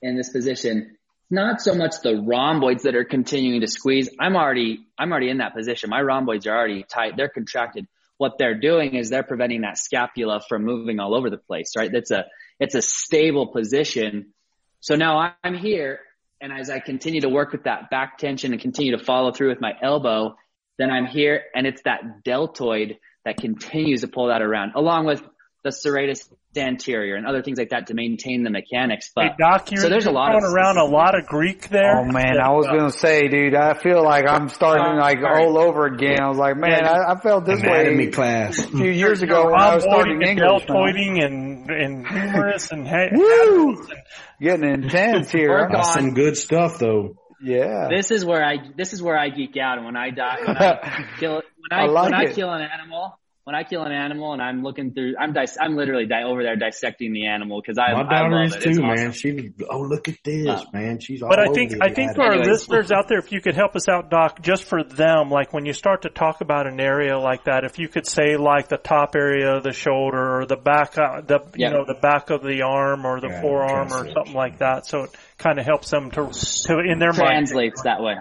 in 0.00 0.16
this 0.16 0.30
position, 0.30 0.96
it's 1.22 1.30
not 1.30 1.60
so 1.60 1.74
much 1.74 1.94
the 2.02 2.20
rhomboids 2.20 2.82
that 2.82 2.94
are 2.94 3.04
continuing 3.04 3.60
to 3.60 3.68
squeeze. 3.68 4.08
I'm 4.18 4.36
already, 4.36 4.80
I'm 4.98 5.10
already 5.12 5.30
in 5.30 5.38
that 5.38 5.54
position. 5.54 5.90
My 5.90 6.00
rhomboids 6.00 6.46
are 6.46 6.56
already 6.56 6.82
tight. 6.82 7.16
They're 7.16 7.28
contracted. 7.28 7.86
What 8.18 8.38
they're 8.38 8.58
doing 8.58 8.94
is 8.94 9.10
they're 9.10 9.22
preventing 9.22 9.62
that 9.62 9.78
scapula 9.78 10.40
from 10.48 10.64
moving 10.64 11.00
all 11.00 11.14
over 11.14 11.30
the 11.30 11.38
place, 11.38 11.72
right? 11.76 11.90
That's 11.90 12.10
a, 12.10 12.26
it's 12.60 12.74
a 12.74 12.82
stable 12.82 13.48
position. 13.48 14.32
So 14.80 14.96
now 14.96 15.34
I'm 15.42 15.54
here 15.54 16.00
and 16.42 16.52
as 16.52 16.68
I 16.68 16.80
continue 16.80 17.20
to 17.20 17.28
work 17.28 17.52
with 17.52 17.64
that 17.64 17.88
back 17.88 18.18
tension 18.18 18.52
and 18.52 18.60
continue 18.60 18.96
to 18.96 19.02
follow 19.02 19.30
through 19.30 19.50
with 19.50 19.60
my 19.60 19.74
elbow, 19.80 20.36
then 20.76 20.90
I'm 20.90 21.06
here 21.06 21.44
and 21.54 21.68
it's 21.68 21.82
that 21.82 22.24
deltoid 22.24 22.98
that 23.24 23.36
continues 23.36 24.00
to 24.00 24.08
pull 24.08 24.26
that 24.26 24.42
around 24.42 24.72
along 24.74 25.06
with 25.06 25.22
the 25.64 25.70
serratus 25.70 26.28
anterior 26.56 27.14
and 27.14 27.26
other 27.26 27.42
things 27.42 27.56
like 27.58 27.70
that 27.70 27.86
to 27.86 27.94
maintain 27.94 28.42
the 28.42 28.50
mechanics. 28.50 29.10
But 29.14 29.24
Hey, 29.24 29.30
Doc, 29.38 29.70
you're, 29.70 29.80
so 29.80 29.88
there's 29.88 30.04
a 30.04 30.08
you're 30.08 30.14
lot 30.14 30.32
throwing 30.32 30.44
of 30.44 30.52
around 30.52 30.76
a 30.76 30.84
lot 30.84 31.18
of 31.18 31.26
Greek 31.26 31.68
there. 31.68 32.00
Oh 32.00 32.04
man, 32.04 32.38
I 32.42 32.50
was 32.50 32.66
gonna 32.66 32.90
say, 32.90 33.28
dude, 33.28 33.54
I 33.54 33.74
feel 33.74 34.02
like 34.04 34.26
I'm 34.28 34.48
starting 34.48 34.98
like 34.98 35.20
Sorry. 35.20 35.44
all 35.44 35.58
over 35.58 35.86
again. 35.86 36.20
I 36.20 36.28
was 36.28 36.38
like, 36.38 36.56
man, 36.56 36.84
I, 36.84 37.12
I 37.12 37.20
felt 37.20 37.44
this 37.46 37.60
Anatomy 37.60 38.06
way 38.06 38.10
class. 38.12 38.58
a 38.58 38.68
few 38.68 38.90
years 38.90 39.22
ago 39.22 39.46
when 39.50 39.60
I 39.60 39.74
was 39.74 39.84
starting 39.84 40.18
Rhomboiding 40.18 40.38
and 40.38 40.40
English. 40.40 40.66
deltoiding 40.66 41.24
and, 41.24 41.70
and 41.70 42.06
humerus 42.08 42.70
and 42.72 42.86
ha- 42.88 43.08
Woo! 43.12 43.86
Getting 44.40 44.68
intense 44.68 45.30
here. 45.30 45.68
That's 45.72 45.94
some 45.94 46.12
good 46.14 46.36
stuff 46.36 46.78
though. 46.78 47.16
Yeah. 47.42 47.88
This 47.90 48.10
is 48.10 48.24
where 48.24 48.44
I 48.44 48.56
this 48.76 48.92
is 48.92 49.02
where 49.02 49.18
I 49.18 49.28
geek 49.30 49.56
out 49.56 49.76
and 49.78 49.86
when 49.86 49.96
I 49.96 50.10
die 50.10 50.36
when 50.44 50.56
I 50.56 51.06
kill 51.18 51.34
when 51.34 51.42
I, 51.72 51.82
I 51.84 51.86
like 51.86 52.04
when 52.04 52.14
I 52.14 52.32
kill 52.32 52.50
an 52.52 52.62
animal 52.62 53.18
when 53.44 53.56
I 53.56 53.64
kill 53.64 53.82
an 53.82 53.90
animal 53.92 54.32
and 54.32 54.40
I'm 54.40 54.62
looking 54.62 54.92
through 54.94 55.14
I'm 55.18 55.32
dis- 55.32 55.58
I'm 55.60 55.76
literally 55.76 56.06
di- 56.06 56.22
over 56.22 56.42
there 56.42 56.54
dissecting 56.56 57.12
the 57.12 57.26
animal 57.26 57.60
because 57.60 57.76
I, 57.76 57.92
My 57.92 58.00
I 58.02 58.02
daughter 58.20 58.34
love 58.36 58.46
is 58.46 58.54
it. 58.54 58.62
Too, 58.62 58.70
awesome. 58.82 58.86
man. 58.86 59.12
She 59.12 59.50
oh 59.68 59.80
look 59.80 60.08
at 60.08 60.16
this, 60.24 60.44
Yeah. 60.46 60.62
man. 60.72 61.00
She's 61.00 61.20
But 61.20 61.40
I 61.40 61.46
think 61.52 61.72
I 61.82 61.90
think 61.92 62.14
for 62.14 62.22
our 62.22 62.32
Anyways. 62.34 62.48
listeners 62.48 62.92
out 62.92 63.08
there, 63.08 63.18
if 63.18 63.32
you 63.32 63.40
could 63.40 63.56
help 63.56 63.74
us 63.74 63.88
out, 63.88 64.10
Doc, 64.10 64.42
just 64.42 64.64
for 64.64 64.84
them, 64.84 65.30
like 65.30 65.52
when 65.52 65.66
you 65.66 65.72
start 65.72 66.02
to 66.02 66.08
talk 66.08 66.40
about 66.40 66.66
an 66.66 66.78
area 66.80 67.18
like 67.18 67.44
that, 67.44 67.64
if 67.64 67.78
you 67.78 67.88
could 67.88 68.06
say 68.06 68.36
like 68.36 68.68
the 68.68 68.76
top 68.76 69.16
area 69.16 69.56
of 69.56 69.64
the 69.64 69.72
shoulder 69.72 70.40
or 70.40 70.46
the 70.46 70.56
back, 70.56 70.96
uh, 70.96 71.20
the 71.22 71.40
you 71.56 71.68
know 71.68 71.84
the 71.84 71.94
back 72.00 72.30
of 72.30 72.42
the 72.42 72.62
arm 72.62 73.04
or 73.04 73.20
the 73.20 73.28
Yeah, 73.28 73.40
forearm 73.40 73.92
or 73.92 74.08
something 74.12 74.34
like 74.34 74.58
that, 74.58 74.86
so 74.86 75.04
it 75.04 75.10
kind 75.38 75.58
of 75.58 75.64
helps 75.66 75.90
them 75.90 76.10
to 76.12 76.28
to 76.66 76.78
in 76.78 76.98
their 77.00 77.12
mind. 77.12 77.48
Translates 77.48 77.82
that 77.82 78.00
way. 78.02 78.14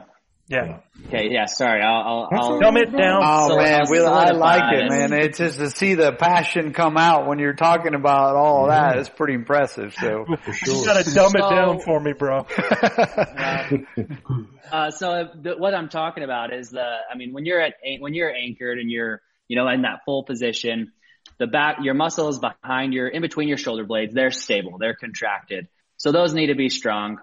Yeah. 0.51 0.79
Okay, 1.07 1.29
yeah, 1.31 1.45
sorry. 1.45 1.81
I'll 1.81 2.01
I'll, 2.01 2.27
That's 2.29 2.45
I'll 2.45 2.59
Dumb 2.59 2.77
it 2.77 2.91
down. 2.91 3.21
Oh 3.23 3.49
So 3.49 3.55
man, 3.57 3.81
I'll 3.85 3.91
we, 3.91 3.99
I 3.99 4.31
like 4.31 4.73
it, 4.73 4.89
man. 4.89 5.13
It's 5.13 5.37
just 5.37 5.59
to 5.59 5.69
see 5.69 5.95
the 5.95 6.11
passion 6.11 6.73
come 6.73 6.97
out 6.97 7.25
when 7.27 7.39
you're 7.39 7.53
talking 7.53 7.95
about 7.95 8.35
all 8.35 8.67
that. 8.67 8.97
It's 8.97 9.09
pretty 9.09 9.33
impressive. 9.33 9.93
So, 9.93 10.25
for 10.43 10.51
You 10.51 10.53
sure. 10.53 10.85
gotta 10.85 11.09
dumb 11.09 11.31
it 11.35 11.39
down 11.39 11.79
for 11.79 11.99
me, 11.99 12.13
bro. 12.13 12.45
Uh, 14.71 14.89
so 14.89 15.27
the, 15.35 15.57
what 15.57 15.73
I'm 15.73 15.89
talking 15.89 16.23
about 16.23 16.53
is 16.53 16.69
the, 16.69 16.79
I 16.81 17.17
mean, 17.17 17.33
when 17.33 17.45
you're 17.45 17.59
at, 17.59 17.73
when 17.99 18.13
you're 18.13 18.33
anchored 18.33 18.79
and 18.79 18.89
you're, 18.89 19.21
you 19.49 19.57
know, 19.57 19.67
in 19.67 19.81
that 19.81 19.99
full 20.05 20.23
position, 20.23 20.93
the 21.39 21.47
back, 21.47 21.79
your 21.81 21.93
muscles 21.93 22.39
behind 22.39 22.93
your, 22.93 23.09
in 23.09 23.21
between 23.21 23.49
your 23.49 23.57
shoulder 23.57 23.83
blades, 23.83 24.13
they're 24.13 24.31
stable, 24.31 24.77
they're 24.79 24.95
contracted. 24.95 25.67
So 25.97 26.13
those 26.13 26.33
need 26.33 26.47
to 26.47 26.55
be 26.55 26.69
strong. 26.69 27.17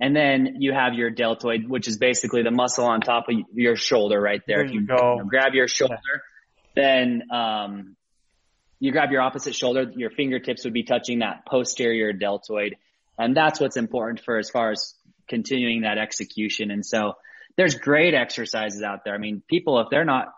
And 0.00 0.14
then 0.14 0.56
you 0.60 0.72
have 0.72 0.94
your 0.94 1.10
deltoid, 1.10 1.68
which 1.68 1.88
is 1.88 1.98
basically 1.98 2.42
the 2.42 2.52
muscle 2.52 2.86
on 2.86 3.00
top 3.00 3.28
of 3.28 3.34
your 3.54 3.76
shoulder 3.76 4.20
right 4.20 4.40
there. 4.46 4.58
There 4.58 4.66
If 4.66 4.72
you 4.72 4.80
you, 4.80 4.86
know, 4.86 5.24
grab 5.26 5.54
your 5.54 5.66
shoulder, 5.66 5.96
then, 6.76 7.24
um, 7.32 7.96
you 8.80 8.92
grab 8.92 9.10
your 9.10 9.22
opposite 9.22 9.56
shoulder, 9.56 9.90
your 9.96 10.10
fingertips 10.10 10.64
would 10.64 10.72
be 10.72 10.84
touching 10.84 11.18
that 11.18 11.44
posterior 11.46 12.12
deltoid. 12.12 12.76
And 13.18 13.36
that's 13.36 13.60
what's 13.60 13.76
important 13.76 14.20
for 14.20 14.38
as 14.38 14.50
far 14.50 14.70
as 14.70 14.94
continuing 15.28 15.82
that 15.82 15.98
execution. 15.98 16.70
And 16.70 16.86
so 16.86 17.14
there's 17.56 17.74
great 17.74 18.14
exercises 18.14 18.82
out 18.82 19.04
there. 19.04 19.14
I 19.14 19.18
mean, 19.18 19.42
people, 19.48 19.80
if 19.80 19.88
they're 19.90 20.04
not, 20.04 20.32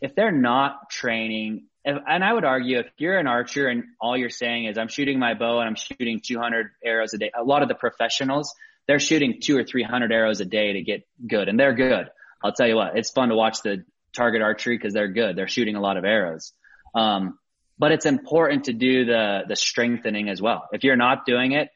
if 0.00 0.14
they're 0.14 0.32
not 0.32 0.88
training, 0.90 1.66
if, 1.84 1.96
and 2.08 2.24
I 2.24 2.32
would 2.32 2.44
argue 2.44 2.78
if 2.78 2.86
you're 2.96 3.18
an 3.18 3.26
archer 3.26 3.68
and 3.68 3.84
all 4.00 4.16
you're 4.16 4.30
saying 4.30 4.64
is 4.66 4.78
I'm 4.78 4.88
shooting 4.88 5.18
my 5.18 5.34
bow 5.34 5.58
and 5.58 5.68
I'm 5.68 5.74
shooting 5.74 6.20
200 6.24 6.70
arrows 6.82 7.12
a 7.12 7.18
day, 7.18 7.30
a 7.38 7.44
lot 7.44 7.62
of 7.62 7.68
the 7.68 7.74
professionals, 7.74 8.54
they're 8.86 9.00
shooting 9.00 9.40
two 9.40 9.56
or 9.56 9.64
300 9.64 10.12
arrows 10.12 10.40
a 10.40 10.44
day 10.44 10.74
to 10.74 10.82
get 10.82 11.06
good 11.26 11.48
and 11.48 11.58
they're 11.58 11.74
good. 11.74 12.08
I'll 12.42 12.52
tell 12.52 12.66
you 12.66 12.76
what, 12.76 12.96
it's 12.96 13.10
fun 13.10 13.28
to 13.28 13.36
watch 13.36 13.62
the 13.62 13.84
target 14.14 14.42
archery 14.42 14.76
because 14.76 14.92
they're 14.92 15.12
good. 15.12 15.36
They're 15.36 15.48
shooting 15.48 15.76
a 15.76 15.80
lot 15.80 15.96
of 15.96 16.04
arrows. 16.04 16.52
Um, 16.94 17.38
but 17.78 17.92
it's 17.92 18.06
important 18.06 18.64
to 18.64 18.72
do 18.72 19.04
the, 19.04 19.42
the 19.48 19.56
strengthening 19.56 20.28
as 20.28 20.40
well. 20.40 20.68
If 20.72 20.84
you're 20.84 20.96
not 20.96 21.24
doing 21.24 21.52
it, 21.52 21.68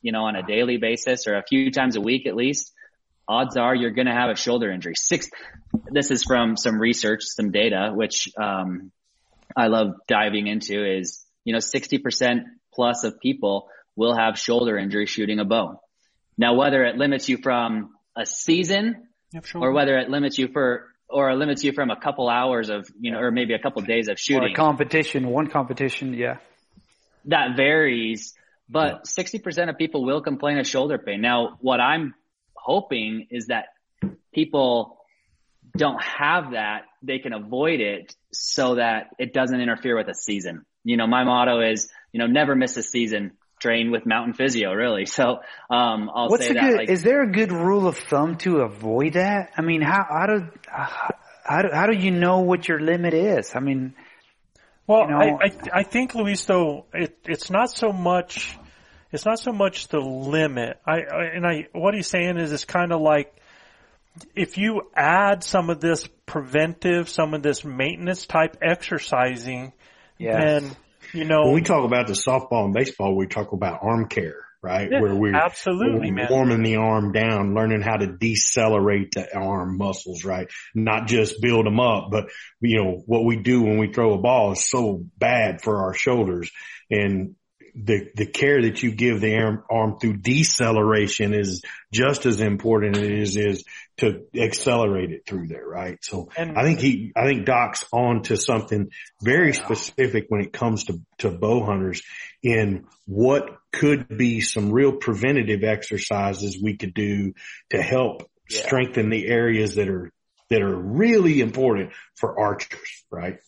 you 0.00 0.12
know, 0.12 0.24
on 0.24 0.36
a 0.36 0.42
daily 0.42 0.76
basis 0.76 1.26
or 1.26 1.34
a 1.36 1.42
few 1.42 1.70
times 1.70 1.96
a 1.96 2.00
week 2.00 2.26
at 2.26 2.36
least, 2.36 2.72
odds 3.28 3.56
are 3.56 3.74
you're 3.74 3.90
going 3.90 4.06
to 4.06 4.14
have 4.14 4.30
a 4.30 4.36
shoulder 4.36 4.70
injury. 4.70 4.94
Six, 4.96 5.28
this 5.90 6.10
is 6.10 6.24
from 6.24 6.56
some 6.56 6.78
research, 6.78 7.22
some 7.24 7.50
data, 7.50 7.92
which, 7.94 8.28
um, 8.36 8.92
I 9.56 9.66
love 9.66 9.94
diving 10.08 10.46
into 10.46 10.84
is, 10.84 11.24
you 11.44 11.52
know, 11.52 11.58
60% 11.58 12.44
plus 12.74 13.04
of 13.04 13.20
people 13.20 13.68
will 13.96 14.16
have 14.16 14.38
shoulder 14.38 14.78
injury 14.78 15.06
shooting 15.06 15.38
a 15.38 15.44
bow. 15.44 15.80
Now, 16.36 16.54
whether 16.54 16.84
it 16.84 16.96
limits 16.96 17.28
you 17.28 17.38
from 17.38 17.90
a 18.16 18.26
season 18.26 19.08
or 19.54 19.72
whether 19.72 19.98
it 19.98 20.10
limits 20.10 20.38
you 20.38 20.48
for 20.48 20.88
or 21.08 21.30
it 21.30 21.36
limits 21.36 21.62
you 21.62 21.72
from 21.72 21.90
a 21.90 21.96
couple 21.96 22.28
hours 22.28 22.70
of 22.70 22.88
you 22.98 23.12
know 23.12 23.18
or 23.18 23.30
maybe 23.30 23.54
a 23.54 23.58
couple 23.58 23.82
days 23.82 24.08
of 24.08 24.18
shooting 24.18 24.50
or 24.50 24.52
a 24.52 24.54
competition 24.54 25.28
one 25.28 25.46
competition 25.46 26.14
yeah. 26.14 26.38
That 27.26 27.56
varies 27.56 28.34
but 28.68 29.02
yeah. 29.18 29.24
60% 29.24 29.68
of 29.68 29.76
people 29.76 30.04
will 30.04 30.22
complain 30.22 30.58
of 30.58 30.66
shoulder 30.66 30.98
pain. 30.98 31.20
Now 31.20 31.58
what 31.60 31.80
i'm 31.80 32.14
hoping 32.54 33.26
is 33.30 33.46
that 33.46 33.66
people 34.32 34.98
don't 35.76 36.02
have 36.02 36.52
that 36.52 36.82
they 37.02 37.18
can 37.18 37.32
avoid 37.32 37.80
it 37.80 38.14
so 38.32 38.76
that 38.76 39.08
it 39.18 39.32
doesn't 39.32 39.60
interfere 39.60 39.96
with 39.96 40.08
a 40.08 40.14
season. 40.14 40.64
You 40.84 40.96
know 40.96 41.06
my 41.06 41.24
motto 41.24 41.60
is 41.60 41.88
you 42.12 42.18
know 42.18 42.26
never 42.26 42.54
miss 42.54 42.76
a 42.76 42.82
season 42.82 43.32
train 43.62 43.90
with 43.90 44.04
mountain 44.04 44.34
physio 44.34 44.72
really. 44.72 45.06
So, 45.12 45.40
um, 45.70 46.10
I'll 46.14 46.28
What's 46.28 46.46
say 46.46 46.54
that. 46.54 46.62
Good, 46.62 46.76
like, 46.78 46.88
is 46.88 47.02
there 47.02 47.22
a 47.22 47.30
good 47.30 47.52
rule 47.52 47.86
of 47.86 47.98
thumb 47.98 48.36
to 48.38 48.60
avoid 48.60 49.12
that? 49.12 49.52
I 49.56 49.62
mean, 49.62 49.82
how, 49.82 50.04
how 50.08 50.26
do, 50.26 50.48
how 51.44 51.62
do, 51.62 51.68
how 51.72 51.86
do 51.86 51.96
you 51.96 52.10
know 52.10 52.40
what 52.40 52.66
your 52.66 52.80
limit 52.80 53.12
is? 53.14 53.54
I 53.54 53.60
mean, 53.60 53.94
well, 54.86 55.02
you 55.02 55.08
know, 55.08 55.18
I, 55.18 55.44
I, 55.44 55.52
I 55.80 55.82
think 55.82 56.14
Luis 56.14 56.44
though, 56.44 56.86
it, 56.94 57.18
it's 57.24 57.50
not 57.50 57.76
so 57.76 57.92
much, 57.92 58.56
it's 59.12 59.26
not 59.26 59.38
so 59.38 59.52
much 59.52 59.88
the 59.88 60.00
limit. 60.00 60.80
I, 60.86 61.00
I 61.00 61.24
and 61.34 61.46
I, 61.46 61.68
what 61.72 61.94
he's 61.94 62.06
saying 62.06 62.38
is 62.38 62.52
it's 62.52 62.64
kind 62.64 62.92
of 62.92 63.00
like, 63.00 63.34
if 64.34 64.58
you 64.58 64.82
add 64.94 65.44
some 65.44 65.70
of 65.70 65.80
this 65.80 66.08
preventive, 66.26 67.08
some 67.08 67.34
of 67.34 67.42
this 67.42 67.64
maintenance 67.64 68.26
type 68.26 68.56
exercising, 68.62 69.72
yes. 70.18 70.36
then 70.38 70.76
you 71.12 71.24
know, 71.24 71.44
when 71.44 71.54
we 71.54 71.62
talk 71.62 71.84
about 71.84 72.06
the 72.06 72.14
softball 72.14 72.64
and 72.64 72.74
baseball, 72.74 73.16
we 73.16 73.26
talk 73.26 73.52
about 73.52 73.80
arm 73.82 74.08
care, 74.08 74.44
right? 74.62 74.88
Yeah, 74.90 75.00
Where 75.00 75.14
we're 75.14 75.34
absolutely 75.34 76.12
we're 76.12 76.28
warming 76.28 76.62
the 76.62 76.76
arm 76.76 77.12
down, 77.12 77.54
learning 77.54 77.82
how 77.82 77.96
to 77.96 78.06
decelerate 78.06 79.12
the 79.12 79.36
arm 79.36 79.76
muscles, 79.76 80.24
right? 80.24 80.48
Not 80.74 81.06
just 81.06 81.40
build 81.40 81.66
them 81.66 81.80
up, 81.80 82.08
but 82.10 82.30
you 82.60 82.82
know, 82.82 83.02
what 83.06 83.24
we 83.24 83.36
do 83.36 83.62
when 83.62 83.78
we 83.78 83.92
throw 83.92 84.14
a 84.14 84.18
ball 84.18 84.52
is 84.52 84.68
so 84.68 85.04
bad 85.18 85.62
for 85.62 85.84
our 85.84 85.94
shoulders. 85.94 86.50
And 86.90 87.36
the 87.74 88.10
the 88.14 88.26
care 88.26 88.60
that 88.62 88.82
you 88.82 88.92
give 88.92 89.20
the 89.20 89.36
arm, 89.36 89.64
arm 89.70 89.98
through 89.98 90.18
deceleration 90.18 91.32
is 91.32 91.62
just 91.92 92.26
as 92.26 92.40
important 92.40 92.96
as 92.96 93.02
it 93.02 93.12
is, 93.12 93.36
is 93.36 93.64
to 93.98 94.26
accelerate 94.34 95.10
it 95.10 95.26
through 95.26 95.46
there, 95.46 95.66
right? 95.66 95.98
So 96.02 96.28
and, 96.36 96.58
I 96.58 96.64
think 96.64 96.80
he, 96.80 97.12
I 97.16 97.24
think 97.24 97.46
Doc's 97.46 97.84
on 97.92 98.22
to 98.24 98.36
something 98.36 98.90
very 99.22 99.52
specific 99.54 100.26
when 100.28 100.42
it 100.42 100.52
comes 100.52 100.84
to, 100.84 101.00
to 101.18 101.30
bow 101.30 101.64
hunters 101.64 102.02
in 102.42 102.86
what 103.06 103.48
could 103.70 104.08
be 104.08 104.40
some 104.40 104.70
real 104.70 104.92
preventative 104.92 105.64
exercises 105.64 106.58
we 106.62 106.76
could 106.76 106.94
do 106.94 107.32
to 107.70 107.80
help 107.80 108.28
yeah. 108.50 108.62
strengthen 108.66 109.08
the 109.08 109.26
areas 109.26 109.76
that 109.76 109.88
are, 109.88 110.10
that 110.50 110.62
are 110.62 110.76
really 110.76 111.40
important 111.40 111.92
for 112.16 112.38
archers, 112.38 113.04
right? 113.10 113.38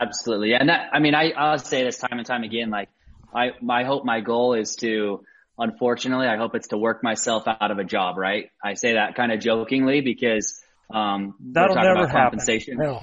Absolutely. 0.00 0.54
And 0.54 0.68
that, 0.68 0.90
I 0.92 0.98
mean, 0.98 1.14
I, 1.14 1.30
I'll 1.30 1.58
say 1.58 1.82
this 1.84 1.98
time 1.98 2.18
and 2.18 2.26
time 2.26 2.42
again, 2.42 2.70
like, 2.70 2.88
I, 3.34 3.50
my 3.60 3.84
hope, 3.84 4.04
my 4.04 4.20
goal 4.20 4.54
is 4.54 4.76
to, 4.76 5.24
unfortunately, 5.58 6.26
I 6.26 6.36
hope 6.36 6.54
it's 6.54 6.68
to 6.68 6.78
work 6.78 7.02
myself 7.02 7.44
out 7.46 7.70
of 7.70 7.78
a 7.78 7.84
job, 7.84 8.16
right? 8.16 8.50
I 8.62 8.74
say 8.74 8.94
that 8.94 9.14
kind 9.16 9.32
of 9.32 9.40
jokingly 9.40 10.00
because, 10.00 10.62
um, 10.92 11.34
that'll 11.52 11.76
never 11.76 12.06
happen. 12.06 12.38
No. 12.76 13.02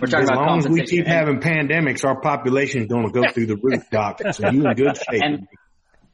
We're 0.00 0.08
talking 0.08 0.24
as 0.24 0.30
about 0.30 0.46
long 0.46 0.58
as 0.58 0.68
we 0.68 0.82
keep 0.82 1.06
having 1.06 1.40
pandemics, 1.40 2.04
our 2.04 2.20
population 2.20 2.82
is 2.82 2.88
going 2.88 3.06
to 3.06 3.12
go 3.12 3.30
through 3.30 3.46
the 3.46 3.56
roof, 3.56 3.88
doc. 3.90 4.20
So 4.32 4.50
you 4.50 4.66
in 4.66 4.74
good 4.74 4.96
shape. 4.96 5.22
And, 5.22 5.46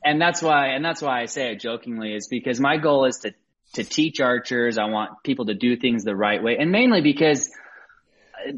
and 0.05 0.21
that's 0.21 0.43
why, 0.43 0.69
and 0.69 0.85
that's 0.85 1.01
why 1.03 1.23
I 1.23 1.27
say 1.27 1.53
it 1.53 1.61
jokingly 1.61 2.15
is 2.15 2.29
because 2.29 2.61
my 2.61 2.77
goal 2.77 3.07
is 3.07 3.19
to, 3.19 3.35
to 3.75 3.85
teach 3.85 4.21
archers. 4.21 4.79
I 4.79 4.85
want 4.85 5.23
people 5.23 5.47
to 5.47 5.55
do 5.55 5.77
things 5.77 6.05
the 6.05 6.15
right 6.15 6.43
way 6.43 6.57
and 6.59 6.71
mainly 6.71 7.01
because 7.01 7.51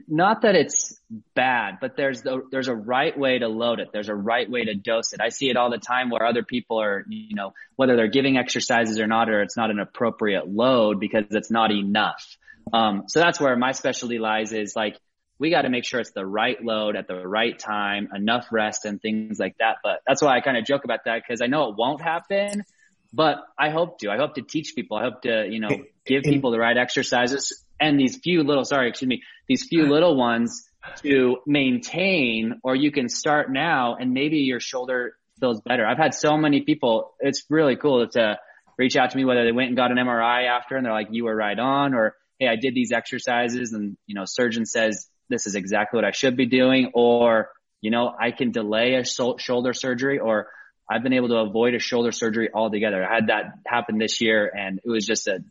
not 0.08 0.42
that 0.42 0.54
it's 0.54 1.00
bad, 1.34 1.78
but 1.80 1.96
there's 1.96 2.22
the, 2.22 2.42
there's 2.50 2.68
a 2.68 2.74
right 2.74 3.16
way 3.18 3.38
to 3.38 3.48
load 3.48 3.80
it. 3.80 3.88
There's 3.92 4.08
a 4.08 4.14
right 4.14 4.50
way 4.50 4.64
to 4.64 4.74
dose 4.74 5.12
it. 5.12 5.20
I 5.20 5.28
see 5.30 5.50
it 5.50 5.56
all 5.56 5.70
the 5.70 5.78
time 5.78 6.10
where 6.10 6.26
other 6.26 6.42
people 6.42 6.80
are, 6.80 7.04
you 7.08 7.34
know, 7.34 7.52
whether 7.76 7.96
they're 7.96 8.08
giving 8.08 8.36
exercises 8.36 8.98
or 9.00 9.06
not, 9.06 9.28
or 9.28 9.42
it's 9.42 9.56
not 9.56 9.70
an 9.70 9.80
appropriate 9.80 10.48
load 10.48 11.00
because 11.00 11.24
it's 11.30 11.50
not 11.50 11.70
enough. 11.70 12.36
Um, 12.72 13.04
so 13.08 13.20
that's 13.20 13.40
where 13.40 13.56
my 13.56 13.72
specialty 13.72 14.18
lies 14.18 14.52
is 14.52 14.74
like, 14.76 14.96
we 15.38 15.50
got 15.50 15.62
to 15.62 15.70
make 15.70 15.84
sure 15.84 15.98
it's 15.98 16.12
the 16.12 16.24
right 16.24 16.62
load 16.62 16.94
at 16.94 17.08
the 17.08 17.26
right 17.26 17.58
time, 17.58 18.08
enough 18.14 18.46
rest 18.52 18.84
and 18.84 19.02
things 19.02 19.38
like 19.40 19.56
that. 19.58 19.78
But 19.82 20.00
that's 20.06 20.22
why 20.22 20.36
I 20.36 20.40
kind 20.40 20.56
of 20.56 20.64
joke 20.64 20.84
about 20.84 21.00
that 21.06 21.22
because 21.26 21.40
I 21.42 21.46
know 21.46 21.70
it 21.70 21.76
won't 21.76 22.00
happen, 22.00 22.64
but 23.12 23.38
I 23.58 23.70
hope 23.70 23.98
to. 23.98 24.10
I 24.10 24.18
hope 24.18 24.34
to 24.34 24.42
teach 24.42 24.74
people. 24.76 24.96
I 24.96 25.02
hope 25.02 25.22
to, 25.22 25.48
you 25.50 25.58
know, 25.58 25.70
give 26.06 26.22
people 26.22 26.52
the 26.52 26.58
right 26.58 26.76
exercises 26.76 27.64
and 27.82 27.98
these 27.98 28.16
few 28.16 28.44
little, 28.44 28.64
sorry, 28.64 28.88
excuse 28.88 29.08
me, 29.08 29.22
these 29.48 29.66
few 29.68 29.82
uh-huh. 29.82 29.92
little 29.92 30.16
ones 30.16 30.64
to 31.02 31.38
maintain, 31.46 32.60
or 32.62 32.74
you 32.76 32.92
can 32.92 33.08
start 33.08 33.52
now 33.52 33.96
and 33.96 34.12
maybe 34.12 34.38
your 34.38 34.60
shoulder 34.60 35.16
feels 35.40 35.60
better. 35.60 35.84
I've 35.84 35.98
had 35.98 36.14
so 36.14 36.36
many 36.36 36.60
people, 36.62 37.14
it's 37.18 37.44
really 37.50 37.76
cool 37.76 38.06
to 38.06 38.38
reach 38.78 38.96
out 38.96 39.10
to 39.10 39.16
me, 39.16 39.24
whether 39.24 39.44
they 39.44 39.52
went 39.52 39.68
and 39.68 39.76
got 39.76 39.90
an 39.90 39.98
MRI 39.98 40.48
after 40.48 40.76
and 40.76 40.86
they're 40.86 40.92
like, 40.92 41.08
you 41.10 41.24
were 41.24 41.34
right 41.34 41.58
on, 41.58 41.94
or, 41.94 42.14
Hey, 42.38 42.48
I 42.48 42.56
did 42.56 42.74
these 42.74 42.92
exercises 42.92 43.72
and, 43.72 43.96
you 44.06 44.14
know, 44.14 44.24
surgeon 44.24 44.64
says 44.64 45.08
this 45.28 45.46
is 45.46 45.54
exactly 45.54 45.98
what 45.98 46.04
I 46.04 46.10
should 46.12 46.36
be 46.36 46.46
doing, 46.46 46.90
or, 46.94 47.50
you 47.80 47.90
know, 47.90 48.12
I 48.18 48.30
can 48.30 48.52
delay 48.52 48.94
a 48.94 49.04
shoulder 49.04 49.72
surgery 49.72 50.18
or 50.18 50.48
I've 50.90 51.02
been 51.02 51.12
able 51.12 51.28
to 51.28 51.36
avoid 51.36 51.74
a 51.74 51.78
shoulder 51.78 52.12
surgery 52.12 52.48
altogether. 52.52 53.04
I 53.04 53.14
had 53.14 53.26
that 53.28 53.44
happen 53.66 53.98
this 53.98 54.20
year 54.20 54.50
and 54.54 54.80
it 54.84 54.88
was 54.88 55.06
just 55.06 55.28
a 55.28 55.44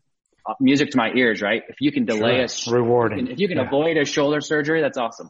music 0.59 0.91
to 0.91 0.97
my 0.97 1.11
ears, 1.15 1.41
right? 1.41 1.63
If 1.69 1.77
you 1.79 1.91
can 1.91 2.05
delay 2.05 2.45
sure. 2.47 2.75
a 2.75 2.81
rewarding, 2.81 3.27
if 3.27 3.39
you 3.39 3.47
can 3.47 3.57
yeah. 3.57 3.67
avoid 3.67 3.97
a 3.97 4.05
shoulder 4.05 4.41
surgery, 4.41 4.81
that's 4.81 4.97
awesome. 4.97 5.29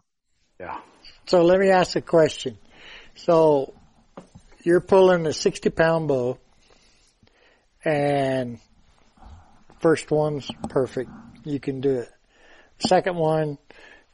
Yeah. 0.60 0.80
So 1.28 1.44
let 1.44 1.60
me 1.60 1.70
ask 1.70 1.96
a 1.96 2.02
question. 2.02 2.58
So 3.16 3.74
you're 4.64 4.82
pulling 4.82 5.26
a 5.26 5.34
60 5.34 5.70
pound 5.70 6.08
bow 6.08 6.38
and 7.84 8.60
first 9.80 10.12
one's 10.12 10.50
perfect. 10.70 11.10
You 11.44 11.60
can 11.60 11.82
do 11.82 12.00
it. 12.00 12.10
Second 12.80 13.16
one, 13.16 13.58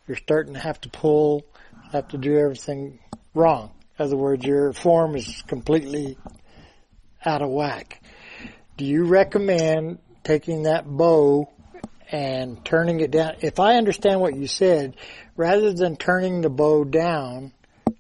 you're 0.08 0.18
starting 0.18 0.54
to 0.54 0.60
have 0.60 0.80
to 0.82 0.90
pull, 0.90 1.46
have 1.92 2.08
to 2.10 2.18
do 2.18 2.38
everything 2.38 3.00
wrong. 3.34 3.72
In 3.98 4.06
other 4.06 4.18
words, 4.18 4.46
your 4.46 4.74
form 4.74 5.16
is 5.16 5.44
completely 5.48 6.18
out 7.26 7.42
of 7.42 7.50
whack. 7.50 8.02
Do 8.78 8.86
you 8.86 9.06
recommend 9.06 10.00
taking 10.28 10.64
that 10.64 10.86
bow 10.86 11.50
and 12.12 12.64
turning 12.66 13.00
it 13.00 13.12
down. 13.12 13.36
If 13.40 13.62
I 13.62 13.76
understand 13.76 14.20
what 14.20 14.36
you 14.36 14.46
said, 14.46 14.98
rather 15.38 15.72
than 15.72 15.96
turning 15.96 16.42
the 16.42 16.50
bow 16.50 16.84
down 16.84 17.54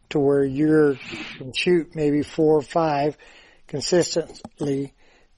to 0.09 0.19
where 0.19 0.43
you 0.43 0.97
can 1.37 1.53
shoot 1.53 1.95
maybe 1.95 2.23
four 2.23 2.57
or 2.57 2.61
five 2.61 3.17
consistently 3.67 4.93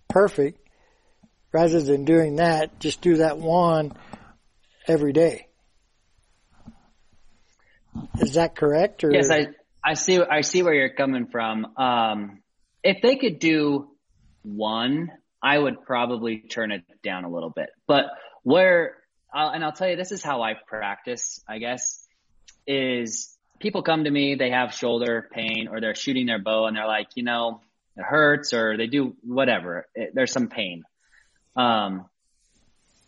perfect, 0.08 0.68
rather 1.52 1.80
than 1.80 2.06
doing 2.06 2.38
that, 2.38 2.80
just 2.80 3.02
do 3.02 3.18
that 3.18 3.38
one 3.38 3.94
every 4.88 5.14
day. 5.14 5.46
Is 8.20 8.34
that 8.34 8.56
correct? 8.56 9.04
Or? 9.04 9.12
Yes, 9.12 9.30
I, 9.30 9.50
I 9.84 9.94
see, 9.94 10.20
I 10.20 10.42
see 10.42 10.64
where 10.64 10.74
you're 10.74 10.96
coming 10.96 11.28
from. 11.28 11.68
Um, 11.78 12.42
if 12.84 13.04
they 13.04 13.16
could 13.16 13.38
do 13.38 13.92
one 14.42 15.12
I 15.42 15.58
would 15.58 15.84
probably 15.84 16.40
turn 16.40 16.72
it 16.72 16.84
down 17.04 17.24
a 17.24 17.30
little 17.30 17.50
bit. 17.50 17.70
But 17.88 18.06
where, 18.44 18.98
and 19.34 19.64
I'll 19.64 19.72
tell 19.72 19.90
you, 19.90 19.96
this 19.96 20.12
is 20.12 20.24
how 20.24 20.42
I 20.42 20.54
practice, 20.54 21.44
I 21.48 21.60
guess, 21.60 22.06
is 22.68 23.36
people 23.60 23.84
come 23.84 24.04
to 24.04 24.12
me, 24.12 24.36
they 24.36 24.52
have 24.52 24.74
shoulder 24.74 25.28
pain 25.32 25.68
or 25.70 25.82
they're 25.82 25.96
shooting 25.96 26.26
their 26.26 26.40
bow 26.40 26.66
and 26.66 26.76
they're 26.76 26.88
like, 26.88 27.10
you 27.16 27.24
know, 27.24 27.62
it 27.96 28.04
hurts 28.04 28.54
or 28.54 28.78
they 28.78 28.88
do 28.88 29.16
whatever. 29.24 29.88
It, 29.96 30.12
there's 30.14 30.32
some 30.32 30.48
pain. 30.48 30.84
Um, 31.56 32.06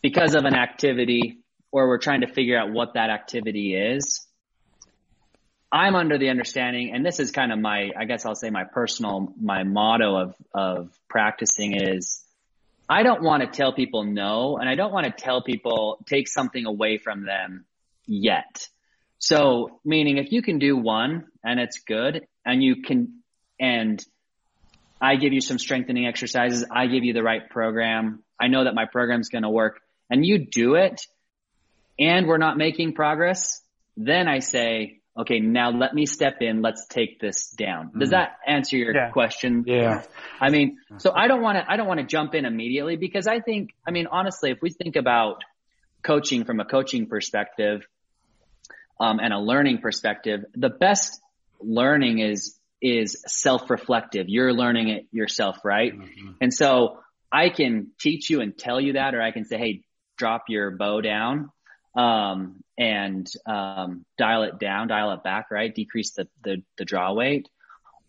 because 0.02 0.34
of 0.34 0.44
an 0.44 0.54
activity 0.54 1.38
or 1.70 1.88
we're 1.88 1.98
trying 1.98 2.20
to 2.20 2.26
figure 2.26 2.58
out 2.58 2.70
what 2.70 2.94
that 2.94 3.10
activity 3.10 3.74
is. 3.74 4.26
I'm 5.74 5.94
under 5.94 6.18
the 6.18 6.28
understanding, 6.28 6.92
and 6.92 7.04
this 7.04 7.18
is 7.18 7.30
kind 7.30 7.50
of 7.50 7.58
my, 7.58 7.90
I 7.98 8.04
guess 8.04 8.26
I'll 8.26 8.34
say 8.34 8.50
my 8.50 8.64
personal, 8.64 9.32
my 9.40 9.62
motto 9.62 10.16
of, 10.16 10.34
of 10.52 10.90
practicing 11.08 11.80
is 11.80 12.21
I 12.88 13.02
don't 13.02 13.22
want 13.22 13.42
to 13.42 13.48
tell 13.48 13.72
people 13.72 14.04
no, 14.04 14.58
and 14.58 14.68
I 14.68 14.74
don't 14.74 14.92
want 14.92 15.06
to 15.06 15.12
tell 15.12 15.42
people 15.42 16.04
take 16.06 16.28
something 16.28 16.66
away 16.66 16.98
from 16.98 17.24
them 17.24 17.64
yet. 18.06 18.68
So 19.18 19.80
meaning 19.84 20.18
if 20.18 20.32
you 20.32 20.42
can 20.42 20.58
do 20.58 20.76
one 20.76 21.26
and 21.44 21.60
it's 21.60 21.80
good 21.80 22.26
and 22.44 22.62
you 22.62 22.82
can, 22.82 23.22
and 23.60 24.04
I 25.00 25.16
give 25.16 25.32
you 25.32 25.40
some 25.40 25.58
strengthening 25.58 26.06
exercises, 26.06 26.64
I 26.70 26.86
give 26.86 27.04
you 27.04 27.12
the 27.12 27.22
right 27.22 27.48
program. 27.48 28.24
I 28.40 28.48
know 28.48 28.64
that 28.64 28.74
my 28.74 28.86
program's 28.86 29.28
going 29.28 29.42
to 29.42 29.50
work 29.50 29.80
and 30.10 30.26
you 30.26 30.46
do 30.46 30.74
it 30.74 31.06
and 31.98 32.26
we're 32.26 32.38
not 32.38 32.56
making 32.56 32.94
progress. 32.94 33.60
Then 33.96 34.26
I 34.26 34.40
say, 34.40 35.01
okay, 35.16 35.40
now 35.40 35.70
let 35.70 35.94
me 35.94 36.06
step 36.06 36.36
in. 36.40 36.62
Let's 36.62 36.86
take 36.88 37.20
this 37.20 37.50
down. 37.50 37.92
Does 37.98 38.10
Mm-hmm. 38.10 38.10
that 38.10 38.36
answer 38.46 38.76
your 38.76 38.94
Yeah. 38.94 39.10
question? 39.10 39.64
Yeah. 39.66 40.02
I 40.40 40.50
mean, 40.50 40.78
so 40.98 41.12
I 41.14 41.28
don't 41.28 41.42
want 41.42 41.58
to, 41.58 41.70
I 41.70 41.76
don't 41.76 41.86
want 41.86 42.00
to 42.00 42.06
jump 42.06 42.34
in 42.34 42.44
immediately 42.46 42.96
because 42.96 43.26
I 43.26 43.40
think, 43.40 43.70
I 43.86 43.90
mean, 43.90 44.06
honestly, 44.10 44.50
if 44.50 44.58
we 44.62 44.70
think 44.70 44.96
about 44.96 45.44
coaching 46.02 46.44
from 46.44 46.60
a 46.60 46.64
coaching 46.64 47.06
perspective, 47.06 47.86
um, 49.00 49.18
and 49.20 49.32
a 49.32 49.38
learning 49.38 49.78
perspective, 49.78 50.44
the 50.54 50.70
best 50.70 51.20
learning 51.60 52.20
is, 52.20 52.58
is 52.80 53.22
self-reflective. 53.26 54.28
You're 54.28 54.52
learning 54.52 54.88
it 54.88 55.06
yourself, 55.12 55.58
right? 55.64 55.92
And 56.40 56.52
so 56.54 56.98
I 57.30 57.48
can 57.48 57.88
teach 58.00 58.30
you 58.30 58.40
and 58.40 58.56
tell 58.56 58.80
you 58.80 58.94
that, 58.94 59.14
or 59.14 59.22
I 59.22 59.30
can 59.32 59.44
say, 59.44 59.58
Hey, 59.58 59.84
drop 60.18 60.44
your 60.48 60.70
bow 60.76 61.00
down, 61.00 61.50
um, 61.94 62.62
and, 62.78 63.30
um, 63.46 64.04
dial 64.18 64.44
it 64.44 64.58
down, 64.58 64.88
dial 64.88 65.12
it 65.12 65.22
back, 65.22 65.50
right? 65.50 65.74
Decrease 65.74 66.12
the, 66.12 66.28
the, 66.42 66.62
the 66.78 66.84
draw 66.84 67.12
weight 67.12 67.48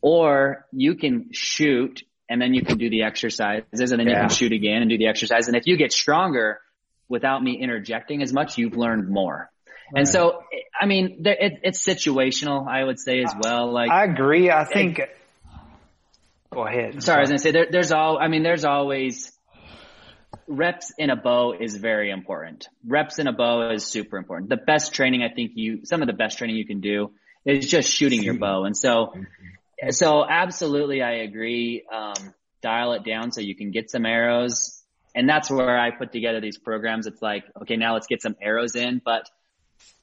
or 0.03 0.65
you 0.73 0.95
can 0.95 1.29
shoot 1.31 2.03
and 2.29 2.41
then 2.41 2.53
you 2.53 2.61
can 2.61 2.77
do 2.77 2.89
the 2.89 3.03
exercises 3.03 3.91
and 3.91 3.99
then 3.99 4.07
you 4.07 4.13
can 4.13 4.29
shoot 4.29 4.51
again 4.51 4.81
and 4.81 4.89
do 4.89 4.97
the 4.97 5.07
exercise. 5.07 5.47
And 5.47 5.55
if 5.55 5.65
you 5.65 5.77
get 5.77 5.93
stronger 5.93 6.59
without 7.07 7.41
me 7.41 7.57
interjecting 7.61 8.21
as 8.21 8.33
much, 8.33 8.57
you've 8.57 8.75
learned 8.75 9.09
more. 9.09 9.49
And 9.95 10.07
so, 10.07 10.43
I 10.79 10.87
mean, 10.87 11.23
there, 11.23 11.37
it, 11.39 11.59
it's 11.63 11.85
situational, 11.85 12.67
I 12.67 12.83
would 12.83 12.99
say 12.99 13.23
as 13.23 13.33
well. 13.39 13.71
Like, 13.71 13.91
I 13.91 14.05
agree. 14.05 14.49
I 14.49 14.65
think. 14.65 14.99
Go 16.51 16.65
ahead. 16.65 17.01
sorry, 17.01 17.19
I 17.19 17.21
was 17.21 17.29
gonna 17.29 17.39
say 17.39 17.51
there, 17.51 17.67
there's 17.69 17.91
all. 17.91 18.17
I 18.17 18.27
mean, 18.27 18.43
there's 18.43 18.65
always 18.65 19.31
reps 20.47 20.91
in 20.97 21.09
a 21.09 21.15
bow 21.15 21.53
is 21.59 21.75
very 21.75 22.11
important. 22.11 22.67
Reps 22.85 23.19
in 23.19 23.27
a 23.27 23.33
bow 23.33 23.71
is 23.71 23.85
super 23.85 24.17
important. 24.17 24.49
The 24.49 24.57
best 24.57 24.93
training 24.93 25.23
I 25.23 25.33
think 25.33 25.51
you, 25.55 25.85
some 25.85 26.01
of 26.01 26.07
the 26.07 26.13
best 26.13 26.37
training 26.37 26.55
you 26.55 26.65
can 26.65 26.81
do 26.81 27.11
is 27.45 27.67
just 27.67 27.93
shooting 27.93 28.23
your 28.23 28.35
bow. 28.35 28.63
And 28.63 28.75
so, 28.75 29.13
so 29.89 30.25
absolutely, 30.27 31.01
I 31.01 31.15
agree. 31.17 31.83
Um, 31.91 32.33
dial 32.61 32.93
it 32.93 33.03
down 33.03 33.31
so 33.31 33.41
you 33.41 33.55
can 33.55 33.71
get 33.71 33.91
some 33.91 34.05
arrows. 34.05 34.81
And 35.15 35.29
that's 35.29 35.51
where 35.51 35.77
I 35.77 35.91
put 35.91 36.11
together 36.11 36.41
these 36.41 36.57
programs. 36.57 37.05
It's 37.05 37.21
like, 37.21 37.43
okay, 37.61 37.75
now 37.75 37.93
let's 37.93 38.07
get 38.07 38.21
some 38.21 38.35
arrows 38.41 38.75
in. 38.75 39.01
But 39.03 39.29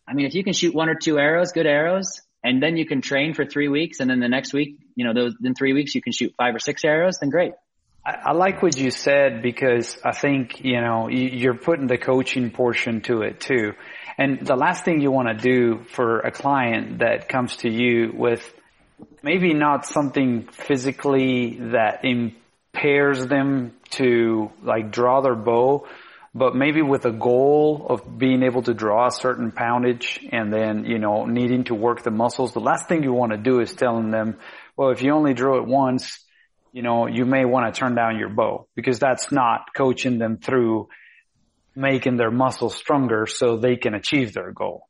I 0.07 0.15
mean, 0.15 0.27
if 0.27 0.35
you 0.35 0.45
can 0.45 0.53
shoot 0.53 0.75
one 0.75 0.89
or 0.89 0.95
two 0.95 1.19
arrows, 1.19 1.53
good 1.53 1.67
arrows, 1.67 2.21
and 2.45 2.63
then 2.63 2.77
you 2.77 2.87
can 2.87 3.01
train 3.01 3.35
for 3.35 3.45
three 3.45 3.69
weeks, 3.69 4.01
and 4.01 4.09
then 4.09 4.21
the 4.21 4.29
next 4.29 4.53
week, 4.53 4.79
you 4.95 5.05
know, 5.05 5.13
those 5.13 5.35
in 5.45 5.55
three 5.55 5.73
weeks 5.73 5.95
you 5.95 6.03
can 6.03 6.13
shoot 6.13 6.35
five 6.37 6.55
or 6.55 6.59
six 6.59 6.85
arrows, 6.85 7.19
then 7.21 7.31
great. 7.31 7.53
I, 8.05 8.33
like 8.33 8.63
what 8.63 8.79
you 8.79 8.91
said 8.91 9.43
because 9.43 9.99
I 10.05 10.13
think, 10.13 10.65
you 10.65 10.81
know, 10.81 11.09
you, 11.09 11.29
you're 11.29 11.57
putting 11.57 11.87
the 11.87 11.99
coaching 11.99 12.51
portion 12.51 13.03
to 13.03 13.23
it 13.23 13.41
too. 13.41 13.73
And 14.17 14.47
the 14.47 14.57
last 14.57 14.85
thing 14.85 15.01
you 15.01 15.11
want 15.11 15.29
to 15.29 15.35
do 15.35 15.85
for 15.93 16.21
a 16.21 16.31
client 16.31 17.01
that 17.01 17.29
comes 17.29 17.57
to 17.59 17.71
you 17.71 18.13
with 18.15 18.53
maybe 19.23 19.55
not 19.55 19.87
something 19.87 20.49
physically 20.53 21.59
that 21.73 22.05
impairs 22.05 23.27
them 23.27 23.75
to 23.91 24.51
like 24.63 24.91
draw 24.91 25.21
their 25.21 25.35
bow, 25.35 25.87
but 26.35 26.55
maybe 26.55 26.81
with 26.81 27.05
a 27.05 27.13
goal 27.13 27.87
of 27.91 28.19
being 28.19 28.43
able 28.43 28.63
to 28.63 28.73
draw 28.73 29.09
a 29.09 29.13
certain 29.13 29.53
poundage 29.53 30.27
and 30.33 30.53
then, 30.53 30.85
you 30.85 30.99
know, 30.99 31.27
needing 31.27 31.65
to 31.65 31.75
work 31.75 32.03
the 32.03 32.11
muscles. 32.11 32.53
The 32.53 32.61
last 32.61 32.89
thing 32.89 33.03
you 33.03 33.13
want 33.13 33.33
to 33.33 33.39
do 33.39 33.61
is 33.61 33.75
telling 33.75 34.11
them, 34.11 34.39
well, 34.77 34.91
if 34.91 35.03
you 35.03 35.13
only 35.13 35.35
drew 35.35 35.59
it 35.59 35.67
once, 35.67 36.25
you 36.73 36.83
know, 36.83 37.07
you 37.07 37.25
may 37.25 37.45
want 37.45 37.73
to 37.73 37.79
turn 37.79 37.95
down 37.95 38.19
your 38.19 38.29
bow 38.29 38.67
because 38.77 38.99
that's 38.99 39.33
not 39.33 39.75
coaching 39.75 40.19
them 40.19 40.39
through 40.39 40.89
making 41.75 42.17
their 42.17 42.31
muscles 42.31 42.75
stronger 42.75 43.27
so 43.27 43.57
they 43.57 43.77
can 43.77 43.95
achieve 43.95 44.33
their 44.33 44.53
goal 44.53 44.87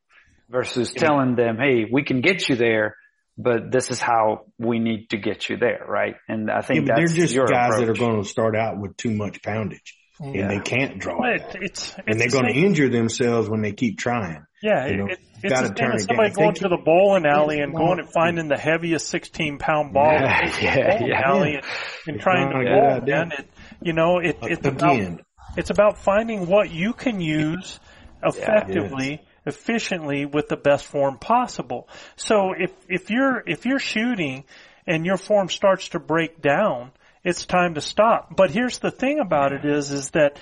versus 0.49 0.93
telling 0.93 1.37
them, 1.37 1.57
Hey, 1.57 1.87
we 1.91 2.03
can 2.03 2.21
get 2.21 2.49
you 2.49 2.57
there, 2.57 2.97
but 3.39 3.71
this 3.71 3.91
is 3.91 4.01
how 4.01 4.47
we 4.59 4.79
need 4.79 5.11
to 5.11 5.17
get 5.17 5.49
you 5.49 5.57
there. 5.57 5.85
Right. 5.89 6.17
And 6.29 6.51
I 6.51 6.57
Yeah, 6.57 6.61
think 6.61 6.87
but 6.87 6.97
they're 6.97 7.07
that's 7.07 7.17
just 7.17 7.35
your 7.35 7.47
guys 7.47 7.79
that 7.79 7.89
are 7.89 7.95
going 7.95 8.23
to 8.23 8.29
start 8.29 8.57
out 8.57 8.79
with 8.79 8.97
too 8.97 9.11
much 9.11 9.43
poundage 9.43 9.95
Yeah. 10.23 10.43
and 10.43 10.51
they 10.51 10.61
can't 10.61 10.99
draw 10.99 11.23
it. 11.25 11.41
it, 11.55 11.63
it's, 11.63 11.95
And 12.07 12.21
they're 12.21 12.29
the 12.29 12.41
going 12.41 12.53
to 12.53 12.59
injure 12.61 12.89
themselves 12.91 13.49
when 13.49 13.63
they 13.63 13.73
keep 13.73 13.99
trying. 13.99 14.45
Yeah, 14.63 14.87
You 14.89 14.97
know, 14.99 15.07
it, 15.07 15.19
it's 15.43 15.49
gotta 15.55 15.69
the 15.71 15.75
same 15.75 15.75
turn 15.75 15.93
as 15.97 16.05
somebody 16.05 16.35
going 16.35 16.53
keep- 16.53 16.63
to 16.63 16.69
the 16.69 16.77
bowling 16.85 17.25
alley 17.25 17.61
and 17.61 17.75
going 17.75 17.99
and 17.99 18.09
finding 18.13 18.49
the 18.49 18.59
heaviest 18.59 19.09
16 19.09 19.57
pound 19.59 19.95
ball 19.95 20.13
Yeah, 20.13 20.45
in 20.45 20.51
the 20.53 20.63
yeah, 20.63 20.99
bowling 20.99 21.09
yeah. 21.09 21.23
alley 21.25 21.55
and, 21.55 21.65
and 22.07 22.17
It's 22.17 22.23
trying 22.23 22.51
to 22.51 22.57
a 22.59 22.65
bowl, 22.65 22.81
good 23.01 23.03
idea. 23.03 23.15
man. 23.17 23.33
It, 23.33 23.51
you 23.81 23.93
know, 23.95 24.19
it, 24.19 24.37
it's 24.43 24.67
about, 24.67 25.21
it's 25.57 25.71
about 25.71 25.97
finding 25.97 26.47
what 26.47 26.71
you 26.71 26.93
can 26.93 27.21
use 27.23 27.81
effectively, 28.23 29.23
efficiently 29.47 30.27
with 30.27 30.49
the 30.49 30.57
best 30.57 30.85
form 30.87 31.17
possible. 31.19 31.89
So 32.17 32.53
if, 32.53 32.71
if 32.89 33.09
you're, 33.11 33.43
if 33.47 33.65
you're 33.65 33.79
shooting 33.79 34.45
and 34.87 35.07
your 35.07 35.17
form 35.17 35.49
starts 35.49 35.89
to 35.91 35.99
break 35.99 36.41
down, 36.43 36.91
it's 37.25 37.45
time 37.47 37.75
to 37.75 37.81
stop. 37.81 38.35
But 38.35 38.51
here's 38.51 38.79
the 38.79 38.91
thing 38.91 39.21
about 39.21 39.53
it 39.53 39.65
is, 39.65 39.91
is 39.91 40.11
that 40.11 40.39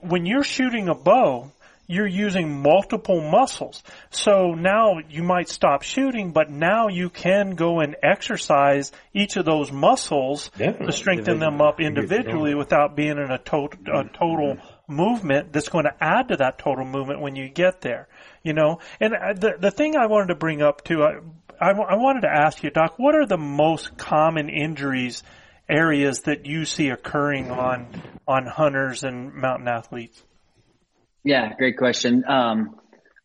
when 0.00 0.26
you're 0.26 0.44
shooting 0.44 0.88
a 0.88 0.94
bow, 0.94 1.50
you're 1.88 2.06
using 2.06 2.62
multiple 2.62 3.20
muscles. 3.20 3.82
So 4.10 4.54
now 4.54 4.98
you 5.08 5.22
might 5.22 5.48
stop 5.48 5.82
shooting, 5.82 6.32
but 6.32 6.50
now 6.50 6.88
you 6.88 7.10
can 7.10 7.50
go 7.50 7.80
and 7.80 7.96
exercise 8.02 8.90
each 9.14 9.36
of 9.36 9.44
those 9.44 9.70
muscles 9.70 10.50
Definitely. 10.56 10.86
to 10.86 10.92
strengthen 10.92 11.38
them 11.38 11.60
up 11.60 11.80
individually 11.80 12.54
without 12.54 12.96
being 12.96 13.18
in 13.18 13.30
a, 13.30 13.38
to- 13.38 13.68
a 13.92 14.04
total 14.04 14.58
movement 14.88 15.52
that's 15.52 15.68
going 15.68 15.84
to 15.84 15.94
add 16.00 16.28
to 16.28 16.36
that 16.38 16.58
total 16.58 16.84
movement 16.84 17.20
when 17.20 17.36
you 17.36 17.48
get 17.48 17.80
there. 17.80 18.08
You 18.42 18.52
know, 18.52 18.80
and 19.00 19.14
uh, 19.14 19.32
the 19.32 19.56
the 19.58 19.70
thing 19.72 19.96
I 19.96 20.06
wanted 20.06 20.28
to 20.28 20.36
bring 20.36 20.62
up 20.62 20.84
too, 20.84 21.02
I, 21.02 21.18
I, 21.60 21.70
I 21.70 21.96
wanted 21.96 22.20
to 22.20 22.30
ask 22.30 22.62
you, 22.62 22.70
Doc, 22.70 22.94
what 22.96 23.16
are 23.16 23.26
the 23.26 23.36
most 23.36 23.96
common 23.96 24.48
injuries 24.48 25.24
areas 25.68 26.20
that 26.20 26.46
you 26.46 26.64
see 26.64 26.88
occurring 26.90 27.50
on 27.50 27.86
on 28.26 28.46
hunters 28.46 29.04
and 29.04 29.34
mountain 29.34 29.68
athletes? 29.68 30.22
Yeah, 31.24 31.54
great 31.54 31.76
question. 31.76 32.24
Um, 32.28 32.76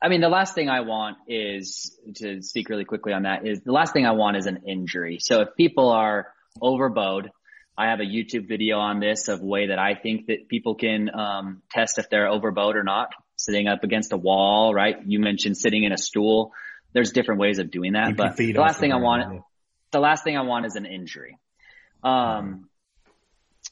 I 0.02 0.10
mean, 0.10 0.22
the 0.22 0.30
last 0.30 0.56
thing 0.56 0.70
I 0.70 0.82
want 0.82 1.18
is 1.28 1.96
to 2.16 2.42
speak 2.42 2.70
really 2.70 2.86
quickly 2.86 3.14
on 3.14 3.24
that 3.24 3.46
is 3.46 3.62
the 3.62 3.72
last 3.72 3.94
thing 3.94 4.08
I 4.08 4.12
want 4.12 4.38
is 4.38 4.48
an 4.48 4.64
injury. 4.68 5.20
So 5.20 5.42
if 5.42 5.50
people 5.56 5.90
are 5.90 6.28
overbowed, 6.60 7.30
I 7.78 7.90
have 7.90 8.00
a 8.00 8.04
YouTube 8.04 8.48
video 8.48 8.80
on 8.80 9.00
this 9.00 9.28
of 9.28 9.42
a 9.42 9.46
way 9.46 9.68
that 9.68 9.78
I 9.78 9.94
think 9.94 10.28
that 10.28 10.48
people 10.50 10.76
can 10.76 11.10
um, 11.14 11.62
test 11.70 12.00
if 12.00 12.10
they're 12.10 12.28
overbowed 12.28 12.76
or 12.76 12.84
not. 12.84 13.10
Sitting 13.38 13.68
up 13.68 13.84
against 13.84 14.14
a 14.14 14.18
wall, 14.18 14.72
right? 14.74 14.98
You 15.06 15.20
mentioned 15.20 15.58
sitting 15.58 15.84
in 15.84 15.92
a 15.92 15.98
stool. 15.98 16.52
There's 16.94 17.12
different 17.12 17.40
ways 17.40 17.58
of 17.58 17.72
doing 17.72 17.94
that, 17.94 18.10
Keep 18.10 18.18
but 18.18 18.38
the 18.38 18.54
last 18.54 18.80
thing 18.80 18.92
I 18.92 18.98
want, 18.98 19.44
the 19.92 20.00
last 20.00 20.24
thing 20.24 20.38
I 20.38 20.42
want 20.42 20.66
is 20.66 20.76
an 20.76 20.86
injury. 20.86 21.38
Um, 22.04 22.70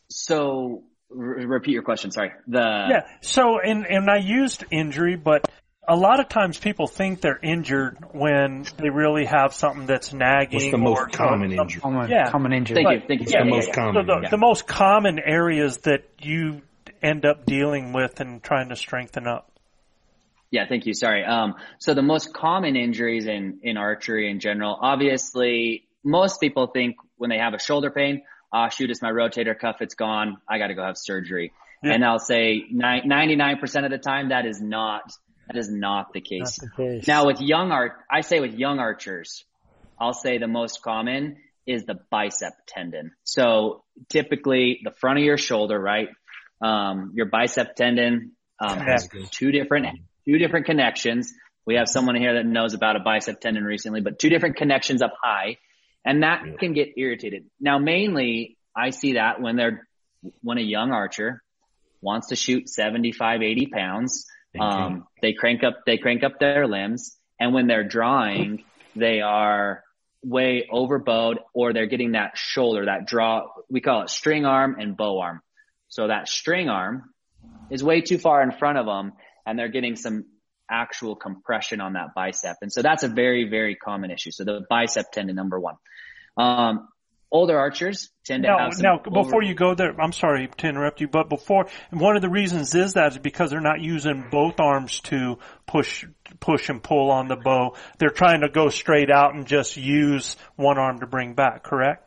so 0.09 0.83
re- 1.09 1.45
repeat 1.45 1.71
your 1.71 1.83
question. 1.83 2.11
Sorry. 2.11 2.31
The 2.47 2.59
Yeah. 2.89 3.01
So, 3.21 3.59
and 3.59 3.85
and 3.85 4.09
I 4.09 4.17
used 4.17 4.63
injury, 4.71 5.15
but 5.15 5.49
a 5.87 5.95
lot 5.95 6.19
of 6.19 6.29
times 6.29 6.59
people 6.59 6.87
think 6.87 7.21
they're 7.21 7.39
injured 7.41 7.97
when 8.11 8.65
they 8.77 8.89
really 8.89 9.25
have 9.25 9.53
something 9.53 9.87
that's 9.87 10.13
nagging. 10.13 10.59
What's 10.59 10.71
the 10.71 10.77
most 10.77 10.99
or 10.99 11.07
common 11.07 11.49
some- 11.51 11.59
injury? 11.59 11.81
Common, 11.81 12.09
Yeah. 12.09 12.29
common 12.29 12.53
injury. 12.53 12.75
Thank 12.75 12.85
But- 12.87 12.93
you. 12.93 13.01
Thank 13.07 13.21
you. 13.21 13.27
Yeah, 13.29 13.43
the 13.43 13.49
yeah, 13.49 13.55
most 13.55 13.67
yeah. 13.69 13.73
common. 13.73 13.93
So 13.95 14.13
the, 14.15 14.19
yeah. 14.23 14.29
the 14.29 14.37
most 14.37 14.67
common 14.67 15.19
areas 15.19 15.77
that 15.79 16.03
you 16.21 16.61
end 17.01 17.25
up 17.25 17.45
dealing 17.45 17.93
with 17.93 18.19
and 18.19 18.43
trying 18.43 18.69
to 18.69 18.75
strengthen 18.75 19.25
up. 19.25 19.51
Yeah, 20.51 20.67
thank 20.67 20.85
you. 20.85 20.93
Sorry. 20.93 21.23
Um, 21.23 21.55
so 21.77 21.93
the 21.93 22.01
most 22.01 22.33
common 22.33 22.75
injuries 22.75 23.27
in, 23.27 23.59
in 23.63 23.77
archery 23.77 24.29
in 24.29 24.39
general, 24.39 24.77
obviously, 24.81 25.85
most 26.03 26.39
people 26.39 26.67
think 26.67 26.95
when 27.17 27.29
they 27.29 27.37
have 27.37 27.53
a 27.53 27.59
shoulder 27.59 27.91
pain, 27.91 28.23
ah, 28.53 28.69
shoot, 28.69 28.89
it's 28.89 29.01
my 29.01 29.11
rotator 29.11 29.57
cuff. 29.57 29.77
It's 29.81 29.95
gone. 29.95 30.37
I 30.47 30.57
got 30.57 30.67
to 30.67 30.75
go 30.75 30.83
have 30.83 30.97
surgery. 30.97 31.53
Yeah. 31.83 31.93
And 31.93 32.05
I'll 32.05 32.19
say 32.19 32.63
99% 32.73 33.85
of 33.85 33.91
the 33.91 33.97
time 33.97 34.29
that 34.29 34.45
is 34.45 34.61
not, 34.61 35.03
that 35.47 35.57
is 35.57 35.69
not 35.71 36.13
the 36.13 36.21
case. 36.21 36.59
Not 36.61 36.71
the 36.77 36.83
case. 36.83 37.07
Now 37.07 37.25
with 37.25 37.39
young 37.39 37.71
art, 37.71 37.93
I 38.11 38.21
say 38.21 38.39
with 38.39 38.53
young 38.53 38.79
archers, 38.79 39.45
I'll 39.99 40.13
say 40.13 40.37
the 40.37 40.47
most 40.47 40.81
common 40.81 41.37
is 41.65 41.85
the 41.85 41.95
bicep 42.09 42.53
tendon. 42.67 43.11
So 43.23 43.83
typically 44.09 44.81
the 44.83 44.91
front 44.91 45.19
of 45.19 45.25
your 45.25 45.37
shoulder, 45.37 45.79
right? 45.79 46.09
Um, 46.61 47.11
your 47.13 47.27
bicep 47.27 47.75
tendon, 47.75 48.33
um, 48.59 48.79
has 48.79 49.07
two 49.31 49.51
different, 49.51 49.87
two 50.25 50.37
different 50.37 50.65
connections. 50.65 51.33
We 51.65 51.75
have 51.75 51.87
someone 51.87 52.15
here 52.15 52.33
that 52.35 52.45
knows 52.45 52.73
about 52.73 52.97
a 52.97 52.99
bicep 52.99 53.39
tendon 53.39 53.63
recently, 53.63 54.01
but 54.01 54.19
two 54.19 54.29
different 54.29 54.57
connections 54.57 55.01
up 55.01 55.13
high 55.21 55.57
and 56.05 56.23
that 56.23 56.43
can 56.59 56.73
get 56.73 56.97
irritated. 56.97 57.45
Now 57.59 57.77
mainly 57.77 58.57
I 58.75 58.91
see 58.91 59.13
that 59.13 59.41
when 59.41 59.55
they're, 59.55 59.87
when 60.41 60.57
a 60.57 60.61
young 60.61 60.91
archer 60.91 61.41
wants 62.01 62.27
to 62.27 62.35
shoot 62.35 62.69
75, 62.69 63.41
80 63.41 63.65
pounds, 63.67 64.25
um, 64.59 65.07
they 65.21 65.33
crank 65.33 65.63
up, 65.63 65.81
they 65.85 65.97
crank 65.97 66.23
up 66.23 66.39
their 66.39 66.67
limbs. 66.67 67.17
And 67.39 67.53
when 67.53 67.67
they're 67.67 67.87
drawing, 67.87 68.63
they 68.95 69.21
are 69.21 69.83
way 70.23 70.67
overbowed 70.69 71.39
or 71.53 71.73
they're 71.73 71.87
getting 71.87 72.13
that 72.13 72.37
shoulder, 72.37 72.85
that 72.85 73.05
draw, 73.05 73.47
we 73.69 73.81
call 73.81 74.03
it 74.03 74.09
string 74.09 74.45
arm 74.45 74.77
and 74.79 74.97
bow 74.97 75.19
arm. 75.19 75.41
So 75.87 76.07
that 76.07 76.27
string 76.27 76.69
arm 76.69 77.13
is 77.69 77.83
way 77.83 78.01
too 78.01 78.17
far 78.17 78.41
in 78.41 78.51
front 78.51 78.77
of 78.77 78.85
them 78.85 79.13
and 79.45 79.57
they're 79.57 79.69
getting 79.69 79.95
some 79.95 80.25
actual 80.69 81.15
compression 81.15 81.81
on 81.81 81.93
that 81.93 82.13
bicep. 82.15 82.57
And 82.61 82.71
so 82.71 82.81
that's 82.81 83.03
a 83.03 83.07
very, 83.07 83.49
very 83.49 83.75
common 83.75 84.11
issue. 84.11 84.31
So 84.31 84.43
the 84.43 84.65
bicep 84.69 85.11
tendon, 85.11 85.35
number 85.35 85.59
one. 85.59 85.75
Um, 86.37 86.87
older 87.31 87.57
archers 87.57 88.09
tend 88.25 88.43
to 88.43 88.49
have 88.49 88.73
some 88.73 88.83
now 88.83 88.99
over- 88.99 89.23
before 89.23 89.43
you 89.43 89.53
go 89.53 89.75
there, 89.75 89.99
I'm 89.99 90.11
sorry 90.11 90.47
to 90.47 90.67
interrupt 90.67 91.01
you, 91.01 91.07
but 91.07 91.29
before 91.29 91.67
one 91.91 92.15
of 92.15 92.21
the 92.21 92.29
reasons 92.29 92.73
is 92.75 92.93
that 92.93 93.13
is 93.13 93.17
because 93.19 93.51
they're 93.51 93.61
not 93.61 93.81
using 93.81 94.25
both 94.31 94.59
arms 94.59 94.99
to 95.01 95.37
push 95.67 96.05
push 96.39 96.69
and 96.69 96.81
pull 96.81 97.11
on 97.11 97.27
the 97.27 97.35
bow. 97.35 97.75
They're 97.97 98.09
trying 98.09 98.41
to 98.41 98.49
go 98.49 98.69
straight 98.69 99.11
out 99.11 99.35
and 99.35 99.45
just 99.45 99.77
use 99.77 100.37
one 100.55 100.77
arm 100.77 100.99
to 100.99 101.07
bring 101.07 101.33
back. 101.33 101.63
Correct? 101.63 102.05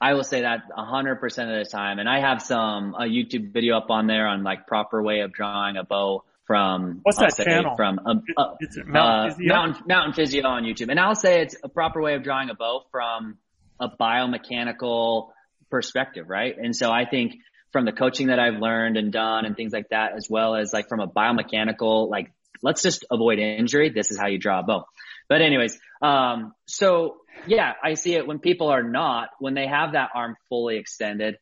I 0.00 0.14
will 0.14 0.24
say 0.24 0.42
that 0.42 0.62
a 0.76 0.84
hundred 0.84 1.16
percent 1.16 1.50
of 1.50 1.64
the 1.64 1.70
time. 1.70 1.98
And 1.98 2.08
I 2.08 2.20
have 2.20 2.40
some, 2.40 2.94
a 2.94 3.02
YouTube 3.04 3.52
video 3.52 3.76
up 3.76 3.90
on 3.90 4.06
there 4.06 4.26
on 4.26 4.42
like 4.42 4.66
proper 4.66 5.02
way 5.02 5.20
of 5.20 5.32
drawing 5.32 5.76
a 5.76 5.84
bow 5.84 6.24
from, 6.50 6.98
What's 7.04 7.18
I'll 7.18 7.28
that 7.28 7.44
channel? 7.44 7.76
From, 7.76 8.00
um, 8.04 8.22
uh, 8.36 8.54
Mountain 8.84 8.96
uh, 8.96 9.34
Physio? 9.36 9.54
Mountain, 9.54 9.84
Mountain 9.86 10.12
Physio 10.14 10.46
on 10.48 10.64
YouTube. 10.64 10.90
And 10.90 10.98
I'll 10.98 11.14
say 11.14 11.42
it's 11.42 11.54
a 11.62 11.68
proper 11.68 12.02
way 12.02 12.14
of 12.14 12.24
drawing 12.24 12.50
a 12.50 12.56
bow 12.56 12.82
from 12.90 13.38
a 13.78 13.88
biomechanical 13.88 15.28
perspective, 15.70 16.28
right? 16.28 16.58
And 16.58 16.74
so 16.74 16.90
I 16.90 17.04
think 17.08 17.34
from 17.70 17.84
the 17.84 17.92
coaching 17.92 18.26
that 18.26 18.40
I've 18.40 18.60
learned 18.60 18.96
and 18.96 19.12
done 19.12 19.46
and 19.46 19.54
things 19.54 19.72
like 19.72 19.90
that, 19.90 20.16
as 20.16 20.26
well 20.28 20.56
as 20.56 20.72
like 20.72 20.88
from 20.88 20.98
a 20.98 21.06
biomechanical, 21.06 22.10
like 22.10 22.32
let's 22.64 22.82
just 22.82 23.04
avoid 23.12 23.38
injury. 23.38 23.90
This 23.90 24.10
is 24.10 24.18
how 24.18 24.26
you 24.26 24.38
draw 24.38 24.58
a 24.58 24.62
bow. 24.64 24.86
But 25.28 25.42
anyways, 25.42 25.78
um, 26.02 26.52
so 26.66 27.18
yeah, 27.46 27.74
I 27.80 27.94
see 27.94 28.16
it 28.16 28.26
when 28.26 28.40
people 28.40 28.70
are 28.70 28.82
not, 28.82 29.28
when 29.38 29.54
they 29.54 29.68
have 29.68 29.92
that 29.92 30.08
arm 30.16 30.34
fully 30.48 30.78
extended, 30.78 31.36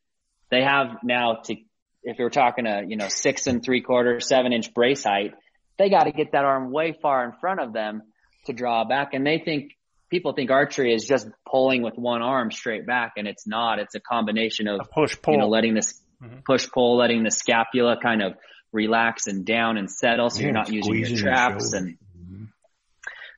they 0.51 0.63
have 0.63 0.99
now 1.03 1.37
to, 1.45 1.57
if 2.03 2.19
you're 2.19 2.31
talking 2.31 2.67
a, 2.67 2.83
you 2.87 2.97
know, 2.97 3.09
six 3.09 3.47
and 3.47 3.63
three 3.63 3.81
quarter, 3.83 4.21
seven 4.21 4.53
inch 4.53 4.73
brace 4.75 5.05
height, 5.05 5.35
they 5.79 5.91
got 5.91 6.05
to 6.05 6.13
get 6.13 6.33
that 6.33 6.45
arm 6.45 6.71
way 6.71 6.93
far 7.01 7.25
in 7.25 7.33
front 7.41 7.61
of 7.61 7.73
them 7.73 8.03
to 8.47 8.53
draw 8.53 8.85
back. 8.85 9.15
And 9.15 9.27
they 9.27 9.39
think, 9.39 9.73
people 10.11 10.33
think 10.33 10.51
archery 10.51 10.95
is 10.95 11.05
just 11.05 11.29
pulling 11.49 11.83
with 11.83 11.95
one 11.97 12.23
arm 12.23 12.51
straight 12.51 12.87
back 12.87 13.13
and 13.17 13.29
it's 13.29 13.47
not. 13.47 13.79
It's 13.79 13.95
a 13.95 14.01
combination 14.01 14.67
of, 14.69 14.81
A 14.81 14.85
push 14.85 15.17
pull. 15.21 15.35
you 15.35 15.41
know, 15.41 15.49
letting 15.49 15.75
this 15.75 16.01
Mhm. 16.23 16.45
push 16.45 16.69
pull, 16.71 16.97
letting 16.97 17.23
the 17.23 17.31
scapula 17.31 17.97
kind 18.03 18.23
of 18.23 18.35
relax 18.73 19.27
and 19.29 19.45
down 19.47 19.77
and 19.77 19.91
settle 19.91 20.31
so 20.31 20.41
Yeah, 20.41 20.47
you're 20.47 20.53
not 20.55 20.73
using 20.73 20.95
your 20.95 21.17
traps 21.17 21.73
and 21.75 21.97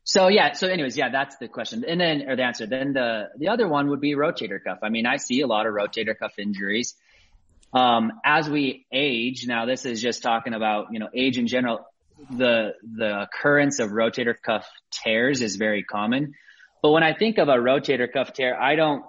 so 0.05 0.29
yeah, 0.29 0.53
so 0.53 0.67
anyways, 0.67 0.97
yeah, 0.97 1.11
that's 1.11 1.37
the 1.37 1.47
question. 1.47 1.85
And 1.87 2.01
then, 2.01 2.29
or 2.29 2.35
the 2.35 2.43
answer. 2.43 2.67
Then 2.67 2.95
the, 2.95 3.29
the 3.37 3.49
other 3.49 3.69
one 3.69 3.91
would 3.91 4.01
be 4.01 4.15
rotator 4.15 4.59
cuff. 4.63 4.79
I 4.83 4.89
mean, 4.89 5.07
I 5.07 5.19
see 5.19 5.43
a 5.43 5.47
lot 5.47 5.67
of 5.67 5.75
rotator 5.75 6.19
cuff 6.19 6.33
injuries. 6.39 6.95
Um, 7.73 8.13
as 8.25 8.49
we 8.51 8.87
age, 8.93 9.47
now 9.47 9.65
this 9.65 9.85
is 9.85 10.03
just 10.03 10.23
talking 10.23 10.55
about, 10.55 10.89
you 10.93 10.99
know, 10.99 11.09
age 11.15 11.39
in 11.39 11.47
general, 11.47 11.87
the, 12.31 12.75
the 12.83 13.23
occurrence 13.23 13.79
of 13.79 13.91
rotator 13.91 14.35
cuff 14.41 14.69
tears 14.91 15.41
is 15.41 15.57
very 15.57 15.85
common. 15.85 16.35
But 16.83 16.91
when 16.91 17.03
I 17.03 17.15
think 17.15 17.39
of 17.39 17.49
a 17.49 17.57
rotator 17.57 18.13
cuff 18.13 18.33
tear, 18.33 18.61
I 18.61 18.75
don't, 18.75 19.05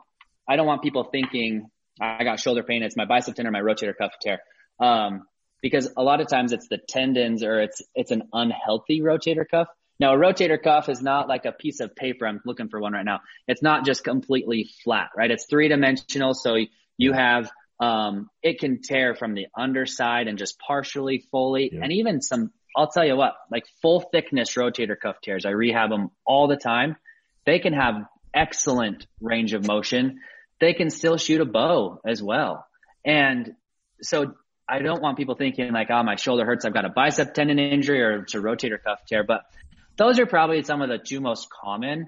I 0.47 0.55
don't 0.55 0.67
want 0.67 0.81
people 0.83 1.05
thinking 1.05 1.69
I 1.99 2.23
got 2.23 2.39
shoulder 2.39 2.63
pain. 2.63 2.83
It's 2.83 2.97
my 2.97 3.05
bicep 3.05 3.35
tendon 3.35 3.47
or 3.47 3.51
my 3.51 3.61
rotator 3.61 3.97
cuff 3.97 4.13
tear. 4.21 4.39
Um, 4.79 5.23
because 5.61 5.91
a 5.95 6.03
lot 6.03 6.21
of 6.21 6.27
times 6.27 6.53
it's 6.53 6.67
the 6.67 6.77
tendons 6.77 7.43
or 7.43 7.61
it's, 7.61 7.81
it's 7.95 8.11
an 8.11 8.23
unhealthy 8.33 9.01
rotator 9.01 9.47
cuff. 9.49 9.67
Now 9.99 10.15
a 10.15 10.17
rotator 10.17 10.61
cuff 10.61 10.89
is 10.89 11.01
not 11.01 11.27
like 11.27 11.45
a 11.45 11.51
piece 11.51 11.79
of 11.79 11.95
paper. 11.95 12.27
I'm 12.27 12.41
looking 12.45 12.69
for 12.69 12.79
one 12.79 12.93
right 12.93 13.05
now. 13.05 13.21
It's 13.47 13.61
not 13.61 13.85
just 13.85 14.03
completely 14.03 14.69
flat, 14.83 15.09
right? 15.15 15.29
It's 15.29 15.45
three 15.45 15.67
dimensional. 15.67 16.33
So 16.33 16.57
you 16.97 17.13
have, 17.13 17.51
um, 17.81 18.29
it 18.43 18.59
can 18.59 18.81
tear 18.81 19.15
from 19.15 19.33
the 19.33 19.47
underside 19.57 20.27
and 20.27 20.37
just 20.37 20.59
partially 20.59 21.25
fully 21.31 21.71
Yeah. 21.73 21.79
and 21.83 21.91
even 21.91 22.21
some, 22.21 22.51
I'll 22.77 22.89
tell 22.91 23.05
you 23.05 23.15
what, 23.17 23.33
like 23.51 23.65
full 23.81 23.99
thickness 23.99 24.53
rotator 24.55 24.97
cuff 24.97 25.15
tears. 25.21 25.45
I 25.45 25.49
rehab 25.49 25.89
them 25.89 26.11
all 26.25 26.47
the 26.47 26.55
time. 26.57 26.95
They 27.45 27.57
can 27.59 27.73
have 27.73 27.95
excellent 28.33 29.07
range 29.19 29.53
of 29.53 29.65
motion. 29.65 30.19
They 30.59 30.73
can 30.73 30.91
still 30.91 31.17
shoot 31.17 31.41
a 31.41 31.45
bow 31.45 31.99
as 32.05 32.21
well. 32.21 32.65
And 33.03 33.55
so 34.01 34.35
I 34.69 34.79
don't 34.79 35.01
want 35.01 35.17
people 35.17 35.35
thinking 35.35 35.73
like, 35.73 35.87
oh, 35.89 36.03
my 36.03 36.15
shoulder 36.15 36.45
hurts. 36.45 36.63
I've 36.65 36.73
got 36.73 36.85
a 36.85 36.89
bicep 36.89 37.33
tendon 37.33 37.57
injury 37.59 38.01
or 38.01 38.21
it's 38.21 38.35
a 38.35 38.37
rotator 38.37 38.81
cuff 38.81 38.99
tear, 39.07 39.23
but 39.23 39.41
those 39.97 40.19
are 40.19 40.27
probably 40.27 40.61
some 40.63 40.81
of 40.83 40.89
the 40.89 40.99
two 40.99 41.19
most 41.19 41.47
common. 41.49 42.07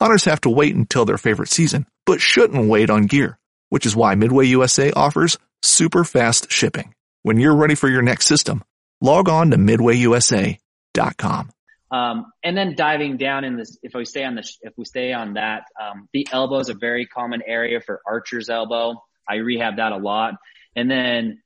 Hunters 0.00 0.24
have 0.26 0.40
to 0.42 0.50
wait 0.50 0.76
until 0.76 1.04
their 1.04 1.18
favorite 1.18 1.48
season, 1.48 1.86
but 2.06 2.20
shouldn't 2.20 2.68
wait 2.68 2.88
on 2.88 3.06
gear, 3.06 3.38
which 3.68 3.84
is 3.84 3.96
why 3.96 4.14
Midway 4.14 4.46
USA 4.46 4.92
offers 4.92 5.38
super 5.62 6.04
fast 6.04 6.52
shipping. 6.52 6.94
When 7.22 7.38
you're 7.38 7.56
ready 7.56 7.74
for 7.74 7.88
your 7.88 8.02
next 8.02 8.26
system, 8.26 8.62
log 9.00 9.28
on 9.28 9.50
to 9.50 9.56
MidwayUSA.com. 9.56 11.50
Um, 11.90 12.26
and 12.44 12.56
then 12.56 12.74
diving 12.76 13.16
down 13.16 13.44
in 13.44 13.56
this, 13.56 13.78
if 13.82 13.94
we 13.94 14.04
stay 14.04 14.22
on 14.24 14.34
the, 14.34 14.48
if 14.60 14.74
we 14.76 14.84
stay 14.84 15.12
on 15.12 15.34
that, 15.34 15.64
um, 15.80 16.08
the 16.12 16.28
elbow 16.30 16.58
is 16.60 16.68
a 16.68 16.74
very 16.74 17.06
common 17.06 17.42
area 17.44 17.80
for 17.80 18.00
archer's 18.06 18.48
elbow. 18.50 19.02
I 19.28 19.36
rehab 19.36 19.76
that 19.78 19.92
a 19.92 19.96
lot. 19.96 20.34
And 20.76 20.90
then 20.90 21.42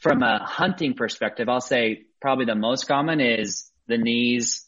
from 0.00 0.22
a 0.22 0.38
hunting 0.38 0.94
perspective, 0.94 1.48
I'll 1.48 1.60
say 1.60 2.02
probably 2.20 2.44
the 2.44 2.54
most 2.54 2.86
common 2.86 3.20
is 3.20 3.70
the 3.88 3.98
knees, 3.98 4.61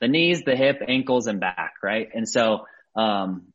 the 0.00 0.08
knees, 0.08 0.42
the 0.44 0.56
hip, 0.56 0.80
ankles, 0.86 1.26
and 1.26 1.40
back, 1.40 1.74
right? 1.82 2.08
And 2.12 2.28
so, 2.28 2.66
um, 2.96 3.52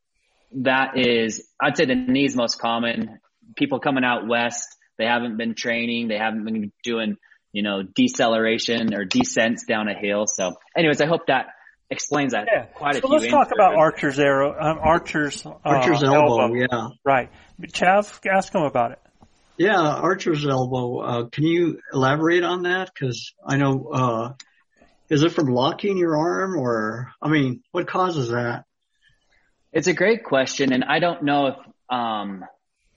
that 0.53 0.97
is, 0.97 1.45
I'd 1.61 1.75
say 1.75 1.85
the 1.85 1.95
knees 1.95 2.35
most 2.35 2.59
common. 2.59 3.19
People 3.55 3.79
coming 3.79 4.03
out 4.03 4.27
west, 4.27 4.67
they 4.97 5.05
haven't 5.05 5.37
been 5.37 5.55
training, 5.55 6.07
they 6.07 6.17
haven't 6.17 6.45
been 6.45 6.71
doing, 6.83 7.17
you 7.51 7.63
know, 7.63 7.83
deceleration 7.83 8.93
or 8.93 9.05
descents 9.05 9.65
down 9.65 9.87
a 9.87 9.93
hill. 9.93 10.27
So 10.27 10.55
anyways, 10.77 11.01
I 11.01 11.07
hope 11.07 11.27
that 11.27 11.47
explains 11.89 12.31
that 12.33 12.47
Yeah. 12.51 12.63
quite 12.65 12.95
a 12.95 13.01
so 13.01 13.07
let's 13.07 13.27
talk 13.27 13.51
about. 13.51 13.75
Archer's 13.75 14.19
arrow, 14.19 14.55
um, 14.57 14.79
Archer's, 14.81 15.45
uh, 15.45 15.53
Archer's 15.63 16.03
elbow, 16.03 16.53
yeah. 16.53 16.89
Right. 17.03 17.29
Chav, 17.61 18.19
ask 18.29 18.53
him 18.53 18.63
about 18.63 18.91
it. 18.91 18.99
Yeah, 19.57 19.79
Archer's 19.79 20.45
elbow. 20.45 20.99
Uh, 20.99 21.25
can 21.29 21.45
you 21.45 21.79
elaborate 21.93 22.43
on 22.43 22.63
that? 22.63 22.91
Because 22.93 23.33
I 23.45 23.57
know, 23.57 23.89
uh, 23.93 24.33
is 25.09 25.23
it 25.23 25.31
from 25.31 25.47
locking 25.47 25.97
your 25.97 26.17
arm, 26.17 26.57
or 26.57 27.11
I 27.21 27.29
mean, 27.29 27.61
what 27.71 27.87
causes 27.87 28.29
that? 28.29 28.65
It's 29.71 29.87
a 29.87 29.93
great 29.93 30.23
question, 30.23 30.73
and 30.73 30.83
I 30.83 30.99
don't 30.99 31.23
know 31.23 31.47
if 31.47 31.55
um, 31.89 32.45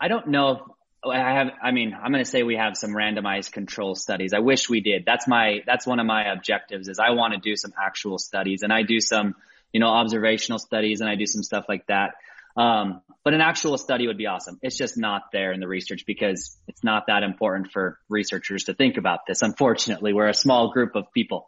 I 0.00 0.08
don't 0.08 0.28
know 0.28 0.50
if 0.52 0.60
I 1.04 1.18
have. 1.18 1.48
I 1.62 1.70
mean, 1.72 1.94
I'm 1.94 2.12
going 2.12 2.24
to 2.24 2.30
say 2.30 2.42
we 2.42 2.56
have 2.56 2.76
some 2.76 2.90
randomized 2.90 3.52
control 3.52 3.94
studies. 3.94 4.32
I 4.32 4.38
wish 4.38 4.68
we 4.68 4.80
did. 4.80 5.04
That's 5.04 5.26
my 5.26 5.62
that's 5.66 5.86
one 5.86 6.00
of 6.00 6.06
my 6.06 6.32
objectives. 6.32 6.88
Is 6.88 6.98
I 6.98 7.10
want 7.10 7.34
to 7.34 7.40
do 7.40 7.56
some 7.56 7.72
actual 7.80 8.18
studies, 8.18 8.62
and 8.62 8.72
I 8.72 8.82
do 8.82 9.00
some 9.00 9.34
you 9.72 9.80
know, 9.80 9.88
observational 9.88 10.58
studies 10.58 11.00
and 11.00 11.10
I 11.10 11.14
do 11.14 11.26
some 11.26 11.42
stuff 11.42 11.66
like 11.68 11.86
that. 11.86 12.14
Um, 12.56 13.02
but 13.24 13.34
an 13.34 13.40
actual 13.40 13.76
study 13.78 14.06
would 14.06 14.18
be 14.18 14.26
awesome. 14.26 14.58
It's 14.62 14.76
just 14.76 14.96
not 14.96 15.30
there 15.32 15.52
in 15.52 15.60
the 15.60 15.68
research 15.68 16.04
because 16.06 16.56
it's 16.66 16.82
not 16.82 17.06
that 17.06 17.22
important 17.22 17.70
for 17.70 17.98
researchers 18.08 18.64
to 18.64 18.74
think 18.74 18.96
about 18.96 19.26
this. 19.26 19.42
Unfortunately, 19.42 20.12
we're 20.12 20.28
a 20.28 20.34
small 20.34 20.72
group 20.72 20.96
of 20.96 21.12
people. 21.12 21.46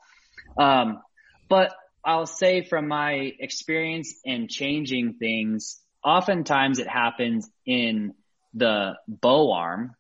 Um, 0.59 1.01
but 1.48 1.74
I'll 2.05 2.27
say 2.27 2.62
from 2.62 2.89
my 2.89 3.32
experience 3.39 4.14
in 4.24 4.48
changing 4.48 5.14
things, 5.14 5.81
oftentimes 6.05 6.78
it 6.78 6.89
happens 6.89 7.48
in 7.66 8.14
the 8.55 8.94
bow 9.06 9.52
arm. 9.52 9.94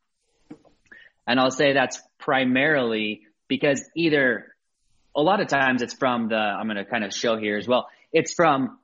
And 1.26 1.38
I'll 1.38 1.50
say 1.50 1.72
that's 1.72 2.00
primarily 2.18 3.22
because 3.48 3.84
either 3.94 4.46
a 5.14 5.22
lot 5.22 5.40
of 5.40 5.48
times 5.48 5.82
it's 5.82 5.94
from 5.94 6.28
the, 6.28 6.36
I'm 6.36 6.66
going 6.66 6.76
to 6.76 6.84
kind 6.84 7.04
of 7.04 7.12
show 7.12 7.36
here 7.36 7.56
as 7.56 7.68
well. 7.68 7.88
It's 8.12 8.32
from 8.32 8.78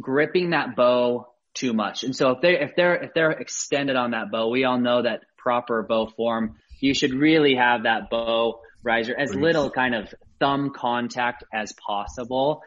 gripping 0.00 0.50
that 0.50 0.74
bow 0.76 1.28
too 1.54 1.72
much. 1.72 2.04
And 2.04 2.14
so 2.14 2.30
if 2.30 2.40
they 2.40 2.60
if 2.60 2.74
they're 2.76 2.96
if 2.96 3.14
they're 3.14 3.30
extended 3.30 3.96
on 3.96 4.10
that 4.10 4.30
bow, 4.30 4.48
we 4.48 4.64
all 4.64 4.78
know 4.78 5.02
that 5.02 5.22
proper 5.36 5.82
bow 5.82 6.06
form, 6.06 6.56
you 6.80 6.94
should 6.94 7.14
really 7.14 7.54
have 7.54 7.84
that 7.84 8.10
bow 8.10 8.60
riser 8.84 9.14
as 9.18 9.34
little 9.34 9.70
kind 9.70 9.94
of 9.94 10.14
thumb 10.38 10.70
contact 10.70 11.44
as 11.52 11.72
possible, 11.72 12.62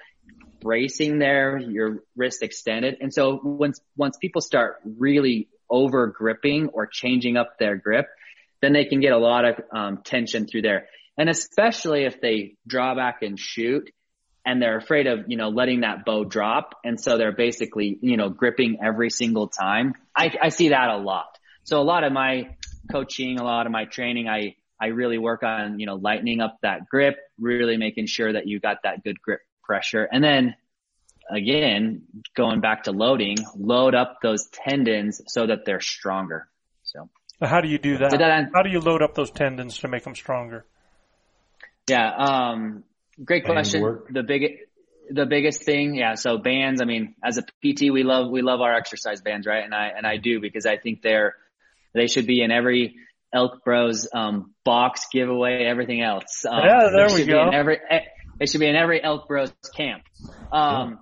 bracing 0.60 1.20
there, 1.20 1.58
your 1.58 2.04
wrist 2.16 2.44
extended. 2.44 2.98
And 3.00 3.14
so 3.14 3.40
once 3.44 3.80
once 3.96 4.18
people 4.18 4.42
start 4.42 4.78
really 4.84 5.48
over 5.70 6.08
gripping 6.08 6.70
or 6.70 6.88
changing 6.88 7.38
up 7.38 7.58
their 7.60 7.76
grip, 7.76 8.08
then 8.62 8.74
they 8.74 8.86
can 8.86 9.00
get 9.00 9.14
a 9.14 9.18
lot 9.18 9.46
of 9.46 9.56
um, 9.72 10.02
tension 10.04 10.48
through 10.48 10.64
there. 10.64 10.88
And 11.18 11.30
especially 11.30 12.06
if 12.06 12.22
they 12.22 12.56
draw 12.66 12.96
back 12.96 13.22
and 13.22 13.40
shoot, 13.40 13.90
and 14.46 14.62
they're 14.62 14.78
afraid 14.78 15.08
of, 15.08 15.26
you 15.28 15.36
know, 15.36 15.50
letting 15.50 15.82
that 15.82 16.06
bow 16.06 16.24
drop. 16.24 16.76
And 16.86 16.98
so 16.98 17.18
they're 17.18 17.36
basically, 17.36 18.00
you 18.02 18.16
know, 18.16 18.30
gripping 18.30 18.78
every 18.82 19.10
single 19.10 19.50
time. 19.50 19.94
I, 20.16 20.34
I 20.42 20.50
see 20.50 20.70
that 20.70 20.90
a 20.90 20.96
lot. 20.96 21.38
So 21.66 21.82
a 21.82 21.84
lot 21.84 22.06
of 22.06 22.14
my 22.14 22.56
coaching, 22.90 23.40
a 23.40 23.44
lot 23.44 23.66
of 23.66 23.74
my 23.74 23.84
training, 23.84 24.30
I, 24.30 24.56
I 24.80 24.88
really 24.88 25.18
work 25.18 25.44
on, 25.44 25.80
you 25.80 25.86
know, 25.86 25.96
lightening 25.96 26.42
up 26.42 26.58
that 26.62 26.88
grip, 26.90 27.18
really 27.40 27.78
making 27.78 28.06
sure 28.08 28.32
that 28.34 28.48
you 28.48 28.60
got 28.60 28.84
that 28.84 29.04
good 29.04 29.22
grip 29.22 29.42
pressure. 29.64 30.04
And 30.04 30.24
then 30.24 30.56
again, 31.30 32.04
going 32.36 32.62
back 32.62 32.84
to 32.84 32.92
loading, 32.92 33.38
load 33.56 33.96
up 33.96 34.20
those 34.22 34.48
tendons 34.48 35.22
so 35.28 35.48
that 35.48 35.66
they're 35.66 35.82
stronger. 35.82 36.48
So 36.84 37.10
how 37.42 37.62
do 37.62 37.68
you 37.68 37.78
do 37.78 37.98
that? 37.98 38.12
that 38.12 38.50
how 38.54 38.62
do 38.62 38.70
you 38.70 38.80
load 38.80 39.02
up 39.02 39.16
those 39.16 39.32
tendons 39.32 39.80
to 39.80 39.88
make 39.88 40.04
them 40.04 40.16
stronger? 40.16 40.66
Yeah. 41.90 42.10
Um, 42.16 42.84
Great 43.24 43.46
question. 43.46 44.02
The 44.10 44.22
big, 44.22 44.60
the 45.10 45.26
biggest 45.26 45.64
thing, 45.64 45.96
yeah. 45.96 46.16
So 46.16 46.38
bands. 46.38 46.82
I 46.82 46.86
mean, 46.86 47.16
as 47.24 47.38
a 47.38 47.42
PT, 47.42 47.92
we 47.92 48.04
love 48.04 48.30
we 48.30 48.42
love 48.42 48.62
our 48.62 48.76
exercise 48.76 49.22
bands, 49.22 49.48
right? 49.48 49.64
And 49.64 49.74
I 49.74 49.92
and 49.96 50.06
I 50.06 50.18
do 50.18 50.40
because 50.40 50.66
I 50.66 50.78
think 50.78 51.02
they're 51.02 51.36
they 51.94 52.08
should 52.08 52.28
be 52.28 52.42
in 52.42 52.52
every 52.52 52.96
Elk 53.34 53.64
Bros 53.64 54.08
um, 54.14 54.54
box 54.64 55.08
giveaway, 55.12 55.66
everything 55.66 56.02
else. 56.02 56.46
Um, 56.48 56.62
yeah, 56.64 56.90
there 56.96 57.14
we 57.14 57.26
go. 57.26 57.50
every 57.50 57.80
eh, 57.90 58.00
it 58.40 58.50
should 58.50 58.60
be 58.60 58.68
in 58.68 58.76
every 58.76 59.04
Elk 59.04 59.28
Bros 59.28 59.52
camp. 59.76 60.04
Um, 60.52 60.90
yeah. 60.90 60.96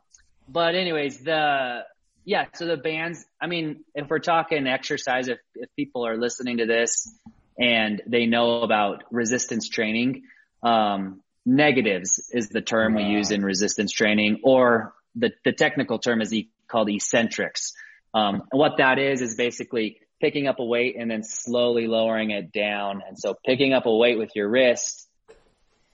But 0.48 0.76
anyways, 0.76 1.20
the 1.20 1.84
yeah. 2.24 2.46
So 2.54 2.66
the 2.66 2.78
bands. 2.78 3.26
I 3.42 3.48
mean, 3.48 3.84
if 3.94 4.10
we're 4.10 4.20
talking 4.20 4.68
exercise, 4.68 5.28
if 5.28 5.40
if 5.56 5.70
people 5.76 6.08
are 6.08 6.18
listening 6.18 6.58
to 6.58 6.66
this 6.66 7.14
and 7.60 8.02
they 8.08 8.26
know 8.26 8.62
about 8.62 9.04
resistance 9.12 9.70
training, 9.70 10.24
um, 10.64 11.22
negatives 11.46 12.30
is 12.34 12.50
the 12.50 12.62
term 12.62 12.96
we 12.96 13.04
use 13.04 13.32
in 13.32 13.44
resistance 13.44 13.92
training, 13.92 14.42
or 14.44 14.94
the, 15.16 15.32
the 15.44 15.54
technical 15.54 16.00
term 16.00 16.22
is 16.22 16.34
e- 16.34 16.50
called 16.68 16.90
eccentrics. 16.90 17.74
Um, 18.14 18.44
and 18.52 18.60
what 18.60 18.78
that 18.78 18.98
is 18.98 19.22
is 19.22 19.36
basically 19.36 20.00
picking 20.22 20.48
up 20.48 20.60
a 20.60 20.66
weight 20.66 20.96
and 20.98 21.10
then 21.10 21.24
slowly 21.24 21.88
lowering 21.88 22.32
it 22.32 22.52
down. 22.52 23.02
And 23.08 23.18
so 23.18 23.36
picking 23.46 23.74
up 23.74 23.86
a 23.86 23.96
weight 23.96 24.18
with 24.18 24.32
your 24.36 24.50
wrist 24.50 25.08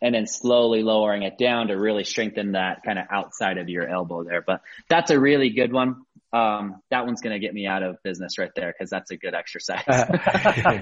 and 0.01 0.15
then 0.15 0.25
slowly 0.25 0.83
lowering 0.83 1.23
it 1.23 1.37
down 1.37 1.67
to 1.67 1.75
really 1.75 2.03
strengthen 2.03 2.53
that 2.53 2.83
kind 2.83 2.97
of 2.97 3.05
outside 3.11 3.57
of 3.57 3.69
your 3.69 3.87
elbow 3.87 4.23
there. 4.23 4.41
But 4.41 4.61
that's 4.89 5.11
a 5.11 5.19
really 5.19 5.49
good 5.51 5.71
one 5.71 6.01
um, 6.33 6.81
that 6.89 7.05
one's 7.05 7.19
going 7.19 7.33
to 7.33 7.39
get 7.39 7.53
me 7.53 7.67
out 7.67 7.83
of 7.83 7.97
business 8.03 8.37
right 8.37 8.51
there 8.55 8.73
because 8.73 8.89
that's 8.89 9.11
a 9.11 9.17
good 9.17 9.33
exercise. 9.33 9.83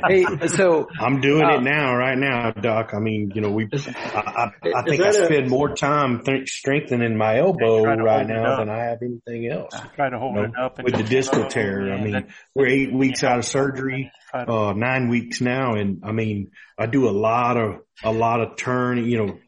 hey, 0.08 0.26
so 0.48 0.88
I'm 1.00 1.22
doing 1.22 1.44
um, 1.44 1.52
it 1.56 1.62
now, 1.64 1.96
right 1.96 2.18
now, 2.18 2.52
Doc. 2.52 2.92
I 2.94 3.00
mean, 3.00 3.32
you 3.34 3.42
know, 3.42 3.50
we, 3.50 3.68
I, 3.74 4.52
I, 4.64 4.72
I 4.76 4.84
think 4.84 5.02
I 5.02 5.12
spend 5.12 5.48
a, 5.48 5.50
more 5.50 5.76
time 5.76 6.24
th- 6.24 6.48
strengthening 6.48 7.18
my 7.18 7.40
elbow 7.40 7.84
right 7.84 8.28
now 8.28 8.60
than 8.60 8.70
I 8.70 8.84
have 8.84 9.00
anything 9.02 9.48
else. 9.48 9.74
Try 9.96 10.12
to 10.12 10.20
hold 10.20 10.36
you 10.36 10.42
know, 10.44 10.48
it 10.50 10.60
up 10.60 10.84
with 10.84 10.96
the 10.96 11.04
distal 11.04 11.48
tear. 11.48 11.94
I 11.94 12.00
mean, 12.00 12.28
we're 12.54 12.68
eight 12.68 12.94
weeks 12.94 13.24
out 13.24 13.40
of 13.40 13.46
surgery, 13.46 14.12
uh, 14.32 14.74
nine 14.76 15.10
weeks 15.10 15.42
now, 15.42 15.74
and 15.74 16.04
I 16.04 16.12
mean, 16.12 16.52
I 16.78 16.86
do 16.86 17.10
a 17.10 17.12
lot 17.12 17.58
of 17.58 17.82
a 18.04 18.12
lot 18.12 18.42
of 18.42 18.56
turning, 18.56 19.06
you 19.06 19.26
know, 19.26 19.40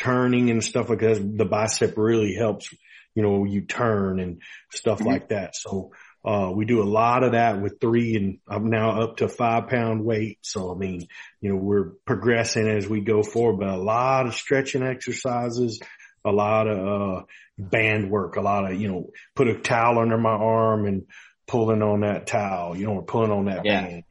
turning 0.00 0.50
and 0.50 0.62
stuff 0.62 0.88
like 0.88 1.00
that. 1.00 1.36
The 1.36 1.44
bicep 1.44 1.94
really 1.96 2.34
helps 2.34 2.72
you 3.18 3.24
know, 3.24 3.44
you 3.44 3.62
turn 3.62 4.20
and 4.20 4.42
stuff 4.70 5.00
mm-hmm. 5.00 5.08
like 5.08 5.30
that. 5.30 5.56
So, 5.56 5.90
uh, 6.24 6.52
we 6.54 6.66
do 6.66 6.80
a 6.80 6.84
lot 6.84 7.24
of 7.24 7.32
that 7.32 7.60
with 7.60 7.80
three 7.80 8.14
and 8.14 8.38
I'm 8.46 8.70
now 8.70 9.02
up 9.02 9.16
to 9.16 9.28
five 9.28 9.66
pound 9.66 10.04
weight. 10.04 10.38
So, 10.42 10.72
I 10.72 10.78
mean, 10.78 11.08
you 11.40 11.50
know, 11.50 11.56
we're 11.56 11.90
progressing 12.04 12.68
as 12.68 12.86
we 12.86 13.00
go 13.00 13.24
forward, 13.24 13.58
but 13.58 13.70
a 13.70 13.76
lot 13.76 14.26
of 14.26 14.36
stretching 14.36 14.84
exercises, 14.84 15.80
a 16.24 16.30
lot 16.30 16.68
of, 16.68 16.78
uh, 16.78 17.22
band 17.58 18.08
work, 18.08 18.36
a 18.36 18.40
lot 18.40 18.70
of, 18.70 18.80
you 18.80 18.86
know, 18.86 19.10
put 19.34 19.48
a 19.48 19.58
towel 19.58 19.98
under 19.98 20.16
my 20.16 20.30
arm 20.30 20.86
and 20.86 21.06
pulling 21.48 21.82
on 21.82 22.02
that 22.02 22.28
towel, 22.28 22.76
you 22.76 22.86
know, 22.86 22.92
or 22.92 23.02
pulling 23.02 23.32
on 23.32 23.46
that 23.46 23.64
yeah. 23.64 23.80
band, 23.80 24.04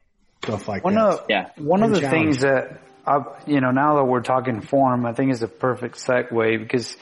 stuff 0.44 0.68
like 0.68 0.84
one 0.84 0.96
that. 0.96 1.06
Of, 1.06 1.24
yeah. 1.30 1.48
One 1.56 1.82
of 1.82 1.92
the 1.92 2.10
things 2.10 2.40
that 2.40 2.78
I, 3.06 3.22
you 3.46 3.62
know, 3.62 3.70
now 3.70 3.96
that 3.96 4.04
we're 4.04 4.20
talking 4.20 4.60
form, 4.60 5.06
I 5.06 5.14
think 5.14 5.32
is 5.32 5.42
a 5.42 5.48
perfect 5.48 5.96
segue 5.96 6.58
because 6.58 6.94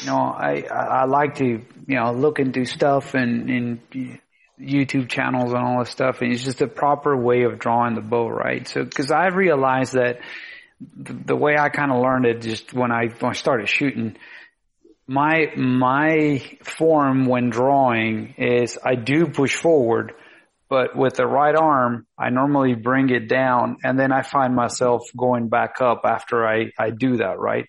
you 0.00 0.06
know, 0.06 0.18
I, 0.18 0.64
I 0.70 1.04
like 1.06 1.36
to, 1.36 1.44
you 1.44 1.96
know, 1.96 2.12
look 2.12 2.38
into 2.38 2.64
stuff 2.64 3.14
and, 3.14 3.50
and 3.50 4.20
YouTube 4.60 5.08
channels 5.08 5.52
and 5.52 5.62
all 5.62 5.80
this 5.80 5.90
stuff. 5.90 6.20
And 6.20 6.32
it's 6.32 6.44
just 6.44 6.60
a 6.60 6.68
proper 6.68 7.16
way 7.16 7.42
of 7.42 7.58
drawing 7.58 7.94
the 7.94 8.00
bow, 8.00 8.28
right? 8.28 8.66
So, 8.68 8.84
cause 8.84 9.10
I 9.10 9.28
realized 9.28 9.94
that 9.94 10.20
the, 10.96 11.12
the 11.12 11.36
way 11.36 11.56
I 11.58 11.68
kind 11.68 11.90
of 11.90 12.00
learned 12.00 12.26
it 12.26 12.42
just 12.42 12.72
when 12.72 12.92
I, 12.92 13.06
when 13.18 13.30
I 13.30 13.34
started 13.34 13.68
shooting, 13.68 14.16
my, 15.06 15.52
my 15.56 16.42
form 16.62 17.26
when 17.26 17.50
drawing 17.50 18.34
is 18.36 18.78
I 18.84 18.94
do 18.94 19.26
push 19.26 19.56
forward, 19.56 20.12
but 20.68 20.94
with 20.94 21.14
the 21.14 21.26
right 21.26 21.56
arm, 21.56 22.06
I 22.18 22.28
normally 22.28 22.74
bring 22.74 23.08
it 23.08 23.26
down 23.26 23.78
and 23.82 23.98
then 23.98 24.12
I 24.12 24.22
find 24.22 24.54
myself 24.54 25.02
going 25.16 25.48
back 25.48 25.80
up 25.80 26.02
after 26.04 26.46
I, 26.46 26.72
I 26.78 26.90
do 26.90 27.16
that, 27.16 27.38
right? 27.38 27.66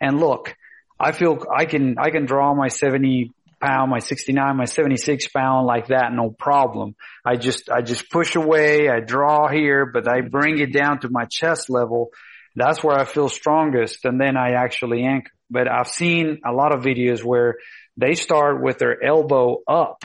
And 0.00 0.18
look, 0.18 0.56
I 1.00 1.12
feel 1.12 1.42
I 1.54 1.64
can, 1.64 1.96
I 1.98 2.10
can 2.10 2.26
draw 2.26 2.54
my 2.54 2.68
70 2.68 3.32
pound, 3.60 3.90
my 3.90 3.98
69, 3.98 4.56
my 4.56 4.64
76 4.64 5.28
pound 5.28 5.66
like 5.66 5.88
that, 5.88 6.12
no 6.12 6.30
problem. 6.30 6.94
I 7.24 7.36
just, 7.36 7.70
I 7.70 7.82
just 7.82 8.10
push 8.10 8.36
away, 8.36 8.88
I 8.88 9.00
draw 9.00 9.48
here, 9.48 9.86
but 9.86 10.08
I 10.08 10.20
bring 10.20 10.58
it 10.58 10.72
down 10.72 11.00
to 11.00 11.08
my 11.10 11.24
chest 11.24 11.70
level. 11.70 12.10
That's 12.54 12.82
where 12.82 12.98
I 12.98 13.04
feel 13.04 13.28
strongest 13.28 14.04
and 14.04 14.20
then 14.20 14.36
I 14.36 14.52
actually 14.52 15.04
anchor. 15.04 15.30
But 15.50 15.68
I've 15.68 15.88
seen 15.88 16.40
a 16.44 16.52
lot 16.52 16.74
of 16.74 16.82
videos 16.82 17.24
where 17.24 17.56
they 17.96 18.14
start 18.14 18.62
with 18.62 18.78
their 18.78 19.02
elbow 19.02 19.62
up 19.66 20.04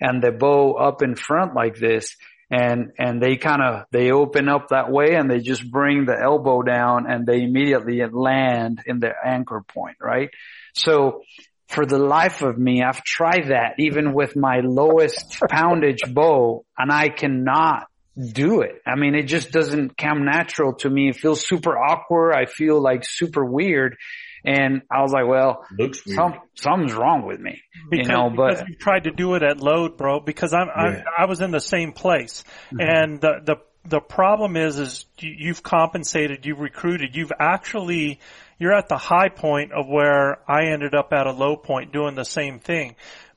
and 0.00 0.22
the 0.22 0.32
bow 0.32 0.74
up 0.74 1.02
in 1.02 1.14
front 1.14 1.54
like 1.54 1.76
this 1.76 2.16
and 2.52 2.92
and 2.98 3.20
they 3.20 3.36
kind 3.36 3.62
of 3.62 3.86
they 3.90 4.12
open 4.12 4.48
up 4.48 4.68
that 4.68 4.92
way 4.92 5.14
and 5.14 5.30
they 5.30 5.40
just 5.40 5.68
bring 5.68 6.04
the 6.04 6.16
elbow 6.16 6.62
down 6.62 7.10
and 7.10 7.26
they 7.26 7.42
immediately 7.42 8.00
land 8.12 8.82
in 8.86 9.00
the 9.00 9.12
anchor 9.24 9.64
point 9.66 9.96
right? 10.00 10.30
So 10.74 11.22
for 11.68 11.86
the 11.86 11.98
life 11.98 12.42
of 12.42 12.58
me 12.58 12.82
i've 12.82 13.02
tried 13.02 13.48
that 13.48 13.76
even 13.78 14.12
with 14.12 14.36
my 14.36 14.60
lowest 14.62 15.38
poundage 15.50 16.02
bow 16.12 16.66
and 16.76 16.92
i 16.92 17.08
cannot 17.08 17.86
do 18.16 18.60
it. 18.60 18.82
I 18.86 18.96
mean 18.96 19.14
it 19.14 19.24
just 19.24 19.52
doesn't 19.52 19.96
come 19.96 20.24
natural 20.24 20.74
to 20.76 20.90
me. 20.90 21.08
It 21.08 21.16
feels 21.16 21.46
super 21.46 21.78
awkward. 21.78 22.34
I 22.34 22.46
feel 22.46 22.80
like 22.80 23.04
super 23.04 23.44
weird 23.44 23.96
and 24.44 24.82
I 24.90 25.02
was 25.02 25.12
like, 25.12 25.26
well, 25.26 25.64
some, 26.06 26.34
something's 26.54 26.94
wrong 26.94 27.24
with 27.26 27.40
me, 27.40 27.62
because, 27.90 28.08
you 28.08 28.12
know, 28.12 28.30
but 28.30 28.68
you 28.68 28.74
tried 28.76 29.04
to 29.04 29.10
do 29.10 29.34
it 29.34 29.42
at 29.42 29.60
load, 29.60 29.96
bro, 29.96 30.20
because 30.20 30.52
I'm, 30.52 30.68
yeah. 30.68 31.04
I, 31.18 31.22
I 31.22 31.26
was 31.26 31.40
in 31.40 31.50
the 31.50 31.60
same 31.60 31.92
place 31.92 32.44
mm-hmm. 32.72 32.80
and 32.80 33.20
the, 33.20 33.40
the, 33.44 33.56
the 33.84 34.00
problem 34.00 34.56
is, 34.56 34.78
is 34.78 35.06
you've 35.18 35.62
compensated, 35.62 36.46
you've 36.46 36.60
recruited, 36.60 37.16
you've 37.16 37.32
actually, 37.38 38.20
you're 38.62 38.72
at 38.72 38.88
the 38.88 38.96
high 38.96 39.28
point 39.28 39.72
of 39.72 39.88
where 39.88 40.38
I 40.48 40.66
ended 40.66 40.94
up 40.94 41.12
at 41.12 41.26
a 41.26 41.32
low 41.32 41.56
point 41.56 41.92
doing 41.92 42.14
the 42.14 42.24
same 42.24 42.60
thing 42.60 42.94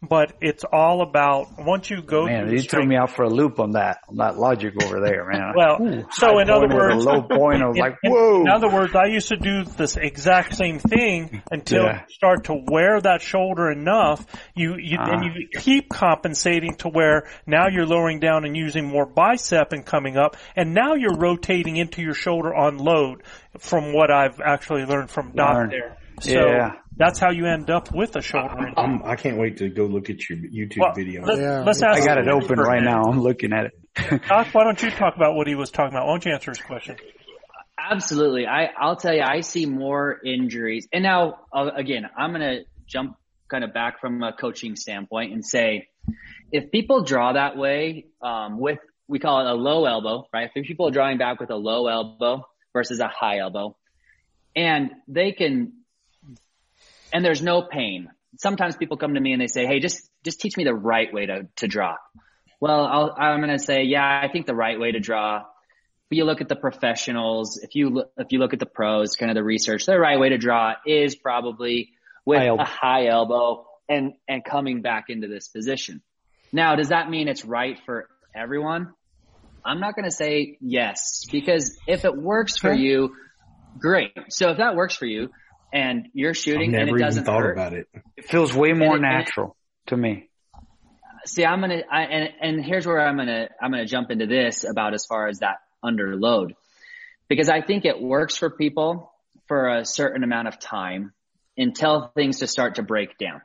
but 0.07 0.33
it's 0.41 0.63
all 0.71 1.01
about 1.01 1.47
once 1.57 1.89
you 1.89 2.01
go 2.01 2.25
man, 2.25 2.47
through 2.47 2.55
you 2.57 2.61
threw 2.61 2.85
me 2.85 2.95
out 2.95 3.09
for 3.11 3.23
a 3.23 3.29
loop 3.29 3.59
on 3.59 3.71
that 3.71 3.99
on 4.07 4.17
that 4.17 4.37
logic 4.37 4.73
over 4.83 4.99
there, 4.99 5.25
man. 5.25 5.53
Well, 5.55 5.81
Ooh, 5.81 6.05
so 6.11 6.39
in 6.39 6.49
other 6.49 6.67
words, 6.67 7.03
low 7.03 7.21
point, 7.21 7.61
I 7.63 7.67
was 7.67 7.75
in, 7.77 7.81
like, 7.81 7.95
whoa. 8.03 8.41
In 8.41 8.49
other 8.49 8.69
words, 8.69 8.93
I 8.95 9.05
used 9.05 9.29
to 9.29 9.37
do 9.37 9.63
this 9.63 9.95
exact 9.95 10.55
same 10.55 10.79
thing 10.79 11.41
until 11.51 11.83
Yeah. 11.83 12.01
you 12.07 12.13
start 12.13 12.45
to 12.45 12.53
wear 12.53 12.99
that 13.01 13.21
shoulder 13.21 13.71
enough. 13.71 14.25
You 14.53 14.75
you 14.77 14.97
Uh-huh. 14.99 15.11
and 15.11 15.23
you 15.23 15.47
keep 15.59 15.89
compensating 15.89 16.75
to 16.77 16.89
where 16.89 17.27
now 17.47 17.67
you're 17.67 17.85
lowering 17.85 18.19
down 18.19 18.45
and 18.45 18.55
using 18.55 18.85
more 18.85 19.05
bicep 19.05 19.71
and 19.71 19.85
coming 19.85 20.17
up, 20.17 20.35
and 20.55 20.73
now 20.73 20.95
you're 20.95 21.17
rotating 21.17 21.77
into 21.77 22.01
your 22.01 22.13
shoulder 22.13 22.53
on 22.53 22.77
load. 22.77 23.23
From 23.59 23.93
what 23.93 24.11
I've 24.11 24.39
actually 24.41 24.85
learned 24.85 25.09
from 25.09 25.31
Doc 25.33 25.53
Learn. 25.55 25.69
there, 25.69 25.97
so 26.21 26.31
Yeah. 26.31 26.71
that's 26.97 27.19
how 27.19 27.31
you 27.31 27.45
end 27.45 27.69
up 27.69 27.93
with 27.93 28.15
a 28.15 28.21
shoulder 28.21 28.57
injury. 28.57 28.73
I'm, 28.77 29.03
I 29.03 29.15
can't 29.15 29.37
wait 29.37 29.57
to 29.57 29.69
go 29.69 29.85
look 29.85 30.09
at 30.09 30.29
your 30.29 30.37
YouTube 30.39 30.79
Well, 30.79 30.93
video. 30.93 31.23
let- 31.23 31.39
Yeah. 31.39 31.63
let's 31.65 31.81
I 31.81 31.99
got 32.05 32.17
it 32.17 32.27
open 32.27 32.59
right 32.59 32.83
now. 32.83 33.01
now. 33.03 33.09
I'm 33.11 33.21
looking 33.21 33.53
at 33.53 33.65
it. 33.67 34.21
Doc, 34.27 34.47
why 34.53 34.63
don't 34.65 34.81
you 34.81 34.91
talk 34.91 35.15
about 35.15 35.35
what 35.35 35.47
he 35.47 35.55
was 35.55 35.71
talking 35.71 35.95
about? 35.95 36.05
Why 36.07 36.13
don't 36.13 36.25
you 36.25 36.33
answer 36.33 36.51
his 36.51 36.59
question? 36.61 36.97
Absolutely. 37.77 38.47
I, 38.47 38.69
I'll 38.79 38.95
tell 38.95 39.13
you, 39.13 39.21
I 39.21 39.41
see 39.41 39.65
more 39.65 40.19
injuries. 40.25 40.87
And 40.91 41.03
now, 41.03 41.39
uh, 41.53 41.69
again, 41.75 42.05
I'm 42.17 42.31
going 42.31 42.41
to 42.41 42.63
jump 42.87 43.17
kind 43.49 43.63
of 43.63 43.73
back 43.73 43.99
from 44.01 44.21
a 44.23 44.33
coaching 44.33 44.75
standpoint 44.75 45.33
and 45.33 45.45
say, 45.45 45.87
if 46.51 46.71
people 46.71 47.03
draw 47.03 47.33
that 47.33 47.57
way, 47.57 48.05
um, 48.21 48.59
with, 48.59 48.79
we 49.07 49.19
call 49.19 49.41
it 49.45 49.49
a 49.49 49.53
low 49.53 49.85
elbow, 49.85 50.25
right? 50.33 50.49
If 50.53 50.65
people 50.65 50.87
are 50.87 50.91
drawing 50.91 51.17
back 51.17 51.39
with 51.39 51.51
a 51.51 51.55
low 51.55 51.87
elbow 51.87 52.45
versus 52.75 52.99
a 52.99 53.07
high 53.07 53.39
elbow 53.39 53.75
and 54.55 54.91
they 55.07 55.31
can, 55.31 55.73
and 57.11 57.25
there's 57.25 57.41
no 57.41 57.63
pain. 57.63 58.09
Sometimes 58.37 58.75
people 58.75 58.97
come 58.97 59.15
to 59.15 59.19
me 59.19 59.31
and 59.31 59.41
they 59.41 59.47
say, 59.47 59.65
Hey, 59.65 59.79
just, 59.79 60.09
just 60.23 60.39
teach 60.39 60.57
me 60.57 60.63
the 60.63 60.75
right 60.75 61.11
way 61.11 61.25
to, 61.25 61.47
to 61.57 61.67
draw. 61.67 61.95
Well, 62.59 62.85
I'll, 62.85 63.15
I'm 63.17 63.39
going 63.39 63.57
to 63.57 63.63
say, 63.63 63.83
yeah, 63.83 64.21
I 64.23 64.27
think 64.31 64.45
the 64.45 64.55
right 64.55 64.79
way 64.79 64.91
to 64.91 64.99
draw 64.99 65.43
but 66.09 66.17
you 66.17 66.25
look 66.25 66.41
at 66.41 66.47
the 66.47 66.55
professionals, 66.55 67.57
if 67.57 67.73
you 67.73 67.89
look, 67.89 68.11
if 68.17 68.31
you 68.31 68.39
look 68.39 68.53
at 68.53 68.59
the 68.59 68.67
pros, 68.67 69.15
kind 69.15 69.31
of 69.31 69.35
the 69.35 69.43
research, 69.43 69.85
the 69.85 69.99
right 69.99 70.19
way 70.19 70.29
to 70.29 70.37
draw 70.37 70.73
is 70.85 71.15
probably 71.15 71.93
with 72.25 72.39
High 72.39 72.47
a 72.47 72.63
high 72.63 73.07
elbow 73.07 73.65
and, 73.89 74.13
and 74.27 74.43
coming 74.43 74.81
back 74.81 75.05
into 75.09 75.27
this 75.27 75.47
position. 75.47 76.01
Now, 76.51 76.75
does 76.75 76.89
that 76.89 77.09
mean 77.09 77.27
it's 77.27 77.43
right 77.43 77.79
for 77.85 78.07
everyone? 78.35 78.93
I'm 79.65 79.79
not 79.79 79.95
going 79.95 80.05
to 80.05 80.11
say 80.11 80.57
yes, 80.61 81.25
because 81.31 81.77
if 81.87 82.05
it 82.05 82.15
works 82.15 82.57
for 82.57 82.71
you, 82.71 83.15
great. 83.79 84.11
So 84.29 84.51
if 84.51 84.57
that 84.57 84.75
works 84.75 84.95
for 84.95 85.05
you 85.05 85.29
and 85.73 86.07
you're 86.13 86.33
shooting 86.35 86.75
and 86.75 86.89
it 86.89 86.97
doesn't 86.97 87.25
thought 87.25 87.41
hurt, 87.41 87.53
about 87.53 87.73
it. 87.73 87.87
It 88.15 88.25
feels 88.25 88.53
way 88.53 88.73
more 88.73 88.95
it- 88.95 89.03
and 89.03 89.05
it- 89.05 89.09
natural 89.09 89.57
to 89.87 89.97
me. 89.97 90.29
see, 91.25 91.43
I'm 91.45 91.61
gonna, 91.61 91.81
I, 91.91 92.03
and 92.03 92.29
and 92.41 92.65
here's 92.65 92.85
where 92.85 93.05
I'm 93.05 93.17
gonna, 93.17 93.49
I'm 93.61 93.71
gonna 93.71 93.85
jump 93.85 94.11
into 94.11 94.27
this 94.27 94.63
about 94.63 94.93
as 94.93 95.05
far 95.05 95.27
as 95.27 95.39
that 95.39 95.57
under 95.83 96.15
load, 96.15 96.53
because 97.27 97.49
I 97.49 97.61
think 97.61 97.85
it 97.85 97.99
works 97.99 98.37
for 98.37 98.49
people 98.51 99.11
for 99.47 99.69
a 99.69 99.85
certain 99.85 100.23
amount 100.23 100.47
of 100.47 100.59
time 100.59 101.13
until 101.57 102.11
things 102.15 102.39
just 102.39 102.53
start 102.53 102.75
to 102.75 102.83
break 102.83 103.17
down. 103.17 103.41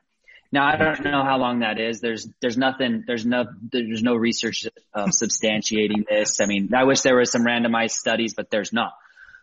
Now 0.52 0.66
I 0.66 0.76
don't 0.76 1.04
know 1.04 1.22
how 1.22 1.38
long 1.38 1.60
that 1.60 1.78
is. 1.78 2.00
There's 2.00 2.28
there's 2.40 2.56
nothing. 2.56 3.04
There's 3.06 3.24
no 3.24 3.44
there's 3.70 4.02
no 4.02 4.16
research 4.16 4.66
uh, 4.92 5.06
substantiating 5.06 6.08
this. 6.08 6.40
I 6.40 6.46
mean, 6.46 6.74
I 6.74 6.84
wish 6.84 7.02
there 7.02 7.16
was 7.16 7.30
some 7.30 7.44
randomized 7.44 7.92
studies, 7.92 8.34
but 8.34 8.50
there's 8.50 8.72
not. 8.72 8.92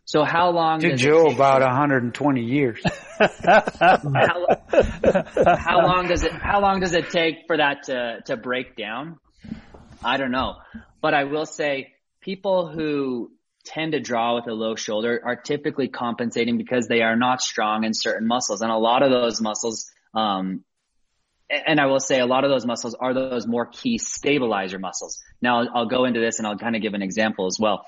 So 0.04 0.24
how 0.24 0.52
long? 0.52 0.80
To 0.82 0.96
Joe 0.96 1.28
about 1.28 1.62
120 1.62 2.42
years. 2.42 2.82
how, 3.44 4.46
how 5.58 5.86
long 5.86 6.08
does 6.08 6.24
it 6.24 6.32
how 6.32 6.62
long 6.62 6.80
does 6.80 6.94
it 6.94 7.10
take 7.10 7.46
for 7.48 7.58
that 7.58 7.84
to 7.84 8.22
to 8.26 8.38
break 8.38 8.76
down 8.76 9.18
i 10.04 10.18
don't 10.18 10.32
know 10.32 10.56
but 11.02 11.14
i 11.16 11.24
will 11.24 11.46
say 11.46 11.94
people 12.22 12.68
who 12.68 13.32
tend 13.66 13.94
to 13.94 14.00
draw 14.00 14.36
with 14.36 14.48
a 14.48 14.54
low 14.54 14.76
shoulder 14.76 15.20
are 15.26 15.36
typically 15.36 15.88
compensating 15.88 16.58
because 16.58 16.88
they 16.88 17.02
are 17.02 17.16
not 17.16 17.42
strong 17.42 17.84
in 17.84 17.94
certain 17.94 18.28
muscles 18.28 18.62
and 18.62 18.72
a 18.72 18.78
lot 18.78 19.02
of 19.02 19.10
those 19.10 19.42
muscles 19.42 19.90
um 20.14 20.64
and 21.50 21.80
I 21.80 21.86
will 21.86 22.00
say 22.00 22.20
a 22.20 22.26
lot 22.26 22.44
of 22.44 22.50
those 22.50 22.66
muscles 22.66 22.96
are 22.96 23.14
those 23.14 23.48
more 23.48 23.66
key 23.66 23.98
stabilizer 23.98 24.80
muscles. 24.80 25.20
Now 25.42 25.66
I'll, 25.74 25.86
go 25.86 26.06
into 26.06 26.20
this 26.20 26.40
and 26.40 26.48
I'll 26.48 26.58
kind 26.58 26.76
of 26.76 26.82
give 26.82 26.94
an 26.94 27.02
example 27.02 27.46
as 27.46 27.58
well. 27.60 27.86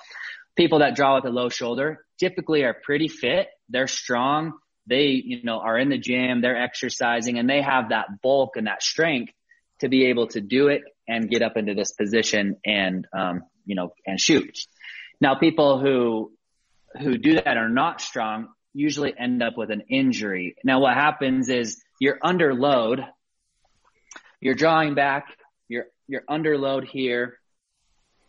People 0.56 0.80
that 0.80 0.96
draw 0.96 1.16
with 1.16 1.26
a 1.26 1.30
low 1.30 1.50
shoulder 1.50 2.06
typically 2.20 2.64
are 2.64 2.74
pretty 2.74 3.08
fit. 3.08 3.48
They're 3.70 3.88
strong 3.88 4.54
they, 4.90 5.22
you 5.24 5.44
know, 5.44 5.60
are 5.60 5.78
in 5.78 5.90
the 5.90 5.98
gym, 5.98 6.42
they're 6.42 6.62
exercising 6.62 7.38
and 7.38 7.50
they 7.50 7.62
have 7.62 7.90
that 7.90 8.08
bulk 8.22 8.56
and 8.56 8.68
that 8.68 8.82
strength 8.82 9.32
to 9.82 9.88
be 9.88 10.08
able 10.08 10.28
to 10.28 10.42
do 10.42 10.68
it 10.68 10.82
and 11.08 11.30
get 11.30 11.42
up 11.42 11.56
into 11.56 11.76
this 11.76 11.92
position 11.92 12.58
and, 12.66 13.08
um, 13.18 13.44
you 13.66 13.76
know, 13.76 13.94
and 14.06 14.20
shoot. 14.20 14.58
Now 15.22 15.36
people 15.36 15.80
who, 15.80 16.32
who 17.00 17.18
do 17.18 17.36
that 17.36 17.56
are 17.56 17.70
not 17.70 18.02
strong 18.02 18.50
usually 18.74 19.14
end 19.18 19.44
up 19.44 19.58
with 19.58 19.70
an 19.70 19.84
injury. 19.90 20.56
Now 20.64 20.80
what 20.80 20.96
happens 20.96 21.50
is 21.50 21.82
you're 22.00 22.20
under 22.22 22.54
load, 22.54 23.02
you're 24.42 24.56
drawing 24.56 24.96
back, 24.96 25.28
you're, 25.68 25.86
you're 26.08 26.24
under 26.28 26.58
load 26.58 26.86
here. 26.86 27.40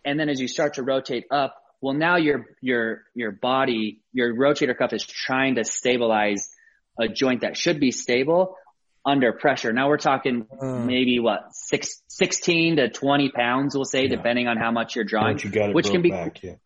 And 0.05 0.19
then 0.19 0.29
as 0.29 0.41
you 0.41 0.49
start 0.49 0.75
to 0.75 0.83
rotate 0.83 1.25
up, 1.31 1.57
well, 1.81 1.95
now 1.95 2.17
your, 2.17 2.47
your, 2.61 3.05
your 3.15 3.33
body, 3.33 4.03
your 4.13 4.35
rotator 4.35 4.77
cuff 4.77 4.93
is 4.93 5.05
trying 5.05 5.55
to 5.55 5.65
stabilize 5.65 6.51
a 6.99 7.09
joint 7.09 7.43
that 7.43 7.57
should 7.57 7.81
be 7.81 7.91
stable 7.91 8.57
under 9.05 9.33
pressure. 9.33 9.73
Now 9.73 9.89
we're 9.89 9.97
talking 9.97 10.47
Hmm. 10.61 10.87
maybe 10.87 11.19
what, 11.21 11.55
six, 11.55 12.03
16 12.09 12.77
to 12.77 12.91
20 12.91 13.31
pounds, 13.31 13.75
we'll 13.75 13.85
say, 13.87 14.09
depending 14.09 14.47
on 14.47 14.59
how 14.59 14.71
much 14.71 14.95
you're 14.95 15.05
drawing, 15.05 15.39
you 15.39 15.73
which 15.73 15.91
can 15.91 16.03
be, 16.03 16.11
back, 16.11 16.43
yeah. 16.43 16.57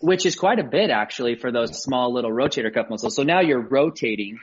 which 0.00 0.24
is 0.24 0.34
quite 0.34 0.58
a 0.58 0.64
bit 0.64 0.90
actually 0.90 1.34
for 1.34 1.52
those 1.52 1.82
small 1.82 2.14
little 2.14 2.30
rotator 2.30 2.72
cuff 2.72 2.86
muscles. 2.88 3.14
So 3.14 3.22
now 3.22 3.40
you're 3.40 3.60
rotating 3.60 4.38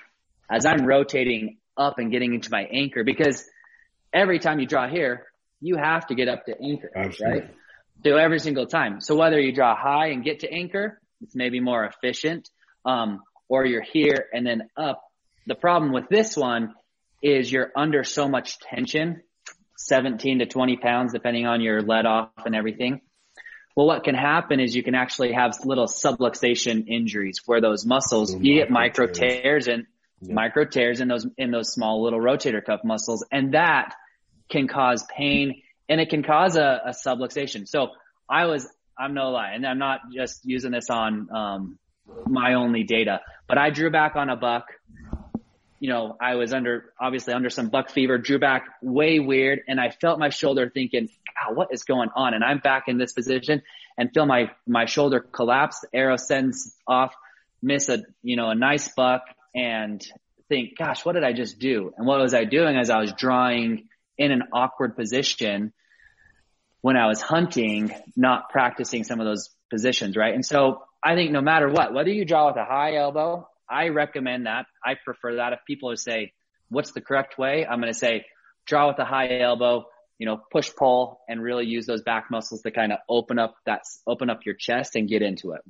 as 0.49 0.67
I'm 0.67 0.85
rotating 0.85 1.57
up 1.75 1.97
and 1.97 2.11
getting 2.11 2.35
into 2.35 2.51
my 2.51 2.61
anchor 2.71 3.03
because 3.03 3.43
every 4.15 4.39
time 4.39 4.59
you 4.59 4.65
draw 4.65 4.87
here, 4.87 5.25
you 5.61 5.75
have 5.75 6.07
to 6.07 6.15
get 6.15 6.27
up 6.27 6.45
to 6.45 6.59
anchor, 6.59 6.89
Absolutely. 6.95 7.39
right? 7.41 7.55
So 8.03 8.15
every 8.15 8.39
single 8.39 8.65
time. 8.65 9.01
So 9.01 9.15
whether 9.15 9.39
you 9.39 9.51
draw 9.51 9.75
high 9.75 10.07
and 10.07 10.23
get 10.23 10.39
to 10.41 10.51
anchor, 10.51 10.99
it's 11.21 11.35
maybe 11.35 11.59
more 11.59 11.85
efficient, 11.85 12.49
um, 12.85 13.21
or 13.49 13.65
you're 13.65 13.81
here 13.81 14.25
and 14.33 14.45
then 14.45 14.69
up. 14.77 15.03
The 15.47 15.55
problem 15.55 15.91
with 15.91 16.07
this 16.09 16.35
one 16.35 16.73
is 17.21 17.51
you're 17.51 17.71
under 17.75 18.03
so 18.03 18.27
much 18.27 18.59
tension, 18.59 19.21
17 19.77 20.39
to 20.39 20.45
20 20.45 20.77
pounds, 20.77 21.13
depending 21.13 21.45
on 21.45 21.61
your 21.61 21.81
let 21.81 22.05
off 22.05 22.29
and 22.45 22.55
everything. 22.55 23.01
Well, 23.75 23.87
what 23.87 24.03
can 24.03 24.15
happen 24.15 24.59
is 24.59 24.75
you 24.75 24.83
can 24.83 24.95
actually 24.95 25.33
have 25.33 25.53
little 25.65 25.87
subluxation 25.87 26.87
injuries 26.87 27.41
where 27.45 27.59
those 27.59 27.85
muscles, 27.85 28.33
you 28.33 28.55
get 28.55 28.69
micro 28.69 29.07
tears. 29.07 29.65
tears 29.65 29.67
and 29.67 29.85
micro 30.21 30.63
tears 30.65 31.01
in 31.01 31.07
those, 31.07 31.27
in 31.37 31.51
those 31.51 31.73
small 31.73 32.03
little 32.03 32.19
rotator 32.19 32.63
cuff 32.63 32.81
muscles. 32.83 33.25
And 33.31 33.53
that 33.53 33.93
can 34.49 34.67
cause 34.67 35.03
pain 35.15 35.61
and 35.87 36.01
it 36.01 36.09
can 36.09 36.23
cause 36.23 36.55
a, 36.55 36.81
a 36.85 36.89
subluxation. 36.91 37.67
So 37.67 37.89
I 38.29 38.45
was, 38.45 38.67
I'm 38.97 39.13
no 39.13 39.29
lie, 39.29 39.51
and 39.51 39.65
I'm 39.65 39.77
not 39.77 40.01
just 40.13 40.45
using 40.45 40.71
this 40.71 40.89
on, 40.89 41.29
um, 41.31 41.79
my 42.27 42.53
only 42.53 42.83
data, 42.83 43.21
but 43.47 43.57
I 43.57 43.69
drew 43.69 43.89
back 43.89 44.15
on 44.15 44.29
a 44.29 44.35
buck. 44.35 44.67
You 45.79 45.89
know, 45.89 46.15
I 46.21 46.35
was 46.35 46.53
under, 46.53 46.93
obviously 46.99 47.33
under 47.33 47.49
some 47.49 47.69
buck 47.69 47.89
fever, 47.89 48.17
drew 48.17 48.39
back 48.39 48.67
way 48.81 49.19
weird, 49.19 49.61
and 49.67 49.79
I 49.79 49.89
felt 49.89 50.19
my 50.19 50.29
shoulder 50.29 50.69
thinking, 50.73 51.09
God, 51.43 51.55
what 51.55 51.69
is 51.71 51.83
going 51.83 52.09
on? 52.15 52.33
And 52.33 52.43
I'm 52.43 52.59
back 52.59 52.83
in 52.87 52.97
this 52.97 53.13
position 53.13 53.61
and 53.97 54.11
feel 54.13 54.25
my, 54.25 54.51
my 54.67 54.85
shoulder 54.85 55.19
collapse. 55.19 55.83
Arrow 55.93 56.15
sends 56.15 56.75
off, 56.87 57.13
miss 57.61 57.89
a, 57.89 58.03
you 58.23 58.35
know, 58.35 58.49
a 58.49 58.55
nice 58.55 58.89
buck 58.89 59.23
and 59.53 60.05
think, 60.47 60.77
gosh, 60.77 61.05
what 61.05 61.13
did 61.13 61.23
I 61.23 61.33
just 61.33 61.59
do? 61.59 61.93
And 61.97 62.07
what 62.07 62.19
was 62.19 62.33
I 62.33 62.45
doing 62.45 62.77
as 62.77 62.89
I 62.89 62.99
was 62.99 63.11
drawing 63.13 63.87
in 64.17 64.31
an 64.31 64.43
awkward 64.53 64.95
position 64.95 65.73
when 66.81 66.97
I 66.97 67.07
was 67.07 67.21
hunting, 67.21 67.91
not 68.15 68.49
practicing 68.49 69.03
some 69.03 69.19
of 69.19 69.25
those 69.25 69.49
positions, 69.71 70.15
right? 70.15 70.33
And 70.33 70.45
so 70.45 70.83
I 71.03 71.15
think 71.15 71.31
no 71.31 71.41
matter 71.41 71.69
what, 71.69 71.93
whether 71.93 72.11
you 72.11 72.25
draw 72.25 72.47
with 72.47 72.57
a 72.57 72.65
high 72.65 72.95
elbow, 72.95 73.47
I 73.69 73.89
recommend 73.89 74.45
that. 74.45 74.67
I 74.83 74.93
prefer 75.03 75.37
that. 75.37 75.53
If 75.53 75.59
people 75.65 75.95
say, 75.97 76.33
what's 76.69 76.91
the 76.91 77.01
correct 77.01 77.37
way? 77.37 77.65
I'm 77.65 77.79
going 77.79 77.91
to 77.91 77.97
say, 77.97 78.25
draw 78.65 78.87
with 78.87 78.99
a 78.99 79.05
high 79.05 79.39
elbow, 79.39 79.85
you 80.17 80.25
know, 80.25 80.39
push 80.51 80.69
pull 80.77 81.21
and 81.27 81.41
really 81.41 81.65
use 81.65 81.85
those 81.85 82.03
back 82.03 82.25
muscles 82.29 82.61
to 82.61 82.71
kind 82.71 82.91
of 82.91 82.99
open 83.09 83.39
up 83.39 83.55
that, 83.65 83.81
open 84.07 84.29
up 84.29 84.45
your 84.45 84.55
chest 84.55 84.95
and 84.95 85.09
get 85.09 85.21
into 85.21 85.53
it. 85.53 85.61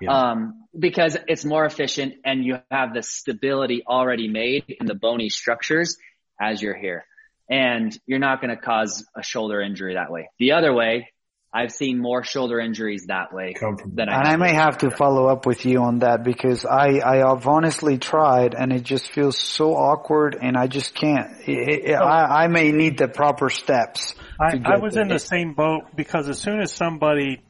Yeah. 0.00 0.12
Um, 0.12 0.64
because 0.78 1.16
it's 1.28 1.44
more 1.44 1.64
efficient 1.64 2.14
and 2.24 2.44
you 2.44 2.58
have 2.70 2.94
the 2.94 3.02
stability 3.02 3.82
already 3.86 4.28
made 4.28 4.76
in 4.80 4.86
the 4.86 4.94
bony 4.94 5.28
structures 5.28 5.96
as 6.40 6.60
you're 6.60 6.76
here. 6.76 7.04
And 7.48 7.96
you're 8.06 8.18
not 8.18 8.40
going 8.40 8.54
to 8.54 8.60
cause 8.60 9.04
a 9.16 9.22
shoulder 9.22 9.60
injury 9.60 9.94
that 9.94 10.10
way. 10.10 10.30
The 10.38 10.52
other 10.52 10.72
way, 10.72 11.08
I've 11.56 11.70
seen 11.70 12.00
more 12.00 12.24
shoulder 12.24 12.58
injuries 12.58 13.06
that 13.06 13.32
way 13.32 13.54
than 13.86 14.08
I 14.08 14.18
and 14.18 14.28
I 14.28 14.36
may 14.36 14.54
have 14.54 14.78
to 14.78 14.90
follow 14.90 15.28
up 15.28 15.46
with 15.46 15.64
you 15.64 15.82
on 15.82 16.00
that 16.00 16.24
because 16.24 16.64
I, 16.64 17.00
I 17.00 17.16
have 17.18 17.46
honestly 17.46 17.96
tried 17.96 18.54
and 18.54 18.72
it 18.72 18.82
just 18.82 19.08
feels 19.12 19.38
so 19.38 19.76
awkward 19.76 20.36
and 20.40 20.56
I 20.56 20.66
just 20.66 20.96
can't. 20.96 21.30
It, 21.46 21.90
it, 21.90 21.94
I, 21.94 22.44
I 22.44 22.48
may 22.48 22.72
need 22.72 22.98
the 22.98 23.06
proper 23.06 23.50
steps. 23.50 24.16
I, 24.40 24.60
I 24.64 24.78
was 24.78 24.94
there. 24.94 25.04
in 25.04 25.08
the 25.08 25.20
same 25.20 25.54
boat 25.54 25.84
because 25.94 26.28
as 26.28 26.40
soon 26.40 26.60
as 26.60 26.72
somebody 26.72 27.40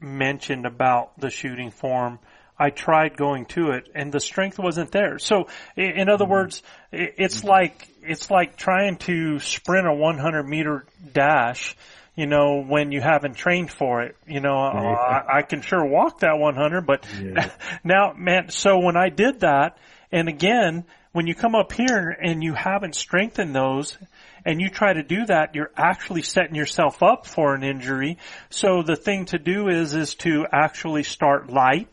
mentioned 0.00 0.66
about 0.66 1.20
the 1.20 1.30
shooting 1.30 1.70
form, 1.70 2.18
I 2.58 2.70
tried 2.70 3.16
going 3.16 3.46
to 3.46 3.70
it 3.70 3.88
and 3.94 4.12
the 4.12 4.20
strength 4.20 4.58
wasn't 4.58 4.92
there. 4.92 5.18
So 5.18 5.48
in 5.76 6.08
other 6.08 6.24
mm-hmm. 6.24 6.32
words, 6.32 6.62
i- 6.92 7.12
it's 7.16 7.38
mm-hmm. 7.38 7.48
like, 7.48 7.88
it's 8.02 8.30
like 8.30 8.56
trying 8.56 8.96
to 8.98 9.38
sprint 9.38 9.86
a 9.86 9.94
100 9.94 10.44
meter 10.44 10.84
dash, 11.12 11.76
you 12.14 12.26
know, 12.26 12.62
when 12.62 12.92
you 12.92 13.00
haven't 13.00 13.34
trained 13.34 13.70
for 13.70 14.02
it. 14.02 14.16
You 14.26 14.40
know, 14.40 14.56
I, 14.56 15.38
I 15.38 15.42
can 15.42 15.62
sure 15.62 15.84
walk 15.84 16.20
that 16.20 16.38
100, 16.38 16.86
but 16.86 17.06
now, 17.84 18.12
man, 18.16 18.50
so 18.50 18.78
when 18.78 18.96
I 18.96 19.08
did 19.08 19.40
that, 19.40 19.78
and 20.10 20.28
again, 20.28 20.84
when 21.12 21.26
you 21.26 21.34
come 21.34 21.54
up 21.54 21.72
here 21.72 22.10
and 22.10 22.42
you 22.42 22.54
haven't 22.54 22.94
strengthened 22.94 23.54
those, 23.54 23.96
and 24.44 24.60
you 24.60 24.68
try 24.68 24.92
to 24.92 25.02
do 25.02 25.24
that, 25.26 25.54
you're 25.54 25.70
actually 25.76 26.22
setting 26.22 26.54
yourself 26.54 27.02
up 27.02 27.26
for 27.26 27.54
an 27.54 27.62
injury. 27.62 28.18
So 28.50 28.82
the 28.82 28.96
thing 28.96 29.26
to 29.26 29.38
do 29.38 29.68
is, 29.68 29.94
is 29.94 30.14
to 30.16 30.46
actually 30.50 31.04
start 31.04 31.50
light, 31.50 31.88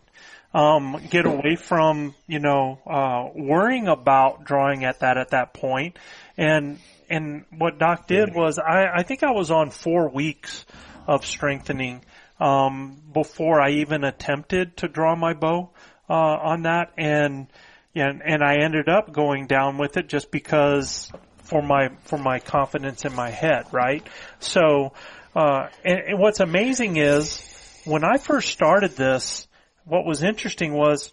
um, 0.53 0.99
get 1.09 1.25
away 1.25 1.55
from, 1.55 2.15
you 2.27 2.39
know, 2.39 2.79
uh, 2.85 3.29
worrying 3.35 3.87
about 3.87 4.45
drawing 4.45 4.83
at 4.83 5.01
that 5.01 5.17
at 5.17 5.29
that 5.29 5.53
point. 5.53 5.97
And, 6.37 6.79
and 7.09 7.45
what 7.55 7.77
Doc 7.77 8.07
did 8.07 8.33
was 8.33 8.57
I, 8.57 8.87
I 8.95 9.03
think 9.03 9.23
I 9.23 9.31
was 9.31 9.51
on 9.51 9.69
four 9.69 10.09
weeks 10.09 10.65
of 11.07 11.25
strengthening, 11.25 12.01
um, 12.39 13.01
before 13.13 13.61
I 13.61 13.71
even 13.71 14.03
attempted 14.03 14.77
to 14.77 14.87
draw 14.87 15.15
my 15.15 15.33
bow, 15.33 15.69
uh, 16.09 16.13
on 16.13 16.63
that. 16.63 16.93
And, 16.97 17.47
and, 17.93 18.21
and 18.25 18.43
I 18.43 18.63
ended 18.63 18.89
up 18.89 19.11
going 19.11 19.47
down 19.47 19.77
with 19.77 19.97
it 19.97 20.07
just 20.07 20.31
because 20.31 21.11
for 21.43 21.61
my, 21.61 21.89
for 22.03 22.17
my 22.17 22.39
confidence 22.39 23.05
in 23.05 23.13
my 23.13 23.29
head, 23.29 23.65
right? 23.71 24.05
So, 24.39 24.93
uh, 25.35 25.67
and, 25.83 25.99
and 25.99 26.19
what's 26.19 26.39
amazing 26.39 26.97
is 26.97 27.43
when 27.85 28.03
I 28.03 28.17
first 28.17 28.49
started 28.49 28.95
this, 28.95 29.47
what 29.89 30.05
was 30.05 30.23
interesting 30.23 30.73
was 30.73 31.11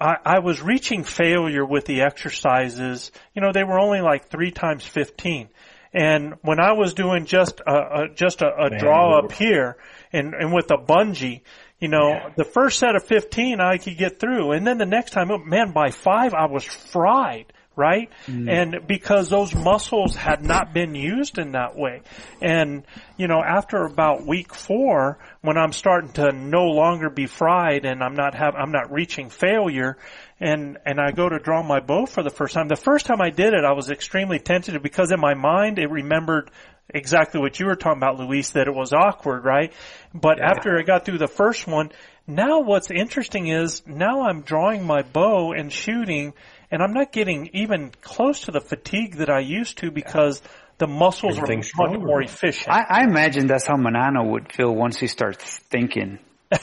I, 0.00 0.16
I 0.24 0.38
was 0.40 0.60
reaching 0.60 1.04
failure 1.04 1.64
with 1.64 1.84
the 1.84 2.02
exercises. 2.02 3.10
You 3.34 3.42
know, 3.42 3.52
they 3.52 3.64
were 3.64 3.78
only 3.78 4.00
like 4.00 4.28
three 4.28 4.50
times 4.50 4.84
15. 4.84 5.48
And 5.92 6.34
when 6.42 6.60
I 6.60 6.72
was 6.72 6.94
doing 6.94 7.24
just 7.24 7.60
a, 7.60 7.72
a 7.72 8.08
just 8.14 8.42
a, 8.42 8.48
a 8.48 8.78
draw 8.78 9.18
up 9.18 9.32
here 9.32 9.78
and, 10.12 10.34
and 10.34 10.52
with 10.52 10.70
a 10.70 10.76
bungee, 10.76 11.40
you 11.80 11.88
know, 11.88 12.30
the 12.36 12.44
first 12.44 12.78
set 12.78 12.94
of 12.94 13.04
15 13.04 13.60
I 13.60 13.78
could 13.78 13.96
get 13.96 14.20
through. 14.20 14.52
And 14.52 14.66
then 14.66 14.78
the 14.78 14.86
next 14.86 15.12
time, 15.12 15.30
oh, 15.30 15.38
man, 15.38 15.72
by 15.72 15.90
five 15.90 16.34
I 16.34 16.46
was 16.46 16.64
fried 16.64 17.52
right? 17.78 18.10
Mm. 18.26 18.50
And 18.50 18.86
because 18.86 19.30
those 19.30 19.54
muscles 19.54 20.16
had 20.16 20.42
not 20.42 20.74
been 20.74 20.94
used 20.94 21.38
in 21.38 21.52
that 21.52 21.76
way. 21.76 22.02
And, 22.42 22.82
you 23.16 23.28
know, 23.28 23.40
after 23.40 23.84
about 23.84 24.26
week 24.26 24.52
four, 24.52 25.18
when 25.40 25.56
I'm 25.56 25.72
starting 25.72 26.12
to 26.14 26.32
no 26.32 26.64
longer 26.64 27.08
be 27.08 27.26
fried 27.26 27.84
and 27.84 28.02
I'm 28.02 28.14
not 28.14 28.34
have, 28.34 28.56
I'm 28.56 28.72
not 28.72 28.92
reaching 28.92 29.30
failure 29.30 29.96
and, 30.40 30.78
and 30.84 31.00
I 31.00 31.12
go 31.12 31.28
to 31.28 31.38
draw 31.38 31.62
my 31.62 31.80
bow 31.80 32.06
for 32.06 32.22
the 32.22 32.30
first 32.30 32.54
time. 32.54 32.66
The 32.68 32.76
first 32.76 33.06
time 33.06 33.20
I 33.20 33.30
did 33.30 33.54
it, 33.54 33.64
I 33.64 33.72
was 33.72 33.90
extremely 33.90 34.40
tentative 34.40 34.82
because 34.82 35.12
in 35.12 35.20
my 35.20 35.34
mind 35.34 35.78
it 35.78 35.90
remembered 35.90 36.50
exactly 36.92 37.40
what 37.40 37.60
you 37.60 37.66
were 37.66 37.76
talking 37.76 37.98
about, 37.98 38.18
Luis, 38.18 38.50
that 38.50 38.66
it 38.66 38.74
was 38.74 38.92
awkward, 38.92 39.44
right? 39.44 39.72
But 40.14 40.40
after 40.40 40.78
I 40.78 40.82
got 40.82 41.04
through 41.04 41.18
the 41.18 41.28
first 41.28 41.66
one, 41.66 41.92
now 42.26 42.60
what's 42.60 42.90
interesting 42.90 43.48
is 43.48 43.82
now 43.86 44.22
I'm 44.22 44.42
drawing 44.42 44.84
my 44.84 45.02
bow 45.02 45.52
and 45.52 45.72
shooting 45.72 46.34
and 46.70 46.82
I'm 46.82 46.92
not 46.92 47.12
getting 47.12 47.50
even 47.54 47.92
close 48.00 48.42
to 48.42 48.50
the 48.50 48.60
fatigue 48.60 49.16
that 49.16 49.30
I 49.30 49.40
used 49.40 49.78
to 49.78 49.90
because 49.90 50.42
the 50.78 50.86
muscles 50.86 51.38
are 51.38 51.42
Everything's 51.42 51.70
much 51.76 51.88
stronger. 51.90 52.06
more 52.06 52.22
efficient. 52.22 52.68
I, 52.74 52.84
I 52.88 53.04
imagine 53.04 53.46
that's 53.46 53.66
how 53.66 53.76
Manano 53.76 54.30
would 54.30 54.52
feel 54.52 54.74
once 54.74 54.98
he 54.98 55.06
starts 55.06 55.58
thinking. 55.70 56.18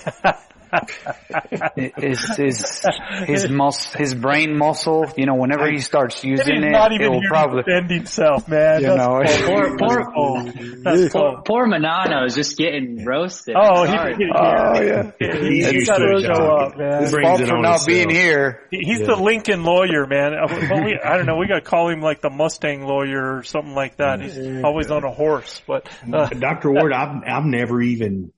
his 1.98 2.36
his 2.38 2.86
his 3.26 3.50
mus 3.50 3.94
his 3.94 4.14
brain 4.14 4.58
muscle, 4.58 5.06
you 5.18 5.26
know, 5.26 5.36
whenever 5.36 5.70
he 5.70 5.80
starts 5.80 6.24
using 6.24 6.64
it, 6.64 6.72
not 6.72 6.92
it 6.92 6.96
even 7.02 7.12
will 7.14 7.22
probably 7.28 7.64
to 7.64 7.72
defend 7.72 7.92
himself, 7.92 8.48
man. 8.48 8.82
You 8.82 8.88
That's 8.96 9.40
know, 9.40 9.46
cold. 9.46 9.80
Poor, 9.80 10.12
poor, 10.14 10.44
That's 10.84 11.14
poor, 11.14 11.42
poor 11.46 11.68
Manano 11.68 12.26
is 12.26 12.36
just 12.36 12.58
getting 12.58 13.04
roasted. 13.06 13.56
Oh, 13.58 13.84
It's 13.84 14.18
he, 14.18 14.26
he, 14.26 14.32
Oh, 14.34 14.82
yeah. 14.82 15.12
He's 15.20 15.70
He's 15.70 15.88
got 15.88 15.98
to 15.98 16.04
used 16.06 16.26
to 16.26 16.32
it, 16.32 16.36
show 16.36 16.56
up, 16.58 16.78
man. 16.78 17.02
His 17.02 17.12
fault 17.12 17.42
for 17.42 17.56
on 17.56 17.62
not 17.62 17.86
being 17.86 18.10
himself. 18.10 18.24
here. 18.24 18.62
He- 18.72 18.86
He's 18.86 19.00
the 19.00 19.16
Lincoln 19.16 19.64
lawyer, 19.64 20.06
man. 20.06 20.34
Uh, 20.36 20.82
we, 20.86 21.00
I 21.04 21.18
don't 21.18 21.26
know. 21.26 21.38
We 21.38 21.48
got 21.48 21.56
to 21.56 21.62
call 21.62 21.90
him 21.90 22.02
like 22.02 22.22
the 22.22 22.30
Mustang 22.30 22.84
lawyer 22.86 23.38
or 23.38 23.44
something 23.44 23.74
like 23.74 23.98
that. 23.98 24.22
He's 24.22 24.64
always 24.64 24.92
on 24.92 25.04
a 25.04 25.12
horse. 25.12 25.62
But 25.68 25.88
uh, 26.12 26.28
Dr. 26.30 26.72
Ward, 26.72 26.94
I've, 26.94 27.24
I've 27.28 27.46
never 27.46 27.82
even, 27.82 28.32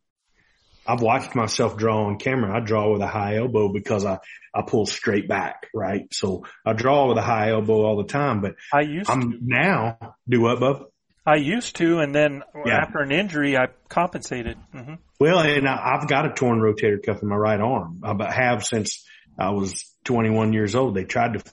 I've 0.88 1.02
watched 1.02 1.36
myself 1.36 1.78
draw 1.78 2.06
on 2.06 2.18
camera. 2.18 2.56
I 2.56 2.60
draw 2.66 2.92
with 2.92 3.02
a 3.02 3.08
high 3.08 3.38
elbow 3.38 3.72
because 3.74 4.06
I, 4.06 4.20
I 4.54 4.62
pull 4.66 4.86
straight 4.86 5.28
back, 5.28 5.68
right? 5.74 6.12
So 6.14 6.46
I 6.66 6.74
draw 6.74 7.10
with 7.10 7.18
a 7.18 7.22
high 7.22 7.52
elbow 7.52 7.84
all 7.86 7.98
the 7.98 8.08
time, 8.08 8.42
but 8.42 8.56
I 8.74 8.82
used 8.82 9.08
to. 9.08 9.14
I'm 9.14 9.40
now 9.42 10.16
do 10.28 10.42
what, 10.42 10.60
Bub? 10.60 10.86
I 11.26 11.36
used 11.36 11.76
to, 11.78 12.00
and 12.00 12.16
then 12.16 12.42
Yeah. 12.66 12.78
after 12.78 13.00
an 13.00 13.12
injury, 13.12 13.58
I 13.58 13.68
compensated. 13.90 14.58
hmm 14.72 14.94
Well, 15.20 15.40
and 15.40 15.68
I, 15.68 15.98
I've 16.00 16.08
got 16.08 16.26
a 16.26 16.34
torn 16.34 16.60
rotator 16.60 17.04
cuff 17.06 17.22
in 17.22 17.28
my 17.28 17.36
right 17.36 17.60
arm. 17.60 18.02
I 18.04 18.32
have 18.32 18.64
since 18.64 19.06
I 19.38 19.50
was 19.50 19.94
21 20.06 20.54
years 20.54 20.74
old. 20.74 20.96
They 20.96 21.04
tried 21.04 21.34
to 21.34 21.44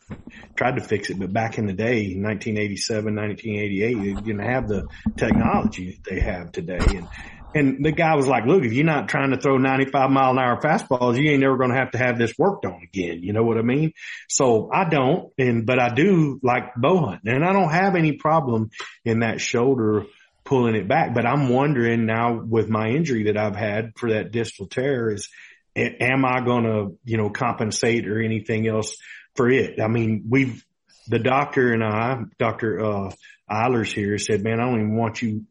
tried 0.57 0.77
to 0.77 0.81
fix 0.81 1.11
it, 1.11 1.19
but 1.19 1.33
back 1.33 1.59
in 1.59 1.67
the 1.67 1.73
day, 1.73 2.15
1987, 2.15 3.17
1988, 3.17 3.95
they 3.95 4.21
didn't 4.23 4.49
have 4.49 4.69
the 4.69 4.87
technology 5.17 5.91
that 5.91 6.11
they 6.11 6.21
have 6.21 6.53
today. 6.53 6.79
And 6.79 7.09
and 7.55 7.85
the 7.85 7.93
guy 7.93 8.15
was 8.15 8.27
like, 8.27 8.47
"Look, 8.47 8.65
if 8.65 8.73
you're 8.73 8.85
not 8.85 9.09
trying 9.09 9.31
to 9.31 9.37
throw 9.37 9.59
95 9.59 10.11
mile 10.11 10.33
an 10.33 10.39
hour 10.39 10.61
fastballs, 10.61 11.21
you 11.21 11.31
ain't 11.31 11.41
never 11.41 11.57
going 11.57 11.71
to 11.71 11.77
have 11.77 11.93
to 11.93 11.99
have 11.99 12.19
this 12.19 12.37
worked 12.39 12.67
on 12.67 12.83
again." 12.83 13.23
You 13.23 13.33
know 13.33 13.45
what 13.45 13.59
I 13.59 13.63
mean? 13.63 13.93
So 14.29 14.71
I 14.73 14.89
don't, 14.89 15.33
and 15.39 15.65
but 15.67 15.79
I 15.79 15.95
do 15.95 16.41
like 16.43 16.75
bow 16.77 17.07
hunting, 17.07 17.35
and 17.35 17.45
I 17.45 17.53
don't 17.53 17.71
have 17.71 17.97
any 17.97 18.13
problem 18.13 18.71
in 19.05 19.21
that 19.21 19.41
shoulder 19.41 20.07
pulling 20.45 20.77
it 20.77 20.87
back. 20.87 21.15
But 21.15 21.27
I'm 21.27 21.49
wondering 21.49 22.07
now 22.07 22.41
with 22.41 22.69
my 22.69 22.89
injury 22.89 23.25
that 23.25 23.37
I've 23.37 23.57
had 23.57 23.93
for 23.97 24.11
that 24.11 24.31
distal 24.31 24.67
tear 24.67 25.11
is, 25.11 25.29
am 25.77 26.25
I 26.25 26.41
going 26.45 26.65
to, 26.65 26.99
you 27.05 27.17
know, 27.17 27.31
compensate 27.31 28.07
or 28.07 28.21
anything 28.21 28.69
else 28.69 28.97
for 29.35 29.51
it? 29.51 29.81
I 29.81 29.89
mean, 29.89 30.27
we've, 30.29 30.65
the 31.09 31.19
doctor 31.19 31.73
and 31.73 31.83
I, 31.83 32.19
Dr. 32.39 32.85
Uh, 32.85 33.11
Eilers 33.51 33.93
here 33.93 34.19
said, 34.19 34.43
man, 34.43 34.61
I 34.61 34.65
don't 34.65 34.81
even 34.81 34.97
want 34.97 35.21
you 35.21 35.47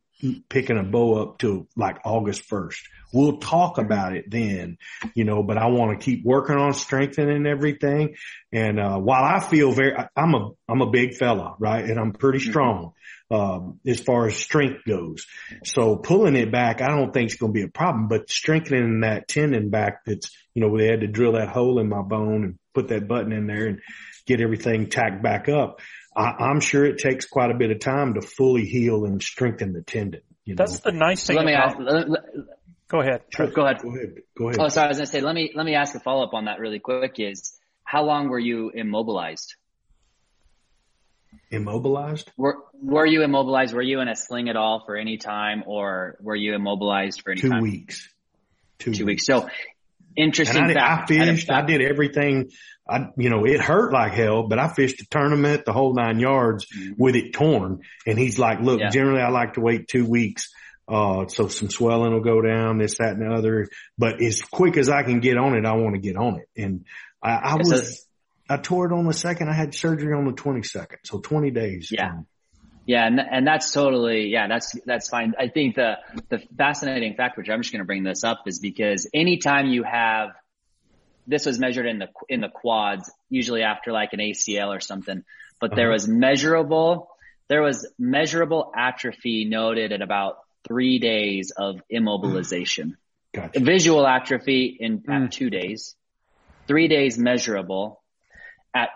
picking 0.50 0.78
a 0.78 0.84
bow 0.84 1.22
up 1.22 1.38
till 1.40 1.68
like 1.76 1.98
August 2.06 2.50
1st. 2.50 2.78
We'll 3.14 3.38
talk 3.38 3.78
about 3.78 4.16
it 4.16 4.30
then, 4.30 4.78
you 5.14 5.24
know, 5.24 5.44
but 5.44 5.58
I 5.58 5.68
want 5.68 6.00
to 6.00 6.04
keep 6.04 6.26
working 6.26 6.56
on 6.56 6.74
strengthening 6.74 7.45
everything. 7.45 8.16
And, 8.52 8.80
uh, 8.80 8.98
while 8.98 9.24
I 9.24 9.40
feel 9.40 9.72
very, 9.72 9.95
I- 9.95 10.10
I'm 10.16 10.34
a, 10.34 10.52
I'm 10.68 10.82
a 10.82 10.90
big 10.90 11.16
fella, 11.16 11.56
right? 11.60 11.84
And 11.86 12.00
I'm 12.00 12.14
pretty 12.14 12.40
strong, 12.40 12.94
um, 13.30 13.80
as 13.86 14.00
far 14.00 14.28
as 14.28 14.36
strength 14.36 14.82
goes. 14.88 15.28
So 15.64 15.95
pulling 15.98 16.36
it 16.36 16.52
back, 16.52 16.82
I 16.82 16.88
don't 16.88 17.14
think 17.14 17.32
it's 17.32 17.40
going 17.40 17.54
to 17.54 17.60
be 17.60 17.66
a 17.66 17.68
problem, 17.70 18.08
but 18.08 18.30
strengthening 18.30 19.02
that 19.02 19.28
tendon 19.28 19.70
back 19.70 20.06
that's, 20.06 20.32
you 20.54 20.62
know, 20.62 20.78
they 20.78 20.88
had 20.88 21.02
to 21.02 21.08
drill 21.08 21.34
that 21.34 21.50
hole 21.50 21.80
in 21.80 21.90
my 21.90 22.02
bone 22.02 22.44
and 22.44 22.60
put 22.74 22.88
that 22.88 23.08
button 23.08 23.32
in 23.32 23.48
there 23.48 23.68
and 23.68 23.80
get 24.26 24.41
everything 24.41 24.90
tacked 24.90 25.22
back 25.22 25.50
up. 25.50 25.82
I, 26.15 26.45
I'm 26.49 26.60
sure 26.60 26.85
it 26.85 26.99
takes 26.99 27.26
quite 27.26 27.52
a 27.52 27.56
bit 27.56 27.72
of 27.72 27.80
time 27.80 28.14
to 28.15 28.22
fully 28.22 28.65
heal 28.65 29.06
and 29.06 29.22
strengthen 29.22 29.73
the 29.73 29.81
tendon. 29.81 30.22
You 30.45 30.56
know? 30.56 30.64
That's 30.65 30.80
the 30.80 30.91
nice 30.91 31.26
thing. 31.26 31.38
let 31.38 31.45
me 31.45 31.53
ask. 31.53 31.77
Let, 31.80 32.10
let- 32.10 32.23
go 32.88 32.99
ahead. 33.02 33.22
go 33.35 33.44
ahead. 33.45 33.53
Go 33.53 33.65
ahead. 33.65 33.81
Go 34.38 34.48
ahead. 34.49 34.60
Oh, 34.60 34.68
sorry. 34.68 34.85
I 34.85 34.88
was 34.90 34.98
gonna 34.98 35.07
say. 35.07 35.22
Let 35.22 35.34
me 35.35 35.52
let 35.56 35.65
me 35.65 35.76
ask 35.76 35.95
a 35.95 35.99
follow 35.99 36.23
up 36.26 36.34
on 36.34 36.45
that 36.45 36.60
really 36.60 36.80
quick. 36.80 37.15
Is 37.19 37.57
how 37.84 38.03
long 38.03 38.30
were 38.30 38.40
you 38.40 38.69
immobilized? 38.73 39.56
Immobilized? 41.49 42.31
Were 42.38 42.57
were 42.81 43.06
you 43.06 43.22
immobilized? 43.23 43.73
Were 43.73 43.81
you 43.81 43.99
in 44.02 44.07
a 44.07 44.15
sling 44.15 44.49
at 44.49 44.56
all 44.56 44.84
for 44.85 44.95
any 44.95 45.18
time, 45.18 45.64
or 45.65 46.18
were 46.22 46.35
you 46.35 46.53
immobilized 46.56 47.22
for 47.22 47.31
any 47.31 47.41
Two 47.41 47.49
time? 47.49 47.61
weeks. 47.61 48.10
Two, 48.80 48.94
Two 48.94 49.06
weeks. 49.06 49.26
So 49.26 49.48
interesting 50.15 50.64
I, 50.64 50.68
did- 50.68 50.77
I 50.77 50.80
fact. 50.98 51.10
had 51.11 51.27
a 51.27 51.31
fished. 51.34 51.49
I 51.49 51.56
fact- 51.57 51.68
did 51.68 51.81
everything. 51.81 52.49
I, 52.88 53.07
you 53.18 53.30
know, 53.30 53.45
it 53.45 53.61
hurt 53.61 53.93
like 53.93 54.14
hell, 54.14 54.47
but 54.47 54.60
I 54.60 54.68
fished 54.68 55.01
a 55.01 55.05
tournament, 55.05 55.64
the 55.65 55.72
whole 55.73 55.93
nine 55.93 56.19
yards 56.19 56.68
with 56.97 57.15
it 57.15 57.34
torn. 57.34 57.81
And 58.05 58.19
he's 58.19 58.38
like, 58.38 58.60
look, 58.60 58.80
Mm-hmm. 58.80 58.84
Yeah. 58.85 58.89
generally 58.89 59.22
I 59.22 59.30
like 59.30 59.53
to 59.53 59.61
wait 59.61 59.88
two 59.88 60.05
weeks. 60.05 60.49
Uh, 60.85 61.27
so 61.27 61.47
some 61.47 61.69
swelling 61.69 62.11
will 62.11 62.19
go 62.22 62.41
down, 62.41 62.77
this, 62.77 62.97
that, 62.97 63.14
and 63.14 63.22
the 63.22 63.34
other. 63.34 63.69
But 63.97 64.22
as 64.22 64.41
quick 64.41 64.76
as 64.76 64.89
I 64.89 65.03
can 65.03 65.22
get 65.22 65.38
on 65.38 65.55
it, 65.55 65.65
I 65.65 65.73
want 65.73 65.95
to 65.95 66.01
get 66.01 66.18
on 66.18 66.39
it. 66.39 66.49
And 66.61 66.85
I, 67.22 67.31
I 67.31 67.55
was, 67.55 68.05
I 68.49 68.57
tore 68.57 68.88
it 68.88 68.91
on 68.91 69.05
the 69.05 69.14
second. 69.14 69.49
I 69.49 69.53
had 69.53 69.73
surgery 69.73 70.14
on 70.14 70.26
the 70.26 70.34
22nd. 70.34 70.97
So 71.05 71.19
20 71.19 71.51
days. 71.51 71.89
Yeah. 71.89 72.19
Yeah, 72.85 73.07
and 73.07 73.18
and 73.18 73.47
that's 73.47 73.72
totally 73.72 74.27
yeah, 74.27 74.49
that's 74.49 74.77
that's 74.85 75.07
fine. 75.07 75.35
I 75.39 75.47
think 75.47 75.76
the 75.76 75.99
the 76.27 76.39
fascinating 76.57 77.15
fact, 77.15 77.38
which 77.38 77.49
I'm 77.49 77.61
just 77.61 77.72
going 77.72 77.80
to 77.80 77.85
bring 77.85 78.03
this 78.03 78.26
up, 78.26 78.41
is 78.45 78.60
because 78.60 79.10
anytime 79.14 79.68
you 79.68 79.84
have 79.84 80.31
this 81.28 81.45
was 81.45 81.60
measured 81.60 81.86
in 81.86 82.00
the 82.00 82.08
in 82.30 82.41
the 82.41 82.50
quads, 82.50 83.12
usually 83.30 83.64
after 83.64 83.91
like 83.91 84.14
an 84.14 84.20
ACL 84.20 84.76
or 84.76 84.80
something, 84.80 85.24
but 85.60 85.72
uh-huh. 85.72 85.76
there 85.76 85.90
was 85.90 86.08
measurable 86.08 87.10
there 87.50 87.62
was 87.62 87.88
measurable 88.00 88.72
atrophy 88.76 89.45
noted 89.45 89.91
at 89.91 90.02
about 90.02 90.38
three 90.68 91.00
days 91.00 91.52
of 91.56 91.82
immobilization. 91.91 92.95
Gotcha. 93.34 93.60
Visual 93.60 94.08
atrophy 94.08 94.78
in 94.80 95.00
mm. 95.00 95.26
at 95.26 95.32
two 95.32 95.50
days, 95.50 95.95
three 96.68 96.88
days 96.88 97.18
measurable. 97.18 98.02
At 98.74 98.90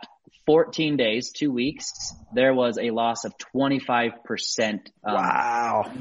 14 0.46 0.98
days, 0.98 1.32
two 1.32 1.52
weeks, 1.52 2.14
there 2.34 2.54
was 2.54 2.80
a 2.80 2.90
loss 2.92 3.26
of 3.26 3.34
25%. 3.56 4.14
Um, 5.04 5.14
wow. 5.14 5.92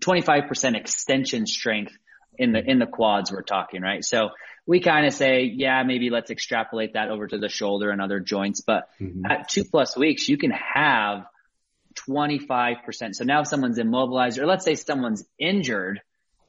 25% 0.00 0.74
extension 0.74 1.46
strength 1.46 1.92
in 2.38 2.52
the, 2.52 2.62
in 2.64 2.78
the 2.78 2.86
quads 2.86 3.30
we're 3.32 3.42
talking, 3.42 3.82
right? 3.82 4.04
So 4.04 4.30
we 4.66 4.80
kind 4.80 5.06
of 5.06 5.12
say, 5.12 5.44
yeah, 5.44 5.82
maybe 5.82 6.10
let's 6.10 6.30
extrapolate 6.30 6.94
that 6.94 7.10
over 7.10 7.26
to 7.26 7.38
the 7.38 7.48
shoulder 7.48 7.90
and 7.90 8.00
other 8.00 8.20
joints. 8.20 8.60
But 8.60 8.88
mm-hmm. 9.00 9.26
at 9.26 9.48
two 9.48 9.64
plus 9.64 9.96
weeks, 9.96 10.28
you 10.28 10.38
can 10.38 10.52
have 10.52 11.26
25%. 12.08 13.14
So 13.14 13.24
now 13.24 13.40
if 13.40 13.48
someone's 13.48 13.78
immobilized 13.78 14.38
or 14.38 14.46
let's 14.46 14.64
say 14.64 14.74
someone's 14.74 15.24
injured 15.38 16.00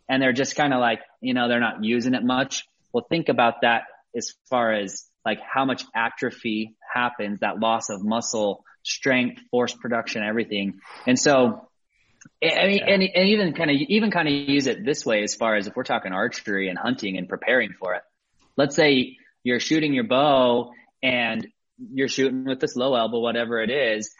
and 0.07 0.21
they're 0.21 0.33
just 0.33 0.55
kind 0.55 0.73
of 0.73 0.79
like, 0.79 0.99
you 1.21 1.33
know, 1.33 1.47
they're 1.47 1.59
not 1.59 1.83
using 1.83 2.13
it 2.13 2.23
much. 2.23 2.67
Well, 2.93 3.05
think 3.09 3.29
about 3.29 3.61
that 3.61 3.83
as 4.15 4.33
far 4.49 4.73
as 4.73 5.05
like 5.25 5.39
how 5.41 5.65
much 5.65 5.83
atrophy 5.95 6.75
happens, 6.93 7.39
that 7.39 7.59
loss 7.59 7.89
of 7.89 8.03
muscle 8.03 8.63
strength, 8.83 9.41
force 9.51 9.73
production, 9.73 10.23
everything. 10.23 10.79
And 11.05 11.19
so, 11.19 11.68
I 12.41 12.67
mean, 12.67 12.81
and, 12.87 13.03
and 13.03 13.29
even 13.29 13.53
kind 13.53 13.69
of, 13.69 13.77
even 13.89 14.11
kind 14.11 14.27
of 14.27 14.33
use 14.33 14.67
it 14.67 14.85
this 14.85 15.05
way 15.05 15.23
as 15.23 15.35
far 15.35 15.55
as 15.55 15.67
if 15.67 15.75
we're 15.75 15.83
talking 15.83 16.13
archery 16.13 16.69
and 16.69 16.77
hunting 16.77 17.17
and 17.17 17.27
preparing 17.27 17.73
for 17.77 17.95
it. 17.95 18.01
Let's 18.55 18.75
say 18.75 19.17
you're 19.43 19.59
shooting 19.59 19.93
your 19.93 20.05
bow 20.05 20.71
and 21.03 21.47
you're 21.77 22.07
shooting 22.07 22.45
with 22.45 22.59
this 22.59 22.75
low 22.75 22.95
elbow, 22.95 23.19
whatever 23.19 23.61
it 23.61 23.69
is, 23.69 24.13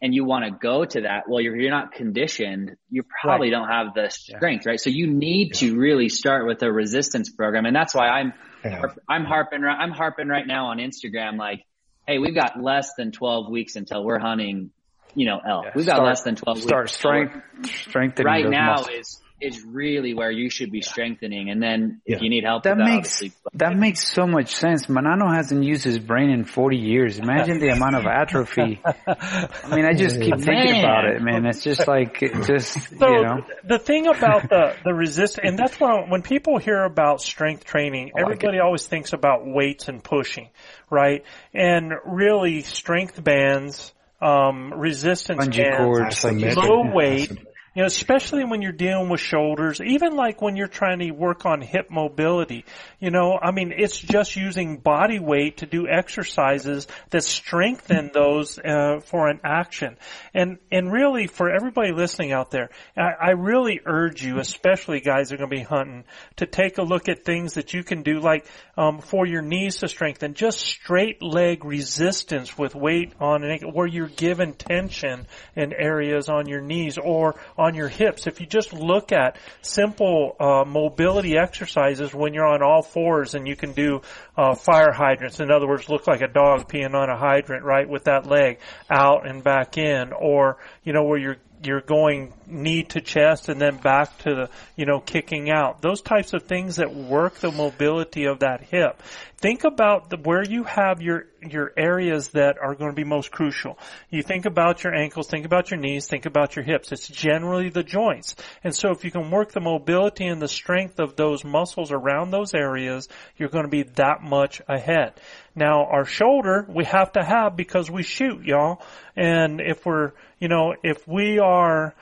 and 0.00 0.14
you 0.14 0.24
want 0.24 0.44
to 0.44 0.50
go 0.50 0.84
to 0.84 1.02
that, 1.02 1.24
well, 1.28 1.40
you're, 1.40 1.56
you're 1.56 1.70
not 1.70 1.92
conditioned. 1.92 2.76
You 2.90 3.02
probably 3.22 3.52
right. 3.52 3.58
don't 3.58 3.68
have 3.68 3.94
the 3.94 4.10
strength, 4.10 4.64
yeah. 4.64 4.70
right? 4.70 4.80
So 4.80 4.90
you 4.90 5.06
need 5.06 5.48
yeah. 5.54 5.68
to 5.68 5.76
really 5.76 6.08
start 6.08 6.46
with 6.46 6.62
a 6.62 6.72
resistance 6.72 7.30
program. 7.30 7.66
And 7.66 7.74
that's 7.74 7.94
why 7.94 8.08
I'm, 8.08 8.32
yeah. 8.64 8.82
I'm 9.08 9.24
harping, 9.24 9.64
I'm 9.64 9.92
harping 9.92 10.28
right 10.28 10.46
now 10.46 10.66
on 10.66 10.78
Instagram, 10.78 11.38
like, 11.38 11.64
Hey, 12.06 12.18
we've 12.18 12.36
got 12.36 12.62
less 12.62 12.94
than 12.96 13.10
12 13.10 13.50
weeks 13.50 13.74
until 13.74 14.04
we're 14.04 14.20
hunting, 14.20 14.70
you 15.16 15.26
know, 15.26 15.40
elk. 15.44 15.74
We've 15.74 15.86
got 15.86 15.94
start, 15.94 16.06
less 16.06 16.22
than 16.22 16.36
12 16.36 16.62
start 16.62 16.84
weeks. 16.84 16.96
Start 16.96 17.30
strength, 17.30 17.70
strengthening 17.88 18.26
right 18.26 18.48
now 18.48 18.76
muscles. 18.76 18.96
is 18.98 19.22
is 19.40 19.62
really 19.62 20.14
where 20.14 20.30
you 20.30 20.48
should 20.48 20.72
be 20.72 20.80
strengthening. 20.80 21.50
And 21.50 21.62
then 21.62 22.00
if 22.06 22.22
you 22.22 22.30
need 22.30 22.44
help, 22.44 22.62
that, 22.62 22.78
that 22.78 22.84
makes 22.84 23.22
that 23.54 23.76
makes 23.76 24.08
so 24.08 24.26
much 24.26 24.54
sense. 24.54 24.86
Manano 24.86 25.34
hasn't 25.34 25.62
used 25.62 25.84
his 25.84 25.98
brain 25.98 26.30
in 26.30 26.44
40 26.44 26.78
years. 26.78 27.18
Imagine 27.18 27.58
the 27.58 27.68
amount 27.68 27.96
of 27.96 28.06
atrophy. 28.06 28.80
I 28.84 29.74
mean, 29.74 29.84
I 29.84 29.92
just 29.92 30.20
keep 30.20 30.36
thinking 30.36 30.72
man. 30.72 30.84
about 30.84 31.04
it, 31.04 31.22
man. 31.22 31.44
It's 31.44 31.62
just 31.62 31.86
like 31.86 32.20
just 32.46 32.72
so 32.98 33.10
you 33.10 33.22
know. 33.22 33.46
The 33.64 33.78
thing 33.78 34.06
about 34.06 34.48
the 34.48 34.74
the 34.84 34.94
resist, 34.94 35.38
and 35.42 35.58
that's 35.58 35.78
when 35.78 36.08
when 36.08 36.22
people 36.22 36.58
hear 36.58 36.84
about 36.84 37.20
strength 37.20 37.64
training, 37.64 38.12
like 38.14 38.22
everybody 38.22 38.56
it. 38.56 38.60
always 38.60 38.86
thinks 38.86 39.12
about 39.12 39.46
weights 39.46 39.88
and 39.88 40.02
pushing, 40.02 40.48
right? 40.90 41.24
And 41.52 41.92
really, 42.06 42.62
strength 42.62 43.22
bands 43.22 43.92
um, 44.20 44.72
resistance 44.74 45.46
Bungee 45.46 45.70
bands, 45.70 46.20
cords, 46.20 46.56
low 46.56 46.92
weight, 46.92 47.30
you 47.76 47.82
know, 47.82 47.86
especially 47.86 48.42
when 48.42 48.62
you're 48.62 48.72
dealing 48.72 49.10
with 49.10 49.20
shoulders, 49.20 49.82
even 49.82 50.16
like 50.16 50.40
when 50.40 50.56
you're 50.56 50.66
trying 50.66 50.98
to 51.00 51.10
work 51.10 51.44
on 51.44 51.60
hip 51.60 51.90
mobility. 51.90 52.64
You 53.00 53.10
know, 53.10 53.38
I 53.40 53.50
mean, 53.50 53.70
it's 53.76 53.98
just 53.98 54.34
using 54.34 54.78
body 54.78 55.18
weight 55.18 55.58
to 55.58 55.66
do 55.66 55.86
exercises 55.86 56.86
that 57.10 57.22
strengthen 57.22 58.12
those 58.14 58.58
uh, 58.58 59.00
for 59.04 59.28
an 59.28 59.40
action. 59.44 59.98
And 60.32 60.56
and 60.72 60.90
really, 60.90 61.26
for 61.26 61.50
everybody 61.50 61.92
listening 61.92 62.32
out 62.32 62.50
there, 62.50 62.70
I, 62.96 63.12
I 63.20 63.30
really 63.32 63.80
urge 63.84 64.24
you, 64.24 64.38
especially 64.38 65.00
guys 65.00 65.28
that 65.28 65.34
are 65.34 65.38
going 65.38 65.50
to 65.50 65.56
be 65.56 65.62
hunting, 65.62 66.04
to 66.36 66.46
take 66.46 66.78
a 66.78 66.82
look 66.82 67.10
at 67.10 67.26
things 67.26 67.54
that 67.54 67.74
you 67.74 67.84
can 67.84 68.02
do, 68.02 68.20
like 68.20 68.46
um, 68.78 69.00
for 69.00 69.26
your 69.26 69.42
knees 69.42 69.76
to 69.78 69.88
strengthen, 69.88 70.32
just 70.32 70.60
straight 70.60 71.22
leg 71.22 71.62
resistance 71.62 72.56
with 72.56 72.74
weight 72.74 73.12
on 73.20 73.44
an 73.44 73.70
where 73.70 73.86
you're 73.86 74.08
given 74.08 74.54
tension 74.54 75.26
in 75.54 75.74
areas 75.74 76.30
on 76.30 76.48
your 76.48 76.62
knees 76.62 76.96
or 76.96 77.34
on 77.58 77.65
your 77.74 77.88
hips. 77.88 78.26
If 78.26 78.40
you 78.40 78.46
just 78.46 78.72
look 78.72 79.12
at 79.12 79.38
simple 79.62 80.36
uh, 80.38 80.64
mobility 80.66 81.36
exercises 81.36 82.14
when 82.14 82.34
you're 82.34 82.46
on 82.46 82.62
all 82.62 82.82
fours 82.82 83.34
and 83.34 83.46
you 83.46 83.56
can 83.56 83.72
do 83.72 84.02
uh, 84.36 84.54
fire 84.54 84.92
hydrants, 84.92 85.40
in 85.40 85.50
other 85.50 85.66
words, 85.66 85.88
look 85.88 86.06
like 86.06 86.20
a 86.20 86.28
dog 86.28 86.68
peeing 86.68 86.94
on 86.94 87.10
a 87.10 87.16
hydrant, 87.16 87.64
right, 87.64 87.88
with 87.88 88.04
that 88.04 88.26
leg 88.26 88.58
out 88.90 89.28
and 89.28 89.42
back 89.42 89.78
in, 89.78 90.12
or 90.12 90.58
you 90.84 90.92
know 90.92 91.04
where 91.04 91.18
you're 91.18 91.36
you're 91.66 91.80
going 91.80 92.32
knee 92.46 92.84
to 92.84 93.00
chest 93.00 93.48
and 93.48 93.60
then 93.60 93.76
back 93.76 94.16
to 94.18 94.34
the, 94.34 94.50
you 94.76 94.86
know, 94.86 95.00
kicking 95.00 95.50
out. 95.50 95.82
Those 95.82 96.00
types 96.00 96.32
of 96.32 96.44
things 96.44 96.76
that 96.76 96.94
work 96.94 97.34
the 97.34 97.50
mobility 97.50 98.24
of 98.24 98.40
that 98.40 98.62
hip. 98.62 99.02
Think 99.38 99.64
about 99.64 100.08
the, 100.08 100.16
where 100.16 100.42
you 100.42 100.64
have 100.64 101.02
your, 101.02 101.26
your 101.42 101.72
areas 101.76 102.28
that 102.28 102.56
are 102.58 102.74
going 102.74 102.90
to 102.90 102.96
be 102.96 103.04
most 103.04 103.30
crucial. 103.30 103.78
You 104.08 104.22
think 104.22 104.46
about 104.46 104.82
your 104.82 104.94
ankles, 104.94 105.28
think 105.28 105.44
about 105.44 105.70
your 105.70 105.78
knees, 105.78 106.06
think 106.06 106.24
about 106.24 106.56
your 106.56 106.64
hips. 106.64 106.90
It's 106.90 107.06
generally 107.06 107.68
the 107.68 107.82
joints. 107.82 108.34
And 108.64 108.74
so 108.74 108.92
if 108.92 109.04
you 109.04 109.10
can 109.10 109.30
work 109.30 109.52
the 109.52 109.60
mobility 109.60 110.26
and 110.26 110.40
the 110.40 110.48
strength 110.48 110.98
of 110.98 111.16
those 111.16 111.44
muscles 111.44 111.92
around 111.92 112.30
those 112.30 112.54
areas, 112.54 113.08
you're 113.36 113.50
going 113.50 113.64
to 113.64 113.70
be 113.70 113.82
that 113.82 114.22
much 114.22 114.62
ahead. 114.68 115.12
Now 115.56 115.86
our 115.86 116.04
shoulder 116.04 116.66
we 116.68 116.84
have 116.84 117.12
to 117.12 117.24
have 117.24 117.56
because 117.56 117.90
we 117.90 118.02
shoot, 118.02 118.44
y'all. 118.44 118.82
And 119.16 119.60
if 119.60 119.84
we're, 119.86 120.12
you 120.38 120.48
know, 120.48 120.74
if 120.82 121.08
we 121.08 121.38
are, 121.38 121.94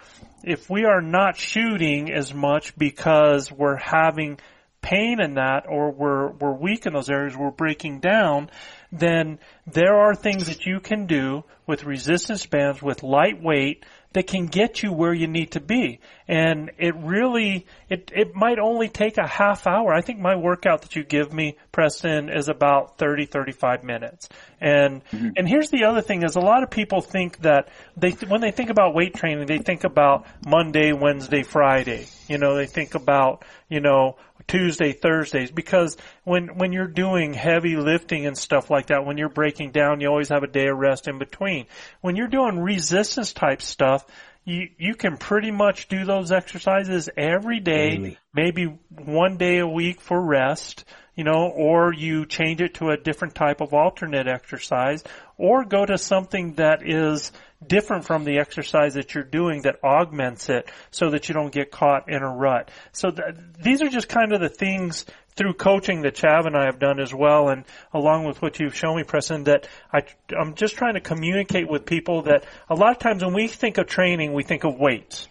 if 0.42 0.68
we 0.68 0.84
are 0.84 1.00
not 1.00 1.36
shooting 1.36 2.12
as 2.12 2.34
much 2.34 2.76
because 2.76 3.50
we're 3.50 3.76
having 3.76 4.38
pain 4.82 5.18
in 5.20 5.34
that 5.34 5.64
or 5.66 5.90
we're, 5.92 6.30
we're 6.32 6.52
weak 6.52 6.84
in 6.84 6.92
those 6.92 7.08
areas, 7.08 7.34
we're 7.34 7.50
breaking 7.50 8.00
down, 8.00 8.50
then 8.92 9.38
there 9.66 9.96
are 9.96 10.14
things 10.14 10.48
that 10.48 10.66
you 10.66 10.78
can 10.78 11.06
do 11.06 11.42
with 11.66 11.84
resistance 11.84 12.44
bands, 12.44 12.82
with 12.82 13.02
lightweight, 13.02 13.86
that 14.14 14.28
can 14.28 14.46
get 14.46 14.82
you 14.82 14.92
where 14.92 15.12
you 15.12 15.26
need 15.26 15.52
to 15.52 15.60
be. 15.60 16.00
And 16.26 16.70
it 16.78 16.94
really, 16.96 17.66
it, 17.90 18.10
it 18.14 18.34
might 18.34 18.58
only 18.58 18.88
take 18.88 19.18
a 19.18 19.26
half 19.26 19.66
hour. 19.66 19.92
I 19.92 20.00
think 20.00 20.20
my 20.20 20.36
workout 20.36 20.82
that 20.82 20.96
you 20.96 21.04
give 21.04 21.32
me, 21.32 21.56
Preston, 21.72 22.30
is 22.30 22.48
about 22.48 22.96
30, 22.96 23.26
35 23.26 23.84
minutes. 23.84 24.28
And, 24.60 25.04
mm-hmm. 25.06 25.30
and 25.36 25.48
here's 25.48 25.68
the 25.70 25.84
other 25.84 26.00
thing 26.00 26.22
is 26.22 26.36
a 26.36 26.40
lot 26.40 26.62
of 26.62 26.70
people 26.70 27.00
think 27.00 27.38
that 27.38 27.68
they, 27.96 28.10
when 28.28 28.40
they 28.40 28.52
think 28.52 28.70
about 28.70 28.94
weight 28.94 29.14
training, 29.14 29.46
they 29.46 29.58
think 29.58 29.84
about 29.84 30.26
Monday, 30.46 30.92
Wednesday, 30.92 31.42
Friday. 31.42 32.06
You 32.28 32.38
know, 32.38 32.54
they 32.56 32.66
think 32.66 32.94
about, 32.94 33.44
you 33.68 33.80
know, 33.80 34.16
Tuesday, 34.46 34.92
Thursdays, 34.92 35.50
because 35.50 35.96
when, 36.24 36.58
when 36.58 36.72
you're 36.72 36.86
doing 36.86 37.32
heavy 37.34 37.76
lifting 37.76 38.26
and 38.26 38.36
stuff 38.36 38.70
like 38.70 38.86
that, 38.86 39.04
when 39.04 39.16
you're 39.18 39.28
breaking 39.28 39.70
down, 39.70 40.00
you 40.00 40.08
always 40.08 40.28
have 40.28 40.42
a 40.42 40.48
day 40.48 40.66
of 40.68 40.76
rest 40.76 41.08
in 41.08 41.18
between. 41.18 41.66
When 42.00 42.16
you're 42.16 42.28
doing 42.28 42.58
resistance 42.58 43.32
type 43.32 43.62
stuff, 43.62 44.04
you, 44.44 44.68
you 44.78 44.94
can 44.94 45.16
pretty 45.16 45.50
much 45.50 45.88
do 45.88 46.04
those 46.04 46.30
exercises 46.30 47.08
every 47.16 47.60
day, 47.60 48.18
maybe 48.34 48.78
one 48.90 49.38
day 49.38 49.58
a 49.58 49.66
week 49.66 50.00
for 50.02 50.20
rest, 50.20 50.84
you 51.14 51.24
know, 51.24 51.48
or 51.54 51.92
you 51.92 52.26
change 52.26 52.60
it 52.60 52.74
to 52.74 52.90
a 52.90 52.96
different 52.96 53.34
type 53.34 53.60
of 53.60 53.72
alternate 53.72 54.26
exercise, 54.26 55.04
or 55.38 55.64
go 55.64 55.84
to 55.84 55.98
something 55.98 56.54
that 56.54 56.86
is 56.86 57.32
different 57.66 58.04
from 58.04 58.24
the 58.24 58.38
exercise 58.38 58.94
that 58.94 59.14
you're 59.14 59.24
doing 59.24 59.62
that 59.62 59.76
augments 59.82 60.48
it 60.48 60.70
so 60.90 61.10
that 61.10 61.28
you 61.28 61.34
don't 61.34 61.52
get 61.52 61.70
caught 61.70 62.08
in 62.08 62.22
a 62.22 62.28
rut. 62.28 62.70
So 62.92 63.10
th- 63.10 63.34
these 63.62 63.80
are 63.80 63.88
just 63.88 64.08
kind 64.08 64.32
of 64.32 64.40
the 64.40 64.48
things 64.48 65.06
through 65.36 65.54
coaching 65.54 66.02
that 66.02 66.14
Chav 66.14 66.46
and 66.46 66.56
I 66.56 66.66
have 66.66 66.78
done 66.78 67.00
as 67.00 67.12
well, 67.12 67.48
and 67.48 67.64
along 67.92 68.24
with 68.24 68.40
what 68.40 68.60
you've 68.60 68.76
shown 68.76 68.96
me, 68.96 69.04
Preston, 69.04 69.44
that 69.44 69.66
I, 69.92 70.02
I'm 70.38 70.54
just 70.54 70.76
trying 70.76 70.94
to 70.94 71.00
communicate 71.00 71.68
with 71.68 71.86
people 71.86 72.22
that 72.22 72.44
a 72.68 72.74
lot 72.74 72.92
of 72.92 72.98
times 72.98 73.24
when 73.24 73.34
we 73.34 73.48
think 73.48 73.78
of 73.78 73.86
training, 73.86 74.32
we 74.32 74.44
think 74.44 74.64
of 74.64 74.78
weights, 74.78 75.28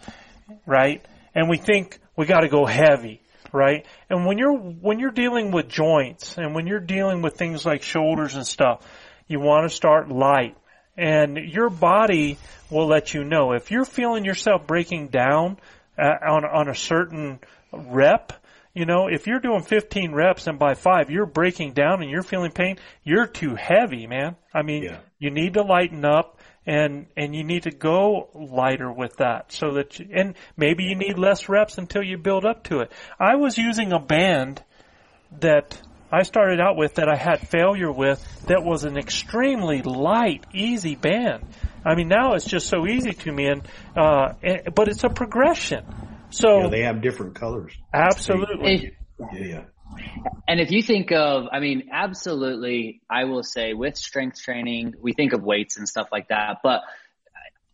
right? 0.65 1.05
And 1.33 1.49
we 1.49 1.57
think 1.57 1.99
we 2.17 2.25
got 2.25 2.41
to 2.41 2.49
go 2.49 2.65
heavy, 2.65 3.21
right? 3.53 3.85
And 4.09 4.25
when 4.25 4.37
you're 4.37 4.57
when 4.57 4.99
you're 4.99 5.11
dealing 5.11 5.51
with 5.51 5.69
joints 5.69 6.37
and 6.37 6.53
when 6.53 6.67
you're 6.67 6.79
dealing 6.79 7.21
with 7.21 7.37
things 7.37 7.65
like 7.65 7.83
shoulders 7.83 8.35
and 8.35 8.45
stuff, 8.45 8.85
you 9.27 9.39
want 9.39 9.69
to 9.69 9.73
start 9.73 10.09
light 10.09 10.57
and 10.97 11.37
your 11.37 11.69
body 11.69 12.37
will 12.69 12.87
let 12.87 13.13
you 13.13 13.23
know 13.23 13.53
if 13.53 13.71
you're 13.71 13.85
feeling 13.85 14.25
yourself 14.25 14.67
breaking 14.67 15.07
down 15.07 15.57
uh, 15.97 16.15
on 16.27 16.43
on 16.43 16.67
a 16.67 16.75
certain 16.75 17.39
rep. 17.71 18.33
You 18.75 18.85
know, 18.85 19.07
if 19.07 19.27
you're 19.27 19.39
doing 19.39 19.61
15 19.61 20.13
reps 20.13 20.47
and 20.47 20.57
by 20.57 20.73
five 20.73 21.11
you're 21.11 21.27
breaking 21.27 21.73
down 21.73 22.01
and 22.01 22.09
you're 22.09 22.23
feeling 22.23 22.51
pain, 22.51 22.77
you're 23.03 23.27
too 23.27 23.53
heavy, 23.53 24.07
man. 24.07 24.35
I 24.51 24.63
mean, 24.63 24.83
yeah. 24.83 24.97
you 25.19 25.29
need 25.29 25.53
to 25.53 25.61
lighten 25.61 26.03
up 26.03 26.39
and 26.65 27.07
and 27.17 27.35
you 27.35 27.43
need 27.43 27.63
to 27.63 27.71
go 27.71 28.29
lighter 28.33 28.91
with 28.91 29.17
that 29.17 29.51
so 29.51 29.73
that 29.73 29.99
you, 29.99 30.07
and 30.13 30.35
maybe 30.55 30.83
you 30.83 30.95
need 30.95 31.17
less 31.17 31.49
reps 31.49 31.77
until 31.77 32.03
you 32.03 32.17
build 32.17 32.45
up 32.45 32.63
to 32.65 32.79
it. 32.79 32.91
I 33.19 33.35
was 33.35 33.57
using 33.57 33.91
a 33.91 33.99
band 33.99 34.63
that 35.39 35.79
I 36.11 36.23
started 36.23 36.59
out 36.59 36.77
with 36.77 36.95
that 36.95 37.09
I 37.09 37.15
had 37.15 37.47
failure 37.47 37.91
with 37.91 38.23
that 38.45 38.63
was 38.63 38.83
an 38.83 38.97
extremely 38.97 39.81
light, 39.81 40.45
easy 40.53 40.95
band. 40.95 41.43
I 41.83 41.95
mean, 41.95 42.07
now 42.07 42.33
it's 42.33 42.45
just 42.45 42.69
so 42.69 42.85
easy 42.87 43.13
to 43.13 43.31
me, 43.31 43.47
and, 43.47 43.67
uh, 43.97 44.33
and 44.43 44.75
but 44.75 44.89
it's 44.89 45.03
a 45.03 45.09
progression. 45.09 45.83
So 46.29 46.63
yeah, 46.63 46.67
they 46.69 46.81
have 46.83 47.01
different 47.01 47.35
colors. 47.35 47.73
Absolutely. 47.93 48.95
Yeah, 49.33 49.39
yeah. 49.39 49.63
And 50.47 50.59
if 50.59 50.71
you 50.71 50.81
think 50.81 51.11
of, 51.11 51.47
I 51.51 51.59
mean, 51.59 51.89
absolutely, 51.91 53.01
I 53.09 53.25
will 53.25 53.43
say 53.43 53.73
with 53.73 53.97
strength 53.97 54.41
training, 54.41 54.93
we 54.99 55.13
think 55.13 55.33
of 55.33 55.43
weights 55.43 55.77
and 55.77 55.87
stuff 55.87 56.07
like 56.11 56.29
that, 56.29 56.57
but 56.63 56.81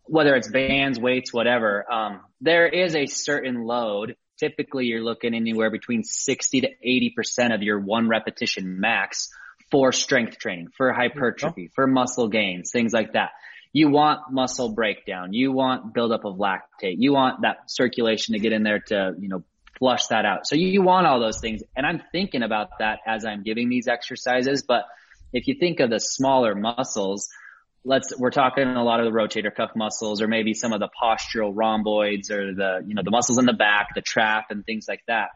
whether 0.03 0.35
it's 0.35 0.49
bands, 0.49 0.99
weights, 0.99 1.33
whatever, 1.33 1.91
um, 1.91 2.21
there 2.41 2.67
is 2.67 2.95
a 2.95 3.05
certain 3.05 3.63
load. 3.63 4.15
Typically, 4.39 4.85
you're 4.85 5.03
looking 5.03 5.35
anywhere 5.35 5.69
between 5.69 6.03
60 6.03 6.61
to 6.61 6.69
80% 6.85 7.53
of 7.53 7.61
your 7.61 7.79
one 7.79 8.07
repetition 8.07 8.79
max 8.79 9.29
for 9.71 9.91
strength 9.91 10.39
training, 10.39 10.69
for 10.75 10.91
hypertrophy, 10.91 11.69
for 11.75 11.85
muscle 11.85 12.27
gains, 12.27 12.71
things 12.71 12.91
like 12.93 13.13
that. 13.13 13.31
You 13.71 13.89
want 13.89 14.31
muscle 14.31 14.73
breakdown. 14.73 15.33
You 15.33 15.51
want 15.51 15.93
buildup 15.93 16.25
of 16.25 16.37
lactate. 16.37 16.95
You 16.97 17.13
want 17.13 17.41
that 17.41 17.69
circulation 17.69 18.33
to 18.33 18.39
get 18.39 18.51
in 18.51 18.63
there 18.63 18.79
to, 18.87 19.13
you 19.19 19.29
know, 19.29 19.43
flush 19.79 20.07
that 20.07 20.25
out. 20.25 20.45
So 20.45 20.55
you 20.55 20.81
want 20.81 21.07
all 21.07 21.19
those 21.19 21.39
things. 21.39 21.63
And 21.75 21.85
I'm 21.85 22.01
thinking 22.11 22.43
about 22.43 22.79
that 22.79 22.99
as 23.07 23.25
I'm 23.25 23.43
giving 23.43 23.69
these 23.69 23.87
exercises. 23.87 24.63
But 24.67 24.85
if 25.33 25.47
you 25.47 25.55
think 25.59 25.79
of 25.79 25.89
the 25.89 25.99
smaller 25.99 26.53
muscles, 26.53 27.29
let's, 27.85 28.15
we're 28.17 28.29
talking 28.29 28.67
a 28.67 28.83
lot 28.83 28.99
of 28.99 29.05
the 29.05 29.17
rotator 29.17 29.55
cuff 29.55 29.71
muscles 29.75 30.21
or 30.21 30.27
maybe 30.27 30.53
some 30.53 30.73
of 30.73 30.79
the 30.79 30.89
postural 31.01 31.51
rhomboids 31.55 32.29
or 32.29 32.53
the, 32.53 32.83
you 32.85 32.93
know, 32.93 33.03
the 33.03 33.11
muscles 33.11 33.39
in 33.39 33.45
the 33.45 33.53
back, 33.53 33.95
the 33.95 34.01
trap 34.01 34.47
and 34.51 34.65
things 34.65 34.85
like 34.87 35.01
that. 35.07 35.29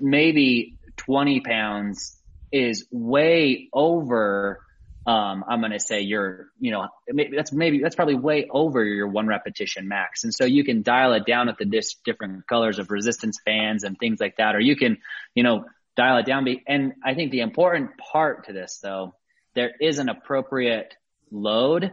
Maybe 0.00 0.76
20 0.96 1.40
pounds 1.40 2.16
is 2.52 2.86
way 2.90 3.68
over 3.72 4.60
um, 5.06 5.44
I'm 5.48 5.60
going 5.60 5.72
to 5.72 5.78
say 5.78 6.00
you're, 6.00 6.48
you 6.58 6.72
know, 6.72 6.88
maybe 7.08 7.36
that's 7.36 7.52
maybe 7.52 7.80
that's 7.80 7.94
probably 7.94 8.16
way 8.16 8.48
over 8.50 8.82
your 8.82 9.06
one 9.06 9.28
repetition 9.28 9.86
max. 9.86 10.24
And 10.24 10.34
so 10.34 10.44
you 10.44 10.64
can 10.64 10.82
dial 10.82 11.12
it 11.12 11.24
down 11.24 11.46
with 11.46 11.58
the 11.58 11.64
dis- 11.64 11.94
different 12.04 12.46
colors 12.48 12.80
of 12.80 12.90
resistance 12.90 13.38
bands 13.46 13.84
and 13.84 13.96
things 13.96 14.18
like 14.20 14.36
that, 14.38 14.56
or 14.56 14.60
you 14.60 14.74
can, 14.74 14.98
you 15.34 15.44
know, 15.44 15.64
dial 15.96 16.18
it 16.18 16.26
down. 16.26 16.44
And 16.66 16.94
I 17.04 17.14
think 17.14 17.30
the 17.30 17.40
important 17.40 17.96
part 17.98 18.46
to 18.46 18.52
this 18.52 18.80
though, 18.82 19.14
there 19.54 19.70
is 19.80 20.00
an 20.00 20.08
appropriate 20.08 20.92
load 21.30 21.92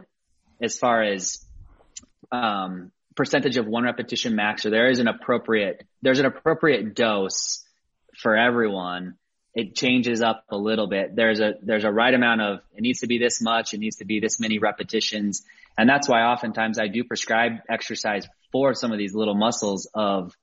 as 0.60 0.76
far 0.76 1.02
as, 1.02 1.44
um, 2.32 2.90
percentage 3.14 3.56
of 3.56 3.66
one 3.66 3.84
repetition 3.84 4.34
max, 4.34 4.66
or 4.66 4.70
there 4.70 4.90
is 4.90 4.98
an 4.98 5.06
appropriate, 5.06 5.86
there's 6.02 6.18
an 6.18 6.26
appropriate 6.26 6.96
dose 6.96 7.64
for 8.16 8.36
everyone 8.36 9.14
it 9.54 9.76
changes 9.76 10.20
up 10.20 10.44
a 10.50 10.56
little 10.56 10.88
bit. 10.88 11.14
There's 11.14 11.40
a, 11.40 11.54
there's 11.62 11.84
a 11.84 11.92
right 11.92 12.12
amount 12.12 12.40
of, 12.40 12.60
it 12.74 12.80
needs 12.80 13.00
to 13.00 13.06
be 13.06 13.18
this 13.18 13.40
much. 13.40 13.72
It 13.72 13.78
needs 13.78 13.96
to 13.96 14.04
be 14.04 14.18
this 14.18 14.40
many 14.40 14.58
repetitions. 14.58 15.42
And 15.78 15.88
that's 15.88 16.08
why 16.08 16.22
oftentimes 16.22 16.78
I 16.78 16.88
do 16.88 17.04
prescribe 17.04 17.52
exercise 17.68 18.26
for 18.50 18.74
some 18.74 18.90
of 18.90 18.98
these 18.98 19.14
little 19.14 19.34
muscles 19.34 19.88
of 19.94 20.36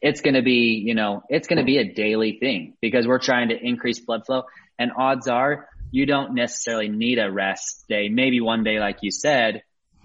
it's 0.00 0.22
going 0.22 0.34
to 0.34 0.42
be, 0.42 0.82
you 0.84 0.94
know, 0.94 1.22
it's 1.28 1.46
going 1.48 1.58
to 1.58 1.64
be 1.64 1.78
a 1.78 1.92
daily 1.92 2.38
thing 2.38 2.74
because 2.80 3.06
we're 3.06 3.18
trying 3.18 3.50
to 3.50 3.56
increase 3.56 3.98
blood 3.98 4.24
flow 4.24 4.44
and 4.78 4.92
odds 4.96 5.28
are 5.28 5.68
you 5.90 6.06
don't 6.06 6.34
necessarily 6.34 6.88
need 6.88 7.18
a 7.18 7.30
rest 7.30 7.84
day, 7.88 8.08
maybe 8.08 8.40
one 8.40 8.62
day, 8.62 8.78
like 8.78 8.98
you 9.02 9.10
said, 9.10 9.62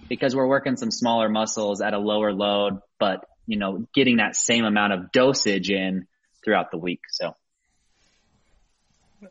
because 0.10 0.36
we're 0.36 0.48
working 0.48 0.76
some 0.78 0.92
smaller 0.92 1.30
muscles 1.30 1.82
at 1.82 1.94
a 1.94 2.00
lower 2.00 2.34
load, 2.34 2.80
but 3.00 3.26
you 3.46 3.58
know, 3.58 3.86
getting 3.94 4.18
that 4.18 4.36
same 4.36 4.66
amount 4.66 4.94
of 4.94 5.12
dosage 5.12 5.70
in 5.70 6.08
throughout 6.44 6.72
the 6.72 6.78
week. 6.78 7.02
So. 7.10 7.36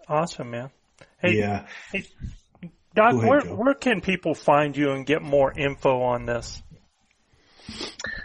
Awesome, 0.08 0.50
man. 0.50 0.70
Hey, 1.18 1.38
yeah. 1.38 1.66
Hey, 1.90 2.04
Doc, 2.94 3.14
ahead, 3.14 3.28
where 3.28 3.40
Joe. 3.40 3.54
where 3.54 3.74
can 3.74 4.00
people 4.00 4.34
find 4.34 4.76
you 4.76 4.92
and 4.92 5.06
get 5.06 5.22
more 5.22 5.52
info 5.52 6.02
on 6.02 6.26
this? 6.26 6.62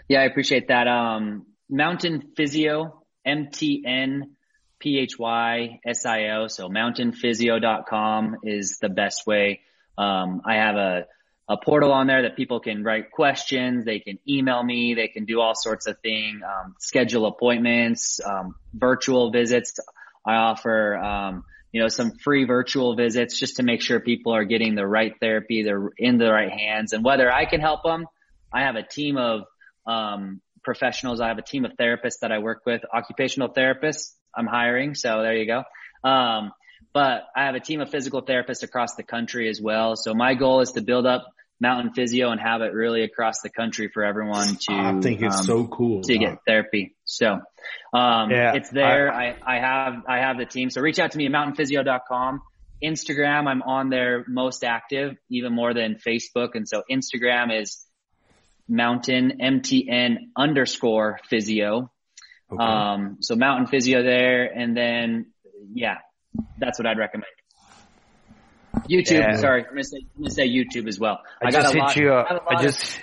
Yeah, 0.08 0.22
I 0.22 0.24
appreciate 0.24 0.70
that. 0.70 0.88
Um, 0.88 1.46
Mountain 1.70 2.34
Physio, 2.36 3.04
M-T-N 3.26 4.36
P-H-Y-S-I-O. 4.80 6.48
So 6.48 6.70
mountainphysio.com 6.70 8.38
is 8.44 8.78
the 8.80 8.90
best 8.90 9.26
way. 9.26 9.62
Um, 9.98 10.42
I 10.46 10.56
have 10.56 10.76
a, 10.76 11.06
a 11.50 11.58
portal 11.58 11.92
on 11.92 12.08
there 12.08 12.24
that 12.24 12.36
people 12.36 12.60
can 12.60 12.84
write 12.84 13.12
questions. 13.12 13.86
They 13.86 14.00
can 14.00 14.20
email 14.28 14.64
me. 14.64 14.94
They 14.94 15.08
can 15.08 15.26
do 15.26 15.42
all 15.42 15.56
sorts 15.56 15.88
of 15.88 16.00
things, 16.00 16.42
um, 16.44 16.76
schedule 16.80 17.26
appointments, 17.26 18.20
um, 18.24 18.56
virtual 18.74 19.32
visits. 19.32 19.80
I 20.26 20.36
offer, 20.36 20.98
um, 20.98 21.44
you 21.78 21.84
know, 21.84 21.90
some 21.90 22.14
free 22.24 22.44
virtual 22.44 22.96
visits 22.96 23.38
just 23.38 23.58
to 23.58 23.64
make 23.64 23.84
sure 23.84 24.00
people 24.00 24.34
are 24.34 24.46
getting 24.46 24.74
the 24.74 24.88
right 24.88 25.14
therapy. 25.20 25.62
They're 25.62 25.92
in 25.96 26.18
the 26.18 26.32
right 26.32 26.50
hands 26.50 26.92
and 26.92 27.06
whether 27.06 27.32
I 27.32 27.46
can 27.46 27.62
help 27.62 27.84
them, 27.84 28.08
I 28.52 28.64
have 28.64 28.76
a 28.76 28.82
team 28.82 29.16
of, 29.16 29.42
um, 29.86 30.42
professionals. 30.64 31.22
I 31.22 31.28
have 31.28 31.38
a 31.38 31.44
team 31.44 31.66
of 31.66 31.74
therapists 31.80 32.22
that 32.24 32.32
I 32.32 32.40
work 32.40 32.64
with, 32.66 32.82
occupational 32.92 33.50
therapists 33.50 34.16
I'm 34.36 34.48
hiring. 34.48 34.96
So 34.96 35.22
there 35.22 35.36
you 35.36 35.46
go. 35.46 35.64
Um, 36.04 36.52
but 36.94 37.26
I 37.36 37.46
have 37.46 37.54
a 37.54 37.60
team 37.60 37.80
of 37.80 37.92
physical 37.92 38.24
therapists 38.24 38.64
across 38.64 38.96
the 38.96 39.04
country 39.04 39.48
as 39.48 39.62
well. 39.62 39.96
So 39.96 40.16
my 40.16 40.34
goal 40.34 40.62
is 40.62 40.72
to 40.72 40.82
build 40.82 41.06
up 41.06 41.28
Mountain 41.60 41.94
Physio 41.94 42.30
and 42.30 42.40
have 42.40 42.62
it 42.62 42.74
really 42.74 43.04
across 43.04 43.42
the 43.42 43.50
country 43.50 43.90
for 43.92 44.04
everyone 44.04 44.58
to. 44.68 44.74
I 44.74 45.00
think 45.02 45.22
it's 45.22 45.40
um, 45.40 45.46
so 45.46 45.68
cool. 45.68 46.02
to 46.02 46.18
get 46.18 46.40
therapy. 46.46 46.96
So, 47.06 47.40
um, 47.94 48.30
Yeah, 48.30 48.56
it's 48.56 48.70
there. 48.70 49.12
I, 49.12 49.36
I 49.46 49.60
have, 49.60 50.04
I 50.08 50.18
have 50.20 50.38
the 50.38 50.46
team. 50.46 50.70
So 50.70 50.82
reach 50.82 51.00
out 51.00 51.12
to 51.12 51.18
me 51.18 51.26
at 51.26 51.32
mountainphysio.com. 51.32 52.42
Instagram, 52.84 53.48
I'm 53.48 53.64
on 53.64 53.90
there 53.90 54.24
most 54.28 54.64
active, 54.64 55.18
even 55.30 55.54
more 55.54 55.74
than 55.74 55.96
Facebook. 55.96 56.50
And 56.54 56.68
so 56.68 56.84
Instagram 56.92 57.60
is 57.60 57.86
mountain 58.68 59.40
MTN 59.42 60.30
underscore 60.36 61.20
physio. 61.28 61.92
Okay. 62.52 62.64
Um, 62.64 63.18
so 63.22 63.36
mountain 63.36 63.68
physio 63.68 64.04
there. 64.04 64.46
And 64.46 64.78
then, 64.78 65.32
yeah, 65.74 65.98
that's 66.60 66.78
what 66.78 66.86
I'd 66.86 67.00
recommend. 67.00 67.32
YouTube, 68.90 69.20
Yeah. 69.20 69.36
sorry, 69.38 69.64
I'm 69.64 69.70
gonna 69.70 69.84
say, 69.84 69.98
I'm 70.16 70.24
gonna 70.24 70.30
say 70.32 70.48
YouTube 70.50 70.88
as 70.88 71.00
well. 71.00 71.22
I, 71.42 71.52
got 71.52 71.62
just 71.64 71.74
a 71.74 71.78
hit 71.78 71.84
lot- 71.84 71.96
you 71.98 72.12
I 72.12 72.20
up. 72.22 72.30
got 72.30 72.36
a 72.38 72.42
I 72.42 72.54
lot 72.54 72.56
of- 72.56 72.62
just 72.72 73.00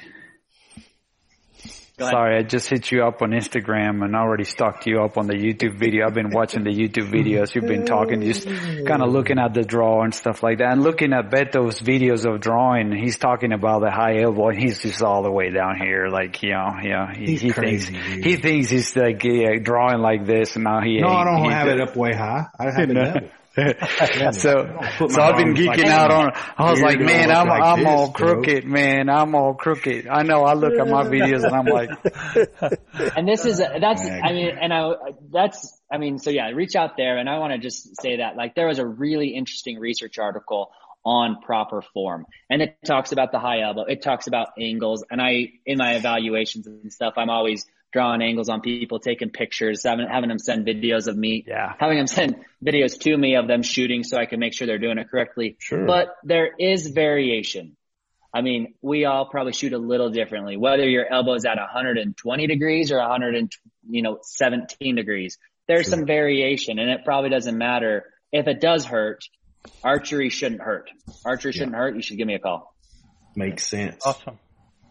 sorry, 1.96 2.38
I 2.38 2.42
just 2.42 2.68
hit 2.68 2.90
you 2.90 3.04
up 3.04 3.22
on 3.22 3.30
Instagram 3.30 4.04
and 4.04 4.16
already 4.16 4.42
stalked 4.42 4.84
you 4.86 5.00
up 5.02 5.16
on 5.16 5.28
the 5.28 5.34
YouTube 5.34 5.78
video. 5.78 6.06
I've 6.06 6.12
been 6.14 6.30
watching 6.30 6.64
the 6.64 6.70
YouTube 6.70 7.08
videos. 7.12 7.54
You've 7.54 7.68
been 7.68 7.86
talking, 7.86 8.20
just 8.22 8.46
kind 8.48 9.00
of 9.00 9.12
looking 9.12 9.38
at 9.38 9.54
the 9.54 9.62
draw 9.62 10.02
and 10.02 10.12
stuff 10.12 10.42
like 10.42 10.58
that, 10.58 10.72
and 10.72 10.82
looking 10.82 11.12
at 11.12 11.30
Beto's 11.30 11.80
videos 11.80 12.24
of 12.28 12.40
drawing. 12.40 12.90
He's 12.92 13.16
talking 13.16 13.52
about 13.52 13.80
the 13.82 13.92
high 13.92 14.18
elbow, 14.22 14.48
and 14.48 14.58
he's 14.58 14.80
just 14.82 15.02
all 15.02 15.22
the 15.22 15.30
way 15.30 15.50
down 15.50 15.76
here, 15.76 16.08
like 16.08 16.42
you 16.42 16.50
know, 16.50 16.74
yeah. 16.82 17.14
He, 17.14 17.26
He's 17.26 17.40
he 17.42 17.50
crazy, 17.52 17.92
thinks 17.92 18.08
dude. 18.16 18.24
he 18.24 18.36
thinks 18.36 18.70
he's 18.70 18.96
like 18.96 19.22
yeah, 19.22 19.54
drawing 19.62 20.00
like 20.00 20.26
this, 20.26 20.56
and 20.56 20.64
now 20.64 20.80
he 20.80 21.00
no, 21.00 21.08
I 21.08 21.24
don't 21.24 21.44
He 21.44 21.50
have 21.50 21.66
just- 21.68 21.76
it 21.80 21.88
up 21.90 21.96
way 21.96 22.12
high. 22.12 22.46
I 22.58 22.64
have 22.72 22.90
it 22.90 22.94
No. 22.94 23.14
level. 23.56 24.32
so, 24.32 24.78
so 25.08 25.22
I've 25.22 25.36
been 25.36 25.48
arms 25.48 25.60
like 25.60 25.78
geeking 25.78 25.86
out 25.86 26.10
on. 26.10 26.32
I 26.56 26.70
was 26.70 26.80
like, 26.80 26.98
man, 26.98 27.30
I'm 27.30 27.46
like 27.46 27.62
I'm 27.62 27.78
this, 27.78 27.88
all 27.88 28.10
bro." 28.10 28.42
crooked, 28.42 28.64
man. 28.64 29.08
I'm 29.08 29.34
all 29.34 29.54
crooked. 29.54 30.08
I 30.08 30.22
know. 30.22 30.42
I 30.44 30.54
look 30.54 30.72
at 30.78 30.88
my 30.88 31.04
videos 31.04 31.44
and 31.44 31.54
I'm 31.54 31.66
like, 31.66 31.90
and 33.16 33.28
this 33.28 33.44
is 33.44 33.58
that's 33.58 34.02
I 34.02 34.32
mean, 34.32 34.58
and 34.60 34.72
I 34.72 34.92
that's 35.30 35.80
I 35.90 35.98
mean, 35.98 36.18
so 36.18 36.30
yeah, 36.30 36.50
reach 36.50 36.74
out 36.74 36.96
there, 36.96 37.18
and 37.18 37.28
I 37.28 37.38
want 37.38 37.52
to 37.52 37.58
just 37.58 38.00
say 38.00 38.16
that 38.16 38.36
like 38.36 38.54
there 38.54 38.66
was 38.66 38.78
a 38.78 38.86
really 38.86 39.28
interesting 39.28 39.78
research 39.78 40.18
article 40.18 40.72
on 41.04 41.40
proper 41.42 41.82
form, 41.92 42.26
and 42.50 42.62
it 42.62 42.78
talks 42.84 43.12
about 43.12 43.30
the 43.30 43.38
high 43.38 43.60
elbow, 43.60 43.84
it 43.84 44.02
talks 44.02 44.26
about 44.26 44.48
angles, 44.58 45.04
and 45.10 45.20
I 45.20 45.52
in 45.64 45.78
my 45.78 45.94
evaluations 45.94 46.66
and 46.66 46.92
stuff, 46.92 47.14
I'm 47.16 47.30
always 47.30 47.66
drawing 47.94 48.22
angles 48.22 48.48
on 48.48 48.60
people, 48.60 48.98
taking 48.98 49.30
pictures, 49.30 49.84
having 49.84 50.08
having 50.08 50.28
them 50.28 50.40
send 50.40 50.66
videos 50.66 51.06
of 51.06 51.16
me, 51.16 51.44
Yeah. 51.46 51.74
having 51.78 51.96
them 51.96 52.08
send 52.08 52.44
videos 52.62 52.98
to 52.98 53.16
me 53.16 53.36
of 53.36 53.46
them 53.46 53.62
shooting, 53.62 54.02
so 54.02 54.18
I 54.18 54.26
can 54.26 54.40
make 54.40 54.52
sure 54.52 54.66
they're 54.66 54.80
doing 54.80 54.98
it 54.98 55.08
correctly. 55.08 55.56
Sure. 55.60 55.86
But 55.86 56.16
there 56.24 56.50
is 56.58 56.88
variation. 56.88 57.76
I 58.34 58.40
mean, 58.42 58.74
we 58.82 59.04
all 59.04 59.26
probably 59.26 59.52
shoot 59.52 59.72
a 59.72 59.78
little 59.78 60.10
differently, 60.10 60.56
whether 60.56 60.88
your 60.88 61.06
elbow's 61.06 61.44
at 61.44 61.56
120 61.56 62.46
degrees 62.48 62.90
or 62.90 62.98
100 62.98 63.36
and, 63.36 63.52
you 63.88 64.02
know, 64.02 64.18
17 64.22 64.96
degrees. 64.96 65.38
There's 65.68 65.88
some 65.88 66.04
variation 66.04 66.80
and 66.80 66.90
it 66.90 67.04
probably 67.04 67.30
doesn't 67.30 67.56
matter. 67.56 68.12
If 68.32 68.48
it 68.48 68.60
does 68.60 68.84
hurt, 68.84 69.22
archery 69.84 70.30
shouldn't 70.30 70.60
hurt. 70.62 70.90
Archery 71.24 71.52
shouldn't 71.52 71.76
hurt. 71.76 71.94
You 71.94 72.02
should 72.02 72.18
give 72.18 72.26
me 72.26 72.34
a 72.34 72.40
call. 72.40 72.74
Makes 73.36 73.68
sense. 73.68 74.04
Awesome. 74.04 74.40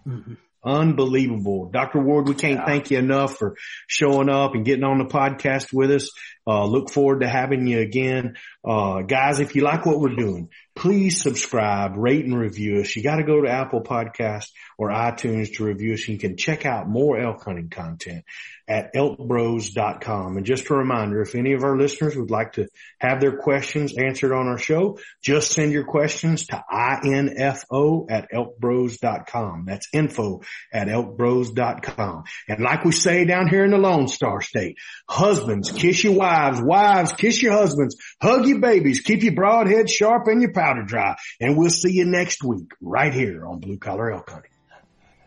Mm-hmm. 0.07 0.33
Unbelievable. 0.65 1.69
Dr. 1.71 1.99
Ward, 1.99 2.27
we 2.27 2.35
can't 2.35 2.65
thank 2.65 2.91
you 2.91 2.97
enough 2.97 3.37
for 3.37 3.55
showing 3.87 4.29
up 4.29 4.55
and 4.55 4.63
getting 4.63 4.85
on 4.85 4.97
the 4.97 5.05
podcast 5.05 5.73
with 5.73 5.91
us. 5.91 6.11
Uh, 6.45 6.65
look 6.65 6.89
forward 6.89 7.21
to 7.21 7.27
having 7.27 7.67
you 7.67 7.79
again. 7.79 8.35
Uh, 8.63 9.01
guys, 9.01 9.39
if 9.39 9.55
you 9.55 9.61
like 9.61 9.85
what 9.85 9.99
we're 9.99 10.15
doing, 10.15 10.49
please 10.75 11.21
subscribe, 11.21 11.97
rate 11.97 12.25
and 12.25 12.37
review 12.37 12.81
us. 12.81 12.95
You 12.95 13.03
got 13.03 13.17
to 13.17 13.23
go 13.23 13.41
to 13.41 13.49
Apple 13.49 13.81
Podcast 13.81 14.51
or 14.77 14.89
iTunes 14.89 15.55
to 15.55 15.65
review 15.65 15.93
us. 15.93 16.07
You 16.07 16.17
can 16.17 16.37
check 16.37 16.65
out 16.65 16.89
more 16.89 17.17
elk 17.19 17.43
hunting 17.43 17.69
content 17.69 18.25
at 18.67 18.93
elkbros.com. 18.93 20.37
And 20.37 20.45
just 20.45 20.69
a 20.69 20.73
reminder, 20.73 21.21
if 21.21 21.35
any 21.35 21.53
of 21.53 21.63
our 21.63 21.77
listeners 21.77 22.15
would 22.15 22.31
like 22.31 22.53
to 22.53 22.67
have 22.99 23.19
their 23.19 23.37
questions 23.37 23.97
answered 23.97 24.33
on 24.33 24.47
our 24.47 24.57
show, 24.57 24.99
just 25.21 25.51
send 25.51 25.73
your 25.73 25.83
questions 25.83 26.47
to 26.47 26.63
info 26.73 28.07
at 28.09 28.27
elkbros.com. 28.33 29.65
That's 29.65 29.87
info 29.93 30.41
at 30.71 30.87
elkbros.com. 30.87 32.23
And 32.47 32.63
like 32.63 32.85
we 32.85 32.91
say 32.93 33.25
down 33.25 33.47
here 33.47 33.65
in 33.65 33.71
the 33.71 33.77
Lone 33.77 34.07
Star 34.07 34.41
State, 34.41 34.77
husbands, 35.09 35.71
kiss 35.71 36.03
your 36.03 36.13
wives, 36.13 36.32
wives, 36.61 37.13
kiss 37.13 37.41
your 37.41 37.53
husbands, 37.53 37.95
hug 38.21 38.45
your 38.45 38.59
babies, 38.59 39.01
keep 39.01 39.23
your 39.23 39.33
broad 39.33 39.67
head 39.67 39.89
sharp 39.89 40.27
and 40.27 40.41
your 40.41 40.53
powder 40.53 40.83
dry. 40.83 41.15
And 41.39 41.57
we'll 41.57 41.69
see 41.69 41.91
you 41.93 42.05
next 42.05 42.43
week 42.43 42.71
right 42.81 43.13
here 43.13 43.45
on 43.45 43.59
Blue 43.59 43.77
Collar 43.77 44.11
Elk 44.11 44.29
Hunting. 44.29 44.51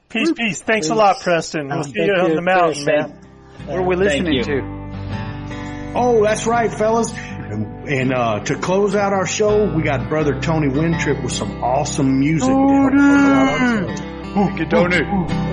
Peace, 0.09 0.33
peace. 0.33 0.63
Thanks 0.63 0.89
a 0.89 0.95
lot, 0.95 1.21
Preston. 1.21 1.69
We'll 1.69 1.85
see 1.85 2.05
you 2.05 2.15
on 2.15 2.35
the 2.35 2.43
mountain, 2.43 2.85
man. 2.85 3.21
What 3.67 3.79
are 3.79 3.83
we 3.83 3.97
listening 3.97 4.45
to? 4.45 5.93
Oh, 5.95 6.23
that's 6.23 6.47
right, 6.47 6.73
fellas. 6.73 7.13
And, 7.13 7.89
and 7.89 8.13
uh, 8.13 8.41
to 8.41 8.57
close 8.57 8.95
out 8.95 9.13
our 9.13 9.27
show, 9.27 9.73
we 9.73 9.83
got 9.83 10.09
brother 10.09 10.41
Tony 10.41 10.69
Wintrip 10.69 11.23
with 11.23 11.33
some 11.33 11.63
awesome 11.63 12.21
music. 12.21 12.49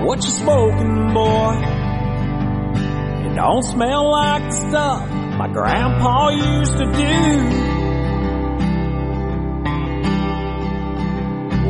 What 0.04 0.16
you 0.16 0.30
smoking, 0.30 1.14
boy? 1.14 1.54
It 3.24 3.34
don't 3.34 3.62
smell 3.62 4.10
like 4.10 4.42
the 4.42 4.50
stuff 4.50 5.23
my 5.36 5.48
grandpa 5.48 6.28
used 6.30 6.72
to 6.72 6.84
do. 6.84 7.74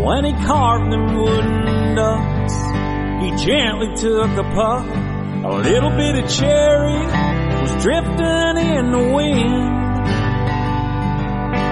When 0.04 0.24
he 0.26 0.32
carved 0.44 0.92
them 0.92 1.14
wooden 1.16 1.94
ducks, 1.94 2.54
he 3.22 3.30
gently 3.46 3.94
took 3.96 4.30
a 4.36 4.42
puff. 4.54 4.86
A 5.44 5.48
little 5.48 5.90
bit 5.90 6.22
of 6.22 6.30
cherry 6.30 6.98
was 7.62 7.82
drifting 7.82 8.56
in 8.76 8.90
the 8.90 9.12
wind. 9.14 9.74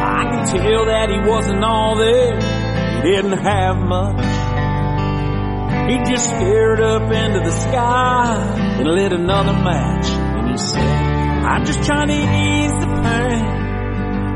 I 0.03 0.25
can 0.31 0.47
tell 0.57 0.87
that 0.87 1.11
he 1.11 1.19
wasn't 1.29 1.63
all 1.63 1.97
there. 1.97 2.37
He 2.37 3.11
didn't 3.11 3.39
have 3.39 3.77
much. 3.77 4.25
He 5.91 5.99
just 6.11 6.25
stared 6.25 6.81
up 6.81 7.03
into 7.03 7.41
the 7.41 7.51
sky 7.51 8.37
and 8.79 8.89
lit 8.89 9.13
another 9.13 9.53
match. 9.53 10.09
And 10.09 10.51
he 10.51 10.57
said, 10.57 11.22
I'm 11.45 11.65
just 11.65 11.83
trying 11.83 12.09
to 12.09 12.15
ease 12.15 12.71
the 12.71 12.87
pain. 12.87 13.45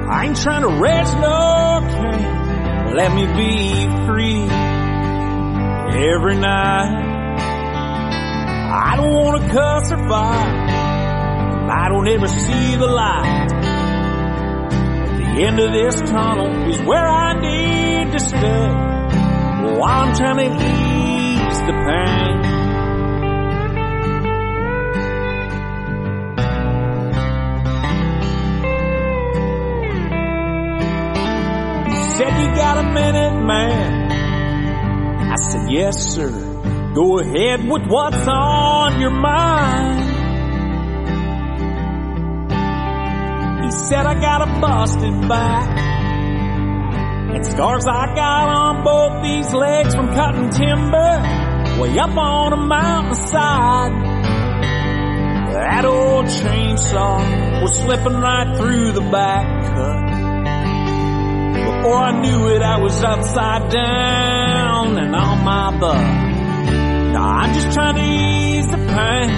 I 0.09 0.25
ain't 0.27 0.37
trying 0.37 0.63
to 0.63 0.81
raise 0.81 1.15
no 1.15 1.81
Cain. 1.91 2.95
Let 2.97 3.13
me 3.15 3.27
be 3.27 4.07
free 4.07 4.43
every 6.13 6.37
night. 6.37 7.07
I 8.73 8.97
don't 8.97 9.13
want 9.13 9.43
to 9.43 9.49
cuss 9.49 9.93
or 9.93 10.09
fight. 10.09 10.67
I 11.71 11.89
don't 11.89 12.09
ever 12.09 12.29
see 12.29 12.77
the 12.77 12.87
light. 12.87 13.53
At 14.73 15.19
the 15.19 15.43
end 15.45 15.61
of 15.61 15.73
this 15.73 16.01
tunnel 16.11 16.69
is 16.71 16.81
where 16.83 17.07
I 17.07 17.41
need 17.41 18.13
to 18.13 18.21
stay. 18.21 18.69
While 19.79 19.83
I'm 19.85 20.15
trying 20.17 20.39
to 20.39 20.55
ease 20.55 21.61
the 21.61 21.73
pain. 21.73 22.56
Said 32.17 32.41
you 32.41 32.47
got 32.57 32.79
a 32.79 32.83
minute, 32.83 33.45
man. 33.45 34.11
I 35.33 35.37
said, 35.37 35.71
yes, 35.71 36.15
sir. 36.15 36.31
Go 36.95 37.19
ahead 37.19 37.69
with 37.69 37.83
what's 37.89 38.27
on 38.27 38.99
your 39.01 39.11
mind. 39.11 40.01
He 43.65 43.71
said, 43.71 44.07
I 44.07 44.19
got 44.19 44.49
a 44.49 44.61
busted 44.61 45.29
back. 45.29 45.79
And 47.35 47.45
scars 47.45 47.85
I 47.87 48.15
got 48.15 48.49
on 48.49 48.83
both 48.83 49.23
these 49.23 49.53
legs 49.53 49.95
from 49.95 50.09
cutting 50.15 50.49
timber 50.49 51.21
way 51.83 51.99
up 51.99 52.17
on 52.17 52.55
a 52.55 52.57
mountainside. 52.57 53.93
That 55.53 55.85
old 55.85 56.25
chainsaw 56.25 57.63
was 57.63 57.79
slipping 57.79 58.15
right 58.15 58.57
through 58.57 58.93
the 58.93 59.03
back. 59.03 59.56
Before 61.77 61.99
I 61.99 62.21
knew 62.21 62.49
it, 62.49 62.63
I 62.63 62.79
was 62.79 63.05
upside 63.05 63.71
down 63.71 64.99
and 64.99 65.15
on 65.15 65.45
my 65.45 65.79
butt. 65.79 66.01
Now 67.13 67.29
I'm 67.29 67.55
just 67.55 67.73
trying 67.73 67.97
to 67.97 68.03
ease 68.03 68.67
the 68.67 68.77
pain. 68.77 69.31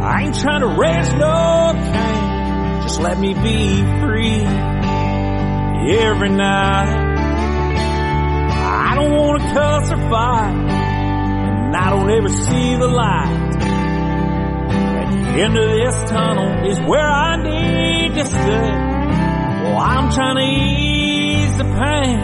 I 0.00 0.22
ain't 0.22 0.38
trying 0.40 0.60
to 0.62 0.68
raise 0.68 1.12
no 1.12 1.72
Cain. 1.74 2.82
Just 2.82 3.00
let 3.00 3.18
me 3.18 3.34
be 3.34 3.82
free 4.00 4.40
every 5.98 6.30
night. 6.30 7.10
I 8.52 8.94
don't 8.94 9.12
want 9.12 9.42
to 9.42 9.48
cuss 9.52 9.92
or 9.92 9.98
fight, 10.08 10.54
and 10.54 11.76
I 11.76 11.90
don't 11.90 12.10
ever 12.10 12.28
see 12.28 12.76
the 12.76 12.88
light. 12.88 13.56
At 14.70 15.10
the 15.10 15.42
end 15.42 15.56
of 15.58 15.68
this 15.70 16.10
tunnel 16.10 16.66
is 16.70 16.78
where 16.80 17.10
I 17.10 17.36
need 17.36 18.14
to 18.14 18.24
stay. 18.24 18.70
Well, 19.64 19.78
I'm 19.78 20.10
trying 20.10 20.36
to 20.36 20.42
ease 20.42 20.89
the 21.60 21.64
pain. 21.64 22.18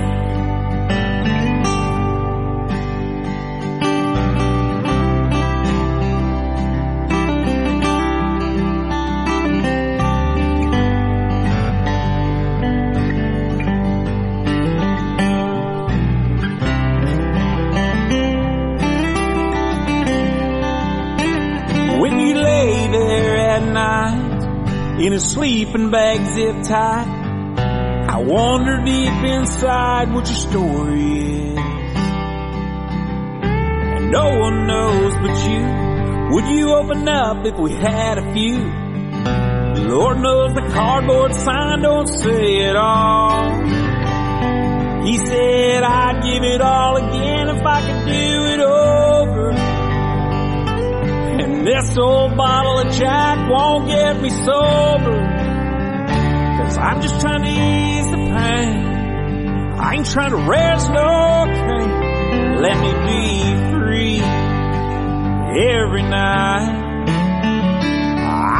When 22.01 22.19
you 22.21 22.35
lay 22.37 22.89
there 22.89 23.37
at 23.37 23.63
night 23.73 25.01
in 25.05 25.13
a 25.13 25.21
sleeping 25.21 25.91
bag 25.91 26.25
zip 26.35 26.57
I 26.71 27.16
wonder 28.27 28.85
deep 28.85 29.25
inside 29.25 30.13
what 30.13 30.27
your 30.27 30.37
story 30.37 31.53
is. 31.53 31.59
And 33.97 34.11
no 34.11 34.39
one 34.39 34.67
knows 34.67 35.15
but 35.15 35.37
you. 35.49 36.35
Would 36.35 36.49
you 36.49 36.75
open 36.75 37.09
up 37.09 37.47
if 37.47 37.57
we 37.57 37.73
had 37.73 38.19
a 38.19 38.33
few? 38.35 38.59
Lord 39.89 40.19
knows 40.19 40.55
the 40.55 40.69
cardboard 40.73 41.35
sign 41.35 41.83
don't 41.83 42.09
say 42.09 42.69
it 42.69 42.75
all. 42.75 43.65
He 45.07 45.19
said 45.19 45.85
I'd 45.85 46.21
give 46.25 46.43
it 46.43 46.61
all 46.61 46.97
again 46.97 47.49
if 47.49 47.65
I 47.65 47.81
could 47.81 48.07
do 48.07 48.45
it 48.55 48.61
over. 48.61 49.51
And 51.43 51.65
this 51.65 51.97
old 51.97 52.37
bottle 52.37 52.81
of 52.81 52.93
Jack 52.93 53.49
won't 53.49 53.87
get 53.87 54.21
me 54.21 54.31
sober. 54.31 55.16
I'm 56.87 57.03
just 57.03 57.21
trying 57.21 57.43
to 57.43 57.49
ease 57.49 58.11
the 58.13 58.17
pain. 58.17 58.97
I 59.77 59.95
ain't 59.95 60.07
trying 60.07 60.31
to 60.31 60.37
raise 60.37 60.89
no 60.89 61.47
Cain. 61.51 61.91
Let 62.63 62.77
me 62.79 62.93
be 63.11 63.23
free 63.73 64.21
every 65.75 66.03
night. 66.03 66.85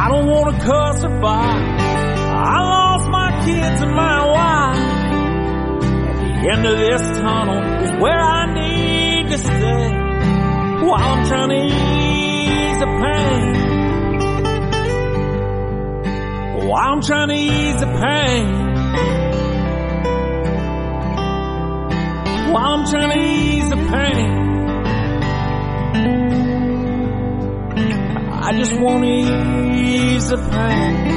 I 0.03 0.09
don't 0.09 0.27
want 0.27 0.53
to 0.53 0.65
cuss 0.65 1.05
or 1.05 1.21
fight. 1.21 1.79
I 2.35 2.59
lost 2.59 3.09
my 3.09 3.31
kids 3.45 3.81
and 3.81 3.95
my 3.95 4.25
wife. 4.27 4.77
At 6.19 6.41
the 6.43 6.51
end 6.51 6.65
of 6.65 6.77
this 6.77 7.01
tunnel 7.19 7.63
is 7.85 7.91
where 8.01 8.19
I 8.19 8.45
need 8.53 9.31
to 9.31 9.37
stay. 9.37 10.85
While 10.85 11.01
I'm 11.01 11.25
trying 11.27 11.49
to 11.49 11.63
ease 11.63 12.79
the 12.79 12.87
pain. 12.87 13.66
While 16.67 16.95
I'm 16.95 17.01
trying 17.01 17.29
to 17.29 17.33
ease 17.33 17.79
the 17.79 17.85
pain. 17.85 18.45
While 22.51 22.73
I'm 22.73 22.85
trying 22.91 23.11
to 23.11 23.19
ease 23.25 23.69
the 23.69 23.77
pain. 23.77 24.47
I 28.33 28.51
just 28.57 28.77
want 28.81 29.03
to 29.05 29.09
ease 29.77 30.27
the 30.27 30.37
pain. 30.37 31.16